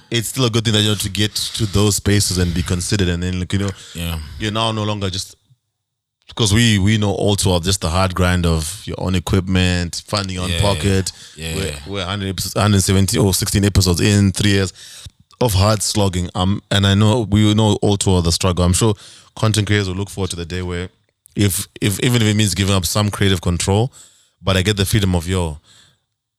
it's 0.09 0.29
still 0.29 0.45
a 0.45 0.49
good 0.49 0.63
thing 0.63 0.73
that 0.73 0.81
you 0.81 0.89
know 0.89 0.95
to 0.95 1.09
get 1.09 1.35
to 1.57 1.65
those 1.65 1.97
spaces 1.97 2.37
and 2.37 2.53
be 2.53 2.63
considered, 2.63 3.09
and 3.09 3.21
then 3.21 3.39
like 3.41 3.51
you 3.53 3.59
know, 3.59 3.69
yeah 3.93 4.19
you're 4.39 4.51
now 4.53 4.71
no 4.71 4.83
longer 4.85 5.09
just 5.09 5.35
because 6.27 6.53
we 6.53 6.79
we 6.79 6.97
know 6.97 7.11
all 7.11 7.35
too 7.35 7.51
of 7.51 7.63
just 7.63 7.81
the 7.81 7.89
hard 7.89 8.15
grind 8.15 8.45
of 8.45 8.81
your 8.85 8.95
own 8.99 9.15
equipment, 9.15 10.01
funding 10.07 10.35
your 10.35 10.45
own 10.45 10.51
Yeah, 10.51 10.61
pocket. 10.61 11.11
yeah. 11.35 11.55
We're, 11.55 11.75
we're 11.87 12.05
100 12.07 12.29
episodes, 12.29 12.55
170 12.55 13.17
or 13.17 13.33
16 13.33 13.65
episodes 13.65 13.99
in 13.99 14.31
three 14.31 14.51
years 14.51 14.71
of 15.41 15.53
hard 15.53 15.81
slogging. 15.81 16.29
Um, 16.35 16.61
and 16.71 16.85
I 16.85 16.93
know 16.93 17.21
we 17.29 17.53
know 17.53 17.77
all 17.81 17.97
too 17.97 18.15
of 18.15 18.23
the 18.23 18.31
struggle. 18.31 18.63
I'm 18.63 18.73
sure 18.73 18.93
content 19.35 19.67
creators 19.67 19.89
will 19.89 19.95
look 19.95 20.09
forward 20.09 20.29
to 20.31 20.35
the 20.35 20.45
day 20.45 20.61
where, 20.61 20.89
if 21.35 21.67
if 21.79 21.99
even 22.01 22.21
if 22.21 22.27
it 22.27 22.35
means 22.35 22.53
giving 22.55 22.75
up 22.75 22.85
some 22.85 23.09
creative 23.09 23.41
control, 23.41 23.91
but 24.41 24.57
I 24.57 24.61
get 24.61 24.77
the 24.77 24.85
freedom 24.85 25.15
of 25.15 25.27
yo, 25.27 25.57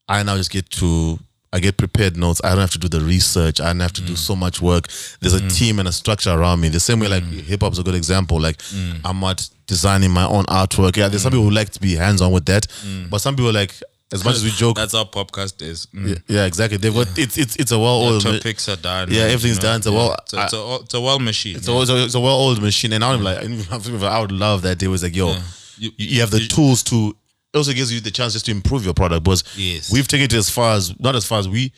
I 0.08 0.22
now 0.22 0.36
just 0.36 0.50
get 0.50 0.70
to 0.70 1.18
I 1.54 1.60
get 1.60 1.76
prepared 1.76 2.16
notes. 2.16 2.40
I 2.42 2.50
don't 2.50 2.60
have 2.60 2.70
to 2.70 2.78
do 2.78 2.88
the 2.88 3.00
research. 3.00 3.60
I 3.60 3.66
don't 3.66 3.80
have 3.80 3.92
to 3.94 4.00
do 4.00 4.14
mm. 4.14 4.18
so 4.18 4.34
much 4.34 4.62
work. 4.62 4.88
There's 5.20 5.34
a 5.34 5.40
mm. 5.40 5.54
team 5.54 5.78
and 5.78 5.86
a 5.86 5.92
structure 5.92 6.30
around 6.30 6.60
me. 6.60 6.68
The 6.68 6.80
same 6.80 6.98
way 6.98 7.08
like 7.08 7.24
mm. 7.24 7.42
hip 7.42 7.60
hop 7.60 7.72
is 7.72 7.78
a 7.78 7.82
good 7.82 7.94
example. 7.94 8.40
Like 8.40 8.60
I'm 9.04 9.20
not 9.20 9.48
designing 9.66 10.10
my 10.10 10.26
own 10.26 10.44
artwork. 10.44 10.96
Yeah, 10.96 11.08
there's 11.08 11.22
some 11.22 11.32
people 11.32 11.44
who 11.44 11.50
like 11.50 11.70
to 11.70 11.80
be 11.80 11.94
hands 11.94 12.22
on 12.22 12.32
with 12.32 12.46
that, 12.46 12.66
but 13.10 13.18
some 13.18 13.36
people 13.36 13.52
like 13.52 13.74
as 14.12 14.24
much 14.24 14.34
as 14.36 14.44
we 14.44 14.50
joke. 14.50 14.76
that's 14.76 14.92
how 14.92 15.04
podcast 15.04 15.60
is 15.62 15.86
Mm. 15.94 16.08
yeah, 16.08 16.14
yeah, 16.36 16.44
exactly. 16.46 16.76
They've 16.78 16.94
got 16.94 17.18
it's 17.18 17.36
it's 17.38 17.56
it's 17.56 17.72
a 17.72 17.78
well 17.78 18.02
oiled. 18.02 18.22
topics 18.22 18.68
are 18.68 18.76
done 18.76 19.10
Yeah, 19.10 19.22
everything's 19.24 19.58
done. 19.58 19.78
It's 19.78 19.86
a 19.86 19.92
well- 19.92 20.14
it's, 20.22 20.32
a, 20.34 20.42
it's, 20.44 20.52
a, 20.52 20.78
it's 20.82 20.94
a 20.94 21.00
well 21.00 21.18
machine 21.18 21.56
It's 21.56 21.68
a, 21.68 21.80
it's 21.80 21.90
a, 21.90 22.04
it's 22.04 22.14
a 22.14 22.20
well 22.20 22.38
oiled 22.40 22.60
machine, 22.62 22.92
and 22.92 23.02
I'm 23.04 23.22
like, 23.22 23.38
I 24.02 24.20
would 24.20 24.32
love 24.32 24.62
that. 24.62 24.78
They 24.78 24.88
was 24.88 25.02
like, 25.02 25.16
yo, 25.16 25.32
You- 25.32 25.40
you, 25.78 25.90
you 25.96 26.20
have 26.20 26.30
the 26.30 26.40
tools 26.46 26.82
to. 26.84 27.16
It 27.54 27.56
also 27.58 27.72
gives 27.72 27.92
you 27.92 28.00
the 28.00 28.10
chance 28.10 28.32
just 28.34 28.46
to 28.46 28.50
improve 28.52 28.84
your 28.84 28.94
product. 28.94 29.24
Because 29.24 29.44
Yes. 29.56 29.92
we've 29.92 30.08
taken 30.08 30.24
it 30.24 30.32
as 30.34 30.48
far 30.48 30.74
as 30.74 30.98
not 31.00 31.14
as 31.16 31.24
far 31.26 31.38
as 31.38 31.48
we, 31.48 31.72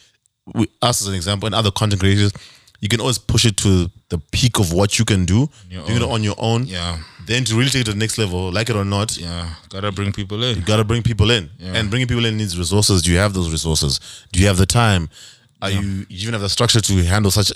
we 0.55 0.69
us 0.83 1.01
as 1.03 1.09
an 1.09 1.15
example, 1.15 1.47
and 1.47 1.55
other 1.55 1.71
content 1.71 2.01
creators. 2.01 2.33
You 2.85 2.89
can 2.89 3.01
always 3.01 3.17
push 3.33 3.47
it 3.47 3.57
to 3.65 3.91
the 4.11 4.19
peak 4.31 4.59
of 4.59 4.71
what 4.79 4.99
you 4.99 5.07
can 5.07 5.25
do, 5.25 5.49
Your 5.71 5.87
doing 5.87 6.03
it 6.03 6.11
on 6.17 6.23
your 6.23 6.35
own. 6.39 6.67
yeah 6.67 6.99
Then 7.27 7.43
to 7.47 7.55
really 7.59 7.71
take 7.71 7.81
it 7.81 7.85
to 7.87 7.93
the 7.93 7.99
next 8.05 8.19
level, 8.19 8.53
like 8.53 8.69
it 8.73 8.77
or 8.77 8.85
not, 8.85 9.17
yeah 9.17 9.55
gotta 9.71 9.91
bring 9.91 10.13
people 10.13 10.39
in 10.45 10.53
you 10.59 10.63
gotta 10.73 10.85
bring 10.85 11.03
people 11.03 11.31
in, 11.31 11.49
and 11.77 11.89
bringing 11.91 12.07
people 12.13 12.27
in 12.27 12.37
needs 12.37 12.59
resources. 12.59 13.01
Do 13.01 13.11
you 13.11 13.17
have 13.25 13.33
those 13.33 13.51
resources? 13.51 13.93
Do 14.33 14.37
you 14.41 14.47
have 14.51 14.59
the 14.59 14.67
time? 14.67 15.09
Are 15.63 15.71
you, 15.71 16.05
you 16.11 16.17
even 16.25 16.35
have 16.35 16.43
the 16.43 16.51
structure 16.59 16.83
to 16.83 16.95
handle 17.05 17.31
such 17.31 17.51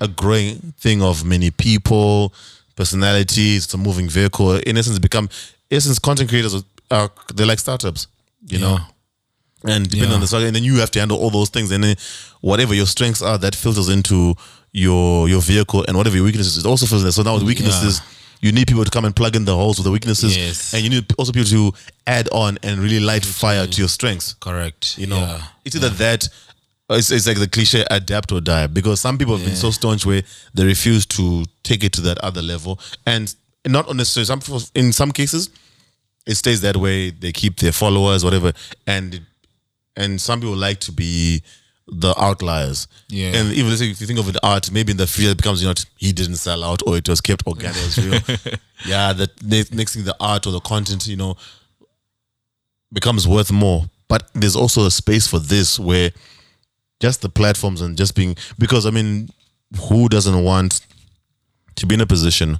a 0.00 0.06
growing 0.06 0.54
thing 0.84 1.02
of 1.02 1.24
many 1.24 1.50
people, 1.50 2.32
personalities? 2.76 3.64
It's 3.64 3.74
a 3.74 3.78
moving 3.78 4.08
vehicle. 4.08 4.58
In 4.68 4.76
essence, 4.78 5.00
become 5.00 5.28
essence, 5.76 5.98
content 5.98 6.28
creators 6.30 6.54
are 6.92 7.10
they're 7.34 7.46
like 7.52 7.58
startups, 7.58 8.06
you 8.46 8.60
know. 8.60 8.78
And 9.64 9.82
depending 9.90 10.10
Yeah. 10.10 10.14
on 10.14 10.20
the 10.20 10.28
startup, 10.28 10.46
and 10.46 10.54
then 10.56 10.62
you 10.62 10.76
have 10.78 10.92
to 10.92 11.00
handle 11.00 11.18
all 11.18 11.30
those 11.30 11.48
things, 11.50 11.72
and 11.72 11.82
then 11.82 11.96
whatever 12.42 12.74
your 12.80 12.86
strengths 12.86 13.22
are, 13.22 13.38
that 13.38 13.56
filters 13.56 13.88
into 13.88 14.36
your 14.72 15.28
your 15.28 15.40
vehicle, 15.40 15.84
and 15.88 15.96
whatever 15.96 16.16
your 16.16 16.24
weaknesses, 16.24 16.58
it 16.58 16.66
also 16.66 16.86
filters. 16.86 17.04
in. 17.06 17.12
So 17.12 17.22
now 17.22 17.34
with 17.34 17.42
weaknesses, 17.44 18.00
you 18.40 18.52
need 18.52 18.66
people 18.68 18.84
to 18.84 18.90
come 18.90 19.04
and 19.04 19.14
plug 19.16 19.34
in 19.36 19.44
the 19.44 19.54
holes 19.54 19.78
with 19.78 19.84
the 19.84 19.90
weaknesses, 19.90 20.36
Yes. 20.36 20.72
and 20.74 20.82
you 20.82 20.90
need 20.90 21.12
also 21.18 21.32
people 21.32 21.48
to 21.50 21.72
add 22.06 22.28
on 22.30 22.58
and 22.62 22.78
really 22.80 23.00
light 23.00 23.24
fire 23.24 23.66
to 23.66 23.78
your 23.80 23.88
strengths. 23.88 24.34
Correct. 24.34 24.96
You 24.98 25.06
know, 25.08 25.18
Yeah. 25.18 25.42
it's 25.64 25.76
either 25.76 25.90
that. 25.90 26.28
It's, 26.90 27.10
it's 27.10 27.26
like 27.26 27.38
the 27.38 27.46
cliche 27.46 27.84
adapt 27.90 28.32
or 28.32 28.40
die 28.40 28.66
because 28.66 28.98
some 28.98 29.18
people 29.18 29.36
have 29.36 29.44
been 29.44 29.56
so 29.56 29.70
staunch 29.70 30.06
where 30.06 30.22
they 30.54 30.64
refuse 30.64 31.04
to 31.04 31.44
take 31.62 31.84
it 31.84 31.92
to 31.92 32.00
that 32.00 32.16
other 32.20 32.40
level 32.40 32.80
and 33.06 33.34
not 33.66 33.94
necessarily 33.94 34.24
some 34.24 34.40
in 34.74 34.90
some 34.94 35.12
cases 35.12 35.50
it 36.26 36.36
stays 36.36 36.62
that 36.62 36.78
way 36.78 37.10
they 37.10 37.30
keep 37.30 37.56
their 37.58 37.72
followers 37.72 38.24
whatever 38.24 38.54
and 38.86 39.20
and 39.98 40.18
some 40.18 40.40
people 40.40 40.56
like 40.56 40.80
to 40.80 40.90
be 40.90 41.42
the 41.90 42.14
outliers 42.18 42.86
Yeah. 43.08 43.32
and 43.34 43.52
even 43.52 43.72
if 43.72 43.80
you 43.80 44.06
think 44.06 44.18
of 44.18 44.30
the 44.32 44.46
art 44.46 44.70
maybe 44.70 44.90
in 44.90 44.98
the 44.98 45.06
field 45.06 45.32
it 45.32 45.36
becomes 45.38 45.62
you 45.62 45.68
know 45.68 45.74
he 45.96 46.12
didn't 46.12 46.36
sell 46.36 46.62
out 46.62 46.82
or 46.86 46.96
it 46.98 47.08
was 47.08 47.20
kept 47.22 47.46
organic 47.46 47.76
it 47.76 47.96
real 47.96 48.54
yeah 48.86 49.12
the 49.14 49.30
next, 49.42 49.72
next 49.72 49.94
thing 49.94 50.04
the 50.04 50.16
art 50.20 50.46
or 50.46 50.50
the 50.52 50.60
content 50.60 51.06
you 51.06 51.16
know 51.16 51.34
becomes 52.92 53.26
worth 53.28 53.52
more. 53.52 53.84
But 54.08 54.30
there's 54.34 54.56
also 54.56 54.86
a 54.86 54.90
space 54.90 55.26
for 55.26 55.38
this 55.38 55.78
where 55.78 56.10
just 57.00 57.20
the 57.22 57.28
platforms 57.28 57.80
and 57.82 57.96
just 57.96 58.14
being 58.14 58.36
because 58.58 58.86
I 58.86 58.90
mean, 58.90 59.28
who 59.88 60.08
doesn't 60.08 60.42
want 60.44 60.80
to 61.76 61.86
be 61.86 61.94
in 61.94 62.00
a 62.00 62.06
position 62.06 62.58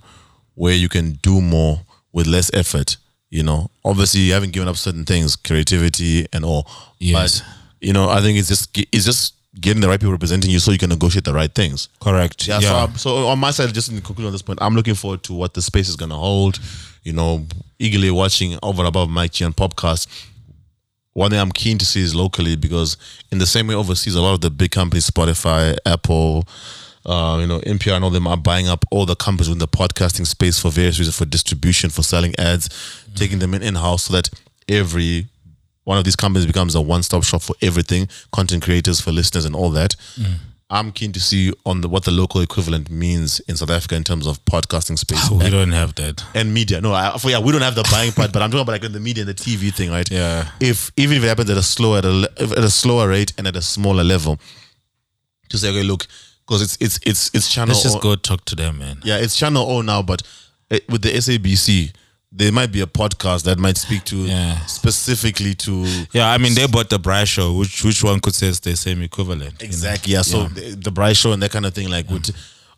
where 0.55 0.75
you 0.75 0.89
can 0.89 1.13
do 1.23 1.41
more 1.41 1.81
with 2.13 2.27
less 2.27 2.51
effort? 2.53 2.97
You 3.31 3.43
know, 3.43 3.71
obviously 3.85 4.21
you 4.21 4.33
haven't 4.33 4.53
given 4.53 4.69
up 4.69 4.77
certain 4.77 5.05
things, 5.05 5.37
creativity 5.37 6.27
and 6.33 6.45
all. 6.45 6.67
Yes. 6.99 7.41
But 7.41 7.49
you 7.81 7.93
know, 7.93 8.09
I 8.09 8.21
think 8.21 8.39
it's 8.39 8.49
just 8.49 8.77
it's 8.93 9.05
just 9.05 9.35
getting 9.61 9.81
the 9.81 9.89
right 9.89 9.99
people 9.99 10.13
representing 10.13 10.51
you 10.51 10.59
so 10.59 10.71
you 10.71 10.79
can 10.79 10.91
negotiate 10.91 11.25
the 11.25 11.33
right 11.33 11.53
things. 11.53 11.89
Correct. 12.01 12.47
Yeah, 12.47 12.61
So, 12.61 12.97
so 12.97 13.27
on 13.27 13.39
my 13.39 13.51
side, 13.51 13.73
just 13.75 13.91
in 13.91 13.97
conclusion 14.01 14.27
on 14.27 14.33
this 14.33 14.43
point, 14.43 14.59
I'm 14.63 14.75
looking 14.75 14.95
forward 14.95 15.23
to 15.25 15.35
what 15.35 15.55
the 15.55 15.63
space 15.63 15.89
is 15.89 15.97
going 15.97 16.11
to 16.11 16.17
hold. 16.17 16.59
You 17.03 17.13
know, 17.13 17.47
eagerly 17.79 18.11
watching 18.11 18.59
over 18.63 18.81
and 18.81 18.89
above 18.89 19.09
MacG 19.09 19.45
and 19.45 19.57
PopCast. 19.57 20.07
One 21.15 21.31
thing 21.31 21.41
I'm 21.41 21.51
keen 21.51 21.79
to 21.79 21.87
see 21.87 22.01
is 22.03 22.15
locally 22.15 22.55
because 22.55 22.97
in 23.33 23.39
the 23.39 23.47
same 23.47 23.67
way 23.67 23.75
overseas, 23.75 24.15
a 24.15 24.21
lot 24.21 24.35
of 24.35 24.41
the 24.41 24.51
big 24.51 24.71
companies, 24.71 25.09
Spotify, 25.11 25.77
Apple, 25.85 26.47
uh, 27.07 27.39
you 27.41 27.47
know, 27.47 27.59
NPR 27.61 27.97
and 27.97 28.05
all 28.05 28.11
them 28.11 28.27
are 28.27 28.37
buying 28.37 28.69
up 28.69 28.85
all 28.91 29.07
the 29.07 29.17
companies 29.17 29.51
in 29.51 29.59
the 29.59 29.67
podcasting 29.67 30.27
space 30.27 30.61
for 30.61 30.71
various 30.71 30.99
reasons, 30.99 31.17
for 31.17 31.25
distribution, 31.25 31.91
for 31.91 32.03
selling 32.03 32.35
ads, 32.39 32.69
taking 33.15 33.39
them 33.39 33.55
in 33.55 33.63
in-house 33.63 34.05
so 34.05 34.13
that 34.13 34.29
every 34.69 35.27
one 35.89 35.97
of 35.97 36.05
these 36.05 36.17
companies 36.17 36.45
becomes 36.45 36.75
a 36.75 36.83
one-stop 36.83 37.25
shop 37.25 37.41
for 37.41 37.57
everything, 37.63 38.09
content 38.31 38.63
creators, 38.63 39.01
for 39.01 39.11
listeners 39.11 39.47
and 39.47 39.57
all 39.57 39.71
that. 39.71 39.97
Mm. 40.17 40.35
I'm 40.69 40.93
keen 40.93 41.13
to 41.13 41.21
see 41.21 41.51
on 41.65 41.81
the 41.81 41.89
what 41.89 42.05
the 42.05 42.11
local 42.11 42.43
equivalent 42.43 42.91
means 42.91 43.41
in 43.49 43.57
South 43.57 43.71
Africa 43.71 43.95
in 43.97 44.05
terms 44.05 44.27
of 44.27 44.45
podcasting 44.45 44.99
space 44.99 45.27
oh, 45.31 45.39
We 45.39 45.47
and, 45.47 45.53
don't 45.53 45.73
have 45.73 45.95
that. 45.95 46.23
and 46.35 46.53
media. 46.53 46.83
No, 46.83 46.93
I, 46.93 47.17
for, 47.17 47.31
yeah, 47.31 47.41
we 47.41 47.53
don't 47.53 47.63
have 47.63 47.75
the 47.75 47.89
buying 47.91 48.13
part, 48.13 48.35
but 48.35 48.43
I'm 48.43 48.51
talking 48.51 48.61
about 48.65 48.73
like 48.73 48.85
in 48.85 48.93
the 48.93 49.01
media 49.01 49.23
and 49.23 49.31
the 49.31 49.35
TV 49.35 49.73
thing, 49.75 49.91
right? 49.91 50.07
Yeah. 50.11 50.51
If 50.61 50.93
even 50.99 51.17
if 51.17 51.25
it 51.25 51.29
happens 51.29 51.49
at 51.49 51.57
a 51.57 51.63
slower 51.63 51.99
at 51.99 52.05
a, 52.05 52.29
at 52.39 52.65
a 52.65 52.69
slower 52.71 53.09
rate 53.09 53.33
and 53.39 53.47
at 53.47 53.57
a 53.57 53.63
smaller 53.63 54.05
level, 54.05 54.39
to 55.49 55.57
say 55.57 55.71
okay, 55.71 55.85
look, 55.85 56.07
because 56.47 56.61
it's 56.61 56.77
it's 56.83 57.01
it's 57.07 57.31
it's 57.33 57.51
channel. 57.51 57.69
Let's 57.73 57.83
just 57.85 57.97
O- 57.97 58.01
go 58.01 58.15
talk 58.15 58.45
to 58.45 58.55
them, 58.55 58.81
man. 58.81 59.01
yeah, 59.05 59.17
it's 59.17 59.35
channel 59.35 59.65
O 59.67 59.81
now, 59.81 60.03
but 60.03 60.21
it, 60.69 60.87
with 60.91 61.01
the 61.01 61.13
SABC, 61.13 61.95
there 62.31 62.53
might 62.53 62.71
be 62.71 62.81
a 62.81 62.87
podcast 62.87 63.45
that 63.45 63.59
might 63.59 63.77
speak 63.77 64.05
to 64.05 64.17
Yeah. 64.17 64.59
specifically 64.67 65.55
to 65.55 65.87
Yeah, 66.13 66.31
I 66.31 66.39
mean 66.39 66.55
they 66.55 66.67
bought 66.67 66.91
the 66.91 66.99
Bryce 66.99 67.29
show, 67.29 67.55
which 67.55 67.85
which 67.85 68.05
one 68.05 68.21
could 68.21 68.35
say 68.35 68.49
is 68.49 68.61
the 68.61 68.77
same 68.77 69.03
equivalent. 69.03 69.43
you 69.43 69.67
know? 69.67 69.71
Exactly. 69.71 70.13
Yeah. 70.13 70.23
So 70.23 70.45
the, 70.45 70.75
the 70.75 70.91
Bryce 70.91 71.17
show 71.17 71.33
and 71.33 71.43
that 71.43 71.51
kind 71.51 71.65
of 71.65 71.75
thing, 71.75 71.89
like, 71.89 72.11
would, 72.11 72.31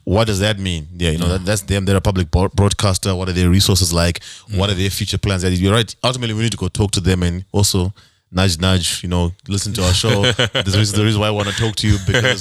what 0.04 0.26
does 0.26 0.38
that 0.40 0.58
mean? 0.58 0.88
Yeah, 0.96 1.10
you 1.10 1.18
know, 1.18 1.28
that, 1.28 1.44
that's 1.44 1.62
them. 1.62 1.84
They're 1.84 1.96
a 1.96 2.00
public 2.00 2.30
broad- 2.30 2.52
broadcaster. 2.52 3.14
What 3.14 3.28
are 3.28 3.32
their 3.32 3.50
resources 3.50 3.92
like? 3.92 4.22
What 4.54 4.70
mm. 4.70 4.72
are 4.72 4.76
their 4.76 4.90
future 4.90 5.18
plans? 5.18 5.42
Yeah, 5.42 5.50
You're 5.50 5.74
right. 5.74 5.94
Ultimately, 6.02 6.34
we 6.34 6.42
need 6.42 6.52
to 6.52 6.56
go 6.56 6.68
talk 6.68 6.92
to 6.92 7.00
them 7.00 7.22
and 7.22 7.44
also 7.52 7.92
nudge, 8.32 8.58
nudge. 8.60 9.02
You 9.02 9.08
know, 9.08 9.32
listen 9.48 9.72
to 9.74 9.84
our 9.84 9.92
show. 9.94 10.22
There's 10.52 10.76
reason, 10.76 10.98
the 10.98 11.04
reason 11.04 11.20
why 11.20 11.28
I 11.28 11.30
want 11.30 11.48
to 11.48 11.54
talk 11.54 11.76
to 11.76 11.88
you 11.88 11.98
because 12.06 12.40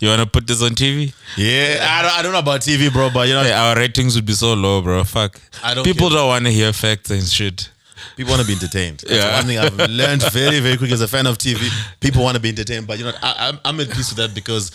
You 0.00 0.08
wanna 0.08 0.26
put 0.26 0.46
this 0.46 0.62
on 0.62 0.70
TV? 0.72 1.12
yeah, 1.36 1.86
I 1.88 2.02
don't, 2.02 2.18
I 2.18 2.22
don't 2.22 2.32
know 2.32 2.38
about 2.38 2.60
TV, 2.60 2.92
bro, 2.92 3.10
but 3.12 3.28
you 3.28 3.34
know, 3.34 3.42
Hey, 3.42 3.52
our 3.52 3.76
ratings 3.76 4.14
would 4.16 4.26
be 4.26 4.32
so 4.32 4.54
low, 4.54 4.80
bro. 4.82 5.04
Fuck. 5.04 5.40
I 5.62 5.74
don't 5.74 5.84
People 5.84 6.08
care. 6.08 6.18
don't 6.18 6.28
want 6.28 6.44
to 6.46 6.50
hear 6.52 6.72
facts 6.72 7.10
and 7.10 7.22
shit. 7.24 7.70
people 8.16 8.30
want 8.30 8.42
to 8.42 8.46
be 8.46 8.54
entertained. 8.54 9.00
That's 9.06 9.12
Yeah. 9.24 9.36
one 9.36 9.46
thing 9.46 9.58
I've 9.58 9.90
learned 9.90 10.22
very, 10.30 10.60
very 10.60 10.76
quick 10.76 10.90
as 10.92 11.00
a 11.00 11.08
fan 11.08 11.26
of 11.26 11.38
TV. 11.38 11.68
People 12.00 12.22
want 12.22 12.36
to 12.36 12.40
be 12.40 12.48
entertained, 12.50 12.86
but 12.86 12.98
you 12.98 13.04
know, 13.04 13.12
I, 13.22 13.48
I'm, 13.48 13.58
I'm 13.64 13.80
at 13.80 13.90
peace 13.90 14.10
with 14.10 14.18
that 14.18 14.34
because. 14.34 14.70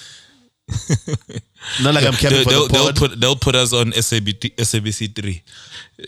Not 1.84 1.94
like 1.94 2.06
I'm 2.06 2.14
capping 2.14 2.38
They, 2.40 2.44
for 2.44 2.50
the 2.50 2.70
they'll 2.72 2.94
put 2.94 3.20
they'll 3.20 3.36
put 3.36 3.56
us 3.56 3.72
on 3.74 3.92
SABT, 3.92 4.56
SABC 4.56 5.16
three. 5.16 5.44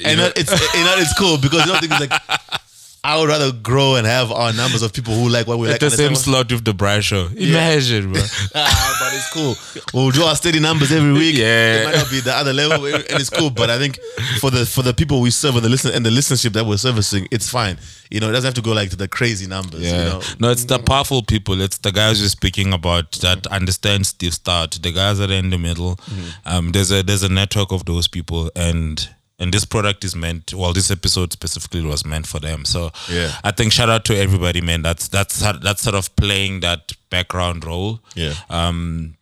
and 0.03 0.19
that 0.19 0.37
it's 0.37 0.51
and 0.51 0.85
that 0.85 0.97
it's 0.99 1.13
cool 1.17 1.37
because 1.37 1.65
you 1.65 1.73
know 1.73 1.79
things 1.79 1.99
like 1.99 2.11
I 3.03 3.17
would 3.19 3.29
rather 3.29 3.51
grow 3.53 3.95
and 3.95 4.05
have 4.05 4.31
our 4.31 4.51
numbers 4.51 4.81
of 4.81 4.91
people 4.91 5.13
who 5.13 5.29
like 5.29 5.47
what 5.47 5.59
we 5.59 5.67
At 5.67 5.73
like. 5.73 5.79
the 5.79 5.91
same 5.91 6.15
slot 6.15 6.51
with 6.51 6.65
the 6.65 6.73
Bryce 6.73 7.05
show. 7.05 7.27
Imagine, 7.37 8.11
bro. 8.11 8.21
ah, 8.55 8.97
but 8.99 9.13
it's 9.15 9.31
cool. 9.33 9.55
We'll 9.93 10.11
do 10.11 10.23
our 10.23 10.35
steady 10.35 10.59
numbers 10.59 10.91
every 10.91 11.13
week. 11.13 11.35
Yeah. 11.37 11.81
it 11.81 11.85
might 11.85 11.95
not 11.95 12.09
be 12.11 12.19
the 12.19 12.33
other 12.35 12.51
level, 12.53 12.85
and 12.85 13.05
it's 13.09 13.29
cool. 13.29 13.49
But 13.49 13.69
I 13.69 13.77
think 13.77 13.97
for 14.39 14.49
the 14.51 14.65
for 14.65 14.81
the 14.81 14.93
people 14.93 15.21
we 15.21 15.29
serve 15.31 15.55
and 15.55 15.63
the 15.63 15.69
listen 15.69 15.93
and 15.93 16.05
the 16.05 16.09
listenership 16.09 16.53
that 16.53 16.65
we're 16.65 16.77
servicing, 16.77 17.27
it's 17.31 17.49
fine. 17.49 17.77
You 18.09 18.19
know, 18.19 18.29
it 18.29 18.33
doesn't 18.33 18.47
have 18.47 18.53
to 18.55 18.61
go 18.61 18.73
like 18.73 18.89
to 18.89 18.95
the 18.95 19.07
crazy 19.07 19.47
numbers. 19.47 19.81
Yeah. 19.83 19.97
You 19.97 20.03
know, 20.09 20.21
No, 20.39 20.49
it's 20.51 20.65
the 20.65 20.79
powerful 20.79 21.23
people. 21.23 21.61
It's 21.61 21.77
the 21.77 21.91
guys 21.91 22.19
you're 22.19 22.29
speaking 22.29 22.73
about 22.73 23.11
that 23.21 23.45
understand 23.47 24.05
Steve 24.07 24.33
Stout. 24.33 24.71
The 24.81 24.91
guys 24.91 25.19
that 25.19 25.29
are 25.29 25.33
in 25.33 25.49
the 25.49 25.57
middle. 25.57 25.95
Mm-hmm. 25.97 26.29
Um, 26.45 26.71
there's 26.71 26.91
a 26.91 27.03
there's 27.03 27.23
a 27.23 27.29
network 27.29 27.71
of 27.71 27.85
those 27.85 28.07
people, 28.07 28.51
and 28.55 29.07
and 29.39 29.53
this 29.53 29.65
product 29.65 30.03
is 30.03 30.15
meant. 30.15 30.53
Well, 30.53 30.73
this 30.73 30.89
episode 30.91 31.31
specifically 31.31 31.83
was 31.83 32.05
meant 32.05 32.25
for 32.27 32.39
them. 32.39 32.65
So 32.65 32.91
Yeah. 33.09 33.31
I 33.43 33.51
think 33.51 33.71
shout 33.71 33.89
out 33.89 34.03
to 34.05 34.17
everybody, 34.17 34.61
man. 34.61 34.81
That's 34.81 35.07
that's 35.07 35.39
that's 35.61 35.81
sort 35.81 35.95
of 35.95 36.15
playing 36.15 36.61
that 36.61 36.93
background 37.09 37.63
role. 37.65 37.99
yeah. 38.15 38.33
Um 38.49 39.13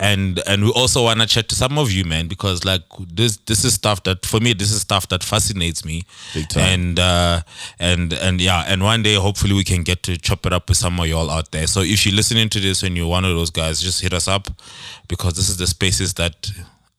and 0.00 0.40
and 0.46 0.62
we 0.62 0.70
also 0.70 1.02
want 1.02 1.20
to 1.20 1.26
chat 1.26 1.48
to 1.48 1.56
some 1.56 1.76
of 1.76 1.90
you 1.90 2.04
man 2.04 2.28
because 2.28 2.64
like 2.64 2.82
this 3.12 3.36
this 3.46 3.64
is 3.64 3.74
stuff 3.74 4.00
that 4.04 4.24
for 4.24 4.38
me 4.38 4.52
this 4.52 4.70
is 4.70 4.80
stuff 4.82 5.08
that 5.08 5.24
fascinates 5.24 5.84
me 5.84 6.04
Big 6.34 6.48
time. 6.48 6.62
and 6.62 7.00
uh 7.00 7.40
and 7.80 8.12
and 8.12 8.40
yeah 8.40 8.62
and 8.68 8.80
one 8.84 9.02
day 9.02 9.14
hopefully 9.14 9.54
we 9.54 9.64
can 9.64 9.82
get 9.82 10.04
to 10.04 10.16
chop 10.16 10.46
it 10.46 10.52
up 10.52 10.68
with 10.68 10.78
some 10.78 11.00
of 11.00 11.08
y'all 11.08 11.28
out 11.30 11.50
there 11.50 11.66
so 11.66 11.80
if 11.80 12.06
you're 12.06 12.14
listening 12.14 12.48
to 12.48 12.60
this 12.60 12.84
and 12.84 12.96
you're 12.96 13.08
one 13.08 13.24
of 13.24 13.34
those 13.34 13.50
guys 13.50 13.80
just 13.80 14.00
hit 14.00 14.12
us 14.12 14.28
up 14.28 14.48
because 15.08 15.34
this 15.34 15.48
is 15.48 15.56
the 15.56 15.66
spaces 15.66 16.14
that 16.14 16.48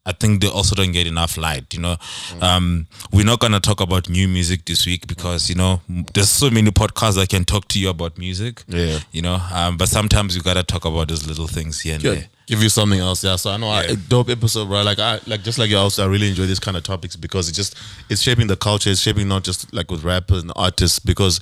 I 0.09 0.13
think 0.13 0.41
they 0.41 0.47
also 0.49 0.73
don't 0.75 0.91
get 0.91 1.05
enough 1.05 1.37
light, 1.37 1.71
you 1.71 1.79
know. 1.79 1.95
Um, 2.41 2.87
we're 3.13 3.25
not 3.25 3.39
gonna 3.39 3.59
talk 3.59 3.79
about 3.79 4.09
new 4.09 4.27
music 4.27 4.65
this 4.65 4.85
week 4.87 5.05
because 5.05 5.49
you 5.49 5.55
know 5.55 5.81
there's 6.15 6.29
so 6.29 6.49
many 6.49 6.71
podcasts 6.71 7.15
that 7.15 7.29
can 7.29 7.45
talk 7.45 7.67
to 7.69 7.79
you 7.79 7.89
about 7.89 8.17
music. 8.17 8.63
Yeah. 8.67 8.99
you 9.11 9.21
know. 9.21 9.39
Um, 9.53 9.77
but 9.77 9.87
sometimes 9.87 10.35
you 10.35 10.41
gotta 10.41 10.63
talk 10.63 10.85
about 10.85 11.09
those 11.09 11.27
little 11.27 11.47
things 11.47 11.79
here 11.81 11.95
and 11.95 12.03
there. 12.03 12.25
Give 12.47 12.63
you 12.63 12.69
something 12.69 12.99
else, 12.99 13.23
yeah. 13.23 13.35
So 13.35 13.51
I 13.51 13.57
know 13.57 13.71
Yeah. 13.71 13.91
a 13.91 13.95
dope 13.95 14.29
episode, 14.29 14.65
bro. 14.67 14.81
Like 14.81 14.97
I 14.97 15.19
like 15.27 15.43
just 15.43 15.59
like 15.59 15.69
you 15.69 15.77
also, 15.77 16.03
I 16.03 16.07
really 16.07 16.29
enjoy 16.29 16.47
these 16.47 16.59
kind 16.59 16.75
of 16.75 16.81
topics 16.81 17.15
because 17.15 17.47
it 17.47 17.53
just 17.53 17.75
it's 18.09 18.21
shaping 18.23 18.47
the 18.47 18.57
culture. 18.57 18.89
It's 18.89 19.01
shaping 19.01 19.27
not 19.27 19.43
just 19.43 19.71
like 19.71 19.91
with 19.91 20.03
rappers 20.03 20.41
and 20.41 20.51
artists 20.55 20.97
because 20.97 21.39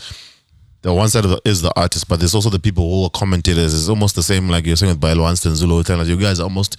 the 0.82 0.94
one 0.94 1.08
side 1.10 1.24
of 1.24 1.32
the, 1.32 1.42
is 1.46 1.62
the 1.62 1.72
artist, 1.80 2.08
but 2.10 2.20
there's 2.20 2.36
also 2.36 2.50
the 2.50 2.60
people 2.60 2.84
who 2.90 3.06
are 3.06 3.10
commentators. 3.10 3.74
It's 3.74 3.88
almost 3.90 4.16
the 4.16 4.24
same 4.24 4.50
like 4.50 4.66
you're 4.66 4.76
saying 4.76 4.92
with 4.92 5.02
Bailo 5.02 5.24
Anston 5.32 5.56
Zulu. 5.56 5.82
You 6.06 6.18
guys 6.18 6.42
are 6.42 6.44
almost 6.44 6.78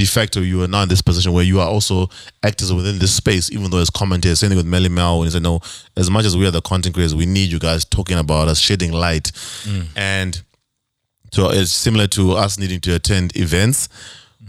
de 0.00 0.06
facto 0.06 0.40
you 0.40 0.62
are 0.62 0.66
now 0.66 0.82
in 0.82 0.88
this 0.88 1.02
position 1.02 1.32
where 1.32 1.44
you 1.44 1.60
are 1.60 1.68
also 1.68 2.08
actors 2.42 2.72
within 2.72 2.98
this 2.98 3.14
space, 3.14 3.52
even 3.52 3.70
though 3.70 3.78
as 3.78 3.90
commentators. 3.90 4.40
Same 4.40 4.48
thing 4.48 4.56
with 4.56 4.66
Melly 4.66 4.88
Mel 4.88 5.18
when 5.18 5.26
he 5.26 5.30
said, 5.30 5.42
No, 5.42 5.60
as 5.94 6.10
much 6.10 6.24
as 6.24 6.36
we 6.36 6.46
are 6.46 6.50
the 6.50 6.62
content 6.62 6.94
creators, 6.94 7.14
we 7.14 7.26
need 7.26 7.50
you 7.50 7.58
guys 7.58 7.84
talking 7.84 8.18
about 8.18 8.48
us, 8.48 8.58
shedding 8.58 8.92
light. 8.92 9.24
Mm. 9.64 9.86
And 9.96 10.42
so 11.32 11.50
it's 11.50 11.70
similar 11.70 12.06
to 12.08 12.32
us 12.32 12.58
needing 12.58 12.80
to 12.80 12.94
attend 12.94 13.36
events. 13.36 13.88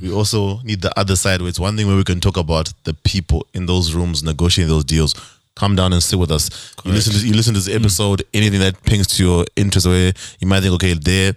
We 0.02 0.08
mm. 0.08 0.16
also 0.16 0.62
need 0.62 0.82
the 0.82 0.98
other 0.98 1.18
side 1.18 1.42
where 1.42 1.50
it's 1.50 1.60
one 1.60 1.76
thing 1.76 1.88
where 1.88 1.98
we 1.98 2.06
can 2.06 2.22
talk 2.22 2.38
about 2.38 2.72
the 2.86 2.94
people 2.94 3.46
in 3.54 3.66
those 3.66 3.94
rooms 3.94 4.24
negotiating 4.24 4.74
those 4.74 4.86
deals. 4.86 5.14
Come 5.56 5.76
down 5.76 5.92
and 5.92 6.02
sit 6.02 6.18
with 6.18 6.32
us. 6.32 6.74
You 6.86 6.94
listen 6.94 7.14
to 7.14 7.28
you 7.28 7.34
listen 7.34 7.54
to 7.56 7.60
this 7.60 7.68
mm. 7.68 7.78
episode, 7.78 8.24
anything 8.34 8.62
that 8.62 8.82
pings 8.84 9.08
to 9.08 9.24
your 9.24 9.46
interest 9.58 9.86
where 9.86 10.14
you 10.40 10.48
might 10.48 10.62
think, 10.62 10.74
okay, 10.76 10.94
there 10.94 11.36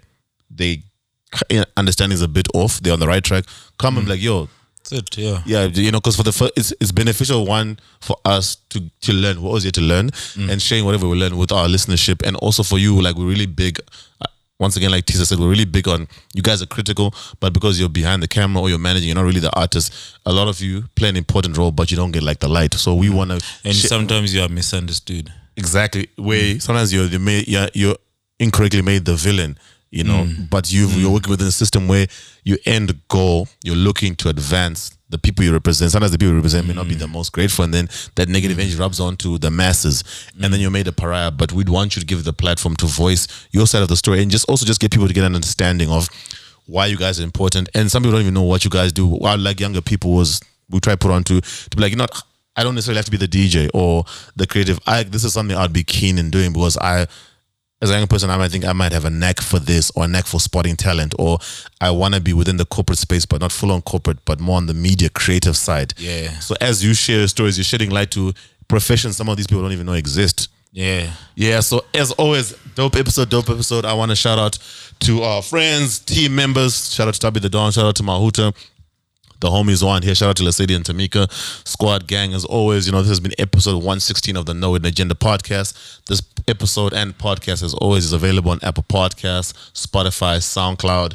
they 0.51 0.83
understanding 1.77 2.15
is 2.15 2.23
a 2.23 2.29
bit 2.29 2.49
off, 2.55 2.81
they're 2.81 2.93
on 2.93 3.01
the 3.01 3.07
right 3.07 3.23
track. 3.23 3.45
Come 3.79 3.97
and 3.99 4.07
be 4.07 4.07
hmm. 4.07 4.11
like, 4.13 4.23
yo, 4.23 4.49
That's 4.79 4.93
it, 4.93 5.19
yeah. 5.19 5.43
yeah, 5.47 5.65
you 5.65 5.91
know, 5.91 6.01
because 6.01 6.17
for 6.17 6.23
the 6.23 6.33
first, 6.33 6.53
it's 6.57 6.73
it's 6.81 6.93
beneficial 6.93 7.47
one 7.47 7.79
for 8.01 8.17
us 8.25 8.57
to 8.71 8.81
to 9.03 9.13
learn 9.13 9.43
what 9.43 9.53
was 9.53 9.63
here 9.65 9.73
to 9.73 9.81
learn 9.81 10.11
hmm. 10.35 10.51
and 10.51 10.61
sharing 10.61 10.85
whatever 10.85 11.09
we 11.09 11.17
learn 11.19 11.37
with 11.37 11.53
our 11.53 11.67
listenership, 11.67 12.27
and 12.27 12.37
also 12.37 12.63
for 12.63 12.79
you, 12.79 13.01
like 13.01 13.17
we're 13.17 13.27
really 13.29 13.47
big. 13.47 13.81
uh, 14.21 14.27
once 14.61 14.77
again, 14.77 14.93
like 14.93 15.05
Tisa 15.05 15.27
said, 15.27 15.39
we're 15.41 15.51
really 15.51 15.65
big 15.65 15.89
on 15.89 16.07
you 16.33 16.41
guys 16.41 16.63
are 16.63 16.67
critical, 16.67 17.13
but 17.41 17.53
because 17.53 17.81
you're 17.81 17.89
behind 17.89 18.23
the 18.23 18.29
camera 18.29 18.63
or 18.63 18.69
you're 18.69 18.79
managing, 18.79 19.09
you're 19.09 19.17
not 19.17 19.25
really 19.25 19.41
the 19.41 19.55
artist. 19.59 19.93
A 20.25 20.33
lot 20.33 20.47
of 20.47 20.61
you 20.61 20.85
play 20.95 21.09
an 21.09 21.17
important 21.17 21.57
role, 21.59 21.73
but 21.73 21.91
you 21.91 21.97
don't 21.97 22.13
get 22.13 22.23
like 22.23 22.39
the 22.39 22.49
light. 22.49 22.73
So 22.75 22.95
we 22.95 23.09
hmm. 23.09 23.17
want 23.17 23.31
to 23.31 23.47
And 23.65 23.75
sometimes 23.75 24.33
you 24.33 24.43
are 24.43 24.49
misunderstood. 24.49 25.33
exactly 25.57 26.09
where 26.17 26.59
sometimes 26.61 26.93
you're 26.93 27.09
the 27.09 27.19
ma- 27.19 27.45
you're, 27.47 27.69
you're 27.75 27.97
incorrectly 28.39 28.83
made 28.83 29.05
the 29.05 29.15
villain 29.17 29.59
you 29.95 30.05
know 30.05 30.25
mm. 30.25 30.51
but 30.51 30.73
you 30.73 30.87
you're 30.89 31.11
mm. 31.11 31.15
working 31.15 31.31
within 31.31 31.47
a 31.47 31.53
system 31.53 31.89
where 31.89 32.07
your 32.43 32.59
end 32.67 33.01
goal 33.09 33.49
you're 33.63 33.77
looking 33.77 34.15
to 34.17 34.29
advance 34.29 34.97
the 35.11 35.19
people 35.19 35.45
you 35.45 35.53
represent. 35.53 35.93
Sometimes 35.93 36.11
the 36.11 36.19
people 36.19 36.31
you 36.31 36.37
represent 36.37 36.67
may 36.67 36.75
not 36.75 36.89
be 36.89 36.97
mm. 36.97 36.99
the 36.99 37.07
most 37.07 37.31
grateful 37.33 37.65
and 37.65 37.73
then 37.73 37.89
that 38.17 38.29
negative 38.29 38.59
energy 38.59 38.77
rubs 38.77 38.99
onto 38.99 39.39
the 39.39 39.51
masses 39.51 40.03
and 40.43 40.53
then 40.53 40.61
you're 40.61 40.73
made 40.73 40.89
a 40.89 40.93
pariah. 40.93 41.31
But 41.31 41.53
we'd 41.53 41.69
want 41.69 41.95
you 41.95 42.01
to 42.01 42.07
give 42.07 42.25
the 42.25 42.33
platform 42.33 42.75
to 42.77 42.87
voice 42.87 43.29
your 43.53 43.69
side 43.69 43.83
of 43.83 43.89
the 43.89 43.97
story 43.97 44.23
and 44.23 44.31
just 44.31 44.49
also 44.49 44.67
just 44.67 44.81
get 44.81 44.91
people 44.91 45.07
to 45.07 45.15
get 45.15 45.23
an 45.23 45.37
understanding 45.37 45.89
of 45.89 46.09
why 46.67 46.87
you 46.87 46.97
guys 46.97 47.21
are 47.21 47.23
important. 47.23 47.69
And 47.75 47.91
some 47.93 48.03
people 48.03 48.13
don't 48.13 48.23
even 48.23 48.35
know 48.35 48.43
what 48.43 48.65
you 48.65 48.71
guys 48.71 48.93
do. 48.93 49.07
What 49.07 49.39
like 49.39 49.61
younger 49.61 49.81
people 49.81 50.13
was 50.15 50.41
we 50.69 50.81
try 50.81 50.95
to 50.95 50.99
put 50.99 51.13
on 51.13 51.23
to 51.25 51.41
to 51.41 51.77
be 51.77 51.83
like 51.83 51.93
you 51.93 51.97
know 51.97 52.07
I 52.57 52.65
don't 52.65 52.75
necessarily 52.75 52.99
have 52.99 53.05
to 53.05 53.11
be 53.11 53.17
the 53.17 53.29
DJ 53.29 53.69
or 53.73 54.05
the 54.35 54.47
creative. 54.49 54.81
I 54.87 55.05
this 55.05 55.23
is 55.23 55.33
something 55.33 55.57
I'd 55.57 55.73
be 55.73 55.85
keen 55.85 56.19
in 56.19 56.31
doing 56.31 56.53
because 56.53 56.77
I 56.79 57.07
as 57.85 57.91
a 57.91 57.99
young 57.99 58.07
person, 58.07 58.31
I 58.31 58.39
might 58.39 58.51
think 58.51 58.65
I 58.65 58.73
might 58.73 58.93
have 58.93 59.05
a 59.05 59.11
knack 59.11 59.41
for 59.43 59.59
this 59.59 59.93
or 59.95 60.05
a 60.05 60.09
knack 60.09 60.25
for 60.25 60.41
spotting 60.41 60.75
talent, 60.75 61.15
or 61.19 61.39
I 61.83 61.91
want 61.91 62.15
to 62.15 62.21
be 62.21 62.33
within 62.33 62.57
the 62.57 62.65
corporate 62.65 62.99
space, 62.99 63.27
but 63.27 63.43
not 63.43 63.53
full 63.53 63.71
on 63.71 63.83
corporate, 63.83 64.25
but 64.25 64.41
more 64.41 64.57
on 64.57 64.67
the 64.67 64.75
media 64.75 65.11
creative 65.11 65.55
side. 65.55 65.93
Yeah. 65.99 66.31
So 66.39 66.57
as 66.63 66.83
you 66.83 66.95
share 66.95 67.29
stories, 67.29 67.59
you're 67.59 67.65
shedding 67.65 67.91
light 67.91 68.11
to 68.13 68.33
professions 68.69 69.17
some 69.17 69.29
of 69.29 69.37
these 69.37 69.47
people 69.47 69.63
don't 69.63 69.73
even 69.73 69.85
know 69.85 69.93
exist. 69.93 70.49
Yeah. 70.73 71.13
Yeah, 71.37 71.61
so 71.61 71.85
as 71.93 72.11
always, 72.13 72.53
dope 72.75 72.97
episode, 72.97 73.29
dope 73.29 73.51
episode. 73.51 73.85
I 73.85 73.93
want 73.93 74.11
to 74.11 74.17
shout 74.17 74.39
out 74.39 74.59
to 75.01 75.23
our 75.23 75.43
friends, 75.43 75.99
team 75.99 76.35
members. 76.35 76.93
Shout 76.93 77.07
out 77.07 77.15
to 77.15 77.21
Tabi 77.21 77.41
the 77.41 77.51
Dawn. 77.51 77.71
Shout 77.71 77.85
out 77.85 77.97
to 77.97 78.03
Mahuta. 78.03 78.57
The 79.41 79.51
homies 79.51 79.87
on 79.87 80.03
here. 80.03 80.15
Shout 80.15 80.31
out 80.31 80.37
to 80.37 80.43
Lasidi 80.43 80.75
and 80.75 80.85
Tamika. 80.85 81.31
Squad 81.69 82.07
gang, 82.07 82.33
as 82.33 82.47
always. 82.47 82.87
You 82.87 82.93
know, 82.93 83.01
this 83.03 83.11
has 83.11 83.21
been 83.21 83.35
episode 83.39 83.75
116 83.75 84.37
of 84.37 84.47
the 84.47 84.55
No 84.55 84.73
Hidden 84.73 84.87
Agenda 84.87 85.15
podcast. 85.15 86.01
This 86.07 86.23
episode 86.49 86.93
and 86.93 87.17
podcast, 87.17 87.63
as 87.63 87.75
always, 87.75 88.05
is 88.05 88.13
available 88.13 88.51
on 88.51 88.59
Apple 88.63 88.85
Podcasts, 88.85 89.53
Spotify, 89.73 90.39
SoundCloud. 90.39 91.15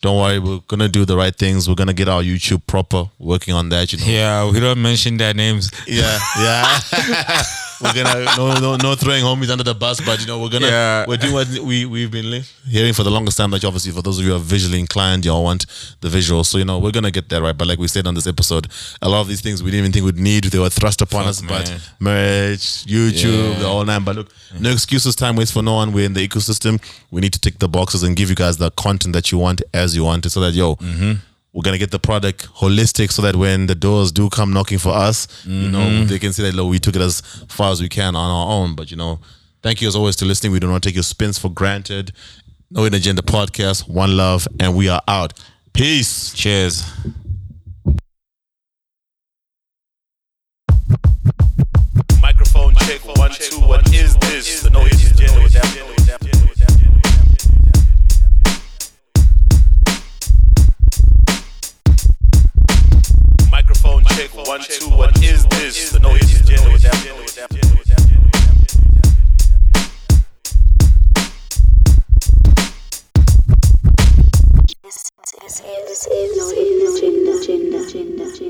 Don't 0.00 0.16
worry, 0.16 0.38
we're 0.38 0.60
going 0.68 0.80
to 0.80 0.88
do 0.88 1.04
the 1.04 1.16
right 1.16 1.34
things. 1.34 1.68
We're 1.68 1.74
going 1.74 1.88
to 1.88 1.94
get 1.94 2.08
our 2.08 2.22
YouTube 2.22 2.66
proper, 2.66 3.10
working 3.18 3.54
on 3.54 3.68
that, 3.70 3.92
you 3.92 3.98
know. 3.98 4.06
Yeah, 4.06 4.50
we 4.50 4.60
don't 4.60 4.80
mention 4.80 5.16
their 5.16 5.34
names. 5.34 5.70
Yeah, 5.86 6.18
yeah. 6.38 7.42
we're 7.80 7.92
gonna 7.94 8.24
no 8.36 8.58
no 8.60 8.76
no 8.76 8.94
throwing 8.94 9.22
homies 9.22 9.50
under 9.50 9.62
the 9.64 9.74
bus, 9.74 10.00
but 10.00 10.20
you 10.20 10.26
know 10.26 10.40
we're 10.40 10.48
gonna 10.48 10.66
Yeah. 10.66 11.04
we're 11.06 11.16
doing 11.16 11.32
what 11.34 11.48
we 11.60 11.84
we've 11.86 12.10
been 12.10 12.42
hearing 12.68 12.92
for 12.92 13.02
the 13.04 13.10
longest 13.10 13.36
time. 13.36 13.50
Like 13.50 13.64
obviously 13.64 13.92
for 13.92 14.02
those 14.02 14.18
of 14.18 14.24
you 14.24 14.30
who 14.30 14.36
are 14.36 14.40
visually 14.40 14.80
inclined, 14.80 15.24
y'all 15.24 15.44
want 15.44 15.66
the 16.00 16.08
visuals, 16.08 16.46
so 16.46 16.58
you 16.58 16.64
know 16.64 16.78
we're 16.78 16.90
gonna 16.90 17.10
get 17.10 17.28
that 17.28 17.40
right. 17.42 17.56
But 17.56 17.68
like 17.68 17.78
we 17.78 17.88
said 17.88 18.06
on 18.06 18.14
this 18.14 18.26
episode, 18.26 18.66
a 19.02 19.08
lot 19.08 19.20
of 19.20 19.28
these 19.28 19.40
things 19.40 19.62
we 19.62 19.70
didn't 19.70 19.84
even 19.84 19.92
think 19.92 20.04
we'd 20.06 20.18
need. 20.22 20.44
They 20.44 20.58
were 20.58 20.70
thrust 20.70 21.02
upon 21.02 21.22
Fuck, 21.22 21.30
us, 21.30 21.42
man. 21.42 21.48
but 21.64 21.90
merch, 22.00 22.84
YouTube, 22.86 23.52
Yeah. 23.54 23.58
the 23.60 23.68
whole 23.68 23.84
nine. 23.84 24.04
But 24.04 24.16
look, 24.16 24.30
no 24.58 24.70
excuses. 24.70 25.14
Time 25.16 25.36
waits 25.36 25.50
for 25.50 25.62
no 25.62 25.74
one. 25.74 25.92
We're 25.92 26.06
in 26.06 26.14
the 26.14 26.26
ecosystem. 26.26 26.80
We 27.10 27.20
need 27.20 27.32
to 27.34 27.38
tick 27.40 27.58
the 27.58 27.68
boxes 27.68 28.02
and 28.02 28.16
give 28.16 28.28
you 28.28 28.34
guys 28.34 28.56
the 28.56 28.70
content 28.72 29.12
that 29.14 29.30
you 29.32 29.38
want 29.38 29.62
as 29.72 29.94
you 29.94 30.04
want 30.04 30.26
it, 30.26 30.30
so 30.30 30.40
that 30.40 30.52
yo. 30.54 30.76
Mm-hmm. 30.76 31.12
We're 31.52 31.62
gonna 31.62 31.78
get 31.78 31.90
the 31.90 31.98
product 31.98 32.46
holistic 32.54 33.10
so 33.10 33.22
that 33.22 33.34
when 33.34 33.66
the 33.66 33.74
doors 33.74 34.12
do 34.12 34.28
come 34.28 34.52
knocking 34.52 34.78
for 34.78 34.90
us, 34.92 35.26
you 35.46 35.68
know, 35.70 35.78
Mm-hmm. 35.78 36.06
they 36.06 36.18
can 36.18 36.32
see 36.32 36.42
that 36.42 36.54
look, 36.54 36.68
we 36.70 36.78
took 36.78 36.94
it 36.94 37.00
as 37.02 37.20
far 37.48 37.72
as 37.72 37.80
we 37.80 37.88
can 37.88 38.14
on 38.14 38.30
our 38.30 38.52
own. 38.52 38.74
But 38.76 38.90
you 38.90 38.96
know, 38.96 39.20
thank 39.62 39.80
you 39.80 39.88
as 39.88 39.96
always 39.96 40.14
to 40.16 40.24
listening. 40.24 40.52
We 40.52 40.60
do 40.60 40.68
not 40.68 40.82
take 40.82 40.94
your 40.94 41.02
spins 41.02 41.38
for 41.38 41.48
granted. 41.50 42.12
No 42.70 42.82
Hidden 42.84 42.98
Agenda 42.98 43.22
podcast, 43.22 43.88
one 43.88 44.16
love, 44.16 44.46
and 44.60 44.76
we 44.76 44.88
are 44.90 45.00
out. 45.08 45.32
Peace. 45.72 46.32
Cheers. 46.34 46.84
Microphone 52.20 52.74
check 52.76 53.00
one 53.16 53.30
two. 53.32 53.60
What 53.60 53.92
is 53.94 54.16
this? 54.16 54.62
The 54.62 54.70
no 54.70 54.80
hidden 54.84 55.12
agenda 55.12 55.42
with 55.42 55.52
that. 55.52 55.97
check, 64.18 64.34
one, 64.48 64.60
two, 64.60 64.90
what 64.90 65.16
is 65.22 65.46
this? 65.46 65.90
So 65.90 65.98
no, 65.98 66.10
it's 66.14 66.40
agenda 66.40 66.72
with 66.72 66.82
that. 66.82 66.98
This 75.86 76.06
is 76.06 76.36
no 76.36 76.50
agenda, 76.50 77.30
agenda, 77.38 77.78
agenda, 77.78 78.24
agenda. 78.24 78.47